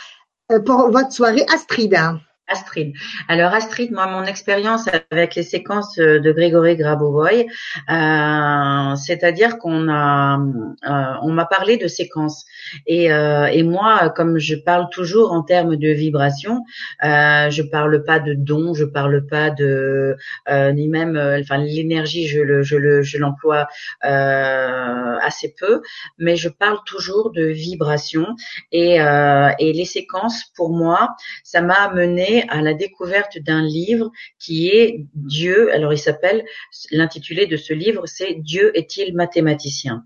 Euh, 0.52 0.60
pour 0.60 0.90
votre 0.90 1.12
soirée, 1.12 1.44
Astrida. 1.52 2.20
Astrid. 2.48 2.94
Alors 3.28 3.52
Astrid, 3.52 3.90
moi 3.90 4.06
mon 4.06 4.24
expérience 4.24 4.89
avec 5.10 5.35
les 5.35 5.43
séquences 5.43 5.97
de 5.97 6.32
Grégory 6.32 6.77
Grabovoy, 6.77 7.47
euh, 7.90 8.94
c'est-à-dire 8.94 9.59
qu'on 9.59 9.89
a, 9.89 10.39
euh, 10.39 11.14
on 11.23 11.32
m'a 11.32 11.47
parlé 11.47 11.77
de 11.77 11.89
séquences 11.89 12.44
et, 12.86 13.12
euh, 13.12 13.47
et 13.47 13.64
moi 13.64 14.10
comme 14.10 14.39
je 14.39 14.55
parle 14.55 14.89
toujours 14.90 15.32
en 15.32 15.43
termes 15.43 15.74
de 15.77 15.89
vibration, 15.89 16.62
euh, 17.05 17.51
je 17.51 17.62
parle 17.62 18.05
pas 18.05 18.20
de 18.20 18.35
don, 18.35 18.74
je 18.74 18.85
parle 18.85 19.27
pas 19.27 19.51
de 19.51 20.16
euh, 20.48 20.70
ni 20.73 20.86
même, 20.89 21.16
euh, 21.16 21.40
enfin 21.40 21.59
l'énergie 21.59 22.28
je 22.28 22.40
le, 22.40 22.62
je 22.62 22.77
le, 22.77 23.02
je 23.02 23.18
l'emploie 23.18 23.66
assez 24.02 25.52
peu, 25.59 25.82
mais 26.18 26.36
je 26.36 26.48
parle 26.48 26.78
toujours 26.86 27.32
de 27.32 27.44
vibration 27.44 28.36
et 28.70 28.98
et 29.59 29.73
les 29.73 29.85
séquences 29.85 30.44
pour 30.55 30.70
moi 30.70 31.16
ça 31.43 31.60
m'a 31.60 31.74
amené 31.74 32.35
à 32.48 32.62
la 32.62 32.74
découverte 32.74 33.38
d'un 33.38 33.62
livre 33.62 34.10
qui 34.38 34.68
est 34.68 35.06
Dieu. 35.14 35.72
Alors 35.72 35.92
il 35.92 35.98
s'appelle, 35.98 36.44
l'intitulé 36.90 37.46
de 37.46 37.56
ce 37.56 37.72
livre, 37.72 38.06
c'est 38.06 38.34
Dieu 38.34 38.76
est-il 38.76 39.14
mathématicien 39.14 40.04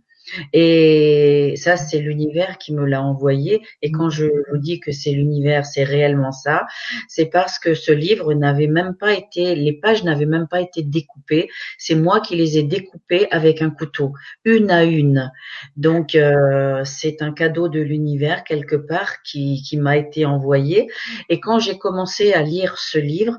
et 0.53 1.55
ça, 1.57 1.77
c'est 1.77 1.99
l'univers 1.99 2.59
qui 2.59 2.73
me 2.73 2.85
l'a 2.85 3.03
envoyé. 3.03 3.63
Et 3.83 3.91
quand 3.91 4.11
je 4.11 4.27
vous 4.27 4.59
dis 4.59 4.81
que 4.81 4.93
c'est 4.93 5.13
l'univers, 5.13 5.67
c'est 5.67 5.85
réellement 5.85 6.33
ça. 6.33 6.67
C'est 7.09 7.27
parce 7.27 7.59
que 7.59 7.75
ce 7.75 7.93
livre 7.93 8.35
n'avait 8.35 8.67
même 8.67 8.95
pas 8.97 9.15
été, 9.15 9.55
les 9.55 9.73
pages 9.73 10.05
n'avaient 10.05 10.27
même 10.27 10.49
pas 10.49 10.61
été 10.61 10.83
découpées. 10.83 11.49
C'est 11.79 11.95
moi 11.95 12.21
qui 12.21 12.37
les 12.37 12.59
ai 12.59 12.63
découpées 12.63 13.29
avec 13.31 13.63
un 13.63 13.71
couteau, 13.71 14.13
une 14.45 14.71
à 14.71 14.85
une. 14.85 15.33
Donc, 15.77 16.15
euh, 16.15 16.85
c'est 16.85 17.23
un 17.23 17.33
cadeau 17.33 17.69
de 17.69 17.81
l'univers 17.81 18.45
quelque 18.45 18.77
part 18.77 19.23
qui, 19.23 19.61
m'a 19.75 19.97
été 19.97 20.27
envoyé. 20.27 20.91
Et 21.29 21.41
quand 21.41 21.59
j'ai 21.59 21.79
commencé 21.79 22.33
à 22.33 22.43
lire 22.43 22.77
ce 22.77 22.99
livre, 22.99 23.39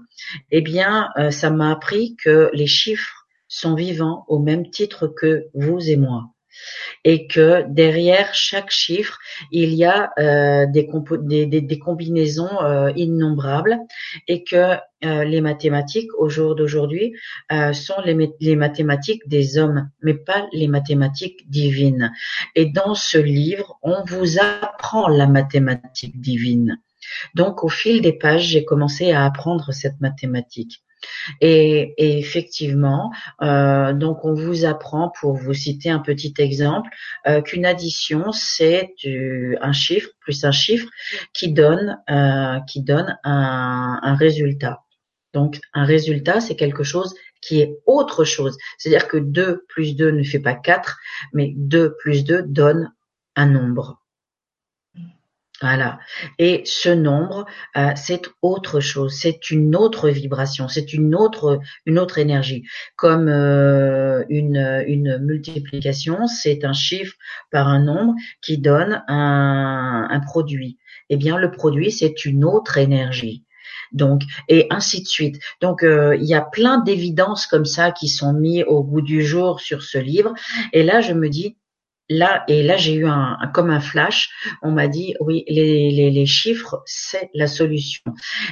eh 0.50 0.62
bien, 0.62 1.10
euh, 1.18 1.30
ça 1.30 1.50
m'a 1.50 1.72
appris 1.72 2.16
que 2.16 2.50
les 2.54 2.68
chiffres 2.68 3.28
sont 3.48 3.76
vivants 3.76 4.26
au 4.28 4.40
même 4.40 4.70
titre 4.70 5.08
que 5.08 5.48
vous 5.54 5.90
et 5.90 5.98
moi 5.98 6.31
et 7.04 7.28
que 7.28 7.66
derrière 7.68 8.34
chaque 8.34 8.70
chiffre, 8.70 9.18
il 9.52 9.74
y 9.74 9.86
a 9.86 10.12
euh, 10.20 10.66
des, 10.68 10.88
combinaisons 11.80 12.62
euh, 12.62 12.92
innombrables 12.96 13.80
et 14.28 14.44
que 14.44 14.78
euh, 15.04 15.24
les 15.24 15.42
mathématiques 15.42 16.14
au 16.18 16.30
jour 16.30 16.56
d'aujourd'hui 16.56 17.14
sont 17.74 18.02
les 18.06 18.56
mathématiques 18.56 19.28
des 19.28 19.58
hommes, 19.58 19.90
mais 20.02 20.14
pas 20.14 20.48
les 20.54 20.68
mathématiques 20.68 21.50
divines. 21.50 22.12
Et 22.56 22.66
dans 22.66 22.96
ce 22.96 23.18
livre, 23.18 23.80
on 23.82 24.04
vous 24.06 24.40
apprend 24.40 25.08
la 25.08 25.28
mathématique 25.28 26.20
divine. 26.22 26.78
Donc 27.36 27.64
au 27.64 27.70
fil 27.70 28.02
des 28.02 28.14
pages, 28.14 28.44
j'ai 28.44 28.64
commencé 28.64 29.12
à 29.12 29.26
apprendre 29.26 29.72
cette 29.72 30.00
mathématique. 30.02 30.84
Et, 31.40 31.94
effectivement, 31.98 33.12
euh, 33.42 33.94
donc 33.94 34.26
on 34.26 34.34
vous 34.34 34.66
apprend, 34.66 35.12
pour 35.20 35.36
vous 35.36 35.54
citer 35.54 35.90
un 35.90 36.00
petit 36.00 36.34
exemple, 36.38 36.90
euh, 37.28 37.42
qu'une 37.42 37.66
addition 37.66 38.32
c'est 38.32 38.94
un 39.62 39.74
chiffre 39.74 40.10
plus 40.20 40.44
un 40.44 40.52
chiffre 40.52 40.88
qui 41.34 41.52
donne 41.52 42.00
euh, 42.10 42.60
qui 42.68 42.82
donne 42.82 43.18
un, 43.24 44.00
un 44.02 44.16
résultat. 44.16 44.84
Donc 45.34 45.60
un 45.74 45.86
résultat 45.86 46.42
c'est 46.42 46.56
quelque 46.56 46.84
chose 46.84 47.14
qui 47.42 47.60
est 47.62 47.78
autre 47.86 48.24
chose. 48.24 48.58
C'est-à-dire 48.78 49.08
que 49.08 49.18
2 49.18 49.66
plus 49.68 49.96
2 49.96 50.12
ne 50.12 50.24
fait 50.24 50.40
pas 50.40 50.54
4, 50.54 50.98
mais 51.34 51.54
2 51.56 51.96
plus 51.98 52.24
2 52.24 52.44
donne 52.44 52.94
un 53.36 53.48
nombre. 53.48 54.01
Voilà. 55.62 56.00
Et 56.40 56.64
ce 56.66 56.90
nombre, 56.90 57.46
euh, 57.78 57.92
c'est 57.96 58.24
autre 58.42 58.80
chose, 58.80 59.14
c'est 59.14 59.52
une 59.52 59.76
autre 59.76 60.10
vibration, 60.10 60.68
c'est 60.68 60.92
une 60.92 61.14
autre 61.14 61.60
une 61.86 62.00
autre 62.00 62.18
énergie. 62.18 62.64
Comme 62.96 63.28
euh, 63.28 64.24
une 64.30 64.84
une 64.88 65.20
multiplication, 65.20 66.26
c'est 66.26 66.66
un 66.66 66.74
chiffre 66.74 67.16
par 67.52 67.68
un 67.68 67.80
nombre 67.80 68.16
qui 68.42 68.58
donne 68.58 69.04
un, 69.08 70.08
un 70.10 70.20
produit. 70.22 70.80
Eh 71.10 71.18
bien, 71.18 71.38
le 71.38 71.52
produit, 71.52 71.92
c'est 71.92 72.26
une 72.26 72.44
autre 72.44 72.78
énergie. 72.80 73.46
Donc 73.92 74.24
et 74.48 74.68
ainsi 74.70 75.02
de 75.02 75.08
suite. 75.08 75.40
Donc 75.62 75.84
euh, 75.84 76.16
il 76.16 76.26
y 76.26 76.34
a 76.34 76.42
plein 76.42 76.80
d'évidences 76.80 77.46
comme 77.46 77.66
ça 77.66 77.92
qui 77.92 78.08
sont 78.08 78.34
mis 78.34 78.64
au 78.64 78.84
goût 78.84 79.02
du 79.02 79.24
jour 79.24 79.60
sur 79.60 79.84
ce 79.84 79.98
livre. 79.98 80.34
Et 80.74 80.84
là 80.84 81.02
je 81.02 81.14
me 81.14 81.30
dis 81.30 81.58
là 82.12 82.44
et 82.48 82.62
là 82.62 82.78
j'ai 82.78 82.94
eu 82.94 83.08
un, 83.08 83.38
comme 83.54 83.70
un 83.70 83.80
flash. 83.80 84.30
On 84.62 84.72
m'a 84.72 84.88
dit 84.88 85.16
oui 85.20 85.44
les, 85.48 85.92
les, 85.92 86.12
les 86.12 86.26
chiffres 86.26 86.82
c'est 86.86 87.30
la 87.34 87.48
solution. 87.48 88.04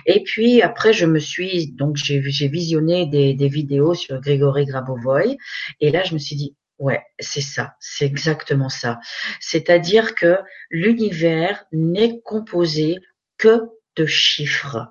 Et 0.05 0.23
puis 0.23 0.61
après 0.61 0.93
je 0.93 1.05
me 1.05 1.19
suis 1.19 1.71
donc 1.73 1.95
j'ai 1.95 2.19
visionné 2.19 3.05
des, 3.05 3.33
des 3.33 3.49
vidéos 3.49 3.93
sur 3.93 4.19
Grégory 4.19 4.65
Grabovoy 4.65 5.37
et 5.81 5.91
là 5.91 6.03
je 6.03 6.13
me 6.13 6.19
suis 6.19 6.35
dit 6.35 6.55
Ouais, 6.79 7.01
c'est 7.19 7.41
ça, 7.41 7.73
c'est 7.81 8.05
exactement 8.05 8.69
ça. 8.69 9.01
C'est-à-dire 9.41 10.15
que 10.15 10.37
l'univers 10.69 11.65
n'est 11.73 12.21
composé 12.21 12.95
que 13.37 13.63
de 13.97 14.05
chiffres. 14.05 14.87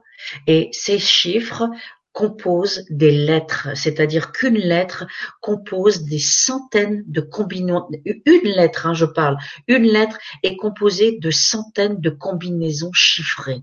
Et 0.46 0.68
ces 0.72 0.98
chiffres 0.98 1.70
composent 2.18 2.84
des 2.90 3.12
lettres, 3.12 3.68
c'est-à-dire 3.76 4.32
qu'une 4.32 4.56
lettre 4.56 5.06
compose 5.40 6.02
des 6.02 6.18
centaines 6.18 7.04
de 7.06 7.20
combinaisons. 7.20 7.86
Une 8.04 8.42
lettre, 8.42 8.88
hein, 8.88 8.94
je 8.94 9.04
parle, 9.04 9.36
une 9.68 9.84
lettre 9.84 10.18
est 10.42 10.56
composée 10.56 11.20
de 11.20 11.30
centaines 11.30 12.00
de 12.00 12.10
combinaisons 12.10 12.90
chiffrées. 12.92 13.62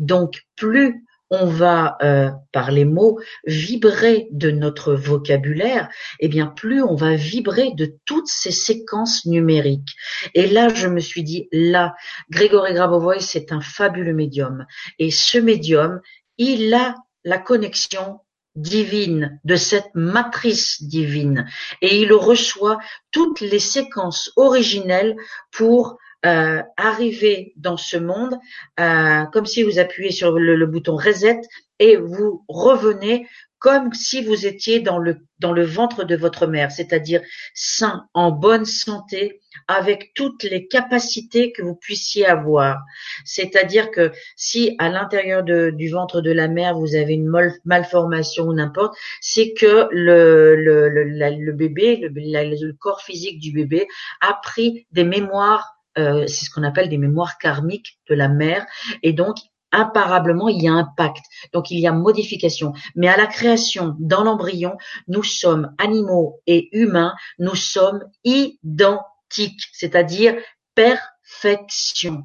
Donc, 0.00 0.42
plus 0.56 1.06
on 1.30 1.46
va, 1.46 1.96
euh, 2.02 2.32
par 2.50 2.72
les 2.72 2.84
mots, 2.84 3.20
vibrer 3.46 4.26
de 4.32 4.50
notre 4.50 4.94
vocabulaire, 4.94 5.88
et 6.18 6.26
eh 6.26 6.28
bien 6.28 6.48
plus 6.48 6.82
on 6.82 6.96
va 6.96 7.14
vibrer 7.14 7.70
de 7.76 7.94
toutes 8.04 8.26
ces 8.26 8.50
séquences 8.50 9.26
numériques. 9.26 9.94
Et 10.34 10.48
là, 10.48 10.74
je 10.74 10.88
me 10.88 10.98
suis 10.98 11.22
dit, 11.22 11.48
là, 11.52 11.94
Grégory 12.30 12.74
Grabovoy, 12.74 13.20
c'est 13.20 13.52
un 13.52 13.60
fabuleux 13.60 14.12
médium. 14.12 14.66
Et 14.98 15.12
ce 15.12 15.38
médium, 15.38 16.00
il 16.36 16.74
a 16.74 16.96
la 17.24 17.38
connexion 17.38 18.20
divine, 18.54 19.40
de 19.44 19.56
cette 19.56 19.94
matrice 19.94 20.82
divine. 20.82 21.46
Et 21.80 22.00
il 22.00 22.12
reçoit 22.12 22.78
toutes 23.10 23.40
les 23.40 23.58
séquences 23.58 24.30
originelles 24.36 25.16
pour 25.50 25.98
euh, 26.24 26.62
arriver 26.76 27.52
dans 27.56 27.76
ce 27.76 27.96
monde 27.96 28.38
euh, 28.78 29.24
comme 29.32 29.46
si 29.46 29.64
vous 29.64 29.80
appuyez 29.80 30.12
sur 30.12 30.38
le, 30.38 30.66
bouton 30.66 30.94
reset 30.94 31.40
et 31.80 31.96
vous 31.96 32.44
revenez 32.46 33.26
comme 33.62 33.92
si 33.94 34.24
vous 34.24 34.44
étiez 34.44 34.80
dans 34.80 34.98
le 34.98 35.18
dans 35.38 35.52
le 35.52 35.64
ventre 35.64 36.02
de 36.02 36.16
votre 36.16 36.48
mère, 36.48 36.72
c'est-à-dire 36.72 37.22
sain, 37.54 38.06
en 38.12 38.32
bonne 38.32 38.64
santé, 38.64 39.40
avec 39.68 40.12
toutes 40.14 40.42
les 40.42 40.66
capacités 40.66 41.52
que 41.52 41.62
vous 41.62 41.76
puissiez 41.76 42.26
avoir. 42.26 42.80
C'est-à-dire 43.24 43.92
que 43.92 44.10
si 44.36 44.74
à 44.78 44.88
l'intérieur 44.88 45.44
du 45.44 45.88
ventre 45.88 46.20
de 46.20 46.32
la 46.32 46.48
mère 46.48 46.76
vous 46.76 46.96
avez 46.96 47.14
une 47.14 47.32
malformation 47.64 48.46
ou 48.48 48.52
n'importe, 48.52 48.96
c'est 49.20 49.52
que 49.52 49.86
le, 49.92 50.56
le, 50.56 50.88
le, 50.88 51.04
le 51.04 51.52
bébé, 51.52 51.96
le, 52.02 52.10
le 52.10 52.72
corps 52.72 53.02
physique 53.02 53.38
du 53.38 53.52
bébé 53.52 53.86
a 54.20 54.38
pris 54.42 54.86
des 54.90 55.04
mémoires 55.04 55.76
euh, 55.98 56.26
c'est 56.26 56.46
ce 56.46 56.50
qu'on 56.50 56.62
appelle 56.62 56.88
des 56.88 56.96
mémoires 56.96 57.36
karmiques 57.36 57.98
de 58.08 58.14
la 58.14 58.28
mère, 58.28 58.64
et 59.02 59.12
donc 59.12 59.36
imparablement 59.72 60.48
il 60.48 60.62
y 60.62 60.68
a 60.68 60.72
un 60.72 60.88
pacte, 60.96 61.24
donc 61.52 61.70
il 61.70 61.80
y 61.80 61.86
a 61.86 61.92
modification. 61.92 62.72
Mais 62.94 63.08
à 63.08 63.16
la 63.16 63.26
création, 63.26 63.96
dans 63.98 64.24
l'embryon, 64.24 64.76
nous 65.08 65.22
sommes 65.22 65.74
animaux 65.78 66.40
et 66.46 66.68
humains, 66.72 67.14
nous 67.38 67.54
sommes 67.54 68.04
identiques, 68.24 69.68
c'est-à-dire 69.72 70.36
perfection 70.74 72.24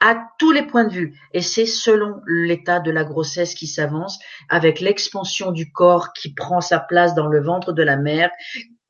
à 0.00 0.16
tous 0.38 0.52
les 0.52 0.62
points 0.62 0.84
de 0.84 0.92
vue. 0.92 1.20
Et 1.32 1.42
c'est 1.42 1.66
selon 1.66 2.20
l'état 2.26 2.80
de 2.80 2.90
la 2.90 3.04
grossesse 3.04 3.54
qui 3.54 3.66
s'avance, 3.66 4.18
avec 4.48 4.80
l'expansion 4.80 5.50
du 5.50 5.72
corps 5.72 6.12
qui 6.12 6.32
prend 6.32 6.60
sa 6.60 6.78
place 6.78 7.14
dans 7.14 7.26
le 7.26 7.42
ventre 7.42 7.72
de 7.72 7.82
la 7.82 7.96
mère, 7.96 8.30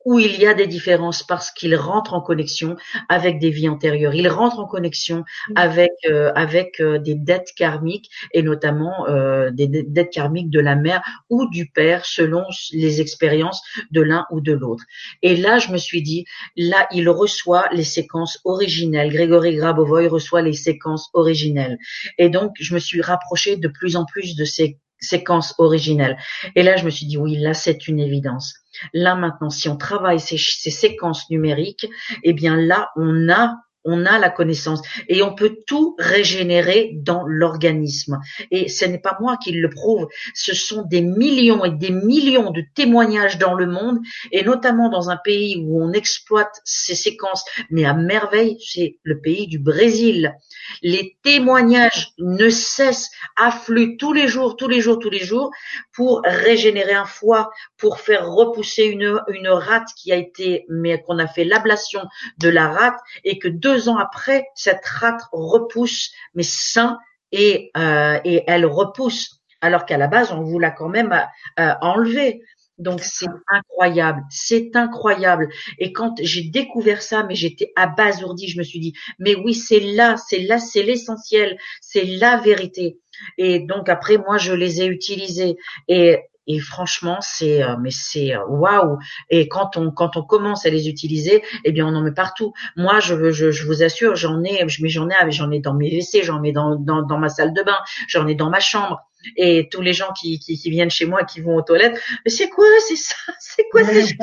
où 0.05 0.19
il 0.19 0.39
y 0.39 0.47
a 0.47 0.53
des 0.53 0.67
différences 0.67 1.23
parce 1.23 1.51
qu'il 1.51 1.75
rentre 1.75 2.13
en 2.13 2.21
connexion 2.21 2.77
avec 3.09 3.39
des 3.39 3.49
vies 3.49 3.69
antérieures. 3.69 4.13
Il 4.13 4.27
rentre 4.29 4.59
en 4.59 4.65
connexion 4.65 5.19
mm. 5.49 5.53
avec 5.55 5.91
euh, 6.07 6.31
avec 6.35 6.79
euh, 6.79 6.99
des 6.99 7.15
dettes 7.15 7.51
karmiques 7.55 8.09
et 8.33 8.41
notamment 8.41 9.07
euh, 9.07 9.51
des 9.51 9.67
dettes 9.67 10.11
karmiques 10.11 10.49
de 10.49 10.59
la 10.59 10.75
mère 10.75 11.01
ou 11.29 11.47
du 11.49 11.69
père 11.69 12.05
selon 12.05 12.43
les 12.71 13.01
expériences 13.01 13.61
de 13.91 14.01
l'un 14.01 14.25
ou 14.31 14.41
de 14.41 14.53
l'autre. 14.53 14.83
Et 15.21 15.35
là, 15.35 15.59
je 15.59 15.71
me 15.71 15.77
suis 15.77 16.01
dit, 16.01 16.25
là, 16.55 16.87
il 16.91 17.09
reçoit 17.09 17.67
les 17.71 17.83
séquences 17.83 18.39
originelles. 18.45 19.11
Grégory 19.11 19.55
Grabovoy 19.55 20.07
reçoit 20.07 20.41
les 20.41 20.53
séquences 20.53 21.09
originelles. 21.13 21.77
Et 22.17 22.29
donc, 22.29 22.53
je 22.59 22.73
me 22.73 22.79
suis 22.79 23.01
rapprochée 23.01 23.57
de 23.57 23.67
plus 23.67 23.95
en 23.95 24.05
plus 24.05 24.35
de 24.35 24.45
ces 24.45 24.77
séquences 24.99 25.55
originelles. 25.57 26.17
Et 26.55 26.63
là, 26.63 26.75
je 26.77 26.85
me 26.85 26.89
suis 26.89 27.05
dit, 27.05 27.17
oui, 27.17 27.37
là, 27.37 27.53
c'est 27.53 27.87
une 27.87 27.99
évidence. 27.99 28.58
Là 28.93 29.15
maintenant, 29.15 29.49
si 29.49 29.69
on 29.69 29.77
travaille 29.77 30.19
ces, 30.19 30.37
ces 30.37 30.71
séquences 30.71 31.29
numériques, 31.29 31.87
eh 32.23 32.33
bien 32.33 32.55
là, 32.55 32.91
on 32.95 33.29
a 33.29 33.57
on 33.85 34.05
a 34.05 34.19
la 34.19 34.29
connaissance 34.29 34.81
et 35.07 35.21
on 35.21 35.33
peut 35.33 35.57
tout 35.65 35.95
régénérer 35.99 36.91
dans 36.93 37.23
l'organisme. 37.25 38.19
Et 38.51 38.67
ce 38.67 38.85
n'est 38.85 38.99
pas 38.99 39.17
moi 39.19 39.37
qui 39.37 39.51
le 39.51 39.69
prouve, 39.69 40.07
ce 40.33 40.53
sont 40.53 40.83
des 40.83 41.01
millions 41.01 41.63
et 41.65 41.71
des 41.71 41.91
millions 41.91 42.51
de 42.51 42.63
témoignages 42.75 43.37
dans 43.37 43.53
le 43.53 43.67
monde 43.67 43.99
et 44.31 44.43
notamment 44.43 44.89
dans 44.89 45.09
un 45.09 45.17
pays 45.17 45.63
où 45.63 45.81
on 45.81 45.93
exploite 45.93 46.61
ces 46.65 46.95
séquences, 46.95 47.45
mais 47.69 47.85
à 47.85 47.93
merveille, 47.93 48.57
c'est 48.59 48.97
le 49.03 49.19
pays 49.21 49.47
du 49.47 49.59
Brésil. 49.59 50.35
Les 50.81 51.17
témoignages 51.23 52.13
ne 52.19 52.49
cessent, 52.49 53.09
affluent 53.35 53.97
tous 53.97 54.13
les 54.13 54.27
jours, 54.27 54.55
tous 54.55 54.67
les 54.67 54.81
jours, 54.81 54.99
tous 54.99 55.09
les 55.09 55.23
jours 55.23 55.51
pour 55.93 56.21
régénérer 56.25 56.93
un 56.93 57.05
foie, 57.05 57.51
pour 57.77 57.99
faire 57.99 58.29
repousser 58.29 58.83
une, 58.83 59.19
une 59.29 59.49
rate 59.49 59.89
qui 59.97 60.11
a 60.11 60.15
été, 60.15 60.65
mais 60.69 61.01
qu'on 61.01 61.19
a 61.19 61.27
fait 61.27 61.43
l'ablation 61.43 62.01
de 62.37 62.49
la 62.49 62.69
rate 62.69 62.99
et 63.23 63.39
que 63.39 63.47
ans 63.89 63.97
après, 63.97 64.47
cette 64.55 64.85
rate 64.85 65.21
repousse, 65.31 66.11
mais 66.33 66.43
sain, 66.43 66.97
et, 67.31 67.71
euh, 67.77 68.19
et 68.23 68.43
elle 68.47 68.65
repousse, 68.65 69.41
alors 69.61 69.85
qu'à 69.85 69.97
la 69.97 70.07
base, 70.07 70.31
on 70.31 70.41
vous 70.41 70.59
l'a 70.59 70.71
quand 70.71 70.89
même 70.89 71.13
euh, 71.59 71.73
enlevé. 71.81 72.41
Donc 72.77 73.01
c'est 73.03 73.27
incroyable, 73.49 74.23
c'est 74.29 74.73
incroyable. 74.75 75.49
Et 75.79 75.91
quand 75.91 76.15
j'ai 76.21 76.43
découvert 76.43 77.01
ça, 77.01 77.23
mais 77.23 77.35
j'étais 77.35 77.73
abasourdie, 77.75 78.47
je 78.47 78.57
me 78.57 78.63
suis 78.63 78.79
dit, 78.79 78.93
mais 79.19 79.35
oui, 79.35 79.53
c'est 79.53 79.81
là, 79.81 80.15
c'est 80.15 80.39
là, 80.39 80.59
c'est 80.59 80.83
l'essentiel, 80.83 81.57
c'est 81.81 82.05
la 82.05 82.37
vérité. 82.37 82.97
Et 83.37 83.59
donc 83.59 83.89
après, 83.89 84.17
moi, 84.17 84.37
je 84.37 84.53
les 84.53 84.81
ai 84.81 84.85
utilisés. 84.85 85.57
Et 85.89 86.19
et 86.49 86.59
franchement 86.59 87.19
c'est 87.21 87.63
euh, 87.63 87.77
mais 87.79 87.91
c'est 87.91 88.35
euh, 88.35 88.43
waouh. 88.47 88.97
Et 89.29 89.47
quand 89.47 89.77
on 89.77 89.91
quand 89.91 90.17
on 90.17 90.23
commence 90.23 90.65
à 90.65 90.69
les 90.69 90.89
utiliser 90.89 91.43
eh 91.63 91.71
bien 91.71 91.87
on 91.87 91.95
en 91.95 92.01
met 92.01 92.11
partout. 92.11 92.53
Moi 92.75 92.99
je 92.99 93.31
je, 93.31 93.51
je 93.51 93.65
vous 93.65 93.83
assure 93.83 94.15
j'en 94.15 94.43
ai 94.43 94.65
mais 94.81 94.89
j'en 94.89 95.07
ai 95.09 95.31
j'en 95.31 95.51
ai 95.51 95.59
dans 95.59 95.75
mes 95.75 95.89
WC 95.95 96.23
j'en 96.23 96.43
ai 96.43 96.51
dans, 96.51 96.75
dans 96.75 97.03
dans 97.03 97.19
ma 97.19 97.29
salle 97.29 97.53
de 97.53 97.61
bain 97.63 97.77
j'en 98.07 98.27
ai 98.27 98.35
dans 98.35 98.49
ma 98.49 98.59
chambre. 98.59 98.99
Et 99.35 99.67
tous 99.69 99.81
les 99.81 99.91
gens 99.91 100.13
qui, 100.13 100.39
qui, 100.39 100.57
qui, 100.57 100.69
viennent 100.69 100.89
chez 100.89 101.05
moi 101.05 101.25
qui 101.25 101.41
vont 101.41 101.57
aux 101.57 101.61
toilettes 101.61 102.01
mais 102.25 102.31
c'est 102.31 102.47
quoi 102.47 102.65
c'est 102.87 102.95
ça? 102.95 103.15
C'est 103.39 103.65
quoi 103.69 103.83
c'est 103.83 104.15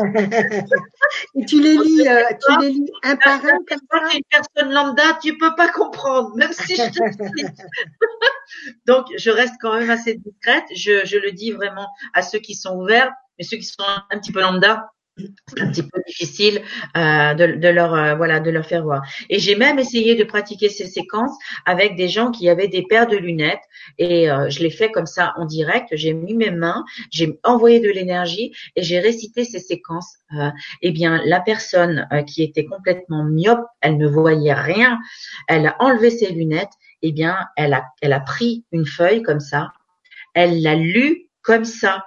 et 1.35 1.45
tu 1.45 1.61
les 1.63 1.77
lis 1.77 2.09
euh, 2.09 2.23
tu 2.49 2.61
les 2.63 2.71
lis 2.71 2.91
un 3.03 3.17
par 3.17 3.45
un 3.45 3.59
une 4.15 4.23
personne 4.31 4.73
lambda 4.73 5.19
tu 5.23 5.37
peux 5.37 5.55
pas 5.55 5.69
comprendre 5.69 6.35
même 6.37 6.53
si 6.53 6.75
je 6.75 6.83
te 6.91 6.99
donc 8.87 9.07
je 9.17 9.31
reste 9.31 9.55
quand 9.61 9.75
même 9.75 9.91
assez 9.91 10.15
discrète. 10.15 10.65
Je, 10.75 11.19
le 11.19 11.33
dis 11.33 11.53
vraiment 11.53 11.89
à 12.15 12.23
ceux 12.23 12.39
qui 12.39 12.55
sont 12.55 12.77
ouverts 12.77 13.13
mais 13.39 13.45
ceux 13.45 13.57
qui 13.57 13.65
sont 13.65 13.85
un 14.11 14.19
petit 14.19 14.33
peu 14.33 14.41
lambda 14.41 14.91
un 15.59 15.71
petit 15.71 15.83
peu 15.83 16.01
difficile 16.07 16.63
euh, 16.97 17.35
de, 17.35 17.59
de, 17.59 17.69
leur 17.69 17.95
euh, 17.95 18.15
voilà 18.15 18.41
de 18.41 18.51
leur 18.51 18.67
faire 18.67 18.83
voir. 18.83 19.03
Et 19.31 19.39
j'ai 19.39 19.57
même 19.57 19.79
essayé 19.79 20.15
de 20.15 20.25
pratiquer 20.25 20.69
ces 20.69 20.87
séquences 20.87 21.37
avec 21.65 21.97
des 21.97 22.09
gens 22.09 22.31
qui 22.31 22.49
avaient 22.49 22.69
des 22.69 22.83
paires 22.83 23.07
de 23.07 23.17
lunettes 23.17 23.63
et 23.99 24.31
euh, 24.31 24.51
je 24.51 24.61
l'ai 24.61 24.71
fait 24.71 24.91
comme 24.91 25.07
ça 25.07 25.33
en 25.37 25.47
direct. 25.47 25.89
J'ai 25.93 26.13
mis 26.13 26.35
mes 26.35 26.51
mains, 26.51 26.85
j'ai 27.11 27.39
envoyé 27.45 27.81
de 27.81 27.89
l'énergie 27.89 28.53
et 28.77 28.83
j'ai 28.83 29.01
récité 29.01 29.45
ces 29.45 29.59
séquences. 29.61 30.17
eh 30.83 30.91
bien, 30.91 31.23
la 31.25 31.41
personne 31.41 32.09
qui 32.27 32.43
était 32.43 32.67
complètement 32.67 33.25
myope, 33.25 33.65
elle 33.81 33.97
ne 33.97 34.09
voyait 34.09 34.53
rien. 34.53 34.99
Elle 35.49 35.67
a 35.67 35.77
enlevé 35.79 36.11
ses 36.11 36.31
lunettes. 36.31 36.73
Eh 37.03 37.13
bien, 37.13 37.39
elle 37.57 37.75
a 37.75 37.85
elle 38.03 38.13
a 38.13 38.21
pris 38.21 38.65
une 38.73 38.87
feuille 38.87 39.23
comme 39.23 39.41
ça. 39.41 39.73
Elle 40.35 40.63
l'a 40.63 40.75
lu 40.75 41.29
comme 41.43 41.65
ça. 41.65 42.05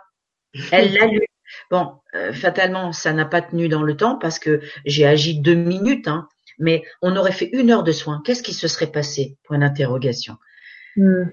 Elle 0.71 0.93
l'a 0.93 1.05
lu 1.07 1.21
Bon, 1.71 1.93
euh, 2.15 2.33
fatalement, 2.33 2.91
ça 2.91 3.13
n'a 3.13 3.25
pas 3.25 3.41
tenu 3.41 3.67
dans 3.67 3.83
le 3.83 3.95
temps 3.95 4.17
parce 4.17 4.39
que 4.39 4.61
j'ai 4.85 5.05
agi 5.05 5.39
deux 5.39 5.55
minutes, 5.55 6.07
hein, 6.07 6.27
mais 6.57 6.83
on 7.01 7.15
aurait 7.15 7.31
fait 7.31 7.49
une 7.53 7.71
heure 7.71 7.83
de 7.83 7.91
soins. 7.91 8.21
Qu'est-ce 8.25 8.43
qui 8.43 8.53
se 8.53 8.67
serait 8.67 8.91
passé? 8.91 9.37
Point 9.43 9.59
d'interrogation. 9.59 10.37
Hmm. 10.95 11.25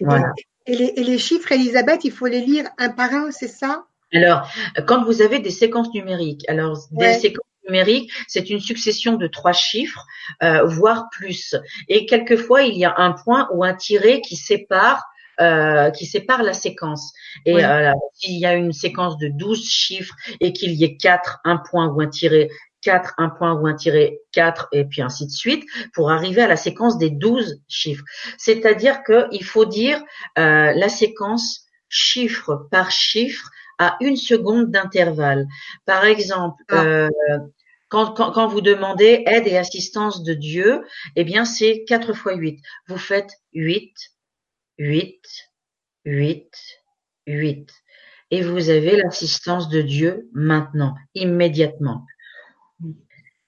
Voilà. 0.00 0.32
Et, 0.66 0.76
les, 0.76 1.18
chiffres, 1.18 1.50
Elisabeth, 1.50 2.04
il 2.04 2.12
faut 2.12 2.26
les 2.26 2.40
lire 2.40 2.68
un 2.78 2.90
par 2.90 3.12
un, 3.12 3.30
c'est 3.32 3.48
ça? 3.48 3.86
Alors, 4.12 4.48
quand 4.86 5.04
vous 5.04 5.22
avez 5.22 5.40
des 5.40 5.50
séquences 5.50 5.92
numériques, 5.92 6.48
alors 6.48 6.78
des 6.92 7.14
séquences 7.14 7.46
numériques, 7.66 8.12
c'est 8.28 8.50
une 8.50 8.60
succession 8.60 9.16
de 9.16 9.26
trois 9.26 9.52
chiffres, 9.52 10.06
euh, 10.42 10.64
voire 10.64 11.08
plus. 11.10 11.56
Et 11.88 12.06
quelquefois, 12.06 12.62
il 12.62 12.76
y 12.76 12.84
a 12.84 12.94
un 12.98 13.12
point 13.12 13.48
ou 13.52 13.64
un 13.64 13.74
tiré 13.74 14.20
qui 14.20 14.36
sépare 14.36 15.02
euh, 15.40 15.90
qui 15.90 16.06
sépare 16.06 16.42
la 16.42 16.52
séquence. 16.52 17.12
Et 17.46 17.64
euh, 17.64 17.92
s'il 18.14 18.38
y 18.38 18.46
a 18.46 18.54
une 18.54 18.72
séquence 18.72 19.16
de 19.18 19.28
12 19.28 19.64
chiffres 19.64 20.14
et 20.40 20.52
qu'il 20.52 20.72
y 20.72 20.84
ait 20.84 20.96
4, 20.96 21.40
un 21.44 21.56
point 21.56 21.88
ou 21.88 22.00
un 22.00 22.08
tiré, 22.08 22.50
4, 22.82 23.14
un 23.18 23.30
point 23.30 23.54
ou 23.54 23.66
un 23.66 23.74
tiré, 23.74 24.20
4 24.32 24.68
et 24.72 24.84
puis 24.84 25.02
ainsi 25.02 25.26
de 25.26 25.30
suite 25.30 25.64
pour 25.94 26.10
arriver 26.10 26.42
à 26.42 26.48
la 26.48 26.56
séquence 26.56 26.98
des 26.98 27.10
12 27.10 27.60
chiffres. 27.68 28.04
C'est-à-dire 28.36 29.02
qu'il 29.04 29.44
faut 29.44 29.64
dire 29.64 30.02
euh, 30.38 30.72
la 30.74 30.88
séquence 30.88 31.66
chiffre 31.88 32.66
par 32.70 32.90
chiffre 32.90 33.48
à 33.78 33.96
une 34.00 34.16
seconde 34.16 34.70
d'intervalle. 34.70 35.46
Par 35.86 36.04
exemple, 36.04 36.62
ah. 36.68 36.84
euh, 36.84 37.08
quand, 37.88 38.12
quand, 38.14 38.32
quand, 38.32 38.46
vous 38.48 38.60
demandez 38.60 39.22
aide 39.26 39.46
et 39.46 39.56
assistance 39.56 40.22
de 40.22 40.34
Dieu, 40.34 40.82
eh 41.16 41.24
bien 41.24 41.44
c'est 41.44 41.84
4 41.86 42.12
fois 42.14 42.34
8. 42.34 42.60
Vous 42.88 42.98
faites 42.98 43.30
8, 43.54 43.92
8, 44.78 45.20
8, 46.04 46.50
8. 47.26 47.70
Et 48.30 48.42
vous 48.42 48.70
avez 48.70 48.96
l'assistance 48.96 49.68
de 49.68 49.82
Dieu 49.82 50.28
maintenant, 50.32 50.94
immédiatement. 51.14 52.06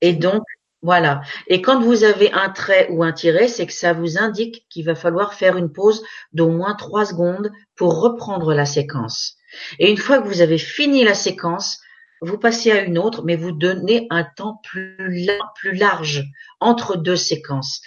Et 0.00 0.12
donc, 0.12 0.42
voilà. 0.82 1.22
Et 1.46 1.62
quand 1.62 1.80
vous 1.80 2.04
avez 2.04 2.30
un 2.32 2.50
trait 2.50 2.88
ou 2.90 3.02
un 3.02 3.12
tiret, 3.12 3.48
c'est 3.48 3.66
que 3.66 3.72
ça 3.72 3.94
vous 3.94 4.18
indique 4.18 4.66
qu'il 4.68 4.84
va 4.84 4.94
falloir 4.94 5.32
faire 5.32 5.56
une 5.56 5.72
pause 5.72 6.04
d'au 6.34 6.50
moins 6.50 6.74
trois 6.74 7.06
secondes 7.06 7.50
pour 7.74 8.02
reprendre 8.02 8.52
la 8.52 8.66
séquence. 8.66 9.38
Et 9.78 9.90
une 9.90 9.96
fois 9.96 10.20
que 10.20 10.28
vous 10.28 10.42
avez 10.42 10.58
fini 10.58 11.02
la 11.02 11.14
séquence, 11.14 11.80
vous 12.20 12.38
passez 12.38 12.70
à 12.70 12.82
une 12.82 12.98
autre, 12.98 13.22
mais 13.24 13.36
vous 13.36 13.52
donnez 13.52 14.06
un 14.10 14.24
temps 14.24 14.60
plus, 14.62 15.26
large 15.64 16.24
entre 16.60 16.96
deux 16.96 17.16
séquences. 17.16 17.82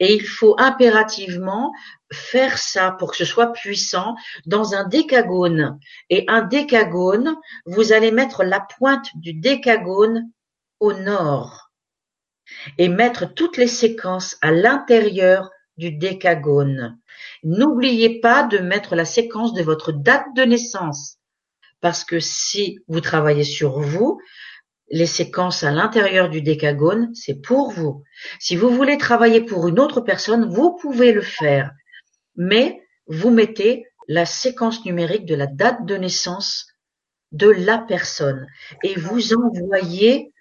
Et 0.00 0.14
il 0.14 0.26
faut 0.26 0.54
impérativement 0.58 1.72
faire 2.12 2.58
ça 2.58 2.92
pour 2.98 3.10
que 3.10 3.16
ce 3.16 3.24
soit 3.24 3.52
puissant 3.52 4.14
dans 4.46 4.74
un 4.74 4.86
décagone. 4.86 5.78
Et 6.10 6.24
un 6.28 6.42
décagone, 6.42 7.36
vous 7.66 7.92
allez 7.92 8.12
mettre 8.12 8.44
la 8.44 8.60
pointe 8.60 9.08
du 9.16 9.34
décagone 9.34 10.30
au 10.80 10.92
nord 10.92 11.70
et 12.78 12.88
mettre 12.88 13.32
toutes 13.32 13.56
les 13.56 13.68
séquences 13.68 14.36
à 14.40 14.50
l'intérieur 14.50 15.50
du 15.76 15.90
décagone. 15.92 16.98
N'oubliez 17.44 18.20
pas 18.20 18.44
de 18.44 18.58
mettre 18.58 18.94
la 18.94 19.04
séquence 19.04 19.54
de 19.54 19.62
votre 19.62 19.92
date 19.92 20.26
de 20.34 20.42
naissance 20.42 21.18
parce 21.82 22.04
que 22.04 22.20
si 22.20 22.78
vous 22.88 23.02
travaillez 23.02 23.44
sur 23.44 23.80
vous, 23.80 24.18
les 24.88 25.06
séquences 25.06 25.64
à 25.64 25.72
l'intérieur 25.72 26.30
du 26.30 26.40
décagone, 26.40 27.10
c'est 27.14 27.42
pour 27.42 27.70
vous. 27.70 28.04
Si 28.38 28.56
vous 28.56 28.70
voulez 28.70 28.96
travailler 28.96 29.42
pour 29.42 29.68
une 29.68 29.80
autre 29.80 30.00
personne, 30.00 30.48
vous 30.48 30.76
pouvez 30.76 31.12
le 31.12 31.22
faire, 31.22 31.72
mais 32.36 32.80
vous 33.06 33.30
mettez 33.30 33.86
la 34.08 34.24
séquence 34.24 34.84
numérique 34.84 35.26
de 35.26 35.34
la 35.34 35.46
date 35.46 35.84
de 35.84 35.96
naissance 35.96 36.68
de 37.32 37.48
la 37.48 37.78
personne 37.78 38.46
et 38.84 38.94
vous 38.98 39.34
envoyez 39.34 40.32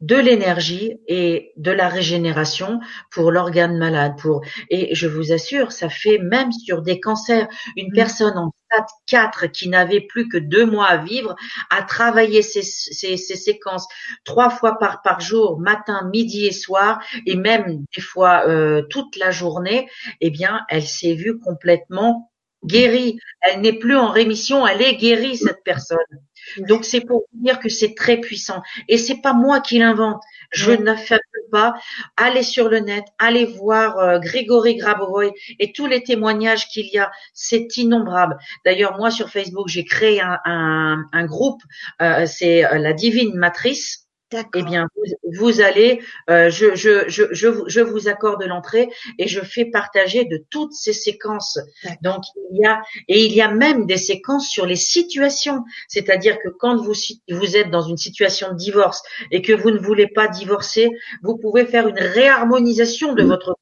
de 0.00 0.16
l'énergie 0.16 0.98
et 1.08 1.52
de 1.56 1.70
la 1.70 1.88
régénération 1.88 2.80
pour 3.10 3.30
l'organe 3.30 3.76
malade. 3.76 4.14
Pour 4.18 4.42
et 4.70 4.94
je 4.94 5.06
vous 5.08 5.32
assure, 5.32 5.72
ça 5.72 5.88
fait 5.88 6.18
même 6.18 6.52
sur 6.52 6.82
des 6.82 7.00
cancers, 7.00 7.48
une 7.76 7.90
mm. 7.90 7.94
personne 7.94 8.38
en 8.38 8.52
4 9.06 9.46
qui 9.48 9.68
n'avait 9.68 10.00
plus 10.00 10.28
que 10.28 10.38
deux 10.38 10.66
mois 10.66 10.86
à 10.86 10.96
vivre 10.98 11.36
ces, 12.42 12.62
ces, 12.62 13.16
ces 13.16 13.36
séquences 13.36 13.86
trois 14.24 14.50
fois 14.50 14.78
par 14.78 15.02
par 15.02 15.20
jour, 15.20 15.58
matin, 15.60 16.08
midi 16.12 16.46
et 16.46 16.52
soir, 16.52 17.02
et 17.26 17.36
même 17.36 17.84
des 17.94 18.02
fois 18.02 18.46
euh, 18.48 18.82
toute 18.90 19.16
la 19.16 19.30
journée. 19.30 19.88
Eh 20.20 20.30
bien, 20.30 20.60
elle 20.68 20.86
s'est 20.86 21.14
vue 21.14 21.38
complètement 21.38 22.30
guérie. 22.64 23.18
Elle 23.40 23.60
n'est 23.60 23.78
plus 23.78 23.96
en 23.96 24.10
rémission, 24.10 24.66
elle 24.66 24.82
est 24.82 24.96
guérie 24.96 25.36
cette 25.36 25.62
personne. 25.64 25.98
Donc 26.58 26.84
c'est 26.84 27.00
pour 27.00 27.24
dire 27.32 27.58
que 27.58 27.68
c'est 27.68 27.94
très 27.94 28.18
puissant 28.18 28.62
et 28.88 28.98
c'est 28.98 29.20
pas 29.20 29.32
moi 29.32 29.60
qui 29.60 29.78
l'invente. 29.78 30.22
Je 30.50 30.72
n'affirme 30.72 31.20
pas. 31.52 31.74
Allez 32.16 32.42
sur 32.42 32.68
le 32.68 32.80
net, 32.80 33.04
allez 33.18 33.44
voir 33.44 33.98
euh, 33.98 34.18
Grégory 34.18 34.76
Grabovoy 34.76 35.32
et 35.58 35.72
tous 35.72 35.86
les 35.86 36.02
témoignages 36.02 36.66
qu'il 36.68 36.86
y 36.86 36.98
a, 36.98 37.10
c'est 37.34 37.76
innombrable. 37.76 38.36
D'ailleurs 38.64 38.96
moi 38.96 39.10
sur 39.10 39.28
Facebook 39.30 39.68
j'ai 39.68 39.84
créé 39.84 40.20
un, 40.20 41.04
un, 41.12 41.26
groupe, 41.26 41.62
euh, 42.02 42.26
c'est 42.26 42.64
euh, 42.64 42.78
la 42.78 42.92
Divine 42.92 43.34
Matrice 43.36 44.09
eh 44.54 44.62
bien, 44.62 44.86
vous, 45.38 45.60
allez, 45.60 46.00
euh, 46.28 46.50
je, 46.50 46.74
je, 46.74 47.08
je, 47.08 47.24
je, 47.32 47.80
vous 47.80 48.08
accorde 48.08 48.42
l'entrée 48.44 48.88
et 49.18 49.26
je 49.26 49.40
fais 49.40 49.64
partager 49.64 50.24
de 50.24 50.44
toutes 50.50 50.72
ces 50.72 50.92
séquences. 50.92 51.58
Donc, 52.02 52.22
il 52.52 52.60
y 52.60 52.66
a, 52.66 52.82
et 53.08 53.24
il 53.24 53.32
y 53.32 53.42
a 53.42 53.50
même 53.50 53.86
des 53.86 53.96
séquences 53.96 54.48
sur 54.48 54.66
les 54.66 54.76
situations. 54.76 55.64
C'est-à-dire 55.88 56.38
que 56.38 56.48
quand 56.48 56.76
vous, 56.76 56.94
vous 57.30 57.56
êtes 57.56 57.70
dans 57.70 57.82
une 57.82 57.96
situation 57.96 58.52
de 58.52 58.56
divorce 58.56 59.02
et 59.30 59.42
que 59.42 59.52
vous 59.52 59.70
ne 59.70 59.78
voulez 59.78 60.06
pas 60.06 60.28
divorcer, 60.28 60.90
vous 61.22 61.36
pouvez 61.36 61.66
faire 61.66 61.88
une 61.88 61.98
réharmonisation 61.98 63.14
de 63.14 63.22
votre 63.22 63.56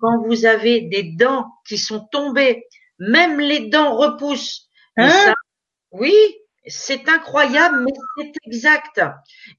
quand 0.00 0.22
vous 0.26 0.46
avez 0.46 0.82
des 0.82 1.02
dents 1.02 1.46
qui 1.66 1.78
sont 1.78 2.06
tombées, 2.10 2.64
même 2.98 3.40
les 3.40 3.68
dents 3.68 3.96
repoussent. 3.96 4.68
Hein? 4.96 5.34
oui, 5.92 6.14
c'est 6.68 7.08
incroyable, 7.08 7.84
mais 7.84 7.92
c'est 8.16 8.32
exact. 8.46 9.00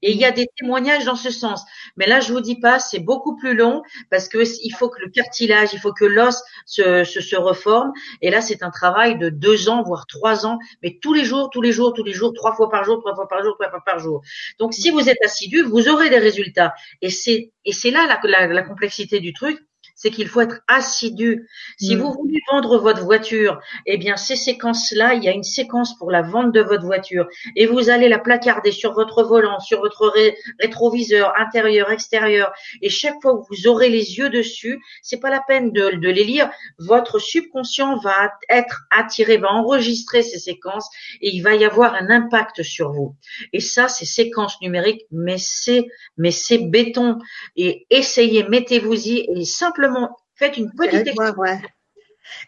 Et 0.02 0.12
il 0.12 0.18
y 0.18 0.24
a 0.24 0.30
des 0.30 0.46
témoignages 0.58 1.04
dans 1.04 1.16
ce 1.16 1.30
sens. 1.30 1.64
Mais 1.96 2.06
là, 2.06 2.20
je 2.20 2.32
vous 2.32 2.40
dis 2.40 2.58
pas, 2.58 2.78
c'est 2.78 2.98
beaucoup 2.98 3.36
plus 3.36 3.54
long 3.54 3.82
parce 4.10 4.28
que 4.28 4.38
il 4.62 4.70
faut 4.70 4.88
que 4.88 5.00
le 5.00 5.10
cartilage, 5.10 5.70
il 5.72 5.78
faut 5.80 5.92
que 5.92 6.04
l'os 6.04 6.42
se, 6.66 7.04
se, 7.04 7.36
reforme. 7.36 7.92
Et 8.22 8.30
là, 8.30 8.40
c'est 8.40 8.62
un 8.62 8.70
travail 8.70 9.18
de 9.18 9.28
deux 9.28 9.68
ans, 9.68 9.82
voire 9.82 10.06
trois 10.06 10.46
ans, 10.46 10.58
mais 10.82 10.98
tous 11.00 11.14
les 11.14 11.24
jours, 11.24 11.50
tous 11.50 11.62
les 11.62 11.72
jours, 11.72 11.92
tous 11.92 12.04
les 12.04 12.12
jours, 12.12 12.32
trois 12.34 12.54
fois 12.54 12.68
par 12.68 12.84
jour, 12.84 12.98
trois 13.00 13.14
fois 13.14 13.28
par 13.28 13.42
jour, 13.42 13.54
trois 13.54 13.70
fois 13.70 13.82
par 13.84 13.98
jour. 13.98 14.22
Donc, 14.58 14.74
si 14.74 14.90
vous 14.90 15.08
êtes 15.08 15.22
assidu, 15.24 15.62
vous 15.62 15.88
aurez 15.88 16.10
des 16.10 16.18
résultats. 16.18 16.74
Et 17.02 17.10
c'est 17.10 17.52
et 17.64 17.72
c'est 17.72 17.90
là 17.90 18.18
la, 18.24 18.46
la 18.46 18.62
complexité 18.62 19.20
du 19.20 19.32
truc, 19.32 19.58
c'est 20.00 20.10
qu'il 20.10 20.28
faut 20.28 20.40
être 20.40 20.62
assidu. 20.66 21.46
Si 21.78 21.94
mm. 21.94 21.98
vous 21.98 22.12
voulez 22.12 22.40
vendre 22.50 22.78
votre 22.78 23.04
voiture, 23.04 23.60
eh 23.84 23.98
bien 23.98 24.16
ces 24.16 24.34
séquences-là, 24.34 25.12
il 25.12 25.22
y 25.22 25.28
a 25.28 25.32
une 25.32 25.42
séquence 25.42 25.96
pour 25.98 26.10
la 26.10 26.22
vente 26.22 26.52
de 26.52 26.62
votre 26.62 26.86
voiture 26.86 27.28
et 27.54 27.66
vous 27.66 27.90
allez 27.90 28.08
la 28.08 28.18
placarder 28.18 28.72
sur 28.72 28.94
votre 28.94 29.22
volant, 29.22 29.60
sur 29.60 29.80
votre 29.80 30.10
rétroviseur 30.58 31.34
intérieur, 31.38 31.90
extérieur 31.90 32.50
et 32.80 32.88
chaque 32.88 33.20
fois 33.20 33.36
que 33.36 33.44
vous 33.50 33.68
aurez 33.68 33.90
les 33.90 34.16
yeux 34.16 34.30
dessus, 34.30 34.80
c'est 35.02 35.20
pas 35.20 35.28
la 35.28 35.42
peine 35.46 35.70
de, 35.70 35.90
de 35.90 36.08
les 36.08 36.24
lire. 36.24 36.50
Votre 36.78 37.18
subconscient 37.18 37.98
va 37.98 38.32
être 38.48 38.84
attiré, 38.90 39.36
va 39.36 39.52
enregistrer 39.52 40.22
ces 40.22 40.38
séquences 40.38 40.88
et 41.20 41.28
il 41.28 41.42
va 41.42 41.56
y 41.56 41.64
avoir 41.64 41.94
un 41.94 42.08
impact 42.08 42.62
sur 42.62 42.90
vous. 42.90 43.16
Et 43.52 43.60
ça, 43.60 43.88
c'est 43.88 44.06
séquences 44.06 44.58
numériques, 44.62 45.04
mais 45.10 45.36
c'est 45.36 45.88
mais 46.16 46.30
c'est 46.30 46.58
béton. 46.58 47.18
Et 47.56 47.86
essayez, 47.90 48.44
mettez-vous-y 48.44 49.26
et 49.28 49.44
simplement 49.44 49.89
faites 50.34 50.56
une 50.56 50.70
petite 50.72 51.08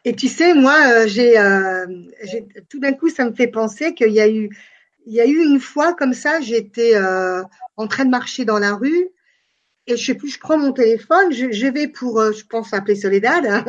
Et 0.04 0.14
tu 0.14 0.28
sais, 0.28 0.54
moi, 0.54 0.76
euh, 0.86 1.06
euh, 1.06 1.86
j'ai, 2.22 2.48
tout 2.68 2.80
d'un 2.80 2.92
coup, 2.92 3.08
ça 3.08 3.24
me 3.24 3.32
fait 3.32 3.48
penser 3.48 3.94
qu'il 3.94 4.12
y 4.12 4.20
a 4.20 4.28
eu, 4.28 4.50
il 5.06 5.14
y 5.14 5.20
a 5.20 5.26
eu 5.26 5.42
une 5.42 5.60
fois 5.60 5.94
comme 5.94 6.14
ça, 6.14 6.40
j'étais 6.40 6.94
euh, 6.96 7.42
en 7.76 7.86
train 7.86 8.04
de 8.04 8.10
marcher 8.10 8.44
dans 8.44 8.58
la 8.58 8.74
rue 8.74 9.08
et 9.86 9.96
je 9.96 10.04
sais 10.04 10.14
plus, 10.14 10.30
je 10.30 10.38
prends 10.38 10.58
mon 10.58 10.72
téléphone, 10.72 11.32
je, 11.32 11.66
vais 11.66 11.88
pour, 11.88 12.22
je 12.32 12.44
pense 12.46 12.72
appeler 12.72 12.94
Soledad, 12.94 13.44
hein. 13.46 13.64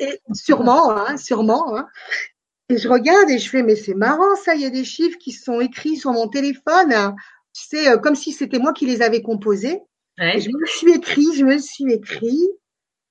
et 0.00 0.18
sûrement, 0.32 0.96
hein, 0.96 1.18
sûrement. 1.18 1.76
Hein. 1.76 1.86
Et 2.70 2.78
je 2.78 2.88
regarde 2.88 3.28
et 3.28 3.38
je 3.38 3.50
fais, 3.50 3.62
mais 3.62 3.76
c'est 3.76 3.94
marrant 3.94 4.34
ça, 4.36 4.54
il 4.54 4.62
y 4.62 4.66
a 4.66 4.70
des 4.70 4.84
chiffres 4.84 5.18
qui 5.18 5.32
sont 5.32 5.60
écrits 5.60 5.96
sur 5.96 6.12
mon 6.12 6.28
téléphone. 6.28 7.14
C'est 7.52 8.00
comme 8.00 8.14
si 8.14 8.32
c'était 8.32 8.58
moi 8.58 8.72
qui 8.72 8.86
les 8.86 9.02
avais 9.02 9.20
composés. 9.20 9.80
Je 10.18 10.48
me 10.50 10.66
suis 10.66 10.92
écrit, 10.92 11.26
je 11.36 11.44
me 11.44 11.58
suis 11.58 11.92
écrit, 11.92 12.48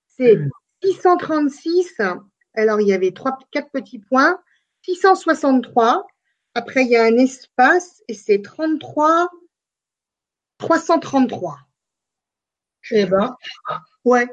c'est 0.08 0.38
636. 0.84 1.94
Hmm. 2.00 2.20
Alors, 2.54 2.82
il 2.82 2.88
y 2.88 2.94
avait 2.94 3.12
trois, 3.12 3.38
quatre 3.52 3.72
petits 3.72 4.00
points. 4.00 4.40
663. 4.84 6.06
Après, 6.54 6.84
il 6.84 6.90
y 6.90 6.98
a 6.98 7.04
un 7.04 7.18
espace 7.18 8.04
et 8.08 8.14
c'est 8.14 8.42
33, 8.42 9.30
333. 10.58 11.60
Eh 12.92 13.06
ben. 13.06 13.36
Ouais. 14.06 14.28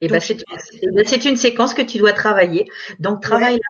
Eh 0.00 0.08
ben, 0.08 0.20
eh 0.20 0.90
ben, 0.90 1.04
c'est 1.06 1.24
une 1.24 1.36
séquence 1.36 1.74
que 1.74 1.82
tu 1.82 1.98
dois 1.98 2.12
travailler. 2.12 2.70
Donc, 2.98 3.22
travaille 3.22 3.56
là. 3.56 3.60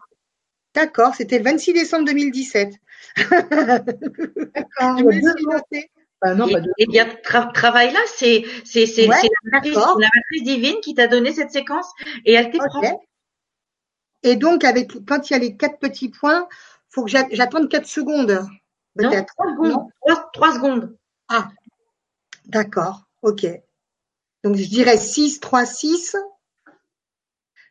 D'accord, 0.75 1.15
c'était 1.15 1.39
le 1.39 1.45
26 1.45 1.73
décembre 1.73 2.05
2017. 2.07 2.75
D'accord. 3.17 4.99
Je 4.99 5.05
me 5.05 5.13
suis. 5.13 5.89
Bah 6.21 6.35
et, 6.79 6.87
bien, 6.87 7.07
travail 7.55 7.93
là, 7.93 8.01
c'est 8.17 8.45
c'est 8.65 8.87
c'est 8.87 9.07
la, 9.07 9.17
matrice 9.45 10.43
divine 10.43 10.81
qui 10.81 10.95
t'a 10.95 11.07
donné 11.07 11.33
cette 11.33 11.53
séquence 11.53 11.87
et 12.25 12.33
elle 12.33 12.51
t'est 12.51 12.59
Et 14.25 14.35
donc 14.35 14.65
avec 14.65 14.91
quand 15.07 15.31
il 15.31 15.33
y 15.33 15.37
a 15.37 15.39
les 15.39 15.57
quatre 15.57 15.79
petits 15.79 16.09
points, 16.09 16.49
faut 16.91 17.05
que 17.05 17.11
j'attende 17.11 17.69
quatre 17.69 17.87
secondes. 17.87 18.45
Non, 18.97 19.11
trois 19.11 19.53
secondes. 19.53 19.91
Trois, 20.33 20.55
secondes. 20.55 20.97
Ah, 21.29 21.49
d'accord, 22.47 23.03
ok. 23.23 23.47
Donc 24.43 24.57
je 24.57 24.69
dirais 24.69 24.97
6, 24.97 25.39
3, 25.39 25.67
6, 25.67 26.17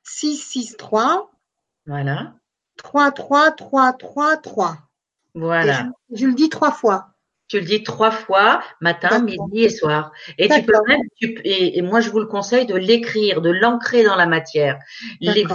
6, 0.04 0.38
6, 0.38 0.78
3, 0.78 1.30
Voilà. 1.86 2.34
3, 2.78 3.12
3, 3.12 3.52
3, 3.52 3.94
3, 3.94 4.38
3. 4.38 4.78
Voilà. 5.34 5.90
Je, 6.12 6.18
je 6.18 6.26
le 6.28 6.34
dis 6.34 6.50
trois 6.50 6.72
fois. 6.72 7.17
Tu 7.48 7.60
le 7.60 7.66
dis 7.66 7.82
trois 7.84 8.12
fois, 8.12 8.62
matin, 8.82 9.08
midi 9.24 9.64
et 9.64 9.70
soir. 9.70 10.12
Et 10.38 10.50
tu 10.50 10.66
peux 10.66 10.74
même, 10.88 11.00
tu- 11.20 11.40
et, 11.46 11.78
et 11.78 11.82
moi 11.82 12.02
je 12.02 12.10
vous 12.10 12.20
le 12.20 12.26
conseille 12.26 12.66
de 12.66 12.76
l'écrire, 12.76 13.42
de 13.42 13.50
l'ancrer 13.50 14.04
dans 14.04 14.16
la 14.18 14.26
matière. 14.26 14.78
Les- 15.22 15.46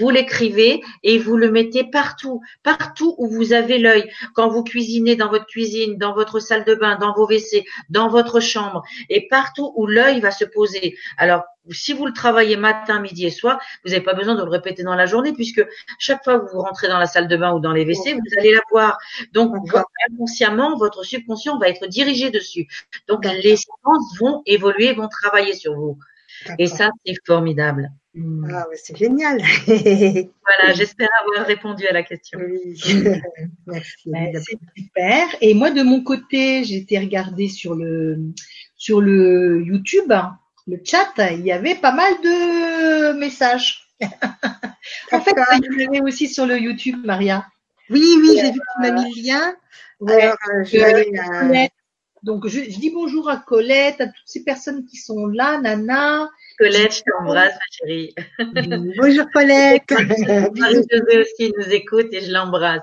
vous 0.00 0.08
l'écrivez 0.10 0.80
et 1.02 1.18
vous 1.18 1.36
le 1.36 1.50
mettez 1.50 1.84
partout, 1.84 2.40
partout 2.62 3.14
où 3.18 3.28
vous 3.28 3.52
avez 3.52 3.78
l'œil. 3.78 4.10
Quand 4.34 4.48
vous 4.48 4.64
cuisinez 4.64 5.14
dans 5.16 5.28
votre 5.28 5.46
cuisine, 5.46 5.98
dans 5.98 6.14
votre 6.14 6.40
salle 6.40 6.64
de 6.64 6.74
bain, 6.74 6.96
dans 6.98 7.12
vos 7.14 7.26
WC, 7.26 7.64
dans 7.90 8.08
votre 8.08 8.40
chambre, 8.40 8.82
et 9.10 9.28
partout 9.28 9.72
où 9.76 9.86
l'œil 9.86 10.20
va 10.20 10.30
se 10.30 10.44
poser. 10.46 10.96
Alors, 11.18 11.42
si 11.70 11.92
vous 11.92 12.06
le 12.06 12.12
travaillez 12.12 12.56
matin, 12.56 13.00
midi 13.00 13.26
et 13.26 13.30
soir, 13.30 13.60
vous 13.84 13.90
n'avez 13.90 14.02
pas 14.02 14.14
besoin 14.14 14.34
de 14.34 14.42
le 14.42 14.50
répéter 14.50 14.82
dans 14.82 14.94
la 14.94 15.06
journée 15.06 15.32
puisque 15.32 15.64
chaque 15.98 16.24
fois 16.24 16.40
que 16.40 16.50
vous 16.50 16.60
rentrez 16.60 16.88
dans 16.88 16.98
la 16.98 17.06
salle 17.06 17.28
de 17.28 17.36
bain 17.36 17.52
ou 17.54 17.60
dans 17.60 17.72
les 17.72 17.84
WC, 17.84 18.14
vous 18.14 18.38
allez 18.38 18.52
la 18.52 18.60
voir. 18.70 18.98
Donc, 19.32 19.54
votre- 19.70 19.86
inconsciemment, 20.10 20.76
votre 20.76 21.04
subconscient 21.04 21.58
va 21.58 21.68
être 21.68 21.86
dirigé 21.86 22.30
dessus. 22.30 22.66
Donc, 23.08 23.24
les 23.24 23.56
séquences 23.56 24.18
vont 24.18 24.42
évoluer, 24.46 24.92
vont 24.94 25.08
travailler 25.08 25.54
sur 25.54 25.74
vous. 25.74 25.98
Et 26.58 26.66
ça, 26.66 26.90
c'est 27.06 27.14
formidable. 27.26 27.90
Ah, 28.16 28.68
ouais, 28.68 28.76
c'est 28.76 28.96
génial. 28.96 29.40
Voilà, 30.44 30.72
j'espère 30.74 31.08
avoir 31.22 31.46
répondu 31.46 31.86
à 31.86 31.92
la 31.92 32.02
question. 32.02 32.38
oui. 32.42 32.78
Merci. 33.66 34.10
Ouais, 34.10 34.24
Elisabeth. 34.24 34.44
c'est 34.74 34.82
super. 34.82 35.28
Et 35.40 35.54
moi, 35.54 35.70
de 35.70 35.82
mon 35.82 36.02
côté, 36.02 36.64
j'ai 36.64 36.76
été 36.78 36.98
regarder 36.98 37.48
sur 37.48 37.74
le, 37.74 38.18
sur 38.76 39.00
le 39.00 39.62
YouTube, 39.62 40.10
hein, 40.10 40.36
le 40.66 40.80
chat, 40.84 41.12
il 41.32 41.44
y 41.44 41.52
avait 41.52 41.74
pas 41.74 41.92
mal 41.92 42.14
de 42.22 43.12
messages. 43.18 43.88
en 45.12 45.20
fait, 45.20 45.34
il 45.54 45.64
y 45.64 45.86
en 45.86 45.88
avait 45.88 46.00
aussi 46.00 46.28
sur 46.28 46.46
le 46.46 46.58
YouTube, 46.58 47.04
Maria. 47.04 47.46
Oui, 47.90 48.02
oui, 48.20 48.38
j'ai 48.40 48.52
vu 48.52 48.58
que 48.58 48.64
tu 48.74 48.80
m'as 48.80 48.90
mis 48.90 49.14
le 49.14 49.22
lien. 49.22 49.54
Ouais. 50.00 50.22
Alors, 50.22 50.36
euh, 50.54 50.64
je 50.64 50.78
vais 50.78 51.64
Euh. 51.64 51.68
Donc, 52.22 52.46
je, 52.46 52.60
je 52.70 52.78
dis 52.78 52.90
bonjour 52.90 53.28
à 53.28 53.36
Colette, 53.36 54.00
à 54.00 54.06
toutes 54.06 54.26
ces 54.26 54.44
personnes 54.44 54.86
qui 54.86 54.96
sont 54.96 55.26
là, 55.26 55.58
Nana. 55.60 56.30
Colette, 56.56 56.94
je 56.94 57.02
t'embrasse, 57.02 57.54
ma 57.54 57.60
chérie. 57.70 58.14
Bonjour 58.96 59.26
Colette. 59.32 59.90
Marie-Josée 59.90 61.18
aussi 61.18 61.52
nous 61.58 61.72
écoute 61.72 62.06
et 62.12 62.20
je 62.20 62.30
l'embrasse. 62.30 62.82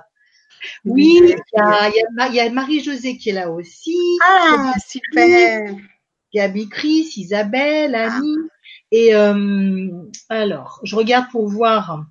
Oui, 0.84 1.22
il 1.24 1.30
y 1.30 2.42
a, 2.42 2.44
a 2.44 2.50
Marie-Josée 2.50 3.18
qui 3.18 3.30
est 3.30 3.34
là 3.34 3.50
aussi. 3.50 3.96
Ah, 4.26 4.74
super. 4.86 5.74
Gabi 6.34 6.70
Chris, 6.70 7.14
Isabelle, 7.16 7.96
Annie. 7.96 8.38
Et 8.92 9.16
euh, 9.16 9.90
alors, 10.30 10.80
je 10.84 10.96
regarde 10.96 11.30
pour 11.32 11.48
voir 11.48 12.06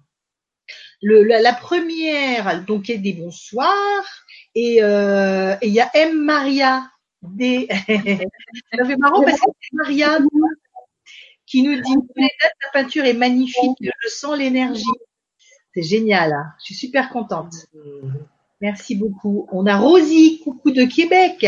le, 1.02 1.22
la, 1.22 1.40
la 1.40 1.52
première, 1.52 2.64
donc 2.64 2.90
est 2.90 2.98
des 2.98 3.12
bonsoirs. 3.12 4.24
Et 4.54 4.82
euh, 4.82 5.54
et 5.62 5.68
il 5.68 5.74
y 5.74 5.80
a 5.80 5.90
M. 5.94 6.24
Maria. 6.24 6.90
Des... 7.22 7.66
Ça 7.68 8.84
fait 8.84 8.96
marrant 8.96 9.22
parce 9.22 9.40
que 9.40 9.46
c'est 9.60 9.76
Maria 9.76 10.18
qui 11.46 11.62
nous 11.62 11.80
dit 11.80 11.94
ta 12.16 12.70
peinture 12.72 13.04
est 13.04 13.14
magnifique, 13.14 13.78
je 13.80 14.08
sens 14.08 14.36
l'énergie. 14.36 14.84
C'est 15.74 15.82
génial, 15.82 16.32
hein. 16.32 16.52
je 16.60 16.66
suis 16.66 16.74
super 16.74 17.10
contente. 17.10 17.54
Merci 18.60 18.94
beaucoup. 18.96 19.48
On 19.50 19.66
a 19.66 19.76
Rosie, 19.76 20.40
coucou 20.44 20.70
de 20.70 20.84
Québec. 20.84 21.46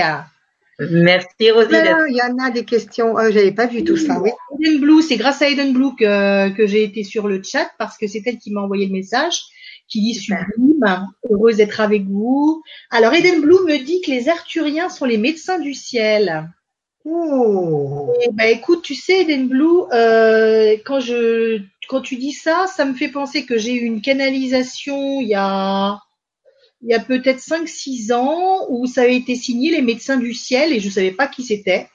Merci, 0.90 1.50
Rosie. 1.50 1.68
il 2.08 2.16
y 2.16 2.22
en 2.22 2.38
a 2.38 2.50
des 2.50 2.64
questions. 2.64 3.14
Oh, 3.14 3.30
j'avais 3.30 3.52
pas 3.52 3.66
vu 3.66 3.84
tout 3.84 3.96
ça, 3.96 4.20
oui. 4.20 4.30
Eden 4.60 4.80
Blue, 4.80 5.02
c'est 5.02 5.16
grâce 5.16 5.42
à 5.42 5.48
Eden 5.48 5.72
Blue 5.72 5.94
que, 5.98 6.50
que 6.56 6.66
j'ai 6.66 6.84
été 6.84 7.04
sur 7.04 7.28
le 7.28 7.42
chat 7.42 7.70
parce 7.78 7.98
que 7.98 8.06
c'est 8.06 8.22
elle 8.24 8.38
qui 8.38 8.50
m'a 8.50 8.62
envoyé 8.62 8.86
le 8.86 8.92
message 8.92 9.42
qui 9.90 10.00
dit 10.00 10.14
sublime, 10.14 11.08
heureuse 11.28 11.56
d'être 11.56 11.80
avec 11.80 12.04
vous. 12.04 12.62
Alors 12.90 13.12
Eden 13.12 13.40
Blue 13.40 13.64
me 13.66 13.84
dit 13.84 14.00
que 14.00 14.10
les 14.10 14.28
Arthuriens 14.28 14.88
sont 14.88 15.04
les 15.04 15.18
médecins 15.18 15.58
du 15.58 15.74
ciel. 15.74 16.48
Oh. 17.04 18.12
Et 18.22 18.28
ben 18.32 18.56
écoute, 18.56 18.82
tu 18.82 18.94
sais 18.94 19.22
Eden 19.22 19.48
Blue, 19.48 19.82
euh, 19.92 20.76
quand 20.84 21.00
je 21.00 21.60
quand 21.88 22.00
tu 22.00 22.16
dis 22.16 22.32
ça, 22.32 22.66
ça 22.68 22.84
me 22.84 22.94
fait 22.94 23.08
penser 23.08 23.44
que 23.44 23.58
j'ai 23.58 23.74
eu 23.74 23.84
une 23.84 24.00
canalisation 24.00 25.20
il 25.20 25.28
y 25.28 25.34
a 25.34 25.98
il 26.82 26.90
y 26.90 26.94
a 26.94 27.00
peut-être 27.00 27.40
5-6 27.40 28.12
ans 28.12 28.66
où 28.68 28.86
ça 28.86 29.02
avait 29.02 29.16
été 29.16 29.34
signé 29.34 29.70
les 29.70 29.82
médecins 29.82 30.16
du 30.16 30.32
ciel 30.32 30.72
et 30.72 30.80
je 30.80 30.88
savais 30.88 31.12
pas 31.12 31.28
qui 31.28 31.42
c'était. 31.42 31.88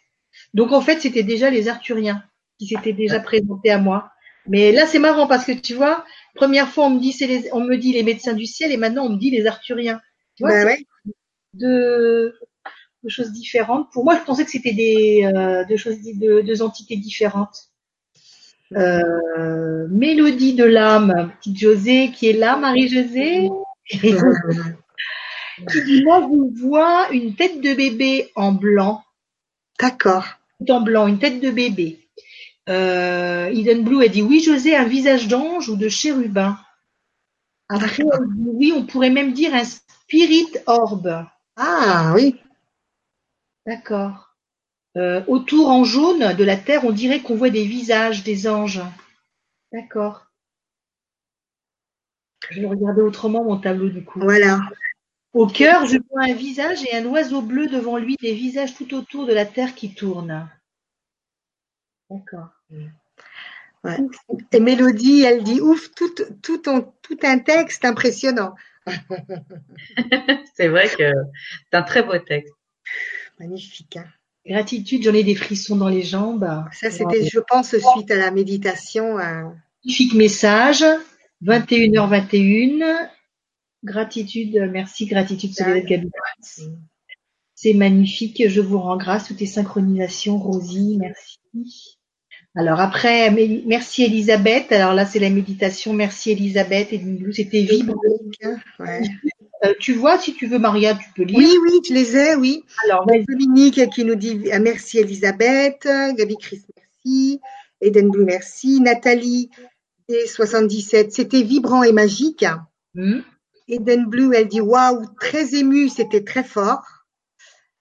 Donc 0.54 0.72
en 0.72 0.82
fait, 0.82 1.02
c'était 1.02 1.24
déjà 1.24 1.50
les 1.50 1.68
Arthuriens 1.68 2.24
qui 2.60 2.68
s'étaient 2.68 2.94
déjà 2.94 3.20
présentés 3.20 3.72
à 3.72 3.80
moi. 3.80 4.12
Mais 4.48 4.72
là, 4.72 4.86
c'est 4.86 5.00
marrant 5.00 5.28
parce 5.28 5.46
que 5.46 5.52
tu 5.52 5.74
vois, 5.74 6.06
première 6.36 6.70
fois 6.70 6.86
on 6.86 6.92
me 6.92 7.00
dit 7.00 7.14
c'est 7.14 7.28
les, 7.28 7.50
on 7.52 7.62
me 7.62 7.78
dit 7.78 7.94
les 7.94 8.04
médecins 8.04 8.34
du 8.34 8.46
ciel 8.46 8.72
et 8.72 8.78
maintenant 8.78 9.06
on 9.06 9.10
me 9.10 9.18
dit 9.18 9.32
les 9.32 9.48
Arthuriens. 9.48 10.00
Tu 10.36 10.44
vois, 10.44 10.52
Ben 10.52 10.66
ouais. 10.66 10.86
deux, 11.54 12.34
deux 13.04 13.10
choses 13.10 13.32
différentes. 13.32 13.92
Pour 13.92 14.04
moi, 14.04 14.16
je 14.18 14.24
pensais 14.24 14.46
que 14.46 14.52
c'était 14.52 14.74
des 14.74 15.32
euh, 15.36 15.66
deux 15.68 15.78
choses 15.78 15.98
deux, 16.02 16.44
deux 16.44 16.62
entités 16.62 16.98
différentes. 16.98 17.72
Euh, 18.76 19.88
Mélodie 19.90 20.54
de 20.54 20.64
l'âme, 20.64 21.32
petite 21.40 21.58
José 21.58 22.12
qui 22.12 22.30
est 22.30 22.34
là, 22.34 22.58
Marie-Josée, 22.58 23.50
qui 25.72 25.84
dit 25.86 26.04
moi 26.04 26.22
je 26.22 26.62
vois 26.62 27.10
une 27.12 27.36
tête 27.36 27.62
de 27.62 27.74
bébé 27.74 28.32
en 28.36 28.52
blanc, 28.52 29.04
D'accord. 29.80 30.26
en 30.70 30.82
blanc, 30.82 31.08
une 31.08 31.20
tête 31.20 31.40
de 31.40 31.52
bébé. 31.52 32.00
Euh, 32.68 33.46
Eden 33.48 33.84
Blue 33.84 34.04
a 34.04 34.08
dit 34.08 34.22
oui 34.22 34.42
José, 34.42 34.76
un 34.76 34.86
visage 34.86 35.28
d'ange 35.28 35.70
ou 35.70 35.76
de 35.76 35.90
chérubin. 35.90 36.58
Après, 37.70 38.04
elle 38.04 38.36
dit, 38.36 38.50
oui, 38.54 38.74
on 38.76 38.86
pourrait 38.86 39.10
même 39.10 39.34
dire 39.34 39.54
un 39.54 39.64
spirit 39.64 40.48
orb. 40.68 41.26
Ah 41.56 42.12
oui. 42.16 42.36
D'accord. 43.66 44.36
Euh, 44.98 45.24
autour 45.28 45.70
en 45.70 45.84
jaune 45.84 46.34
de 46.36 46.44
la 46.44 46.58
Terre, 46.58 46.86
on 46.86 46.92
dirait 46.92 47.22
qu'on 47.22 47.36
voit 47.36 47.50
des 47.50 47.66
visages 47.66 48.24
des 48.24 48.48
anges. 48.48 48.82
D'accord. 49.74 50.28
Je 52.52 52.62
vais 52.62 52.68
regarder 52.68 53.02
autrement 53.02 53.44
mon 53.44 53.58
tableau 53.58 53.90
du 53.90 54.04
coup. 54.04 54.20
Voilà. 54.20 54.60
Au 55.34 55.48
cœur, 55.48 55.86
je 55.86 55.98
vois 56.12 56.24
un 56.24 56.34
visage 56.34 56.84
et 56.86 56.96
un 56.96 57.06
oiseau 57.06 57.42
bleu 57.42 57.68
devant 57.68 57.98
lui, 57.98 58.16
des 58.22 58.34
visages 58.34 58.76
tout 58.76 58.94
autour 58.96 59.26
de 59.26 59.34
la 59.34 59.46
Terre 59.46 59.76
qui 59.76 59.94
tournent. 59.94 60.48
D'accord. 62.10 62.50
Et 64.52 64.60
Mélodie, 64.60 65.24
elle 65.24 65.44
dit 65.44 65.62
ouf, 65.62 65.92
tout, 65.94 66.10
tout, 66.42 66.58
ton- 66.60 66.92
tout 67.02 67.18
un 67.24 67.40
texte 67.40 67.86
impressionnant. 67.86 68.56
C'est 70.56 70.68
vrai 70.70 70.88
que 70.90 71.12
c'est 71.70 71.78
un 71.78 71.84
très 71.84 72.02
beau 72.04 72.18
texte. 72.18 72.54
Magnifique. 73.40 73.98
hein. 73.98 74.06
Gratitude, 74.46 75.04
j'en 75.04 75.14
ai 75.14 75.24
des 75.24 75.36
frissons 75.36 75.76
dans 75.76 75.90
les 75.90 76.04
jambes. 76.04 76.48
Ça, 76.72 76.90
c'était, 76.92 77.26
je 77.28 77.40
pense, 77.40 77.76
suite 77.78 78.12
à 78.12 78.16
la 78.16 78.32
méditation. 78.32 79.18
hein. 79.18 79.56
Magnifique 79.84 80.14
message. 80.14 80.84
21h21. 81.46 83.10
Gratitude, 83.84 84.70
merci, 84.72 85.06
gratitude, 85.06 85.54
Soledad 85.54 85.86
Gabi. 85.86 86.10
C'est 87.54 87.74
magnifique, 87.74 88.50
je 88.50 88.62
vous 88.62 88.80
rends 88.80 88.98
grâce, 88.98 89.28
toutes 89.28 89.38
tes 89.38 89.46
synchronisations, 89.46 90.38
Rosie, 90.38 90.98
merci. 91.00 91.98
Alors 92.56 92.80
après, 92.80 93.32
merci 93.66 94.06
Elisabeth. 94.06 94.72
Alors 94.72 94.94
là, 94.94 95.06
c'est 95.06 95.20
la 95.20 95.30
méditation. 95.30 95.94
Merci 95.94 96.32
Elisabeth. 96.32 96.94
Et 96.94 97.02
c'était 97.34 97.64
vibrant. 97.64 98.00
Ouais. 98.80 99.02
Euh, 99.66 99.74
tu 99.80 99.94
vois, 99.94 100.18
si 100.18 100.34
tu 100.34 100.48
veux, 100.48 100.60
Maria, 100.60 100.96
tu 100.96 101.10
peux 101.16 101.24
lire. 101.24 101.38
Oui, 101.38 101.50
oui, 101.64 101.80
je 101.88 101.94
les 101.94 102.16
ai, 102.16 102.36
oui. 102.36 102.64
Alors. 102.86 103.06
Dominique 103.28 103.90
qui 103.90 104.06
nous 104.06 104.16
dit 104.16 104.52
euh, 104.54 104.60
merci 104.62 105.00
Elisabeth, 105.00 105.86
Gabi 106.18 106.38
Chris 106.38 106.64
merci, 106.78 107.42
Eden 107.82 108.10
Blue 108.10 108.26
merci, 108.26 108.80
Nathalie 108.80 109.50
D77 110.10 111.12
c'était 111.12 111.42
vibrant 111.42 111.84
et 111.84 111.92
magique. 111.92 112.46
Hmm. 112.94 113.22
Eden 113.68 114.06
Blue 114.06 114.34
elle 114.36 114.48
dit 114.48 114.62
waouh 114.62 115.06
très 115.20 115.56
ému 115.56 115.90
c'était 115.90 116.24
très 116.24 116.44
fort. 116.44 116.84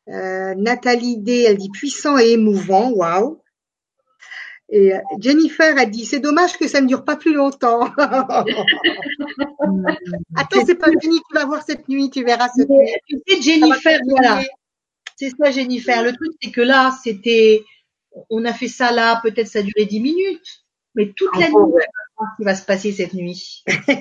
Euh, 0.08 0.54
Nathalie 0.56 1.18
D 1.18 1.42
elle 1.42 1.58
dit 1.58 1.70
puissant 1.70 2.18
et 2.18 2.30
émouvant 2.30 2.90
waouh. 2.90 3.40
Et 4.70 4.94
euh, 4.94 4.98
Jennifer 5.20 5.76
a 5.78 5.84
dit 5.84 6.06
c'est 6.06 6.20
dommage 6.20 6.56
que 6.56 6.66
ça 6.68 6.80
ne 6.80 6.86
dure 6.86 7.04
pas 7.04 7.16
plus 7.16 7.34
longtemps. 7.34 7.92
Attends 10.36 10.64
c'est 10.66 10.74
pas 10.76 10.90
fini 11.00 11.20
tu 11.28 11.34
vas 11.34 11.44
voir 11.44 11.62
cette 11.62 11.88
nuit 11.88 12.10
tu 12.10 12.24
verras 12.24 12.48
cette 12.56 12.68
nuit. 12.68 12.92
Tu 13.08 13.18
sais, 13.26 13.42
Ça 13.42 13.66
va 13.66 13.76
Jennifer, 13.76 14.00
voilà. 14.08 14.42
C'est 15.16 15.30
ça, 15.30 15.50
Jennifer. 15.50 16.02
Le 16.02 16.12
truc, 16.12 16.32
c'est 16.42 16.50
que 16.50 16.60
là, 16.60 16.96
c'était, 17.02 17.64
on 18.30 18.44
a 18.44 18.52
fait 18.52 18.68
ça 18.68 18.92
là, 18.92 19.20
peut-être 19.22 19.48
ça 19.48 19.60
a 19.60 19.62
duré 19.62 19.86
10 19.86 20.00
minutes. 20.00 20.64
Mais 20.94 21.12
toute 21.16 21.36
la 21.38 21.48
nuit, 21.48 21.54
ouais. 21.54 21.84
Voir 22.24 22.32
ce 22.32 22.36
qui 22.36 22.44
va 22.44 22.54
se 22.54 22.64
passer 22.64 22.92
cette 22.92 23.14
nuit. 23.14 23.62
Ça 23.66 23.74
va, 23.88 23.92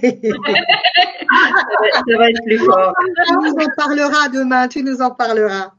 ça 1.92 2.18
va 2.18 2.30
être 2.30 2.44
plus 2.46 2.60
fort. 2.60 2.94
Tu 3.28 3.34
nous 3.34 3.54
en 3.54 3.68
parleras 3.76 4.30
demain, 4.30 4.68
tu 4.68 4.84
nous 4.84 5.02
en 5.02 5.12
parleras. 5.12 5.72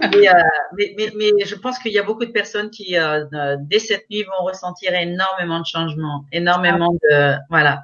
Mais, 0.00 0.28
euh, 0.28 0.32
mais, 0.76 0.94
mais, 0.96 1.12
mais 1.16 1.44
je 1.44 1.54
pense 1.54 1.78
qu'il 1.78 1.92
y 1.92 1.98
a 1.98 2.02
beaucoup 2.02 2.24
de 2.24 2.32
personnes 2.32 2.70
qui, 2.70 2.96
euh, 2.96 3.24
dès 3.60 3.78
cette 3.78 4.08
nuit, 4.10 4.24
vont 4.24 4.44
ressentir 4.44 4.94
énormément 4.94 5.60
de 5.60 5.66
changements, 5.66 6.24
énormément 6.32 6.92
de, 6.92 7.36
voilà. 7.50 7.82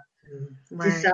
Ouais. 0.70 0.90
C'est 0.90 1.09
ça. 1.09 1.12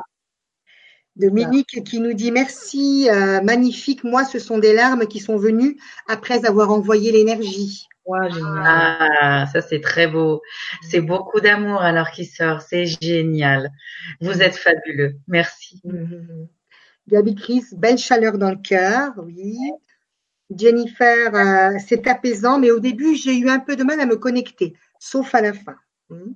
Dominique 1.18 1.82
qui 1.84 2.00
nous 2.00 2.12
dit 2.12 2.30
merci, 2.30 3.08
euh, 3.10 3.40
magnifique. 3.42 4.04
Moi, 4.04 4.24
ce 4.24 4.38
sont 4.38 4.58
des 4.58 4.72
larmes 4.72 5.06
qui 5.06 5.18
sont 5.18 5.36
venues 5.36 5.76
après 6.06 6.46
avoir 6.46 6.70
envoyé 6.70 7.10
l'énergie. 7.10 7.86
ah, 8.10 9.44
ça 9.52 9.60
c'est 9.60 9.80
très 9.80 10.06
beau. 10.06 10.40
C'est 10.82 11.00
beaucoup 11.00 11.40
d'amour 11.40 11.82
alors 11.82 12.10
qui 12.12 12.24
sort. 12.24 12.62
C'est 12.62 12.86
génial. 12.86 13.70
Vous 14.20 14.40
êtes 14.42 14.56
fabuleux. 14.56 15.16
Merci. 15.26 15.80
Mm-hmm. 15.84 16.48
Gabi 17.08 17.34
Chris, 17.34 17.64
belle 17.72 17.98
chaleur 17.98 18.38
dans 18.38 18.50
le 18.50 18.58
cœur, 18.62 19.12
oui. 19.16 19.56
Jennifer, 20.54 21.34
euh, 21.34 21.78
c'est 21.86 22.06
apaisant, 22.06 22.58
mais 22.58 22.70
au 22.70 22.80
début, 22.80 23.16
j'ai 23.16 23.36
eu 23.36 23.48
un 23.48 23.58
peu 23.58 23.76
de 23.76 23.84
mal 23.84 24.00
à 24.00 24.06
me 24.06 24.16
connecter, 24.16 24.74
sauf 24.98 25.34
à 25.34 25.40
la 25.40 25.52
fin. 25.52 25.76
Mm. 26.10 26.32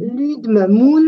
Ludme 0.00 0.66
Moon, 0.66 1.06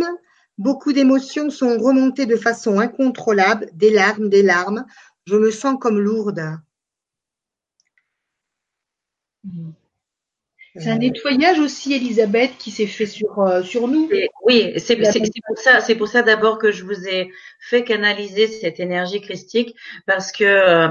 beaucoup 0.58 0.92
d'émotions 0.92 1.50
sont 1.50 1.78
remontées 1.78 2.26
de 2.26 2.36
façon 2.36 2.78
incontrôlable, 2.80 3.70
des 3.72 3.90
larmes, 3.90 4.28
des 4.28 4.42
larmes. 4.42 4.84
Je 5.26 5.36
me 5.36 5.50
sens 5.50 5.76
comme 5.80 5.98
lourde. 5.98 6.58
C'est 10.74 10.90
un 10.90 10.98
nettoyage 10.98 11.58
aussi, 11.58 11.94
Elisabeth, 11.94 12.56
qui 12.58 12.70
s'est 12.70 12.86
fait 12.86 13.06
sur, 13.06 13.38
euh, 13.40 13.62
sur 13.62 13.88
nous. 13.88 14.08
Oui, 14.48 14.72
c'est 14.78 14.96
pour 14.96 15.58
ça, 15.58 15.80
c'est 15.80 15.94
pour 15.94 16.08
ça 16.08 16.22
d'abord 16.22 16.58
que 16.58 16.72
je 16.72 16.84
vous 16.84 17.06
ai 17.06 17.30
fait 17.60 17.84
canaliser 17.84 18.46
cette 18.48 18.80
énergie 18.80 19.20
christique 19.20 19.76
parce 20.06 20.32
que 20.32 20.44
euh, 20.44 20.88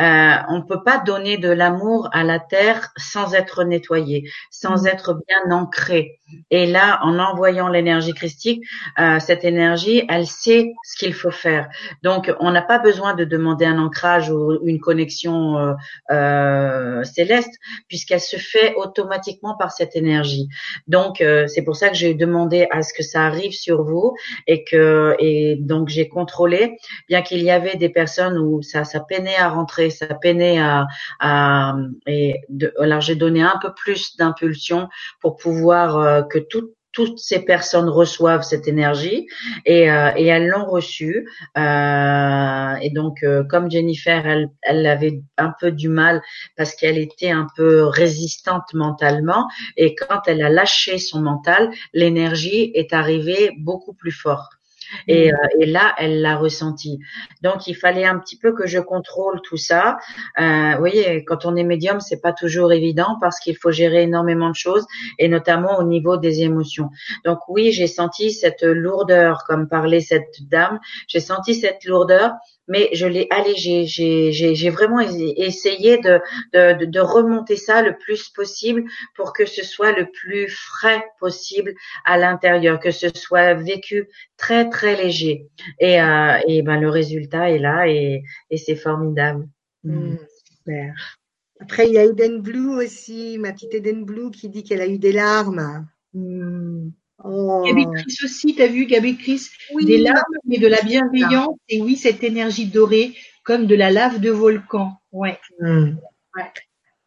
euh 0.00 0.34
on 0.48 0.62
peut 0.62 0.82
pas 0.84 0.98
donner 0.98 1.38
de 1.38 1.48
l'amour 1.48 2.08
à 2.12 2.22
la 2.22 2.38
terre 2.38 2.90
sans 2.96 3.34
être 3.34 3.64
nettoyé, 3.64 4.30
sans 4.50 4.84
mm. 4.84 4.86
être 4.88 5.20
bien 5.26 5.56
ancré. 5.56 6.20
Et 6.50 6.66
là, 6.66 7.00
en 7.02 7.18
envoyant 7.18 7.68
l'énergie 7.68 8.12
christique, 8.12 8.62
euh, 8.98 9.18
cette 9.18 9.44
énergie, 9.44 10.04
elle 10.08 10.26
sait 10.26 10.74
ce 10.84 10.96
qu'il 10.98 11.14
faut 11.14 11.30
faire. 11.30 11.68
Donc, 12.02 12.30
on 12.38 12.50
n'a 12.50 12.60
pas 12.60 12.78
besoin 12.78 13.14
de 13.14 13.24
demander 13.24 13.64
un 13.64 13.78
ancrage 13.78 14.28
ou 14.30 14.58
une 14.66 14.78
connexion 14.78 15.74
euh, 16.10 17.04
céleste 17.04 17.54
puisqu'elle 17.88 18.20
se 18.20 18.36
fait 18.36 18.74
automatiquement 18.76 19.56
par 19.56 19.72
cette 19.72 19.96
énergie. 19.96 20.48
Donc 20.86 21.20
euh, 21.20 21.46
c'est 21.46 21.62
pour 21.62 21.76
ça 21.76 21.88
que 21.88 21.94
j'ai 21.94 22.14
demandé 22.14 22.66
à 22.70 22.82
ce 22.82 22.92
que 22.98 23.04
ça 23.04 23.22
arrive 23.22 23.52
sur 23.52 23.84
vous 23.84 24.14
et 24.48 24.64
que 24.64 25.14
et 25.20 25.56
donc 25.56 25.88
j'ai 25.88 26.08
contrôlé, 26.08 26.76
bien 27.08 27.22
qu'il 27.22 27.42
y 27.42 27.50
avait 27.50 27.76
des 27.76 27.88
personnes 27.88 28.36
où 28.38 28.62
ça 28.62 28.84
ça 28.84 29.00
peinait 29.00 29.36
à 29.36 29.48
rentrer, 29.48 29.90
ça 29.90 30.14
peinait 30.14 30.58
à, 30.58 30.86
à 31.20 31.76
et 32.06 32.40
de, 32.48 32.74
alors 32.80 33.00
j'ai 33.00 33.14
donné 33.14 33.42
un 33.42 33.58
peu 33.62 33.72
plus 33.72 34.16
d'impulsion 34.16 34.88
pour 35.20 35.36
pouvoir 35.36 35.98
euh, 35.98 36.22
que 36.22 36.38
tout 36.38 36.72
toutes 36.92 37.18
ces 37.18 37.44
personnes 37.44 37.88
reçoivent 37.88 38.42
cette 38.42 38.66
énergie 38.66 39.28
et, 39.64 39.90
euh, 39.90 40.10
elles 40.16 40.48
l'ont 40.48 40.66
reçue. 40.66 41.28
Euh, 41.56 42.74
et 42.82 42.90
donc, 42.90 43.22
euh, 43.22 43.44
comme 43.44 43.70
Jennifer, 43.70 44.26
elle, 44.26 44.48
elle 44.62 44.86
avait 44.86 45.22
un 45.36 45.52
peu 45.60 45.70
du 45.70 45.88
mal 45.88 46.22
parce 46.56 46.74
qu'elle 46.74 46.98
était 46.98 47.30
un 47.30 47.46
peu 47.56 47.84
résistante 47.84 48.74
mentalement. 48.74 49.48
Et 49.76 49.94
quand 49.94 50.22
elle 50.26 50.42
a 50.42 50.48
lâché 50.48 50.98
son 50.98 51.20
mental, 51.20 51.70
l'énergie 51.92 52.70
est 52.74 52.92
arrivée 52.92 53.52
beaucoup 53.58 53.94
plus 53.94 54.12
forte. 54.12 54.57
Et, 55.06 55.30
mm. 55.30 55.34
euh, 55.34 55.48
et, 55.60 55.66
là, 55.66 55.94
elle 55.98 56.20
l'a 56.20 56.36
ressenti. 56.36 56.98
Donc, 57.42 57.66
il 57.66 57.74
fallait 57.74 58.04
un 58.04 58.18
petit 58.18 58.38
peu 58.38 58.52
que 58.52 58.66
je 58.66 58.78
contrôle 58.78 59.40
tout 59.42 59.56
ça. 59.56 59.98
Euh, 60.40 60.72
vous 60.72 60.78
voyez, 60.78 61.24
quand 61.24 61.44
on 61.44 61.56
est 61.56 61.64
médium, 61.64 62.00
c'est 62.00 62.20
pas 62.20 62.32
toujours 62.32 62.72
évident 62.72 63.16
parce 63.20 63.40
qu'il 63.40 63.56
faut 63.56 63.70
gérer 63.70 64.02
énormément 64.02 64.50
de 64.50 64.54
choses 64.54 64.86
et 65.18 65.28
notamment 65.28 65.78
au 65.78 65.84
niveau 65.84 66.16
des 66.16 66.42
émotions. 66.42 66.90
Donc 67.24 67.38
oui, 67.48 67.72
j'ai 67.72 67.86
senti 67.86 68.32
cette 68.32 68.62
lourdeur, 68.62 69.44
comme 69.46 69.68
parlait 69.68 70.00
cette 70.00 70.48
dame. 70.48 70.78
J'ai 71.06 71.20
senti 71.20 71.54
cette 71.54 71.84
lourdeur 71.84 72.32
mais 72.68 72.90
je 72.92 73.06
l'ai 73.06 73.26
allégé. 73.30 73.86
J'ai 73.86 74.70
vraiment 74.70 75.00
essayé 75.00 75.98
de, 75.98 76.20
de, 76.52 76.84
de, 76.84 77.00
remonter 77.00 77.56
ça 77.56 77.82
le 77.82 77.96
plus 77.96 78.28
possible 78.28 78.84
pour 79.16 79.32
que 79.32 79.46
ce 79.46 79.64
soit 79.64 79.92
le 79.92 80.10
plus 80.10 80.48
frais 80.48 81.04
possible 81.18 81.74
à 82.04 82.18
l'intérieur, 82.18 82.78
que 82.78 82.90
ce 82.90 83.08
soit 83.14 83.54
vécu 83.54 84.08
très 84.36 84.68
très 84.68 84.96
léger. 84.96 85.48
Et, 85.80 86.00
euh, 86.00 86.38
et 86.46 86.62
ben 86.62 86.78
le 86.80 86.90
résultat 86.90 87.50
est 87.50 87.58
là 87.58 87.88
et, 87.88 88.22
et 88.50 88.56
c'est 88.56 88.76
formidable. 88.76 89.48
Mmh, 89.84 90.16
super. 90.44 91.18
Après, 91.60 91.88
il 91.88 91.94
y 91.94 91.98
a 91.98 92.04
Eden 92.04 92.40
Blue 92.40 92.76
aussi, 92.76 93.36
ma 93.38 93.52
petite 93.52 93.74
Eden 93.74 94.04
Blue 94.04 94.30
qui 94.30 94.48
dit 94.48 94.62
qu'elle 94.62 94.80
a 94.80 94.86
eu 94.86 94.98
des 94.98 95.12
larmes. 95.12 95.88
Mmh. 96.14 96.90
Oh. 97.24 97.64
Gabi 97.66 97.86
Chris 97.94 98.16
aussi, 98.24 98.54
tu 98.54 98.62
as 98.62 98.68
vu 98.68 98.86
Gabi 98.86 99.16
Chris 99.16 99.48
Des 99.82 99.98
larmes, 99.98 100.22
mais 100.44 100.58
de 100.58 100.68
la 100.68 100.80
bienveillance 100.82 101.56
et 101.68 101.82
oui, 101.82 101.96
cette 101.96 102.22
énergie 102.22 102.66
dorée 102.66 103.14
comme 103.44 103.66
de 103.66 103.74
la 103.74 103.90
lave 103.90 104.20
de 104.20 104.30
volcan. 104.30 104.92
Ouais. 105.10 105.40
Hmm. 105.58 105.96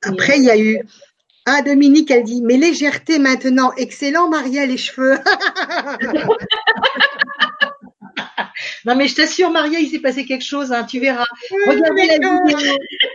Après, 0.01 0.37
il 0.37 0.43
y 0.43 0.49
a 0.49 0.57
eu 0.57 0.81
ah, 1.47 1.63
Dominique, 1.63 2.11
elle 2.11 2.23
dit, 2.23 2.43
mais 2.43 2.57
légèreté 2.57 3.17
maintenant, 3.17 3.71
excellent, 3.75 4.29
Maria, 4.29 4.67
les 4.67 4.77
cheveux. 4.77 5.17
non, 8.85 8.95
mais 8.95 9.07
je 9.07 9.15
t'assure, 9.15 9.49
Maria, 9.49 9.79
il 9.79 9.89
s'est 9.89 9.97
passé 9.99 10.23
quelque 10.23 10.45
chose, 10.45 10.71
hein, 10.71 10.83
tu 10.83 10.99
verras. 10.99 11.25
Regardez 11.67 12.05
la 12.05 12.19
vidéo. 12.19 12.37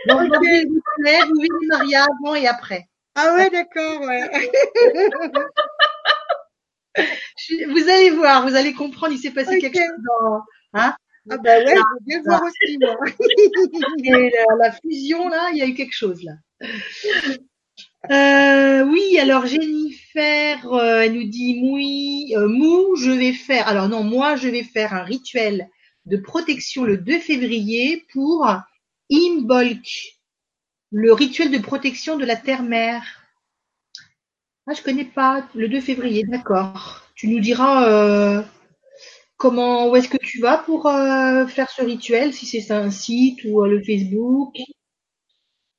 Regardez, 0.09 0.65
vous 0.65 0.81
verrez 1.05 1.21
Maria 1.69 2.03
avant 2.03 2.35
et 2.35 2.47
après. 2.47 2.89
Ah 3.15 3.33
ouais, 3.35 3.49
d'accord, 3.49 4.01
ouais. 4.01 4.29
vous 7.69 7.89
allez 7.89 8.09
voir, 8.11 8.47
vous 8.47 8.55
allez 8.55 8.73
comprendre, 8.73 9.13
il 9.13 9.19
s'est 9.19 9.31
passé 9.31 9.59
quelque 9.59 9.77
chose 9.77 10.03
dans. 10.21 10.41
Hein 10.73 10.95
ah 11.29 11.37
ben 11.37 11.65
ouais, 11.65 11.75
je 11.75 11.79
veux 11.79 12.05
bien 12.05 12.21
voir 12.23 12.41
aussi, 12.43 12.77
moi. 12.77 12.95
Et 14.03 14.31
la, 14.59 14.71
fusion, 14.71 15.27
là, 15.27 15.49
il 15.51 15.57
y 15.57 15.61
a 15.61 15.67
eu 15.67 15.73
quelque 15.73 15.95
chose, 15.95 16.23
là. 16.23 16.33
Euh, 18.11 18.85
oui, 18.85 19.17
alors 19.19 19.45
Jennifer, 19.45 20.65
euh, 20.71 21.01
elle 21.01 21.13
nous 21.13 21.27
dit 21.27 21.59
oui, 21.61 22.33
euh, 22.37 22.47
mou, 22.47 22.95
je 22.95 23.11
vais 23.11 23.33
faire. 23.33 23.67
Alors 23.67 23.89
non, 23.89 24.03
moi, 24.03 24.37
je 24.37 24.47
vais 24.47 24.63
faire 24.63 24.93
un 24.93 25.03
rituel 25.03 25.67
de 26.05 26.17
protection 26.17 26.85
le 26.85 26.97
2 26.97 27.19
février 27.19 28.05
pour 28.13 28.47
Imbolc, 29.11 30.15
le 30.91 31.11
rituel 31.11 31.51
de 31.51 31.57
protection 31.57 32.17
de 32.17 32.25
la 32.25 32.37
terre-mère. 32.37 33.03
Ah, 34.69 34.73
je 34.73 34.81
connais 34.81 35.05
pas. 35.05 35.47
Le 35.55 35.69
2 35.69 35.79
février, 35.79 36.23
d'accord. 36.23 37.01
Tu 37.15 37.29
nous 37.29 37.39
diras 37.39 37.87
euh, 37.89 38.41
comment, 39.37 39.89
où 39.89 39.95
est-ce 39.95 40.09
que 40.09 40.17
tu 40.17 40.41
vas 40.41 40.57
pour 40.57 40.87
euh, 40.87 41.47
faire 41.47 41.69
ce 41.69 41.81
rituel, 41.81 42.33
si 42.33 42.45
c'est 42.45 42.71
un 42.73 42.91
site 42.91 43.39
ou 43.45 43.63
euh, 43.63 43.67
le 43.69 43.81
Facebook. 43.81 44.55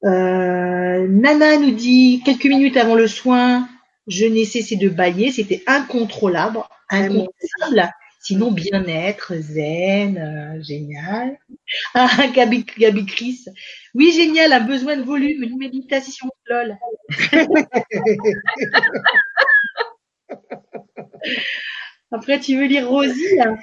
Nana 0.03 1.59
nous 1.59 1.73
dit 1.73 2.23
quelques 2.25 2.47
minutes 2.47 2.79
avant 2.79 2.95
le 2.95 3.09
soin, 3.09 3.69
je 4.07 4.25
n'ai 4.25 4.47
cessé 4.47 4.77
de 4.77 4.89
bailler, 4.89 5.33
c'était 5.33 5.63
incontrôlable, 5.67 6.61
incontrôlable. 6.89 7.93
Sinon, 8.29 8.53
bien-être, 8.53 9.33
zen, 9.41 10.61
génial. 10.63 11.39
Ah, 11.95 12.27
Gabi, 12.35 12.67
Gabi 12.79 13.07
Chris. 13.07 13.47
Oui, 13.95 14.13
génial, 14.13 14.53
un 14.53 14.61
besoin 14.61 14.99
de 14.99 15.03
volume, 15.03 15.45
une 15.45 15.57
méditation, 15.57 16.27
lol. 16.47 16.77
Après, 22.13 22.39
tu 22.39 22.59
veux 22.59 22.67
lire 22.67 22.91
Rosie 22.91 23.41
hein? 23.41 23.57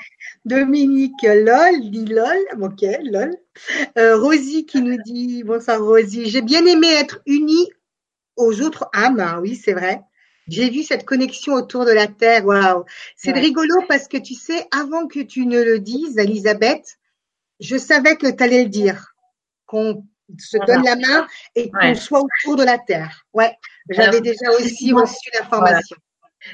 Dominique, 0.46 1.22
lol, 1.22 1.92
dit 1.92 2.06
lol. 2.06 2.40
Ok, 2.60 2.82
lol. 3.04 3.36
Euh, 4.00 4.18
Rosie 4.18 4.66
qui 4.66 4.82
nous 4.82 4.98
dit, 5.06 5.44
bonsoir 5.44 5.80
Rosie, 5.80 6.28
j'ai 6.28 6.42
bien 6.42 6.66
aimé 6.66 6.88
être 6.88 7.22
unie 7.28 7.70
aux 8.36 8.62
autres 8.62 8.90
âmes. 8.96 9.20
Hein, 9.20 9.38
oui, 9.44 9.56
c'est 9.56 9.74
vrai. 9.74 10.02
J'ai 10.48 10.70
vu 10.70 10.84
cette 10.84 11.06
connexion 11.06 11.54
autour 11.54 11.86
de 11.86 11.92
la 11.92 12.08
Terre. 12.08 12.46
Waouh. 12.46 12.86
C'est 13.16 13.32
rigolo 13.32 13.76
parce 13.88 14.08
que 14.08 14.18
tu 14.18 14.34
sais, 14.34 14.68
avant 14.72 15.08
que 15.08 15.20
tu 15.20 15.46
ne 15.46 15.62
le 15.62 15.80
dises, 15.80 16.18
Elisabeth, 16.18 16.98
je 17.60 17.78
savais 17.78 18.16
que 18.16 18.28
tu 18.28 18.44
allais 18.44 18.64
le 18.64 18.70
dire. 18.70 19.16
Qu'on 19.66 20.06
se 20.38 20.58
donne 20.66 20.84
la 20.84 20.96
main 20.96 21.28
et 21.56 21.72
qu'on 21.72 21.96
soit 21.96 22.22
autour 22.22 22.56
de 22.56 22.64
la 22.64 22.78
Terre. 22.78 23.26
Ouais. 23.34 23.58
J'avais 23.90 24.22
déjà 24.22 24.52
aussi 24.60 24.94
reçu 24.94 25.30
l'information. 25.34 25.98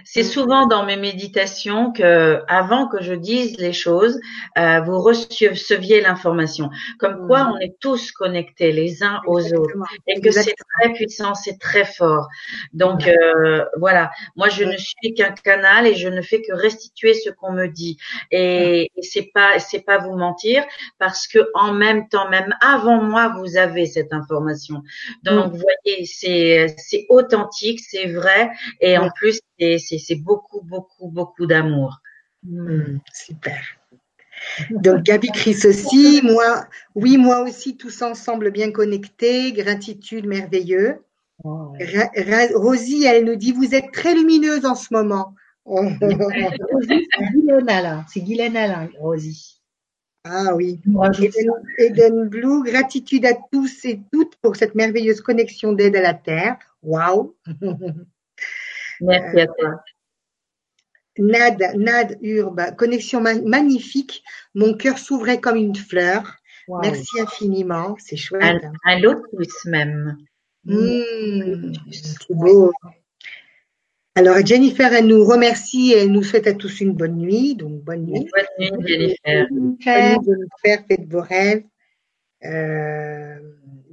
C'est 0.03 0.23
souvent 0.23 0.67
dans 0.67 0.85
mes 0.85 0.97
méditations 0.97 1.91
que, 1.91 2.41
avant 2.47 2.87
que 2.87 3.01
je 3.01 3.13
dise 3.13 3.57
les 3.57 3.73
choses, 3.73 4.19
euh, 4.57 4.81
vous 4.81 4.99
receviez 4.99 6.01
l'information. 6.01 6.69
Comme 6.99 7.27
quoi, 7.27 7.43
mm. 7.43 7.51
on 7.53 7.57
est 7.59 7.75
tous 7.79 8.11
connectés 8.11 8.71
les 8.71 9.03
uns 9.03 9.21
aux 9.27 9.53
autres 9.53 9.77
et 10.07 10.19
que 10.21 10.31
c'est 10.31 10.55
très 10.79 10.93
puissant, 10.93 11.35
c'est 11.35 11.59
très 11.59 11.85
fort. 11.85 12.27
Donc 12.73 13.07
euh, 13.07 13.65
voilà, 13.77 14.11
moi 14.35 14.49
je 14.49 14.63
ne 14.63 14.77
suis 14.77 15.13
qu'un 15.13 15.31
canal 15.31 15.87
et 15.87 15.95
je 15.95 16.07
ne 16.07 16.21
fais 16.21 16.41
que 16.41 16.53
restituer 16.53 17.13
ce 17.13 17.29
qu'on 17.29 17.51
me 17.51 17.67
dit. 17.67 17.97
Et, 18.31 18.91
et 18.95 19.01
c'est 19.01 19.29
pas, 19.33 19.59
c'est 19.59 19.81
pas 19.81 19.97
vous 19.97 20.15
mentir 20.15 20.63
parce 20.99 21.27
que 21.27 21.39
en 21.53 21.73
même 21.73 22.07
temps, 22.07 22.29
même 22.29 22.55
avant 22.61 23.01
moi, 23.01 23.33
vous 23.37 23.57
avez 23.57 23.85
cette 23.85 24.13
information. 24.13 24.83
Donc 25.23 25.47
mm. 25.47 25.49
vous 25.49 25.57
voyez, 25.57 26.05
c'est 26.05 26.75
c'est 26.77 27.05
authentique, 27.09 27.79
c'est 27.79 28.07
vrai 28.07 28.51
et 28.79 28.97
en 28.97 29.09
plus 29.09 29.39
c'est 29.79 30.15
beaucoup, 30.15 30.61
beaucoup, 30.61 31.09
beaucoup 31.09 31.45
d'amour. 31.45 32.01
Hmm, 32.43 32.97
super. 33.13 33.61
Donc 34.71 35.03
Gabi 35.03 35.29
Chris 35.31 35.59
aussi, 35.65 36.21
moi, 36.23 36.65
oui, 36.95 37.17
moi 37.17 37.41
aussi, 37.41 37.77
tous 37.77 38.01
ensemble 38.01 38.51
bien 38.51 38.71
connectés, 38.71 39.51
gratitude 39.51 40.25
merveilleux. 40.25 41.03
Oh, 41.43 41.73
Rosie, 42.55 43.03
elle 43.05 43.25
nous 43.25 43.35
dit, 43.35 43.51
vous 43.51 43.73
êtes 43.73 43.91
très 43.91 44.13
lumineuse 44.13 44.65
en 44.65 44.75
ce 44.75 44.93
moment. 44.93 45.35
c'est 45.65 47.23
Guylaine 47.33 47.69
Alain, 47.69 48.05
c'est 48.11 48.21
Guylaine 48.21 48.57
Alain, 48.57 48.89
Rosie. 48.99 49.61
Ah 50.23 50.55
oui. 50.55 50.79
Eden, 51.19 51.51
Eden, 51.79 52.29
Blue, 52.29 52.63
gratitude 52.63 53.25
à 53.25 53.33
tous 53.51 53.85
et 53.85 54.01
toutes 54.11 54.35
pour 54.37 54.55
cette 54.55 54.75
merveilleuse 54.75 55.21
connexion 55.21 55.73
d'aide 55.73 55.95
à 55.95 56.01
la 56.01 56.13
Terre. 56.13 56.57
Waouh. 56.83 57.35
Merci 59.01 59.41
à 59.41 59.47
toi. 59.47 59.83
Nad, 61.17 61.75
Nad 61.75 62.17
Urbe, 62.21 62.75
connexion 62.77 63.21
magnifique. 63.21 64.23
Mon 64.55 64.73
cœur 64.73 64.97
s'ouvrait 64.97 65.41
comme 65.41 65.57
une 65.57 65.75
fleur. 65.75 66.35
Merci 66.81 67.19
infiniment. 67.19 67.95
C'est 67.99 68.15
chouette. 68.15 68.63
Un, 68.63 68.71
un 68.85 68.99
lotus 68.99 69.65
même. 69.65 70.17
Mmh, 70.63 71.73
c'est 71.91 72.33
beau. 72.33 72.71
Alors 74.15 74.45
Jennifer, 74.45 74.93
elle 74.93 75.07
nous 75.07 75.23
remercie 75.23 75.93
et 75.93 75.99
elle 75.99 76.11
nous 76.11 76.23
souhaite 76.23 76.47
à 76.47 76.53
tous 76.53 76.81
une 76.81 76.93
bonne 76.93 77.15
nuit. 77.15 77.55
Donc 77.55 77.81
bonne 77.83 78.05
nuit. 78.05 78.27
Bonne 78.59 78.79
nuit 78.79 78.87
Jennifer. 78.87 79.47
Bonne 79.49 79.69
nuit 79.69 79.77
Jennifer, 79.81 80.85
faites 80.87 81.11
vos 81.11 81.21
rêves. 81.21 81.63
Euh, 82.43 83.39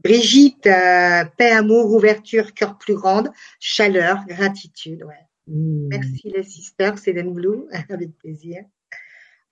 Brigitte, 0.02 0.66
euh, 0.66 1.24
paix, 1.36 1.50
amour, 1.50 1.92
ouverture, 1.94 2.54
cœur 2.54 2.78
plus 2.78 2.94
grande, 2.94 3.30
chaleur, 3.60 4.24
gratitude. 4.26 5.04
Ouais. 5.04 5.28
Mm. 5.46 5.88
Merci 5.88 6.30
les 6.34 6.42
sisters, 6.42 6.98
c'est 6.98 7.12
Blue, 7.12 7.64
avec 7.88 8.16
plaisir. 8.18 8.62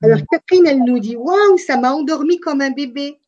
Alors 0.02 0.20
Catherine, 0.30 0.66
elle 0.66 0.84
nous 0.84 0.98
dit 0.98 1.16
Waouh, 1.16 1.56
ça 1.58 1.78
m'a 1.78 1.92
endormi 1.92 2.38
comme 2.38 2.60
un 2.60 2.70
bébé. 2.70 3.18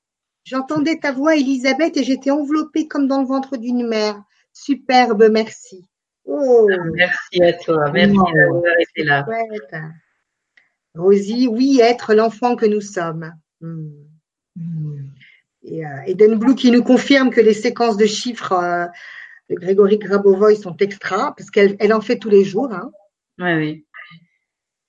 J'entendais 0.44 0.98
ta 0.98 1.12
voix, 1.12 1.36
Elisabeth, 1.36 1.96
et 1.96 2.04
j'étais 2.04 2.30
enveloppée 2.30 2.86
comme 2.86 3.08
dans 3.08 3.20
le 3.20 3.26
ventre 3.26 3.56
d'une 3.56 3.86
mère. 3.86 4.22
Superbe, 4.52 5.28
merci. 5.30 5.88
Oh. 6.24 6.68
Merci 6.94 7.42
à 7.42 7.52
toi, 7.54 7.90
merci 7.90 8.16
d'avoir 8.34 8.72
été 8.78 9.04
là. 9.04 9.26
Rosie, 10.94 11.48
oui, 11.48 11.80
être 11.82 12.14
l'enfant 12.14 12.56
que 12.56 12.66
nous 12.66 12.80
sommes. 12.80 13.32
Mm. 13.60 13.90
Mm. 14.56 15.10
Et 15.70 15.84
euh, 15.84 15.88
Eden 16.06 16.36
Blue 16.36 16.54
qui 16.54 16.70
nous 16.70 16.82
confirme 16.82 17.30
que 17.30 17.40
les 17.40 17.54
séquences 17.54 17.96
de 17.96 18.06
chiffres 18.06 18.52
euh, 18.52 18.86
de 19.50 19.54
Grégory 19.54 19.98
Grabovoy 19.98 20.56
sont 20.56 20.76
extra, 20.76 21.34
parce 21.36 21.50
qu'elle 21.50 21.76
elle 21.78 21.92
en 21.92 22.00
fait 22.00 22.18
tous 22.18 22.30
les 22.30 22.44
jours. 22.44 22.72
Hein. 22.72 22.90
Oui, 23.38 23.54
oui. 23.54 23.84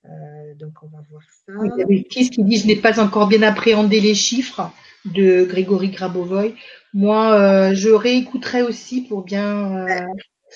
Euh, 0.06 0.54
donc 0.58 0.72
on 0.82 0.86
va 0.86 1.02
voir 1.10 1.22
ça. 1.22 1.52
il 1.64 1.78
y 1.78 1.82
a 1.82 1.86
des 1.86 2.02
qui 2.04 2.44
dit 2.44 2.56
je 2.56 2.66
n'ai 2.66 2.76
pas 2.76 3.00
encore 3.00 3.28
bien 3.28 3.42
appréhendé 3.42 4.00
les 4.00 4.14
chiffres 4.14 4.72
de 5.04 5.44
Grégory 5.44 5.90
Grabovoy. 5.90 6.54
Moi, 6.94 7.32
euh, 7.32 7.74
je 7.74 7.90
réécouterai 7.90 8.62
aussi 8.62 9.02
pour 9.02 9.22
bien 9.22 9.86
euh, 9.86 10.06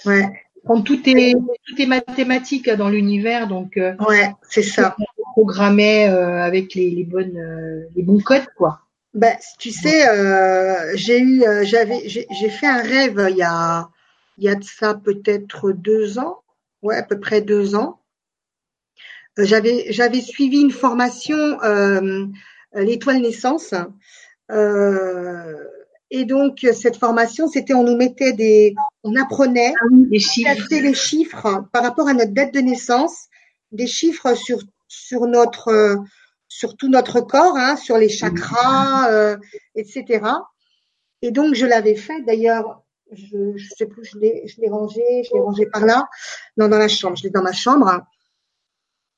ouais. 0.07 0.27
prendre 0.65 0.83
tout 0.83 1.01
est 1.09 1.35
tout 1.67 1.83
est 1.83 1.87
mathématique 1.87 2.71
dans 2.71 2.89
l'univers, 2.89 3.47
donc 3.47 3.77
euh, 3.77 3.95
ouais, 4.09 4.33
c'est 4.49 4.63
ça. 4.63 4.97
Programmer 5.33 6.05
avec 6.05 6.75
les, 6.75 6.91
les 6.91 7.03
bonnes 7.05 7.87
les 7.97 8.03
bons 8.03 8.21
codes 8.21 8.47
quoi. 8.57 8.84
Ben, 9.15 9.37
tu 9.59 9.71
sais, 9.71 10.09
euh, 10.09 10.93
j'ai 10.97 11.21
eu, 11.21 11.45
j'avais, 11.63 12.09
j'ai 12.09 12.51
fait 12.51 12.67
un 12.67 12.83
rêve 12.83 13.29
il 13.31 13.37
y 13.37 13.43
a, 13.43 13.89
il 14.39 14.45
y 14.45 14.49
a 14.49 14.57
de 14.57 14.65
ça 14.65 14.95
peut-être 14.95 15.71
deux 15.73 16.19
ans, 16.19 16.43
ouais, 16.83 16.97
à 16.97 17.03
peu 17.03 17.21
près 17.21 17.41
deux 17.41 17.75
ans. 17.75 18.01
Euh, 19.39 19.45
j'avais 19.45 19.93
j'avais 19.93 20.21
suivi 20.21 20.61
une 20.61 20.71
formation 20.71 21.61
euh, 21.63 22.27
l'étoile 22.75 23.21
naissance. 23.21 23.75
Euh, 24.51 25.65
et 26.11 26.25
donc 26.25 26.67
cette 26.73 26.97
formation, 26.97 27.49
c'était 27.49 27.75
on 27.75 27.83
nous 27.83 27.97
mettait 27.97 28.33
des, 28.33 28.75
on 29.03 29.17
apprenait 29.17 29.73
ah 29.81 29.87
les 30.11 30.19
chiffres. 30.19 30.67
les 30.71 30.95
chiffres 30.95 31.65
par 31.73 31.83
rapport 31.83 32.09
à 32.09 32.15
notre 32.15 32.33
date 32.33 32.55
de 32.55 32.61
naissance, 32.61 33.29
des 33.73 33.87
chiffres 33.87 34.35
sur 34.35 34.59
sur 34.87 35.27
notre 35.27 36.05
sur 36.55 36.77
tout 36.77 36.89
notre 36.89 37.21
corps, 37.21 37.57
hein, 37.57 37.75
sur 37.75 37.99
les 37.99 38.09
chakras, 38.09 39.11
euh, 39.11 39.37
etc. 39.75 40.25
Et 41.21 41.33
donc 41.33 41.57
je 41.57 41.67
l'avais 41.67 41.97
fait. 41.97 42.23
D'ailleurs, 42.23 42.85
je, 43.11 43.57
je 43.57 43.69
sais 43.77 43.87
plus, 43.87 44.05
je 44.05 44.19
l'ai, 44.19 44.47
je 44.47 44.61
l'ai 44.61 44.69
rangé, 44.69 45.03
je 45.25 45.35
l'ai 45.35 45.41
rangé 45.41 45.67
par 45.67 45.85
là, 45.85 46.09
non 46.57 46.69
dans 46.69 46.79
la 46.79 46.87
chambre, 46.87 47.17
je 47.17 47.25
l'ai 47.25 47.31
dans 47.31 47.43
ma 47.43 47.53
chambre. 47.53 48.03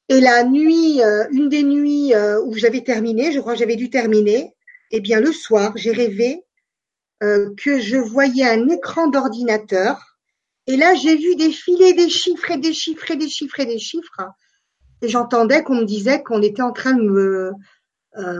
Et 0.08 0.20
la 0.20 0.44
nuit, 0.44 1.02
euh, 1.02 1.26
une 1.30 1.50
des 1.50 1.62
nuits 1.62 2.14
euh, 2.14 2.40
où 2.42 2.54
j'avais 2.54 2.80
terminé, 2.82 3.32
je 3.32 3.40
crois 3.40 3.52
que 3.52 3.58
j'avais 3.58 3.76
dû 3.76 3.90
terminer, 3.90 4.54
eh 4.90 5.00
bien 5.00 5.20
le 5.20 5.30
soir, 5.30 5.72
j'ai 5.76 5.92
rêvé 5.92 6.42
euh, 7.22 7.54
que 7.62 7.80
je 7.80 7.98
voyais 7.98 8.48
un 8.48 8.66
écran 8.70 9.08
d'ordinateur. 9.08 10.16
Et 10.66 10.78
là, 10.78 10.94
j'ai 10.94 11.16
vu 11.16 11.36
défiler 11.36 11.92
des 11.92 12.08
chiffres 12.08 12.50
et 12.50 12.56
des 12.56 12.72
chiffres 12.72 13.10
et 13.10 13.16
des 13.16 13.28
chiffres 13.28 13.60
et 13.60 13.66
des 13.66 13.78
chiffres. 13.78 14.22
Et 15.02 15.08
j'entendais 15.08 15.62
qu'on 15.62 15.76
me 15.76 15.84
disait 15.84 16.22
qu'on 16.22 16.42
était 16.42 16.62
en 16.62 16.72
train 16.72 16.94
de 16.94 17.02
me, 17.02 17.52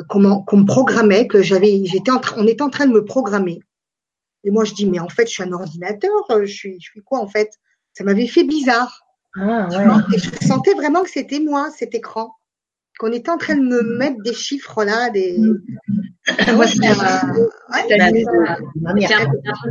qu'on, 0.09 0.20
me 0.20 0.65
programmait, 0.65 1.27
que 1.27 1.43
j'avais, 1.43 1.85
j'étais 1.85 2.11
en 2.11 2.19
train, 2.19 2.37
on 2.39 2.47
était 2.47 2.62
en 2.62 2.70
train 2.70 2.87
de 2.87 2.93
me 2.93 3.05
programmer. 3.05 3.61
Et 4.45 4.51
moi, 4.51 4.65
je 4.65 4.74
dis, 4.74 4.87
mais 4.87 5.01
en 5.01 5.09
fait, 5.09 5.27
je 5.27 5.33
suis 5.33 5.43
un 5.43 5.53
ordinateur, 5.53 6.12
je 6.31 6.47
suis, 6.47 6.81
je 6.81 6.91
suis 6.91 7.03
quoi 7.03 7.20
en 7.20 7.28
fait? 7.28 7.51
Ça 7.93 8.05
m'avait 8.05 8.27
fait 8.27 8.45
bizarre. 8.45 9.03
Ah, 9.37 9.69
ouais. 9.69 10.15
Et 10.15 10.19
je 10.19 10.31
sentais 10.47 10.74
vraiment 10.74 11.03
que 11.03 11.11
c'était 11.11 11.41
moi, 11.41 11.70
cet 11.77 11.95
écran. 11.95 12.33
Qu'on 12.98 13.12
était 13.12 13.31
en 13.31 13.36
train 13.36 13.56
de 13.56 13.62
me 13.62 13.82
mettre 13.98 14.23
des 14.23 14.32
chiffres 14.32 14.85
là, 14.85 15.10
des. 15.10 15.39
Moi, 16.55 16.66
c'est 16.66 16.85
un 16.85 16.90
peu 17.32 17.48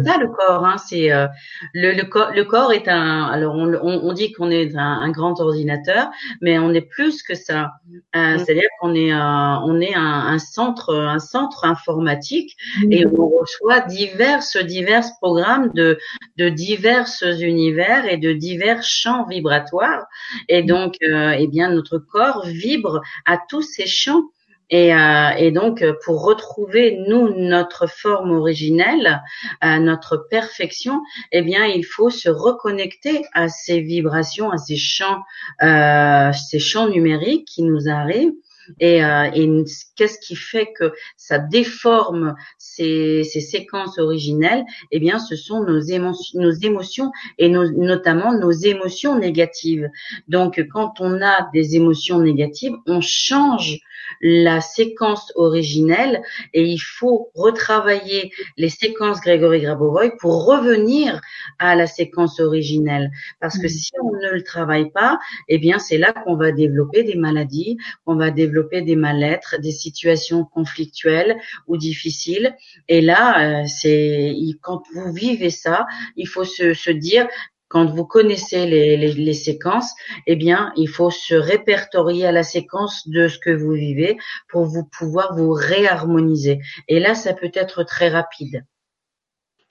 ça 0.05 0.17
le 0.17 0.27
corps. 0.27 0.65
Hein. 0.65 0.77
C'est 0.77 1.11
euh, 1.11 1.27
le, 1.73 1.91
le, 1.91 2.03
corps. 2.05 2.31
Le 2.33 2.45
corps 2.45 2.71
est 2.71 2.87
un. 2.87 3.23
Alors 3.25 3.55
on, 3.55 3.73
on, 3.73 4.13
dit 4.13 4.31
qu'on 4.31 4.49
est 4.49 4.73
un, 4.75 5.01
un, 5.01 5.11
grand 5.11 5.39
ordinateur, 5.41 6.09
mais 6.41 6.57
on 6.57 6.73
est 6.73 6.87
plus 6.87 7.23
que 7.23 7.35
ça. 7.35 7.71
Euh, 8.15 8.35
mm. 8.35 8.39
C'est-à-dire 8.39 8.69
qu'on 8.79 8.95
est 8.95 9.11
un, 9.11 9.61
on 9.65 9.81
est 9.81 9.95
un, 9.95 10.01
un, 10.01 10.39
centre, 10.39 10.95
un 10.95 11.19
centre 11.19 11.65
informatique 11.65 12.55
mm. 12.83 12.91
et 12.93 13.05
on 13.05 13.27
reçoit 13.27 13.81
divers 13.81 14.41
divers 14.63 15.05
programmes 15.21 15.71
de 15.73 15.97
de 16.37 16.47
divers 16.47 17.09
univers 17.39 18.05
et 18.05 18.17
de 18.17 18.31
divers 18.31 18.81
champs 18.81 19.25
vibratoires. 19.27 20.05
Et 20.47 20.63
donc, 20.63 20.95
euh, 21.03 21.35
eh 21.37 21.47
bien, 21.47 21.69
notre 21.69 21.97
corps 21.97 22.45
vibre 22.45 23.01
à 23.25 23.37
tous 23.49 23.61
ces 23.61 23.87
champs. 23.87 24.23
Et, 24.71 24.95
euh, 24.95 25.29
et, 25.37 25.51
donc, 25.51 25.83
pour 26.03 26.23
retrouver 26.23 26.97
nous 27.07 27.29
notre 27.37 27.87
forme 27.87 28.31
originelle, 28.31 29.21
euh, 29.63 29.77
notre 29.77 30.17
perfection, 30.29 31.01
eh 31.31 31.43
bien, 31.43 31.65
il 31.65 31.83
faut 31.85 32.09
se 32.09 32.29
reconnecter 32.29 33.23
à 33.33 33.47
ces 33.47 33.81
vibrations, 33.81 34.49
à 34.49 34.57
ces 34.57 34.77
champs, 34.77 35.21
euh, 35.61 36.31
ces 36.33 36.59
champs 36.59 36.89
numériques 36.89 37.45
qui 37.47 37.61
nous 37.61 37.87
arrivent 37.87 38.33
et, 38.79 39.03
euh, 39.03 39.29
et 39.33 39.47
qu'est-ce 39.95 40.19
qui 40.19 40.35
fait 40.35 40.73
que 40.77 40.93
ça 41.17 41.39
déforme 41.39 42.35
ces, 42.57 43.23
ces, 43.23 43.41
séquences 43.41 43.97
originelles? 43.97 44.63
Eh 44.91 44.99
bien, 44.99 45.19
ce 45.19 45.35
sont 45.35 45.63
nos, 45.63 45.79
émotions, 45.79 46.39
nos 46.39 46.51
émotions 46.51 47.11
et 47.37 47.49
nos, 47.49 47.69
notamment 47.69 48.33
nos 48.33 48.51
émotions 48.51 49.17
négatives. 49.17 49.89
Donc, 50.27 50.63
quand 50.71 50.95
on 50.99 51.21
a 51.21 51.49
des 51.53 51.75
émotions 51.75 52.19
négatives, 52.19 52.73
on 52.85 53.01
change 53.01 53.79
la 54.21 54.61
séquence 54.61 55.31
originelle 55.35 56.21
et 56.53 56.63
il 56.63 56.77
faut 56.77 57.31
retravailler 57.33 58.31
les 58.57 58.69
séquences 58.69 59.21
Grégory 59.21 59.61
Grabovoy 59.61 60.11
pour 60.19 60.45
revenir 60.45 61.21
à 61.59 61.75
la 61.75 61.87
séquence 61.87 62.39
originelle. 62.39 63.11
Parce 63.39 63.57
que 63.57 63.65
mmh. 63.65 63.69
si 63.69 63.91
on 64.01 64.11
ne 64.11 64.31
le 64.31 64.43
travaille 64.43 64.91
pas, 64.91 65.19
eh 65.47 65.57
bien, 65.57 65.79
c'est 65.79 65.97
là 65.97 66.13
qu'on 66.13 66.35
va 66.35 66.51
développer 66.51 67.03
des 67.03 67.15
maladies, 67.15 67.77
qu'on 68.05 68.15
va 68.15 68.31
développer 68.31 68.54
des 68.63 68.95
mal-être, 68.95 69.55
des 69.59 69.71
situations 69.71 70.45
conflictuelles 70.45 71.37
ou 71.67 71.77
difficiles. 71.77 72.55
Et 72.87 73.01
là, 73.01 73.61
euh, 73.61 73.67
c'est 73.67 74.35
quand 74.61 74.83
vous 74.93 75.13
vivez 75.13 75.49
ça, 75.49 75.87
il 76.15 76.27
faut 76.27 76.43
se, 76.43 76.73
se 76.73 76.91
dire 76.91 77.27
quand 77.67 77.85
vous 77.87 78.05
connaissez 78.05 78.67
les, 78.67 78.95
les, 78.95 79.13
les, 79.13 79.33
séquences, 79.33 79.93
eh 80.27 80.35
bien, 80.35 80.71
il 80.77 80.87
faut 80.87 81.09
se 81.09 81.33
répertorier 81.33 82.25
à 82.25 82.31
la 82.31 82.43
séquence 82.43 83.07
de 83.07 83.27
ce 83.27 83.39
que 83.39 83.49
vous 83.49 83.73
vivez 83.73 84.17
pour 84.49 84.65
vous 84.65 84.85
pouvoir 84.85 85.35
vous 85.35 85.51
réharmoniser. 85.51 86.61
Et 86.87 86.99
là, 86.99 87.15
ça 87.15 87.33
peut 87.33 87.51
être 87.53 87.83
très 87.83 88.09
rapide. 88.09 88.65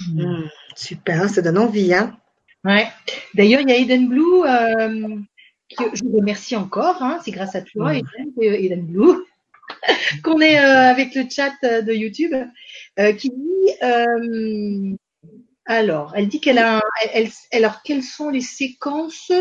Mmh, 0.09 0.49
super, 0.75 1.29
ça 1.29 1.41
donne 1.41 1.59
envie, 1.59 1.95
hein 1.95 2.17
Ouais. 2.65 2.89
D'ailleurs, 3.35 3.61
il 3.61 3.69
y 3.69 3.73
a 3.73 3.77
Eden 3.77 4.09
Blue, 4.09 4.43
euh, 4.45 5.19
je 5.93 6.05
vous 6.05 6.17
remercie 6.17 6.57
encore. 6.57 7.03
Hein, 7.03 7.19
c'est 7.25 7.31
grâce 7.31 7.55
à 7.55 7.63
toi, 7.63 7.93
mmh. 7.93 8.43
Eden, 8.43 8.87
Blue, 8.87 9.25
qu'on 10.23 10.41
est 10.41 10.59
euh, 10.59 10.91
avec 10.91 11.15
le 11.15 11.25
chat 11.29 11.53
de 11.63 11.93
YouTube, 11.93 12.35
euh, 12.99 13.13
qui 13.13 13.31
dit 13.31 13.85
alors, 15.67 16.13
elle 16.15 16.29
dit 16.29 16.41
qu'elle 16.41 16.59
a. 16.59 16.83
Elle, 17.13 17.31
alors, 17.53 17.83
quelles 17.83 18.03
sont 18.03 18.29
les 18.29 18.43
séquences 18.43 19.33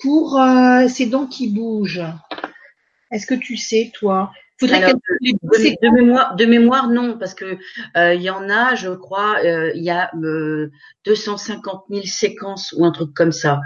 pour 0.00 0.40
euh, 0.40 0.88
ces 0.88 1.06
dents 1.06 1.26
qui 1.26 1.48
bougent? 1.48 2.04
Est-ce 3.12 3.26
que 3.26 3.34
tu 3.34 3.56
sais, 3.56 3.92
toi? 3.94 4.32
De, 4.66 5.94
mémoire, 5.94 6.36
de 6.36 6.44
mémoire, 6.44 6.88
non, 6.88 7.18
parce 7.18 7.34
que 7.34 7.58
euh, 7.96 8.14
il 8.14 8.22
y 8.22 8.30
en 8.30 8.48
a, 8.48 8.74
je 8.74 8.90
crois, 8.90 9.38
euh, 9.44 9.72
il 9.74 9.82
y 9.82 9.90
a 9.90 10.10
250 11.04 11.84
000 11.90 12.02
séquences 12.04 12.74
ou 12.76 12.84
un 12.84 12.92
truc 12.92 13.14
comme 13.14 13.32
ça. 13.32 13.60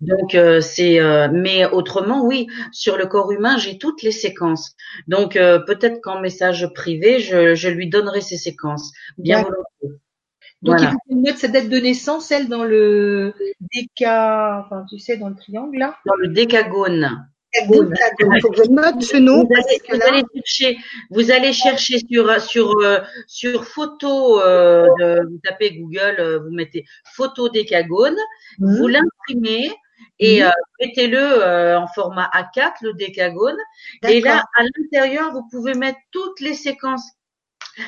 Donc 0.00 0.36
c'est, 0.60 1.00
mais 1.32 1.66
autrement, 1.66 2.24
oui, 2.24 2.46
sur 2.72 2.96
le 2.96 3.06
corps 3.06 3.32
humain, 3.32 3.56
j'ai 3.58 3.78
toutes 3.78 4.02
les 4.02 4.12
séquences. 4.12 4.74
Donc 5.06 5.34
peut-être 5.34 6.00
qu'en 6.02 6.20
message 6.20 6.68
privé, 6.74 7.20
je, 7.20 7.54
je, 7.54 7.68
lui 7.68 7.88
donnerai 7.88 8.20
ces 8.20 8.36
séquences, 8.36 8.92
bien 9.18 9.42
volontiers. 9.42 10.00
Donc 10.62 10.80
il 10.80 10.88
faut 10.88 10.98
note 11.10 11.36
sa 11.36 11.48
date 11.48 11.68
de 11.68 11.78
naissance, 11.78 12.30
elle, 12.30 12.48
dans 12.48 12.64
le 12.64 13.34
déca, 13.74 14.64
enfin 14.64 14.86
tu 14.88 14.98
sais, 14.98 15.18
dans 15.18 15.28
le 15.28 15.34
triangle 15.34 15.78
là? 15.78 15.96
Dans 16.06 16.16
le 16.16 16.28
décagone. 16.28 17.28
Il 17.56 18.40
faut 18.40 18.50
que 18.50 18.64
je 18.64 18.70
note 18.70 19.02
ce 19.02 19.16
nom. 19.16 19.44
Vous 19.44 20.00
allez, 20.06 20.22
chercher, 20.34 20.78
vous 21.10 21.30
allez 21.30 21.52
chercher 21.52 21.98
sur 21.98 22.40
sur 22.40 22.78
euh, 22.80 23.00
sur 23.26 23.64
photo, 23.64 24.40
euh, 24.40 24.86
de, 25.00 25.26
vous 25.28 25.38
tapez 25.42 25.72
Google, 25.72 26.16
euh, 26.18 26.38
vous 26.40 26.50
mettez 26.50 26.84
photo 27.14 27.48
décagone, 27.48 28.16
mmh. 28.58 28.76
vous 28.76 28.88
l'imprimez 28.88 29.72
et 30.18 30.42
mmh. 30.42 30.50
mettez-le 30.80 31.76
en 31.76 31.86
format 31.86 32.28
A4, 32.32 32.72
le 32.82 32.94
décagone. 32.94 33.56
Et 34.08 34.20
là, 34.20 34.42
à 34.58 34.62
l'intérieur, 34.62 35.32
vous 35.32 35.46
pouvez 35.50 35.74
mettre 35.74 35.98
toutes 36.10 36.40
les 36.40 36.54
séquences. 36.54 37.08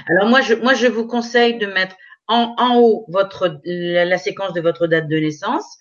Alors 0.08 0.28
moi, 0.28 0.40
je 0.40 0.54
moi 0.54 0.74
je 0.74 0.86
vous 0.86 1.06
conseille 1.06 1.58
de 1.58 1.66
mettre 1.66 1.96
en, 2.28 2.54
en 2.58 2.78
haut 2.78 3.04
votre 3.08 3.60
la, 3.64 4.18
séquence 4.18 4.52
de 4.52 4.60
votre 4.60 4.86
date 4.86 5.08
de 5.08 5.16
naissance. 5.16 5.78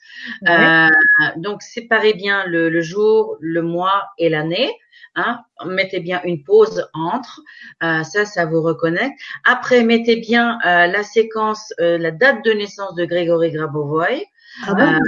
Euh, 0.47 0.89
donc 1.37 1.61
séparez 1.61 2.13
bien 2.13 2.45
le, 2.45 2.69
le, 2.69 2.81
jour, 2.81 3.37
le 3.39 3.61
mois 3.61 4.03
et 4.17 4.29
l'année. 4.29 4.71
Hein, 5.17 5.45
mettez 5.65 6.01
bien 6.01 6.21
une 6.25 6.43
pause 6.43 6.89
entre, 6.93 7.39
euh, 7.83 8.03
ça, 8.03 8.25
ça 8.25 8.45
vous 8.45 8.61
reconnecte. 8.61 9.17
Après, 9.45 9.81
mettez 9.81 10.17
bien 10.17 10.59
euh, 10.65 10.87
la 10.87 11.03
séquence, 11.03 11.73
euh, 11.79 11.97
la 11.97 12.11
date 12.11 12.43
de 12.43 12.51
naissance 12.51 12.95
de 12.95 13.05
Grégory 13.05 13.51
Grabovoy. 13.51 14.25
Ah 14.67 14.99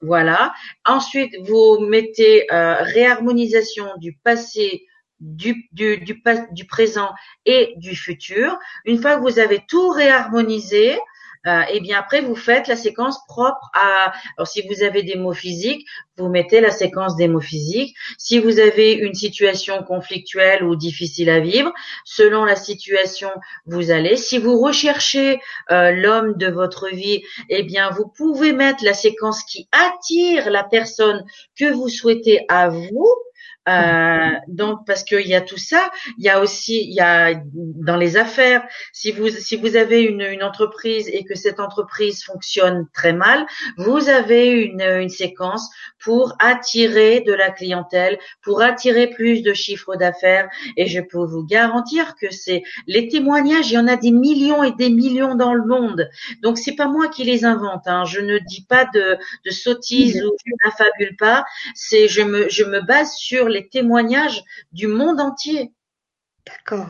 voilà. 0.00 0.54
Ensuite, 0.86 1.34
vous 1.48 1.80
mettez 1.80 2.46
réharmonisation 2.50 3.86
du 3.98 4.16
passé, 4.22 4.86
du, 5.20 5.68
du, 5.72 5.98
du, 5.98 6.66
présent 6.66 7.10
et 7.44 7.74
du 7.76 7.96
futur. 7.96 8.58
Une 8.84 9.00
fois 9.00 9.16
que 9.16 9.22
vous 9.22 9.38
avez 9.38 9.64
tout 9.68 9.90
réharmonisé, 9.90 10.98
euh, 11.46 11.62
et 11.72 11.80
bien 11.80 11.98
après 11.98 12.20
vous 12.20 12.34
faites 12.34 12.66
la 12.66 12.76
séquence 12.76 13.18
propre 13.26 13.70
à. 13.72 14.12
Alors 14.36 14.48
si 14.48 14.62
vous 14.62 14.82
avez 14.82 15.02
des 15.02 15.14
mots 15.14 15.32
physiques, 15.32 15.86
vous 16.16 16.28
mettez 16.28 16.60
la 16.60 16.70
séquence 16.70 17.16
des 17.16 17.28
mots 17.28 17.40
physiques. 17.40 17.96
Si 18.18 18.38
vous 18.40 18.58
avez 18.58 18.92
une 18.92 19.14
situation 19.14 19.82
conflictuelle 19.84 20.64
ou 20.64 20.74
difficile 20.74 21.30
à 21.30 21.38
vivre, 21.38 21.72
selon 22.04 22.44
la 22.44 22.56
situation, 22.56 23.30
vous 23.66 23.90
allez. 23.90 24.16
Si 24.16 24.38
vous 24.38 24.60
recherchez 24.60 25.40
euh, 25.70 25.92
l'homme 25.92 26.34
de 26.36 26.48
votre 26.48 26.88
vie, 26.88 27.22
eh 27.48 27.62
bien 27.62 27.90
vous 27.90 28.08
pouvez 28.08 28.52
mettre 28.52 28.84
la 28.84 28.94
séquence 28.94 29.44
qui 29.44 29.68
attire 29.70 30.50
la 30.50 30.64
personne 30.64 31.24
que 31.56 31.72
vous 31.72 31.88
souhaitez 31.88 32.44
à 32.48 32.68
vous 32.68 33.08
euh, 33.68 34.30
donc 34.48 34.86
parce 34.86 35.04
qu'il 35.04 35.26
y 35.26 35.34
a 35.34 35.40
tout 35.40 35.58
ça, 35.58 35.90
il 36.18 36.24
y 36.24 36.28
a 36.28 36.40
aussi 36.40 36.82
il 36.82 36.94
y 36.94 37.00
a 37.00 37.34
dans 37.54 37.96
les 37.96 38.16
affaires. 38.16 38.62
Si 38.92 39.12
vous 39.12 39.28
si 39.28 39.56
vous 39.56 39.76
avez 39.76 40.02
une, 40.02 40.22
une 40.22 40.42
entreprise 40.42 41.08
et 41.12 41.24
que 41.24 41.34
cette 41.34 41.60
entreprise 41.60 42.24
fonctionne 42.24 42.86
très 42.94 43.12
mal, 43.12 43.46
vous 43.76 44.08
avez 44.08 44.48
une, 44.48 44.80
une 44.80 45.08
séquence 45.08 45.68
pour 46.02 46.34
attirer 46.38 47.20
de 47.20 47.32
la 47.32 47.50
clientèle, 47.50 48.18
pour 48.42 48.62
attirer 48.62 49.08
plus 49.08 49.42
de 49.42 49.52
chiffres 49.52 49.96
d'affaires. 49.96 50.48
Et 50.76 50.86
je 50.86 51.00
peux 51.00 51.24
vous 51.24 51.44
garantir 51.44 52.14
que 52.20 52.30
c'est 52.30 52.62
les 52.86 53.08
témoignages, 53.08 53.70
il 53.70 53.74
y 53.74 53.78
en 53.78 53.88
a 53.88 53.96
des 53.96 54.12
millions 54.12 54.62
et 54.62 54.72
des 54.72 54.90
millions 54.90 55.34
dans 55.34 55.54
le 55.54 55.66
monde. 55.66 56.08
Donc 56.42 56.58
c'est 56.58 56.74
pas 56.74 56.88
moi 56.88 57.08
qui 57.08 57.24
les 57.24 57.44
invente. 57.44 57.86
Hein. 57.86 58.04
Je 58.04 58.20
ne 58.20 58.38
dis 58.38 58.64
pas 58.68 58.84
de, 58.86 59.18
de 59.44 59.50
sottises 59.50 60.24
ou 60.24 60.32
je 60.46 60.52
n'affabule 60.64 61.16
pas. 61.16 61.44
C'est 61.74 62.08
je 62.08 62.22
me 62.22 62.48
je 62.48 62.64
me 62.64 62.80
base 62.80 63.12
sur 63.14 63.48
les 63.48 63.57
témoignages 63.62 64.42
du 64.72 64.86
monde 64.86 65.20
entier. 65.20 65.72
D'accord. 66.46 66.86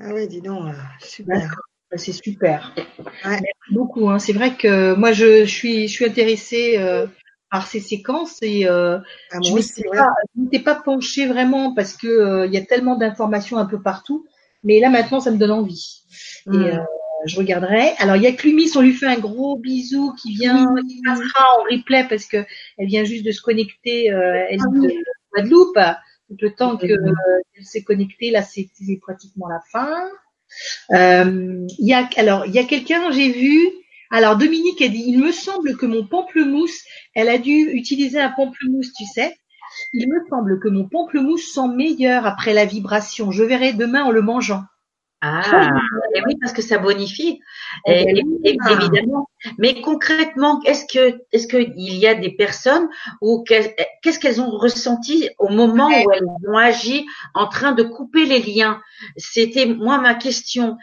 Ah 0.00 0.10
oui, 0.14 0.28
dis 0.28 0.40
donc, 0.40 0.66
euh, 0.66 0.72
super. 1.00 1.54
C'est 1.96 2.12
super. 2.12 2.74
Merci 3.24 3.44
beaucoup. 3.72 4.08
Hein. 4.08 4.18
C'est 4.18 4.32
vrai 4.32 4.54
que 4.54 4.94
moi, 4.94 5.12
je, 5.12 5.44
suis, 5.44 5.88
je 5.88 5.92
suis 5.92 6.04
intéressée 6.04 6.76
euh, 6.78 7.06
par 7.50 7.66
ces 7.66 7.80
séquences 7.80 8.38
et 8.42 8.68
euh, 8.68 8.98
ah, 9.32 9.38
je 9.42 9.50
ne 9.50 10.44
m'étais 10.44 10.60
pas, 10.60 10.76
penchée 10.76 11.26
vraiment 11.26 11.74
parce 11.74 11.96
que 11.96 12.46
il 12.46 12.52
y 12.52 12.58
a 12.58 12.64
tellement 12.64 12.94
d'informations 12.96 13.56
un 13.56 13.66
peu 13.66 13.80
partout. 13.80 14.24
Mais 14.62 14.80
là, 14.80 14.90
maintenant, 14.90 15.20
ça 15.20 15.30
me 15.30 15.38
donne 15.38 15.50
envie. 15.50 16.02
Et 16.46 16.56
hmm. 16.56 16.84
je 17.26 17.36
regarderai. 17.36 17.94
Alors, 17.98 18.16
il 18.16 18.22
y 18.22 18.26
a 18.26 18.32
Clumis, 18.32 18.70
on 18.76 18.82
lui 18.82 18.92
fait 18.92 19.06
un 19.06 19.18
gros 19.18 19.56
bisou 19.56 20.14
qui 20.20 20.34
vient, 20.34 20.74
qui 20.88 21.00
passera 21.04 21.44
en 21.58 21.62
replay 21.62 22.06
parce 22.08 22.26
que 22.26 22.44
elle 22.76 22.86
vient 22.86 23.04
juste 23.04 23.24
de 23.24 23.32
se 23.32 23.40
connecter. 23.40 24.06
elle, 24.06 24.58
ah 24.60 24.70
Guadeloupe. 25.32 25.78
Tout 26.28 26.36
le 26.42 26.54
temps 26.54 26.76
qu'elle 26.76 27.00
s'est 27.62 27.82
connectée, 27.82 28.30
là, 28.30 28.42
c'est 28.42 28.68
pratiquement 29.00 29.48
la 29.48 29.60
fin. 29.72 29.94
Euh, 30.92 31.66
il 31.78 31.86
y 31.86 31.94
a, 31.94 32.08
alors, 32.16 32.44
il 32.46 32.54
y 32.54 32.58
a 32.58 32.64
quelqu'un, 32.64 33.10
j'ai 33.10 33.32
vu. 33.32 33.68
Alors, 34.10 34.36
Dominique 34.36 34.80
a 34.82 34.88
dit, 34.88 35.04
il 35.06 35.18
me 35.18 35.32
semble 35.32 35.76
que 35.76 35.86
mon 35.86 36.06
pamplemousse, 36.06 36.82
elle 37.14 37.28
a 37.28 37.38
dû 37.38 37.70
utiliser 37.72 38.20
un 38.20 38.30
pamplemousse, 38.30 38.92
tu 38.92 39.04
sais. 39.04 39.36
Il 39.92 40.08
me 40.08 40.18
semble 40.30 40.60
que 40.60 40.68
mon 40.68 40.88
pamplemousse 40.88 41.52
sent 41.52 41.68
meilleur 41.74 42.26
après 42.26 42.54
la 42.54 42.64
vibration. 42.64 43.30
Je 43.30 43.44
verrai 43.44 43.72
demain 43.72 44.04
en 44.04 44.10
le 44.10 44.22
mangeant. 44.22 44.62
Ah, 45.20 45.42
et 46.14 46.20
oui, 46.26 46.36
parce 46.40 46.52
que 46.52 46.62
ça 46.62 46.78
bonifie, 46.78 47.40
eh 47.86 48.04
ben 48.04 48.70
évidemment. 48.70 49.28
Mais 49.58 49.80
concrètement, 49.80 50.60
est-ce 50.64 50.84
que, 50.86 51.20
est-ce 51.32 51.46
qu'il 51.46 51.72
y 51.76 52.06
a 52.06 52.14
des 52.14 52.30
personnes 52.30 52.88
ou 53.20 53.44
qu'est-ce 53.44 54.18
qu'elles 54.18 54.40
ont 54.40 54.50
ressenti 54.50 55.28
au 55.38 55.48
moment 55.48 55.88
où 55.88 56.10
elles 56.12 56.24
ont 56.48 56.56
agi 56.56 57.06
en 57.34 57.46
train 57.46 57.72
de 57.72 57.82
couper 57.82 58.24
les 58.24 58.40
liens? 58.40 58.80
C'était 59.16 59.66
moi 59.66 59.98
ma 59.98 60.14
question. 60.14 60.76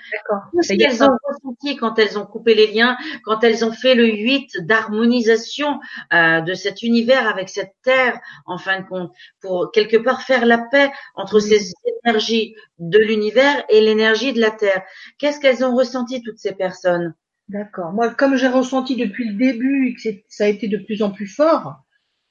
Qu'est-ce 0.53 0.73
qu'elles 0.77 1.03
ont 1.03 1.17
ressenti 1.27 1.75
quand 1.75 1.99
elles 1.99 2.17
ont 2.17 2.25
coupé 2.25 2.55
les 2.55 2.67
liens, 2.67 2.97
quand 3.23 3.43
elles 3.43 3.65
ont 3.65 3.73
fait 3.73 3.95
le 3.95 4.07
8 4.07 4.61
d'harmonisation 4.61 5.79
euh, 6.13 6.41
de 6.41 6.53
cet 6.53 6.81
univers 6.81 7.27
avec 7.27 7.49
cette 7.49 7.73
terre, 7.83 8.19
en 8.45 8.57
fin 8.57 8.79
de 8.79 8.87
compte, 8.87 9.11
pour 9.41 9.71
quelque 9.71 9.97
part 9.97 10.21
faire 10.21 10.45
la 10.45 10.59
paix 10.59 10.91
entre 11.15 11.39
ces 11.39 11.73
énergies 12.05 12.55
de 12.79 12.99
l'univers 12.99 13.63
et 13.69 13.81
l'énergie 13.81 14.33
de 14.33 14.39
la 14.39 14.51
Terre? 14.51 14.83
Qu'est-ce 15.17 15.39
qu'elles 15.39 15.65
ont 15.65 15.75
ressenti 15.75 16.21
toutes 16.21 16.39
ces 16.39 16.53
personnes? 16.53 17.13
D'accord. 17.49 17.93
Moi, 17.93 18.13
comme 18.13 18.37
j'ai 18.37 18.47
ressenti 18.47 18.95
depuis 18.95 19.29
le 19.29 19.35
début 19.35 19.89
et 19.89 19.93
que 19.95 20.17
ça 20.29 20.45
a 20.45 20.47
été 20.47 20.67
de 20.67 20.77
plus 20.77 21.03
en 21.03 21.11
plus 21.11 21.27
fort, 21.27 21.83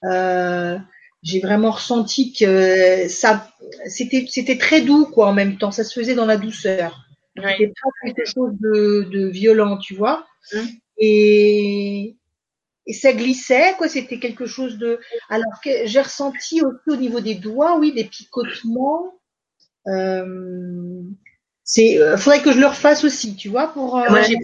euh, 0.05 0.77
j'ai 1.23 1.41
vraiment 1.41 1.71
ressenti 1.71 2.33
que 2.33 3.07
ça, 3.09 3.49
c'était, 3.87 4.27
c'était 4.29 4.59
très 4.59 4.81
doux 4.81 5.07
quoi 5.07 5.29
en 5.29 5.33
même 5.33 5.57
temps. 5.57 5.71
Ça 5.71 5.85
se 5.85 5.99
faisait 5.99 6.15
dans 6.15 6.27
la 6.27 6.37
douceur. 6.37 7.01
C'était 7.37 7.69
pas 7.69 7.91
quelque 8.05 8.27
chose 8.27 8.53
de, 8.61 9.09
de 9.11 9.29
violent, 9.29 9.79
tu 9.79 9.95
vois. 9.95 10.27
Hum. 10.53 10.67
Et, 10.99 12.17
et 12.87 12.93
ça 12.93 13.13
glissait 13.13 13.75
quoi. 13.79 13.89
C'était 13.89 14.19
quelque 14.19 14.47
chose 14.47 14.79
de. 14.79 15.01
Alors 15.31 15.61
que 15.65 15.71
j'ai 15.87 16.01
ressenti 16.01 16.61
aussi 16.63 16.83
au 16.87 16.97
niveau 16.97 17.21
des 17.21 17.35
doigts, 17.35 17.79
oui, 17.79 17.93
des 17.93 18.05
picotements. 18.05 19.15
Euh, 19.87 21.03
c'est, 21.65 21.99
euh, 21.99 22.17
faudrait 22.19 22.43
que 22.43 22.53
je 22.53 22.59
le 22.61 22.67
refasse 22.67 23.05
aussi, 23.05 23.37
tu 23.37 23.49
vois, 23.49 23.69
pour. 23.69 23.99
Euh, 23.99 24.09
Moi, 24.11 24.23
j'ai 24.23 24.37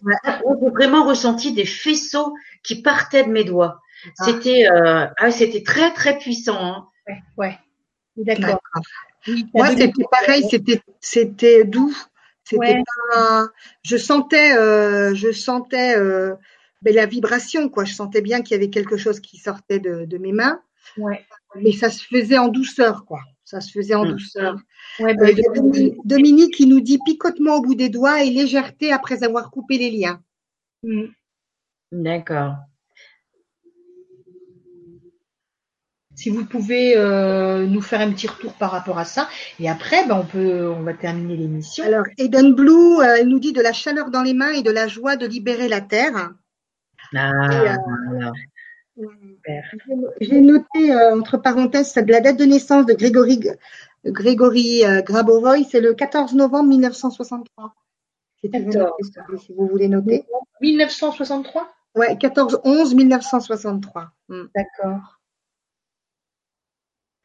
vraiment 0.73 1.07
ressenti 1.07 1.53
des 1.53 1.67
faisceaux 1.67 2.35
qui 2.63 2.81
partaient 2.81 3.25
de 3.25 3.29
mes 3.31 3.45
doigts. 3.45 3.81
Ah. 4.19 4.25
C'était, 4.25 4.67
euh, 4.71 5.07
ah, 5.19 5.31
c'était 5.31 5.63
très 5.63 5.93
très 5.93 6.19
puissant. 6.19 6.59
Hein. 6.59 6.87
Ouais, 7.07 7.23
ouais. 7.37 7.59
D'accord. 8.17 8.61
Moi, 9.55 9.69
c'était 9.69 10.05
pareil, 10.11 10.47
c'était, 10.51 10.81
c'était 11.01 11.65
doux. 11.65 11.95
C'était 12.45 12.83
pas. 13.13 13.47
Je 13.83 13.97
sentais, 13.99 14.57
euh, 14.57 15.15
je 15.15 15.31
sentais 15.31 15.97
euh, 15.97 16.35
ben, 16.83 16.95
la 16.95 17.05
vibration, 17.07 17.69
quoi. 17.69 17.85
Je 17.85 17.93
sentais 17.93 18.23
bien 18.23 18.41
qu'il 18.41 18.53
y 18.53 18.59
avait 18.59 18.71
quelque 18.71 18.97
chose 18.97 19.21
qui 19.21 19.37
sortait 19.37 19.79
de, 19.79 20.07
de 20.07 20.19
mes 20.19 20.33
mains. 20.33 20.61
Ouais. 20.97 21.25
Mais 21.57 21.73
ça 21.73 21.91
se 21.91 22.03
faisait 22.03 22.39
en 22.39 22.49
douceur, 22.49 23.05
quoi. 23.05 23.21
Ça 23.51 23.61
se 23.61 23.73
faisait 23.73 23.97
en 23.97 24.05
mmh. 24.05 24.13
douceur. 24.13 24.57
Ouais, 25.01 25.13
bah, 25.15 25.27
euh, 25.27 25.91
Dominique, 26.05 26.55
qui 26.55 26.69
nous 26.69 26.81
dit 26.81 27.01
picotement 27.05 27.57
au 27.57 27.63
bout 27.63 27.75
des 27.75 27.89
doigts 27.89 28.23
et 28.23 28.31
légèreté 28.31 28.93
après 28.93 29.25
avoir 29.25 29.51
coupé 29.51 29.77
les 29.77 29.91
liens. 29.91 30.23
Mmh. 30.85 31.07
D'accord. 31.91 32.55
Si 36.15 36.31
vous 36.31 36.45
pouvez 36.45 36.97
euh, 36.97 37.67
nous 37.67 37.81
faire 37.81 38.01
un 38.03 38.13
petit 38.13 38.29
retour 38.29 38.53
par 38.53 38.71
rapport 38.71 38.99
à 38.99 39.05
ça, 39.05 39.29
et 39.59 39.69
après, 39.69 40.07
ben, 40.07 40.19
on 40.19 40.27
peut, 40.27 40.71
on 40.71 40.85
va 40.85 40.95
terminer 40.95 41.37
l'émission. 41.37 41.85
Alors, 41.85 42.05
Eden 42.19 42.55
Blue, 42.55 43.01
euh, 43.01 43.17
elle 43.19 43.27
nous 43.27 43.41
dit 43.41 43.53
de 43.53 43.63
la 43.63 43.73
chaleur 43.73 44.13
dans 44.13 44.23
les 44.23 44.35
mains 44.35 44.53
et 44.53 44.63
de 44.63 44.71
la 44.71 44.87
joie 44.87 45.17
de 45.17 45.27
libérer 45.27 45.67
la 45.67 45.81
terre. 45.81 46.31
Ah, 47.17 47.75
j'ai 50.21 50.41
noté 50.41 50.93
euh, 50.93 51.17
entre 51.17 51.39
parenthèses 51.39 51.95
la 51.97 52.21
date 52.21 52.37
de 52.37 52.45
naissance 52.45 52.87
de 52.87 52.95
Grégory 52.95 53.41
Grégory 54.05 54.85
euh, 54.85 55.03
Grabovoy, 55.03 55.65
c'est 55.65 55.81
le 55.81 55.95
14 55.95 56.35
novembre 56.35 56.69
1963. 56.71 57.75
Si, 58.41 58.51
si 59.39 59.53
vous 59.53 59.67
voulez 59.67 59.89
noter. 59.89 60.25
1963 60.61 61.69
Ouais, 61.95 62.15
14-11 62.15 62.95
1963. 62.95 64.13
Hmm. 64.29 64.45
D'accord. 64.55 65.21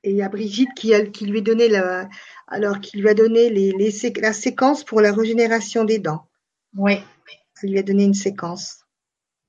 Et 0.03 0.11
il 0.11 0.17
y 0.17 0.21
a 0.21 0.29
Brigitte 0.29 0.73
qui, 0.75 0.93
qui 1.11 1.25
lui 1.25 1.39
a 1.39 1.41
donné 1.41 1.67
la, 1.69 2.09
alors 2.47 2.79
qui 2.79 2.97
lui 2.97 3.09
a 3.09 3.13
donné 3.13 3.49
les, 3.49 3.71
les, 3.71 3.91
la 4.21 4.33
séquence 4.33 4.83
pour 4.83 5.01
la 5.01 5.11
régénération 5.11 5.83
des 5.83 5.99
dents. 5.99 6.27
Oui. 6.75 6.99
Il 7.63 7.71
lui 7.71 7.79
a 7.79 7.83
donné 7.83 8.03
une 8.03 8.13
séquence. 8.13 8.85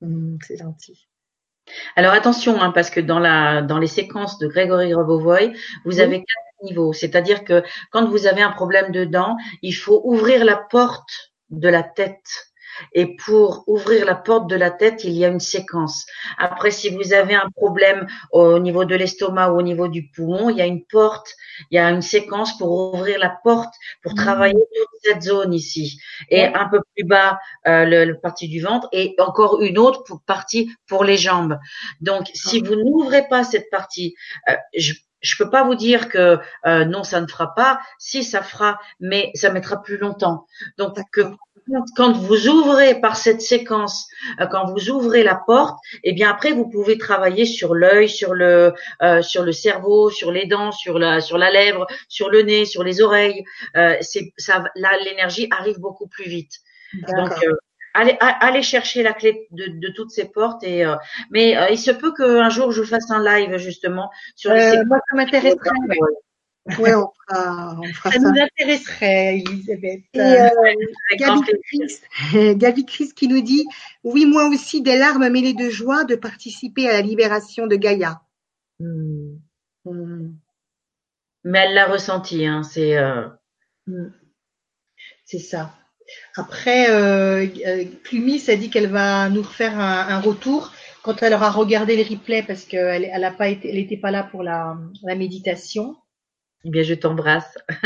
Hmm, 0.01 0.37
c'est 0.45 0.57
gentil. 0.57 1.06
Alors 1.95 2.13
attention, 2.13 2.61
hein, 2.61 2.71
parce 2.71 2.89
que 2.89 2.99
dans 2.99 3.19
la 3.19 3.61
dans 3.61 3.77
les 3.77 3.87
séquences 3.87 4.37
de 4.39 4.47
Grégory 4.47 4.93
Robovoy, 4.93 5.53
vous 5.85 5.99
avez 5.99 6.19
quatre 6.19 6.63
niveaux. 6.63 6.93
C'est-à-dire 6.93 7.43
que 7.43 7.63
quand 7.91 8.07
vous 8.09 8.25
avez 8.25 8.41
un 8.41 8.51
problème 8.51 8.91
de 8.91 9.05
dents, 9.05 9.37
il 9.61 9.73
faut 9.73 10.01
ouvrir 10.03 10.45
la 10.45 10.57
porte 10.57 11.33
de 11.49 11.69
la 11.69 11.83
tête. 11.83 12.53
Et 12.93 13.15
pour 13.15 13.63
ouvrir 13.67 14.05
la 14.05 14.15
porte 14.15 14.49
de 14.49 14.55
la 14.55 14.71
tête, 14.71 15.03
il 15.03 15.13
y 15.13 15.25
a 15.25 15.27
une 15.27 15.39
séquence. 15.39 16.05
Après, 16.37 16.71
si 16.71 16.89
vous 16.89 17.13
avez 17.13 17.35
un 17.35 17.49
problème 17.55 18.07
au 18.31 18.59
niveau 18.59 18.85
de 18.85 18.95
l'estomac 18.95 19.51
ou 19.51 19.59
au 19.59 19.61
niveau 19.61 19.87
du 19.87 20.09
poumon, 20.09 20.49
il 20.49 20.57
y 20.57 20.61
a 20.61 20.65
une 20.65 20.83
porte, 20.85 21.33
il 21.71 21.75
y 21.75 21.79
a 21.79 21.89
une 21.89 22.01
séquence 22.01 22.57
pour 22.57 22.93
ouvrir 22.93 23.19
la 23.19 23.29
porte, 23.43 23.73
pour 24.01 24.13
mmh. 24.13 24.15
travailler 24.15 24.53
toute 24.53 25.01
cette 25.03 25.21
zone 25.21 25.53
ici. 25.53 25.99
Et 26.29 26.45
un 26.45 26.67
peu 26.69 26.81
plus 26.95 27.05
bas, 27.05 27.39
euh, 27.67 27.85
le, 27.85 28.19
partie 28.19 28.47
du 28.47 28.61
ventre 28.61 28.87
et 28.91 29.15
encore 29.19 29.61
une 29.61 29.77
autre 29.77 30.03
pour, 30.03 30.21
partie 30.21 30.71
pour 30.87 31.03
les 31.03 31.17
jambes. 31.17 31.57
Donc, 32.01 32.29
si 32.33 32.61
vous 32.61 32.75
n'ouvrez 32.75 33.27
pas 33.27 33.43
cette 33.43 33.69
partie, 33.69 34.15
euh, 34.49 34.55
je 34.75 34.93
je 35.21 35.35
peux 35.37 35.49
pas 35.49 35.63
vous 35.63 35.75
dire 35.75 36.09
que 36.09 36.39
euh, 36.65 36.85
non, 36.85 37.03
ça 37.03 37.21
ne 37.21 37.27
fera 37.27 37.53
pas. 37.55 37.79
Si 37.97 38.23
ça 38.23 38.41
fera, 38.41 38.79
mais 38.99 39.31
ça 39.33 39.49
mettra 39.49 39.81
plus 39.81 39.97
longtemps. 39.97 40.45
Donc 40.77 40.97
que 41.11 41.21
quand 41.95 42.13
vous 42.13 42.47
ouvrez 42.47 42.99
par 42.99 43.15
cette 43.15 43.41
séquence, 43.41 44.07
euh, 44.39 44.45
quand 44.47 44.65
vous 44.71 44.89
ouvrez 44.89 45.23
la 45.23 45.35
porte, 45.35 45.77
et 46.03 46.09
eh 46.09 46.13
bien 46.13 46.29
après 46.29 46.51
vous 46.51 46.69
pouvez 46.69 46.97
travailler 46.97 47.45
sur 47.45 47.73
l'œil, 47.73 48.09
sur 48.09 48.33
le 48.33 48.73
euh, 49.01 49.21
sur 49.21 49.43
le 49.43 49.51
cerveau, 49.51 50.09
sur 50.09 50.31
les 50.31 50.45
dents, 50.45 50.71
sur 50.71 50.99
la 50.99 51.21
sur 51.21 51.37
la 51.37 51.51
lèvre, 51.51 51.87
sur 52.07 52.29
le 52.29 52.41
nez, 52.41 52.65
sur 52.65 52.83
les 52.83 53.01
oreilles. 53.01 53.43
Euh, 53.75 53.95
c'est 54.01 54.31
ça 54.37 54.63
là 54.75 54.91
l'énergie 55.03 55.47
arrive 55.51 55.79
beaucoup 55.79 56.07
plus 56.07 56.29
vite. 56.29 56.53
Donc 56.93 57.31
allez, 57.93 58.15
allez 58.19 58.61
chercher 58.61 59.03
la 59.03 59.13
clé 59.13 59.47
de, 59.51 59.65
de 59.67 59.93
toutes 59.93 60.11
ces 60.11 60.25
portes 60.25 60.63
et 60.63 60.85
mais 61.31 61.57
il 61.71 61.77
se 61.77 61.91
peut 61.91 62.13
qu'un 62.13 62.49
jour 62.49 62.71
je 62.71 62.83
fasse 62.83 63.11
un 63.11 63.21
live 63.21 63.57
justement 63.57 64.09
sur 64.35 64.53
les 64.53 64.83
moi 64.85 64.99
ça 65.09 65.15
m'intéresserait 65.15 65.69
oui, 66.79 66.89
on 66.93 67.09
fera, 67.27 67.77
on 67.79 67.93
fera 67.93 68.11
ça. 68.11 68.19
Ça 68.19 68.19
nous 68.19 68.39
intéresserait, 68.39 69.39
Elisabeth. 69.39 70.01
Et 70.13 70.19
euh, 70.19 70.49
Gabi, 71.17 71.41
Chris, 71.63 72.55
Gabi 72.55 72.85
Chris 72.85 73.11
qui 73.15 73.27
nous 73.27 73.41
dit 73.41 73.65
Oui, 74.03 74.25
moi 74.25 74.47
aussi, 74.47 74.81
des 74.81 74.97
larmes 74.97 75.29
mêlées 75.29 75.53
de 75.53 75.69
joie 75.69 76.03
de 76.03 76.15
participer 76.15 76.89
à 76.89 76.93
la 76.93 77.01
libération 77.01 77.67
de 77.67 77.75
Gaïa. 77.75 78.21
Hmm. 78.79 79.37
Mais 81.43 81.59
elle 81.59 81.73
l'a 81.73 81.85
ressenti, 81.87 82.45
hein, 82.45 82.63
c'est. 82.63 82.97
Euh... 82.97 83.27
Hmm. 83.85 84.11
C'est 85.25 85.39
ça. 85.39 85.73
Après, 86.35 86.89
euh, 86.89 87.45
Clumis 88.03 88.49
a 88.49 88.55
dit 88.55 88.69
qu'elle 88.69 88.87
va 88.87 89.29
nous 89.29 89.41
refaire 89.41 89.77
un, 89.77 90.07
un, 90.07 90.21
retour 90.21 90.71
quand 91.03 91.21
elle 91.21 91.33
aura 91.33 91.51
regardé 91.51 91.97
les 91.97 92.03
replays 92.03 92.43
parce 92.43 92.63
qu'elle 92.63 93.09
elle 93.11 93.23
a 93.23 93.31
pas 93.31 93.49
été, 93.49 93.69
elle 93.69 93.75
n'était 93.75 93.97
pas 93.97 94.11
là 94.11 94.23
pour 94.23 94.41
la, 94.41 94.77
la 95.03 95.15
méditation. 95.15 95.97
Eh 96.67 96.69
bien, 96.69 96.83
je 96.83 96.93
t'embrasse. 96.95 97.57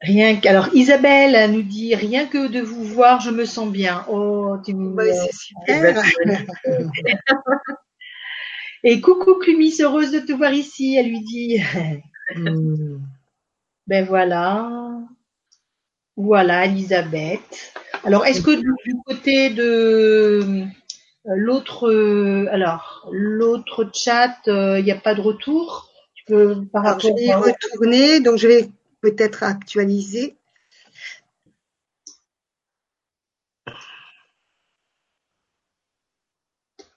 Rien 0.00 0.36
que, 0.36 0.46
alors 0.46 0.68
Isabelle 0.74 1.50
nous 1.50 1.62
dit 1.62 1.94
rien 1.94 2.26
que 2.26 2.48
de 2.48 2.60
vous 2.60 2.84
voir, 2.84 3.20
je 3.20 3.30
me 3.30 3.46
sens 3.46 3.70
bien. 3.70 4.04
Oh, 4.10 4.58
tu 4.62 4.74
me 4.74 5.02
c'est 5.02 5.32
super. 5.32 6.02
Et 8.84 9.00
coucou 9.00 9.36
Clumis, 9.36 9.80
heureuse 9.80 10.12
de 10.12 10.18
te 10.18 10.32
voir 10.32 10.52
ici, 10.52 10.96
elle 10.96 11.08
lui 11.08 11.22
dit. 11.22 11.62
Ben 13.86 14.04
voilà. 14.04 14.68
Voilà, 16.16 16.66
Elisabeth. 16.66 17.72
Alors, 18.04 18.26
est-ce 18.26 18.42
que 18.42 18.60
du 18.60 18.94
côté 19.06 19.50
de 19.50 20.40
euh, 20.42 20.66
l'autre, 21.24 21.88
euh, 21.90 22.46
alors 22.50 23.08
l'autre 23.12 23.90
chat, 23.94 24.36
il 24.46 24.52
euh, 24.52 24.82
n'y 24.82 24.92
a 24.92 24.96
pas 24.96 25.14
de 25.14 25.20
retour. 25.20 25.90
Tu 26.14 26.24
peux 26.26 26.64
par 26.72 26.84
rapport. 26.84 27.00
Je 27.00 27.14
vais 27.14 27.24
y 27.26 27.34
retourner, 27.34 28.20
donc 28.20 28.36
je 28.36 28.48
vais 28.48 28.68
peut-être 29.00 29.42
actualiser. 29.42 30.36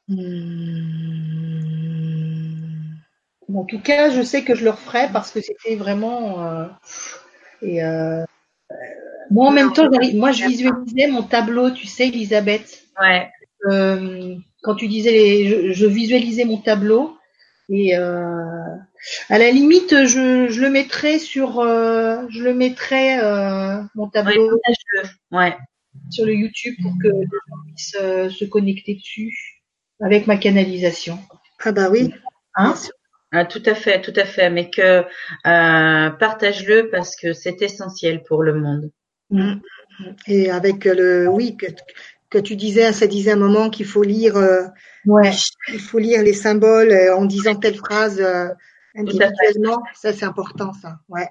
Hmm. 0.10 0.78
En 3.54 3.64
tout 3.66 3.80
cas, 3.80 4.10
je 4.10 4.22
sais 4.22 4.44
que 4.44 4.56
je 4.56 4.64
le 4.64 4.70
referai 4.72 5.10
parce 5.12 5.32
que 5.32 5.42
c'était 5.42 5.76
vraiment. 5.76 6.70
et 7.62 7.82
moi, 9.30 9.48
en 9.48 9.52
même 9.52 9.74
temps, 9.74 9.90
moi, 10.14 10.32
je 10.32 10.46
visualisais 10.46 11.08
mon 11.08 11.24
tableau, 11.24 11.72
tu 11.72 11.88
sais, 11.88 12.08
Elisabeth. 12.08 12.86
Ouais. 13.02 13.30
Euh, 13.66 14.36
quand 14.62 14.76
tu 14.76 14.88
disais, 14.88 15.12
les, 15.12 15.74
je, 15.74 15.86
visualisais 15.86 16.46
mon 16.46 16.58
tableau 16.58 17.18
et 17.70 17.98
euh, 17.98 18.76
à 19.30 19.38
la 19.38 19.52
limite, 19.52 20.06
je, 20.06 20.48
je 20.50 20.62
le 20.62 20.70
mettrais 20.70 21.20
sur, 21.20 21.60
euh, 21.60 22.24
je 22.30 22.44
le 22.44 22.54
mettrais 22.54 23.22
euh, 23.22 23.82
mon 23.96 24.10
tableau 24.10 24.60
ouais, 25.32 25.58
sur 26.10 26.26
le 26.26 26.34
YouTube 26.34 26.76
pour 26.82 26.94
que 27.02 27.08
les 27.08 27.24
gens 27.24 27.56
puissent 27.66 27.98
euh, 28.02 28.30
se 28.30 28.46
connecter 28.46 28.96
dessus 28.96 29.64
avec 30.00 30.28
ma 30.28 30.38
canalisation. 30.38 31.20
Ah 31.64 31.72
bah 31.72 31.90
oui. 31.90 32.14
Hein? 32.56 32.76
Ah, 33.34 33.46
tout 33.46 33.64
à 33.66 33.76
fait, 33.76 34.02
tout 34.02 34.14
à 34.16 34.24
fait, 34.24 34.50
mais 34.50 34.70
que 34.70 35.02
euh, 35.02 36.10
partage-le 36.12 36.90
parce 36.90 37.16
que 37.18 37.34
c'est 37.34 37.62
essentiel 37.62 38.24
pour 38.24 38.42
le 38.44 38.54
monde. 38.54 38.92
Mmh. 39.30 39.56
Et 40.28 40.50
avec 40.50 40.86
le, 40.86 41.28
oui, 41.28 41.58
que, 41.58 41.66
que 42.30 42.38
tu 42.38 42.56
disais, 42.56 42.92
ça 42.94 43.08
disait 43.08 43.32
un 43.32 43.38
moment 43.38 43.70
qu'il 43.70 43.86
faut 43.86 44.04
lire, 44.04 44.36
euh, 44.36 44.64
ouais. 45.06 45.32
il 45.70 45.80
faut 45.80 46.00
lire 46.00 46.24
les 46.24 46.34
symboles 46.34 46.92
euh, 46.92 47.16
en 47.16 47.26
disant 47.26 47.56
telle 47.56 47.76
phrase 47.76 48.20
euh, 48.20 48.50
individuellement. 48.96 49.82
Ça, 49.96 50.14
c'est 50.14 50.26
important, 50.26 50.74
ça. 50.74 51.00
Ouais. 51.08 51.30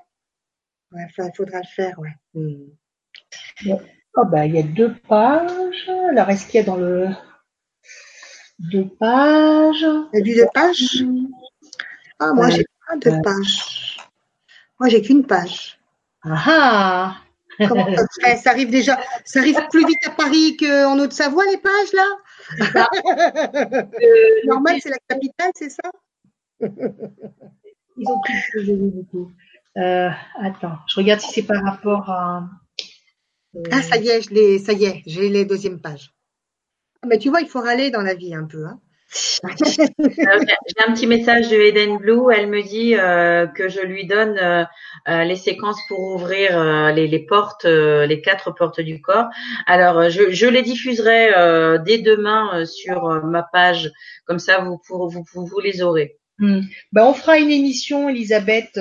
Ouais, 0.92 1.06
il 1.18 1.30
faudra 1.36 1.58
le 1.58 1.66
faire, 1.74 1.98
ouais. 1.98 2.14
Hmm. 2.34 2.70
Oh, 4.16 4.24
bah, 4.24 4.46
il 4.46 4.54
y 4.54 4.58
a 4.58 4.62
deux 4.62 4.94
pages. 5.08 5.90
Alors, 6.10 6.30
est-ce 6.30 6.46
qu'il 6.46 6.60
y 6.60 6.62
a 6.62 6.66
dans 6.66 6.76
le 6.76 7.08
deux 8.58 8.88
pages? 8.98 9.84
Il 9.84 10.10
y 10.14 10.18
a 10.18 10.20
du 10.22 10.34
deux 10.34 10.46
pages? 10.54 11.04
Ah, 12.18 12.32
moi, 12.32 12.48
j'ai 12.48 12.64
pas 12.86 12.96
deux 12.96 13.20
pages. 13.22 13.98
Moi, 14.80 14.88
j'ai 14.88 15.02
qu'une 15.02 15.26
page. 15.26 15.78
Ah 16.22 16.44
ah 16.46 17.16
Comment 17.58 17.86
ça 17.96 18.36
Ça 18.36 18.50
arrive 18.50 18.70
déjà, 18.70 18.98
ça 19.24 19.40
arrive 19.40 19.58
plus 19.70 19.86
vite 19.86 20.06
à 20.06 20.10
Paris 20.10 20.56
qu'en 20.56 20.98
Haute-Savoie, 20.98 21.44
les 21.46 21.58
pages, 21.58 21.92
là? 21.92 22.06
Euh, 24.02 24.46
Normal, 24.46 24.76
c'est 24.80 24.90
la 24.90 24.98
capitale, 25.08 25.50
c'est 25.56 25.70
ça? 25.70 25.90
Ils 26.60 28.08
ont 28.08 28.20
pris 28.20 28.34
le 28.54 28.74
beaucoup. 28.76 29.32
Euh, 29.76 30.10
attends, 30.40 30.78
je 30.86 30.96
regarde 30.96 31.20
si 31.20 31.32
c'est 31.32 31.42
par 31.42 31.62
rapport 31.62 32.08
à. 32.10 32.48
Euh... 33.56 33.62
Ah, 33.72 33.82
ça 33.82 33.96
y 33.96 34.08
est, 34.08 34.22
je 34.22 34.30
l'ai, 34.30 34.58
ça 34.58 34.72
y 34.72 34.84
est, 34.84 35.02
j'ai 35.06 35.28
les 35.28 35.44
deuxièmes 35.44 35.80
pages. 35.80 36.14
Ah, 37.02 37.06
mais 37.08 37.18
tu 37.18 37.30
vois, 37.30 37.40
il 37.40 37.48
faut 37.48 37.60
râler 37.60 37.90
dans 37.90 38.02
la 38.02 38.14
vie 38.14 38.34
un 38.34 38.44
peu. 38.44 38.64
Hein 38.66 38.80
j'ai 39.12 39.82
un 40.86 40.92
petit 40.92 41.06
message 41.06 41.48
de 41.48 41.56
Eden 41.56 41.98
Blue. 41.98 42.32
Elle 42.34 42.48
me 42.48 42.62
dit 42.62 42.94
euh, 42.96 43.46
que 43.46 43.68
je 43.68 43.80
lui 43.80 44.06
donne 44.06 44.36
euh, 44.38 44.64
euh, 45.08 45.24
les 45.24 45.36
séquences 45.36 45.80
pour 45.88 46.00
ouvrir 46.00 46.92
les, 46.92 47.06
les, 47.06 47.24
portes, 47.24 47.64
les 47.64 48.20
quatre 48.20 48.52
portes 48.52 48.80
du 48.80 49.00
corps. 49.00 49.28
Alors, 49.66 50.10
je, 50.10 50.30
je 50.30 50.46
les 50.46 50.62
diffuserai 50.62 51.30
dès 51.84 51.98
demain 51.98 52.64
sur 52.64 53.24
ma 53.24 53.42
page. 53.42 53.90
Comme 54.24 54.38
ça, 54.38 54.58
vous, 54.58 54.78
pour, 54.86 55.08
vous, 55.08 55.24
vous, 55.32 55.60
les 55.60 55.82
aurez. 55.82 56.18
Ben, 56.38 56.62
on 56.96 57.14
fera 57.14 57.38
une 57.38 57.50
émission, 57.50 58.08
Elisabeth, 58.08 58.78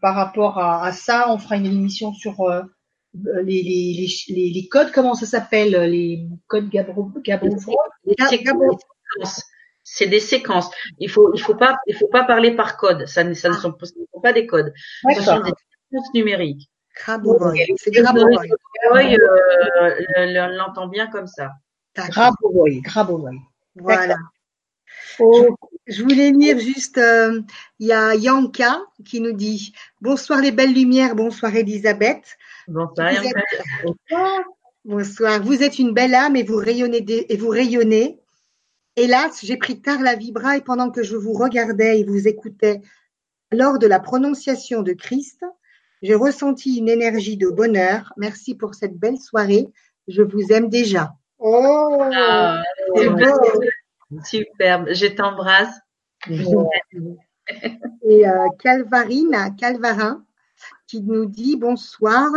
par 0.00 0.14
rapport 0.14 0.58
à, 0.58 0.84
à, 0.84 0.92
ça. 0.92 1.30
On 1.30 1.38
fera 1.38 1.56
une 1.56 1.66
émission 1.66 2.12
sur 2.12 2.36
les, 3.14 3.62
les, 3.62 4.08
les, 4.28 4.50
les, 4.50 4.68
codes. 4.68 4.92
Comment 4.92 5.14
ça 5.14 5.26
s'appelle 5.26 5.90
Les 5.90 6.26
codes 6.46 6.68
Gabro, 6.68 7.10
Gabro, 7.24 7.56
Gabro 8.06 8.78
c'est 9.84 10.06
des 10.06 10.18
séquences. 10.20 10.70
Il 10.98 11.08
faut, 11.10 11.32
il 11.34 11.40
faut 11.40 11.54
pas, 11.54 11.76
il 11.86 11.94
faut 11.94 12.08
pas 12.08 12.24
parler 12.24 12.56
par 12.56 12.76
code. 12.76 13.06
Ça, 13.06 13.22
ça 13.34 13.48
ne 13.50 13.54
sont, 13.54 13.72
pas 14.22 14.32
des 14.32 14.46
codes. 14.46 14.72
Ce 15.14 15.22
sont 15.22 15.40
des 15.40 15.52
séquences 15.90 16.14
numériques. 16.14 16.70
C'est 16.96 17.90
Grabovoy. 17.90 18.48
Euh, 18.96 20.48
l'entend 20.56 20.88
bien 20.88 21.06
comme 21.08 21.26
ça. 21.26 21.50
Grabovoy, 21.96 22.80
Grabovoy. 22.80 23.36
Voilà. 23.76 24.16
Oh, 25.18 25.56
Je 25.86 26.02
voulais 26.02 26.30
lire 26.30 26.58
juste, 26.58 26.98
euh, 26.98 27.40
il 27.78 27.88
y 27.88 27.92
a 27.92 28.14
Yanka 28.14 28.80
qui 29.04 29.20
nous 29.20 29.32
dit 29.32 29.72
Bonsoir 30.00 30.40
les 30.40 30.50
belles 30.52 30.72
lumières, 30.72 31.14
bonsoir 31.14 31.54
Elisabeth. 31.54 32.36
Bonsoir 32.68 33.10
Vous 33.10 33.24
Yanka. 33.24 33.40
êtes- 33.40 33.96
Bonsoir. 34.86 35.40
Vous 35.42 35.62
êtes 35.62 35.78
une 35.78 35.94
belle 35.94 36.14
âme 36.14 36.36
et 36.36 36.42
vous 36.42 36.56
rayonnez 36.56 37.02
et 37.08 37.36
vous 37.38 37.48
rayonnez. 37.48 38.20
Hélas, 38.96 39.40
j'ai 39.42 39.56
pris 39.56 39.80
tard 39.80 40.00
la 40.00 40.14
vibra 40.14 40.56
et 40.56 40.60
pendant 40.60 40.90
que 40.90 41.02
je 41.02 41.16
vous 41.16 41.32
regardais 41.32 41.98
et 41.98 42.04
vous 42.04 42.28
écoutais 42.28 42.80
lors 43.50 43.78
de 43.78 43.86
la 43.86 43.98
prononciation 43.98 44.82
de 44.82 44.92
Christ, 44.92 45.44
j'ai 46.02 46.14
ressenti 46.14 46.78
une 46.78 46.88
énergie 46.88 47.36
de 47.36 47.48
bonheur. 47.48 48.12
Merci 48.16 48.54
pour 48.54 48.74
cette 48.74 48.96
belle 48.96 49.18
soirée. 49.18 49.66
Je 50.06 50.22
vous 50.22 50.52
aime 50.52 50.68
déjà. 50.68 51.14
Oh, 51.38 51.98
Ah, 52.12 52.62
c'est 52.94 53.08
beau. 53.08 53.62
superbe. 54.24 54.88
Je 54.92 55.06
t'embrasse. 55.06 55.74
Et 58.08 58.28
euh, 58.28 58.48
Calvarine, 58.58 59.54
Calvarin, 59.58 60.24
qui 60.86 61.02
nous 61.02 61.26
dit 61.26 61.56
bonsoir. 61.56 62.30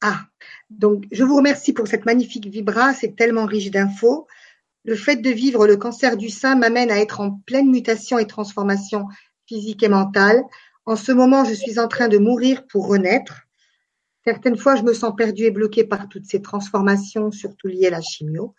Ah, 0.00 0.20
donc 0.70 1.04
je 1.10 1.24
vous 1.24 1.36
remercie 1.36 1.72
pour 1.72 1.88
cette 1.88 2.06
magnifique 2.06 2.46
vibra, 2.46 2.92
c'est 2.92 3.16
tellement 3.16 3.46
riche 3.46 3.70
d'infos. 3.70 4.26
Le 4.84 4.96
fait 4.96 5.16
de 5.16 5.30
vivre 5.30 5.66
le 5.66 5.76
cancer 5.76 6.16
du 6.16 6.28
sein 6.28 6.56
m'amène 6.56 6.90
à 6.90 6.98
être 6.98 7.20
en 7.20 7.30
pleine 7.46 7.70
mutation 7.70 8.18
et 8.18 8.26
transformation 8.26 9.06
physique 9.46 9.82
et 9.82 9.88
mentale. 9.88 10.42
En 10.84 10.96
ce 10.96 11.12
moment, 11.12 11.44
je 11.44 11.54
suis 11.54 11.78
en 11.78 11.88
train 11.88 12.08
de 12.08 12.18
mourir 12.18 12.66
pour 12.66 12.86
renaître. 12.86 13.42
Certaines 14.24 14.56
fois, 14.56 14.76
je 14.76 14.82
me 14.82 14.92
sens 14.92 15.14
perdue 15.16 15.44
et 15.44 15.50
bloquée 15.50 15.84
par 15.84 16.08
toutes 16.08 16.26
ces 16.26 16.42
transformations, 16.42 17.30
surtout 17.30 17.68
liées 17.68 17.86
à 17.86 17.90
la 17.90 18.02
chimio. 18.02 18.54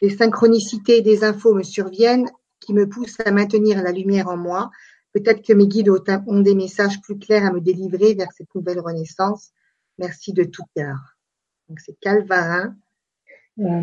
Des 0.00 0.10
synchronicités 0.10 0.98
et 0.98 1.02
des 1.02 1.24
infos 1.24 1.54
me 1.54 1.62
surviennent 1.62 2.30
qui 2.60 2.72
me 2.72 2.88
poussent 2.88 3.20
à 3.24 3.30
maintenir 3.30 3.82
la 3.82 3.92
lumière 3.92 4.28
en 4.28 4.36
moi. 4.36 4.70
Peut-être 5.12 5.42
que 5.42 5.52
mes 5.52 5.66
guides 5.66 5.88
ont 5.90 6.02
ont 6.26 6.40
des 6.40 6.54
messages 6.54 7.00
plus 7.00 7.18
clairs 7.18 7.46
à 7.46 7.52
me 7.52 7.60
délivrer 7.60 8.14
vers 8.14 8.28
cette 8.36 8.54
nouvelle 8.54 8.80
renaissance. 8.80 9.50
Merci 9.98 10.32
de 10.32 10.44
tout 10.44 10.64
cœur. 10.74 10.96
Donc 11.68 11.80
c'est 11.80 11.96
Calvarin. 12.00 12.76
Euh, 13.58 13.82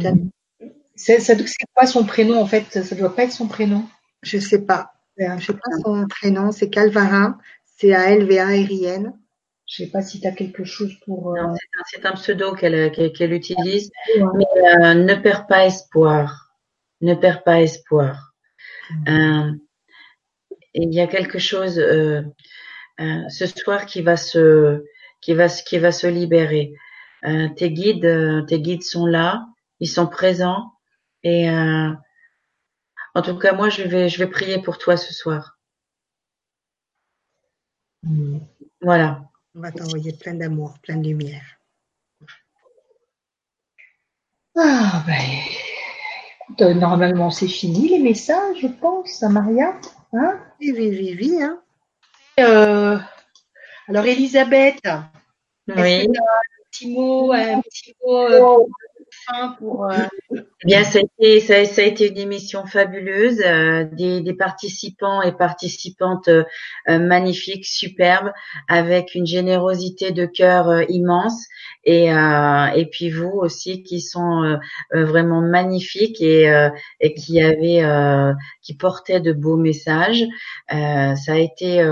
c'est 0.95 1.19
ça- 1.19 1.35
c'est 1.37 1.65
quoi 1.73 1.85
son 1.87 2.05
prénom 2.05 2.39
en 2.41 2.45
fait? 2.45 2.83
Ça 2.83 2.95
doit 2.95 3.15
pas 3.15 3.23
être 3.23 3.31
son 3.31 3.47
prénom. 3.47 3.83
Je 4.23 4.37
sais 4.39 4.61
pas. 4.65 4.91
Je 5.17 5.23
sais 5.45 5.53
pas 5.53 5.77
son 5.83 6.05
prénom. 6.07 6.51
C'est 6.51 6.69
Calvarin. 6.69 7.37
C'est 7.77 7.93
à 7.93 8.11
L-V-A-R-I-N. 8.11 9.13
Je 9.67 9.83
sais 9.83 9.89
pas 9.89 10.01
si 10.01 10.21
tu 10.21 10.27
as 10.27 10.31
quelque 10.31 10.63
chose 10.63 10.93
pour. 11.05 11.35
euh, 11.35 11.41
Non, 11.41 11.53
c'est 11.55 11.79
un- 11.79 11.83
C'est 12.01 12.05
un 12.05 12.13
pseudo 12.13 12.53
qu'elle 12.53 12.91
qu'elle- 12.91 13.11
qu'elle 13.13 13.33
utilise. 13.33 13.89
ouais. 14.15 14.23
Mais 14.35 14.45
euh, 14.85 14.93
ne 14.93 15.15
perds 15.15 15.47
pas 15.47 15.65
espoir. 15.65 16.51
Ne 17.01 17.13
perds 17.15 17.43
pas 17.43 17.61
espoir. 17.61 18.33
Euh, 19.07 19.51
et 20.73 20.83
il 20.83 20.93
y 20.93 21.01
a 21.01 21.07
quelque 21.07 21.39
chose 21.39 21.79
euh, 21.79 22.21
euh, 22.99 23.29
ce 23.29 23.45
soir 23.47 23.85
qui 23.85 24.01
va 24.01 24.17
se 24.17 24.83
qui 25.21 25.33
va 25.33 25.49
se- 25.49 25.63
qui 25.63 25.79
va 25.79 25.91
se 25.91 26.07
libérer. 26.07 26.73
Euh, 27.25 27.49
tes 27.55 27.71
guides 27.71 28.05
euh, 28.05 28.41
tes 28.43 28.59
guides 28.61 28.83
sont 28.83 29.05
là, 29.07 29.45
ils 29.79 29.89
sont 29.89 30.07
présents 30.07 30.71
et 31.25 31.49
euh, 31.49 31.89
en 33.15 33.21
tout 33.23 33.37
cas 33.37 33.53
moi 33.53 33.69
je 33.69 33.81
vais 33.81 34.07
je 34.09 34.19
vais 34.19 34.29
prier 34.29 34.61
pour 34.61 34.77
toi 34.77 34.95
ce 34.95 35.13
soir. 35.13 35.57
Hmm. 38.03 38.37
Voilà. 38.81 39.27
On 39.55 39.61
va 39.61 39.71
t'envoyer 39.71 40.13
plein 40.13 40.35
d'amour, 40.35 40.77
plein 40.83 40.97
de 40.97 41.07
lumière. 41.07 41.43
Ah 44.57 45.03
ben, 45.07 45.15
écoute, 46.39 46.61
euh, 46.61 46.73
normalement 46.73 47.31
c'est 47.31 47.47
fini 47.47 47.89
les 47.89 47.99
messages, 47.99 48.57
je 48.61 48.67
pense, 48.67 49.23
à 49.23 49.29
Maria. 49.29 49.75
Hein? 50.13 50.39
Oui, 50.61 50.71
oui, 50.77 50.89
oui, 50.89 51.17
oui. 51.19 51.43
Hein. 51.43 51.61
Euh, 52.39 52.99
alors 53.87 54.05
Elisabeth, 54.05 54.79
est-ce 54.85 55.81
Oui. 55.81 56.07
que 56.07 56.11
tu 56.11 56.19
as 56.19 56.23
un 56.23 56.69
petit 56.69 56.93
mot, 56.93 57.31
un 57.33 57.61
petit 57.61 57.95
mot 58.05 58.27
euh, 58.27 58.65
euh, 59.85 60.05
Eh 60.63 60.67
Bien, 60.67 60.83
ça 60.83 60.99
a 60.99 61.01
été, 61.01 61.39
ça, 61.65 61.83
été 61.83 62.09
une 62.09 62.17
émission 62.17 62.65
fabuleuse, 62.65 63.39
euh, 63.45 63.83
des, 63.91 64.21
des 64.21 64.33
participants 64.33 65.21
et 65.21 65.31
participantes 65.31 66.27
euh, 66.27 66.43
magnifiques, 66.87 67.65
superbes, 67.65 68.31
avec 68.67 69.13
une 69.13 69.27
générosité 69.27 70.11
de 70.11 70.25
cœur 70.25 70.69
euh, 70.69 70.83
immense, 70.89 71.45
et 71.83 72.11
euh, 72.11 72.67
et 72.75 72.87
puis 72.87 73.11
vous 73.11 73.29
aussi 73.29 73.83
qui 73.83 74.01
sont 74.01 74.43
euh, 74.43 75.05
vraiment 75.05 75.41
magnifiques 75.41 76.19
et 76.19 76.51
et 76.99 77.13
qui 77.13 77.43
euh, 77.43 78.33
qui 78.63 78.75
portaient 78.75 79.19
de 79.19 79.33
beaux 79.33 79.57
messages. 79.57 80.25
Ça 80.69 81.33
a 81.33 81.37
été 81.37 81.85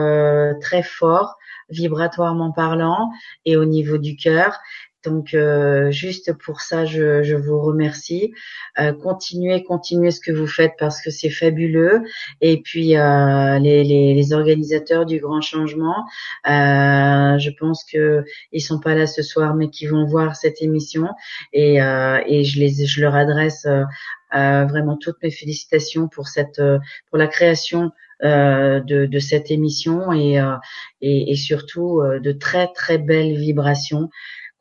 très 0.62 0.82
fort, 0.84 1.36
vibratoirement 1.70 2.52
parlant, 2.52 3.12
et 3.46 3.56
au 3.56 3.66
niveau 3.66 3.98
du 4.00 4.16
cœur. 4.16 4.60
Donc 5.04 5.34
euh, 5.34 5.92
juste 5.92 6.34
pour 6.34 6.62
ça, 6.62 6.86
je, 6.86 7.24
je 7.24 7.36
vous 7.36 7.60
remercie. 7.62 8.34
Euh, 8.80 8.94
continuez, 8.94 9.64
continuez 9.64 10.12
ce 10.12 10.20
que 10.20 10.32
vous 10.32 10.48
faites 10.48 10.74
parce 10.80 11.02
que 11.02 11.12
c'est 11.12 11.30
fabuleux. 11.30 12.04
Et 12.42 12.62
puis 12.62 12.98
euh, 12.98 13.60
les, 13.60 13.84
les, 13.84 14.14
les 14.14 14.34
organisateurs 14.34 15.06
du 15.06 15.20
grand 15.20 15.42
changement, 15.42 16.06
euh, 16.48 17.38
je 17.38 17.50
pense 17.60 17.84
que 17.84 18.24
ils 18.52 18.62
sont 18.62 18.80
pas 18.80 18.96
là 18.96 19.08
ce 19.08 19.22
soir, 19.22 19.56
mais 19.56 19.70
qui 19.70 19.88
vont 19.88 20.06
voir 20.06 20.36
cette 20.36 20.62
émission 20.62 21.10
et, 21.52 21.82
euh, 21.82 22.22
et 22.26 22.44
je 22.44 22.60
les, 22.60 22.86
je 22.86 23.02
leur 23.02 23.16
adresse 23.16 23.66
euh, 23.66 24.66
vraiment 24.66 24.98
toutes 24.98 25.22
mes 25.22 25.32
félicitations 25.32 26.08
pour 26.08 26.28
cette, 26.28 26.62
pour 27.10 27.18
la 27.18 27.28
création 27.28 27.92
euh, 28.24 28.80
de, 28.80 29.06
de 29.06 29.20
cette 29.20 29.52
émission 29.52 30.14
et, 30.14 30.40
euh, 30.40 30.56
et, 31.02 31.32
et 31.32 31.36
surtout 31.36 32.00
euh, 32.00 32.22
de 32.22 32.32
très 32.32 32.68
très 32.72 32.98
belles 32.98 33.36
vibrations 33.36 34.10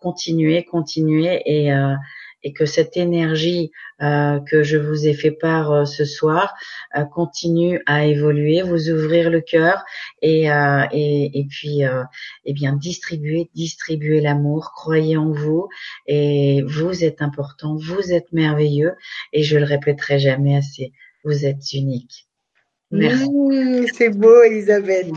continuez, 0.02 0.64
continuez 0.64 1.42
et, 1.46 1.72
euh, 1.72 1.94
et 2.42 2.52
que 2.52 2.66
cette 2.66 2.96
énergie 2.96 3.70
euh, 4.02 4.40
que 4.40 4.62
je 4.62 4.76
vous 4.76 5.06
ai 5.06 5.14
fait 5.14 5.30
part 5.30 5.70
euh, 5.70 5.84
ce 5.84 6.04
soir 6.04 6.54
euh, 6.96 7.04
continue 7.04 7.80
à 7.86 8.06
évoluer, 8.06 8.62
vous 8.62 8.90
ouvrir 8.90 9.30
le 9.30 9.40
cœur 9.40 9.84
et, 10.20 10.50
euh, 10.50 10.84
et, 10.92 11.38
et 11.38 11.44
puis 11.44 11.84
euh, 11.84 12.02
eh 12.44 12.52
bien 12.52 12.72
distribuer, 12.72 13.50
distribuer 13.54 14.20
l'amour, 14.20 14.72
croyez 14.74 15.16
en 15.16 15.30
vous 15.30 15.68
et 16.06 16.62
vous 16.66 17.04
êtes 17.04 17.22
important, 17.22 17.76
vous 17.76 18.12
êtes 18.12 18.32
merveilleux 18.32 18.94
et 19.32 19.42
je 19.42 19.56
le 19.58 19.64
répéterai 19.64 20.18
jamais 20.18 20.56
assez, 20.56 20.92
vous 21.24 21.46
êtes 21.46 21.72
unique. 21.72 22.26
Merci. 22.92 23.30
Mmh, 23.30 23.86
c'est 23.94 24.10
beau, 24.10 24.42
Elisabeth. 24.42 25.08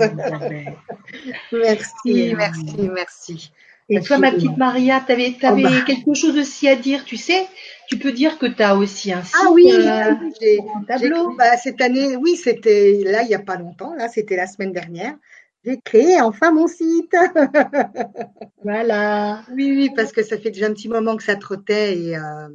Merci, 1.51 1.91
Et, 2.05 2.33
merci, 2.33 2.89
merci. 2.93 3.51
Et 3.87 3.99
toi, 4.01 4.17
ma 4.17 4.31
petite 4.31 4.57
Maria, 4.57 5.03
tu 5.05 5.11
avais, 5.11 5.35
Oh 5.43 5.55
bah. 5.61 5.81
quelque 5.85 6.13
chose 6.15 6.37
aussi 6.37 6.67
à 6.67 6.75
dire, 6.75 7.05
tu 7.05 7.17
sais? 7.17 7.47
Tu 7.87 7.97
peux 7.99 8.11
dire 8.11 8.39
que 8.39 8.47
tu 8.47 8.63
as 8.63 8.75
aussi 8.75 9.13
un 9.13 9.23
site, 9.23 9.35
Ah 9.39 9.51
oui, 9.51 9.69
euh, 9.71 10.13
j'ai- 10.41 10.59
tableau. 10.87 11.35
bah, 11.37 11.55
cette 11.57 11.81
année, 11.81 12.15
oui, 12.15 12.35
c'était 12.35 13.01
là, 13.05 13.21
il 13.21 13.27
n'y 13.27 13.35
a 13.35 13.39
pas 13.39 13.57
longtemps, 13.57 13.93
là, 13.93 14.07
c'était 14.09 14.35
la 14.35 14.47
semaine 14.47 14.71
dernière. 14.71 15.15
J'ai 15.63 15.79
créé 15.83 16.19
enfin 16.21 16.51
mon 16.51 16.67
site. 16.67 17.11
Voilà. 18.63 19.43
Oui, 19.53 19.71
oui, 19.75 19.91
parce 19.95 20.11
que 20.11 20.23
ça 20.23 20.37
fait 20.37 20.49
déjà 20.51 20.67
un 20.67 20.73
petit 20.73 20.89
moment 20.89 21.15
que 21.17 21.23
ça 21.23 21.35
trottait 21.35 21.97
et, 21.97 22.17
euh, 22.17 22.49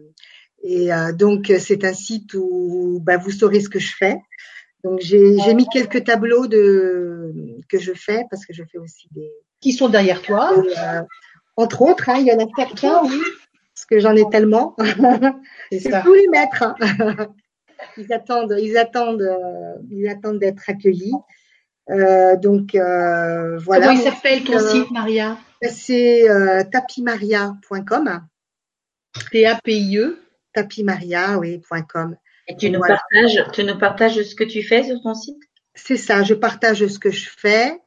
et 0.63 0.93
euh, 0.93 1.13
donc 1.13 1.53
c'est 1.59 1.85
un 1.85 1.93
site 1.93 2.35
où 2.35 3.01
bah, 3.03 3.17
vous 3.17 3.31
saurez 3.31 3.61
ce 3.61 3.69
que 3.69 3.79
je 3.79 3.95
fais. 3.97 4.17
Donc 4.83 4.99
j'ai 5.01 5.39
j'ai 5.39 5.55
mis 5.55 5.67
quelques 5.69 6.05
tableaux 6.05 6.47
de 6.47 7.33
que 7.69 7.79
je 7.79 7.93
fais 7.93 8.25
parce 8.31 8.45
que 8.47 8.53
je 8.53 8.65
fais 8.65 8.79
aussi 8.79 9.09
des, 9.13 9.31
Qui 9.61 9.73
sont 9.73 9.89
derrière 9.89 10.23
toi. 10.23 10.53
euh, 10.57 11.03
entre 11.57 11.83
autres, 11.83 12.09
hein, 12.09 12.17
il 12.19 12.27
y 12.27 12.33
en 12.33 12.39
a 12.39 12.47
certains, 12.57 13.03
oui, 13.05 13.21
parce 13.75 13.85
que 13.87 13.99
j'en 13.99 14.15
ai 14.17 14.25
tellement. 14.31 14.75
C'est 15.71 16.03
tous 16.03 16.15
les 16.15 16.29
mettre. 16.29 16.63
hein. 16.63 16.75
Ils 17.97 18.13
attendent, 18.13 18.57
ils 18.61 18.77
attendent, 18.77 19.23
euh, 19.23 19.75
ils 19.91 20.09
attendent 20.09 20.39
d'être 20.39 20.63
accueillis. 20.69 21.15
Euh, 21.91 22.37
donc 22.37 22.75
euh, 22.75 23.59
voilà. 23.59 23.87
Comment 23.89 23.99
il 23.99 24.03
s'appelle 24.05 24.45
ton 24.45 24.55
Euh, 24.55 24.59
site, 24.71 24.91
Maria? 24.91 25.39
C'est 25.63 26.29
euh, 26.31 26.63
tapimaria.com. 26.71 28.21
T-A-P-I-E. 29.33 30.19
Tapimaria, 30.53 31.39
oui, 31.39 31.59
point 31.59 31.83
.com. 31.83 32.17
Et 32.49 32.57
tu 32.57 32.71
nous 32.71 32.79
Voilà. 32.79 32.97
partages, 33.13 33.45
tu 33.53 33.65
nous 33.65 33.79
partages 33.79 34.23
ce 34.23 34.35
que 34.35 34.45
tu 34.45 34.63
fais 34.63 34.83
sur 34.85 35.01
ton 35.03 35.15
site? 35.15 35.39
C'est 35.75 35.97
ça, 35.97 36.23
je 36.23 36.35
partage 36.35 36.85
ce 36.87 36.99
que 36.99 37.11
je 37.11 37.29
fais 37.31 37.79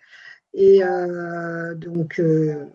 et 0.53 0.83
euh, 0.83 1.73
donc 1.75 2.19
euh, 2.19 2.65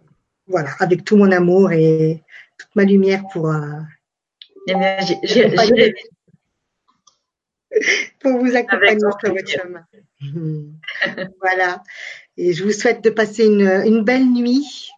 voilà, 0.46 0.70
avec 0.80 1.05
tout 1.05 1.16
mon 1.16 1.30
amour 1.30 1.72
et 1.72 2.22
toute 2.56 2.74
ma 2.74 2.84
lumière 2.84 3.22
pour, 3.32 3.50
euh, 3.50 3.80
Eh 4.66 4.74
bien, 4.74 4.98
pour 8.20 8.38
vous 8.38 8.56
accompagner 8.56 8.98
sur 8.98 9.32
votre 9.32 9.48
chemin. 9.48 9.84
Voilà. 11.40 11.82
Et 12.36 12.52
je 12.52 12.64
vous 12.64 12.72
souhaite 12.72 13.05
de 13.05 13.10
passer 13.10 13.46
une, 13.46 13.68
une 13.86 14.02
belle 14.02 14.26
nuit. 14.26 14.90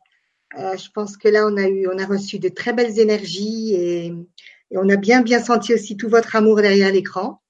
Je 0.57 0.89
pense 0.93 1.17
que 1.17 1.29
là, 1.29 1.47
on 1.47 1.57
a 1.57 1.69
eu, 1.69 1.87
on 1.89 1.99
a 1.99 2.07
reçu 2.07 2.39
de 2.39 2.49
très 2.49 2.73
belles 2.73 2.99
énergies 2.99 3.75
et, 3.75 4.07
et 4.07 4.79
on 4.79 4.89
a 4.89 4.97
bien, 4.97 5.23
bien 5.23 5.41
senti 5.41 5.75
aussi 5.75 5.97
tout 5.97 6.09
votre 6.09 6.37
amour 6.37 6.57
derrière 6.63 6.93
l'écran. 6.93 7.43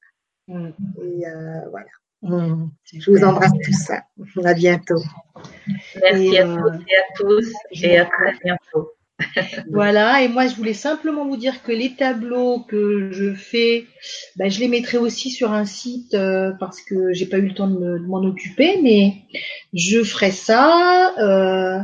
Mm. 0.49 0.71
Et 1.03 1.25
voilà. 1.71 1.91
Mm. 2.23 2.69
Je 2.93 3.11
vous 3.11 3.25
embrasse 3.25 3.53
tous. 3.65 3.73
ça. 3.73 4.03
À 4.45 4.55
bientôt. 4.55 5.03
Merci 6.03 6.39
à 6.39 6.45
toutes 6.45 6.83
et 6.89 6.97
à 6.97 7.15
tous 7.17 7.53
et 7.73 7.99
à 7.99 8.05
très 8.05 8.35
bientôt. 8.45 8.91
voilà, 9.71 10.23
et 10.23 10.29
moi 10.29 10.47
je 10.47 10.57
voulais 10.57 10.75
simplement 10.75 11.27
vous 11.27 11.37
dire 11.37 11.63
que 11.63 11.73
les 11.73 11.95
tableaux 11.95 12.61
que 12.61 13.11
je 13.13 13.35
fais, 13.35 13.87
ben, 14.37 14.51
je 14.51 14.61
les 14.61 14.69
mettrai 14.69 14.97
aussi 14.97 15.31
sur 15.31 15.53
un 15.53 15.67
site 15.67 16.15
euh, 16.15 16.53
parce 16.59 16.81
que 16.81 17.13
j'ai 17.13 17.27
pas 17.27 17.37
eu 17.37 17.49
le 17.49 17.55
temps 17.55 17.69
de 17.69 17.99
m'en 18.07 18.23
occuper, 18.25 18.81
mais 18.83 19.15
je 19.75 20.03
ferai 20.03 20.31
ça. 20.31 21.13
Euh, 21.19 21.81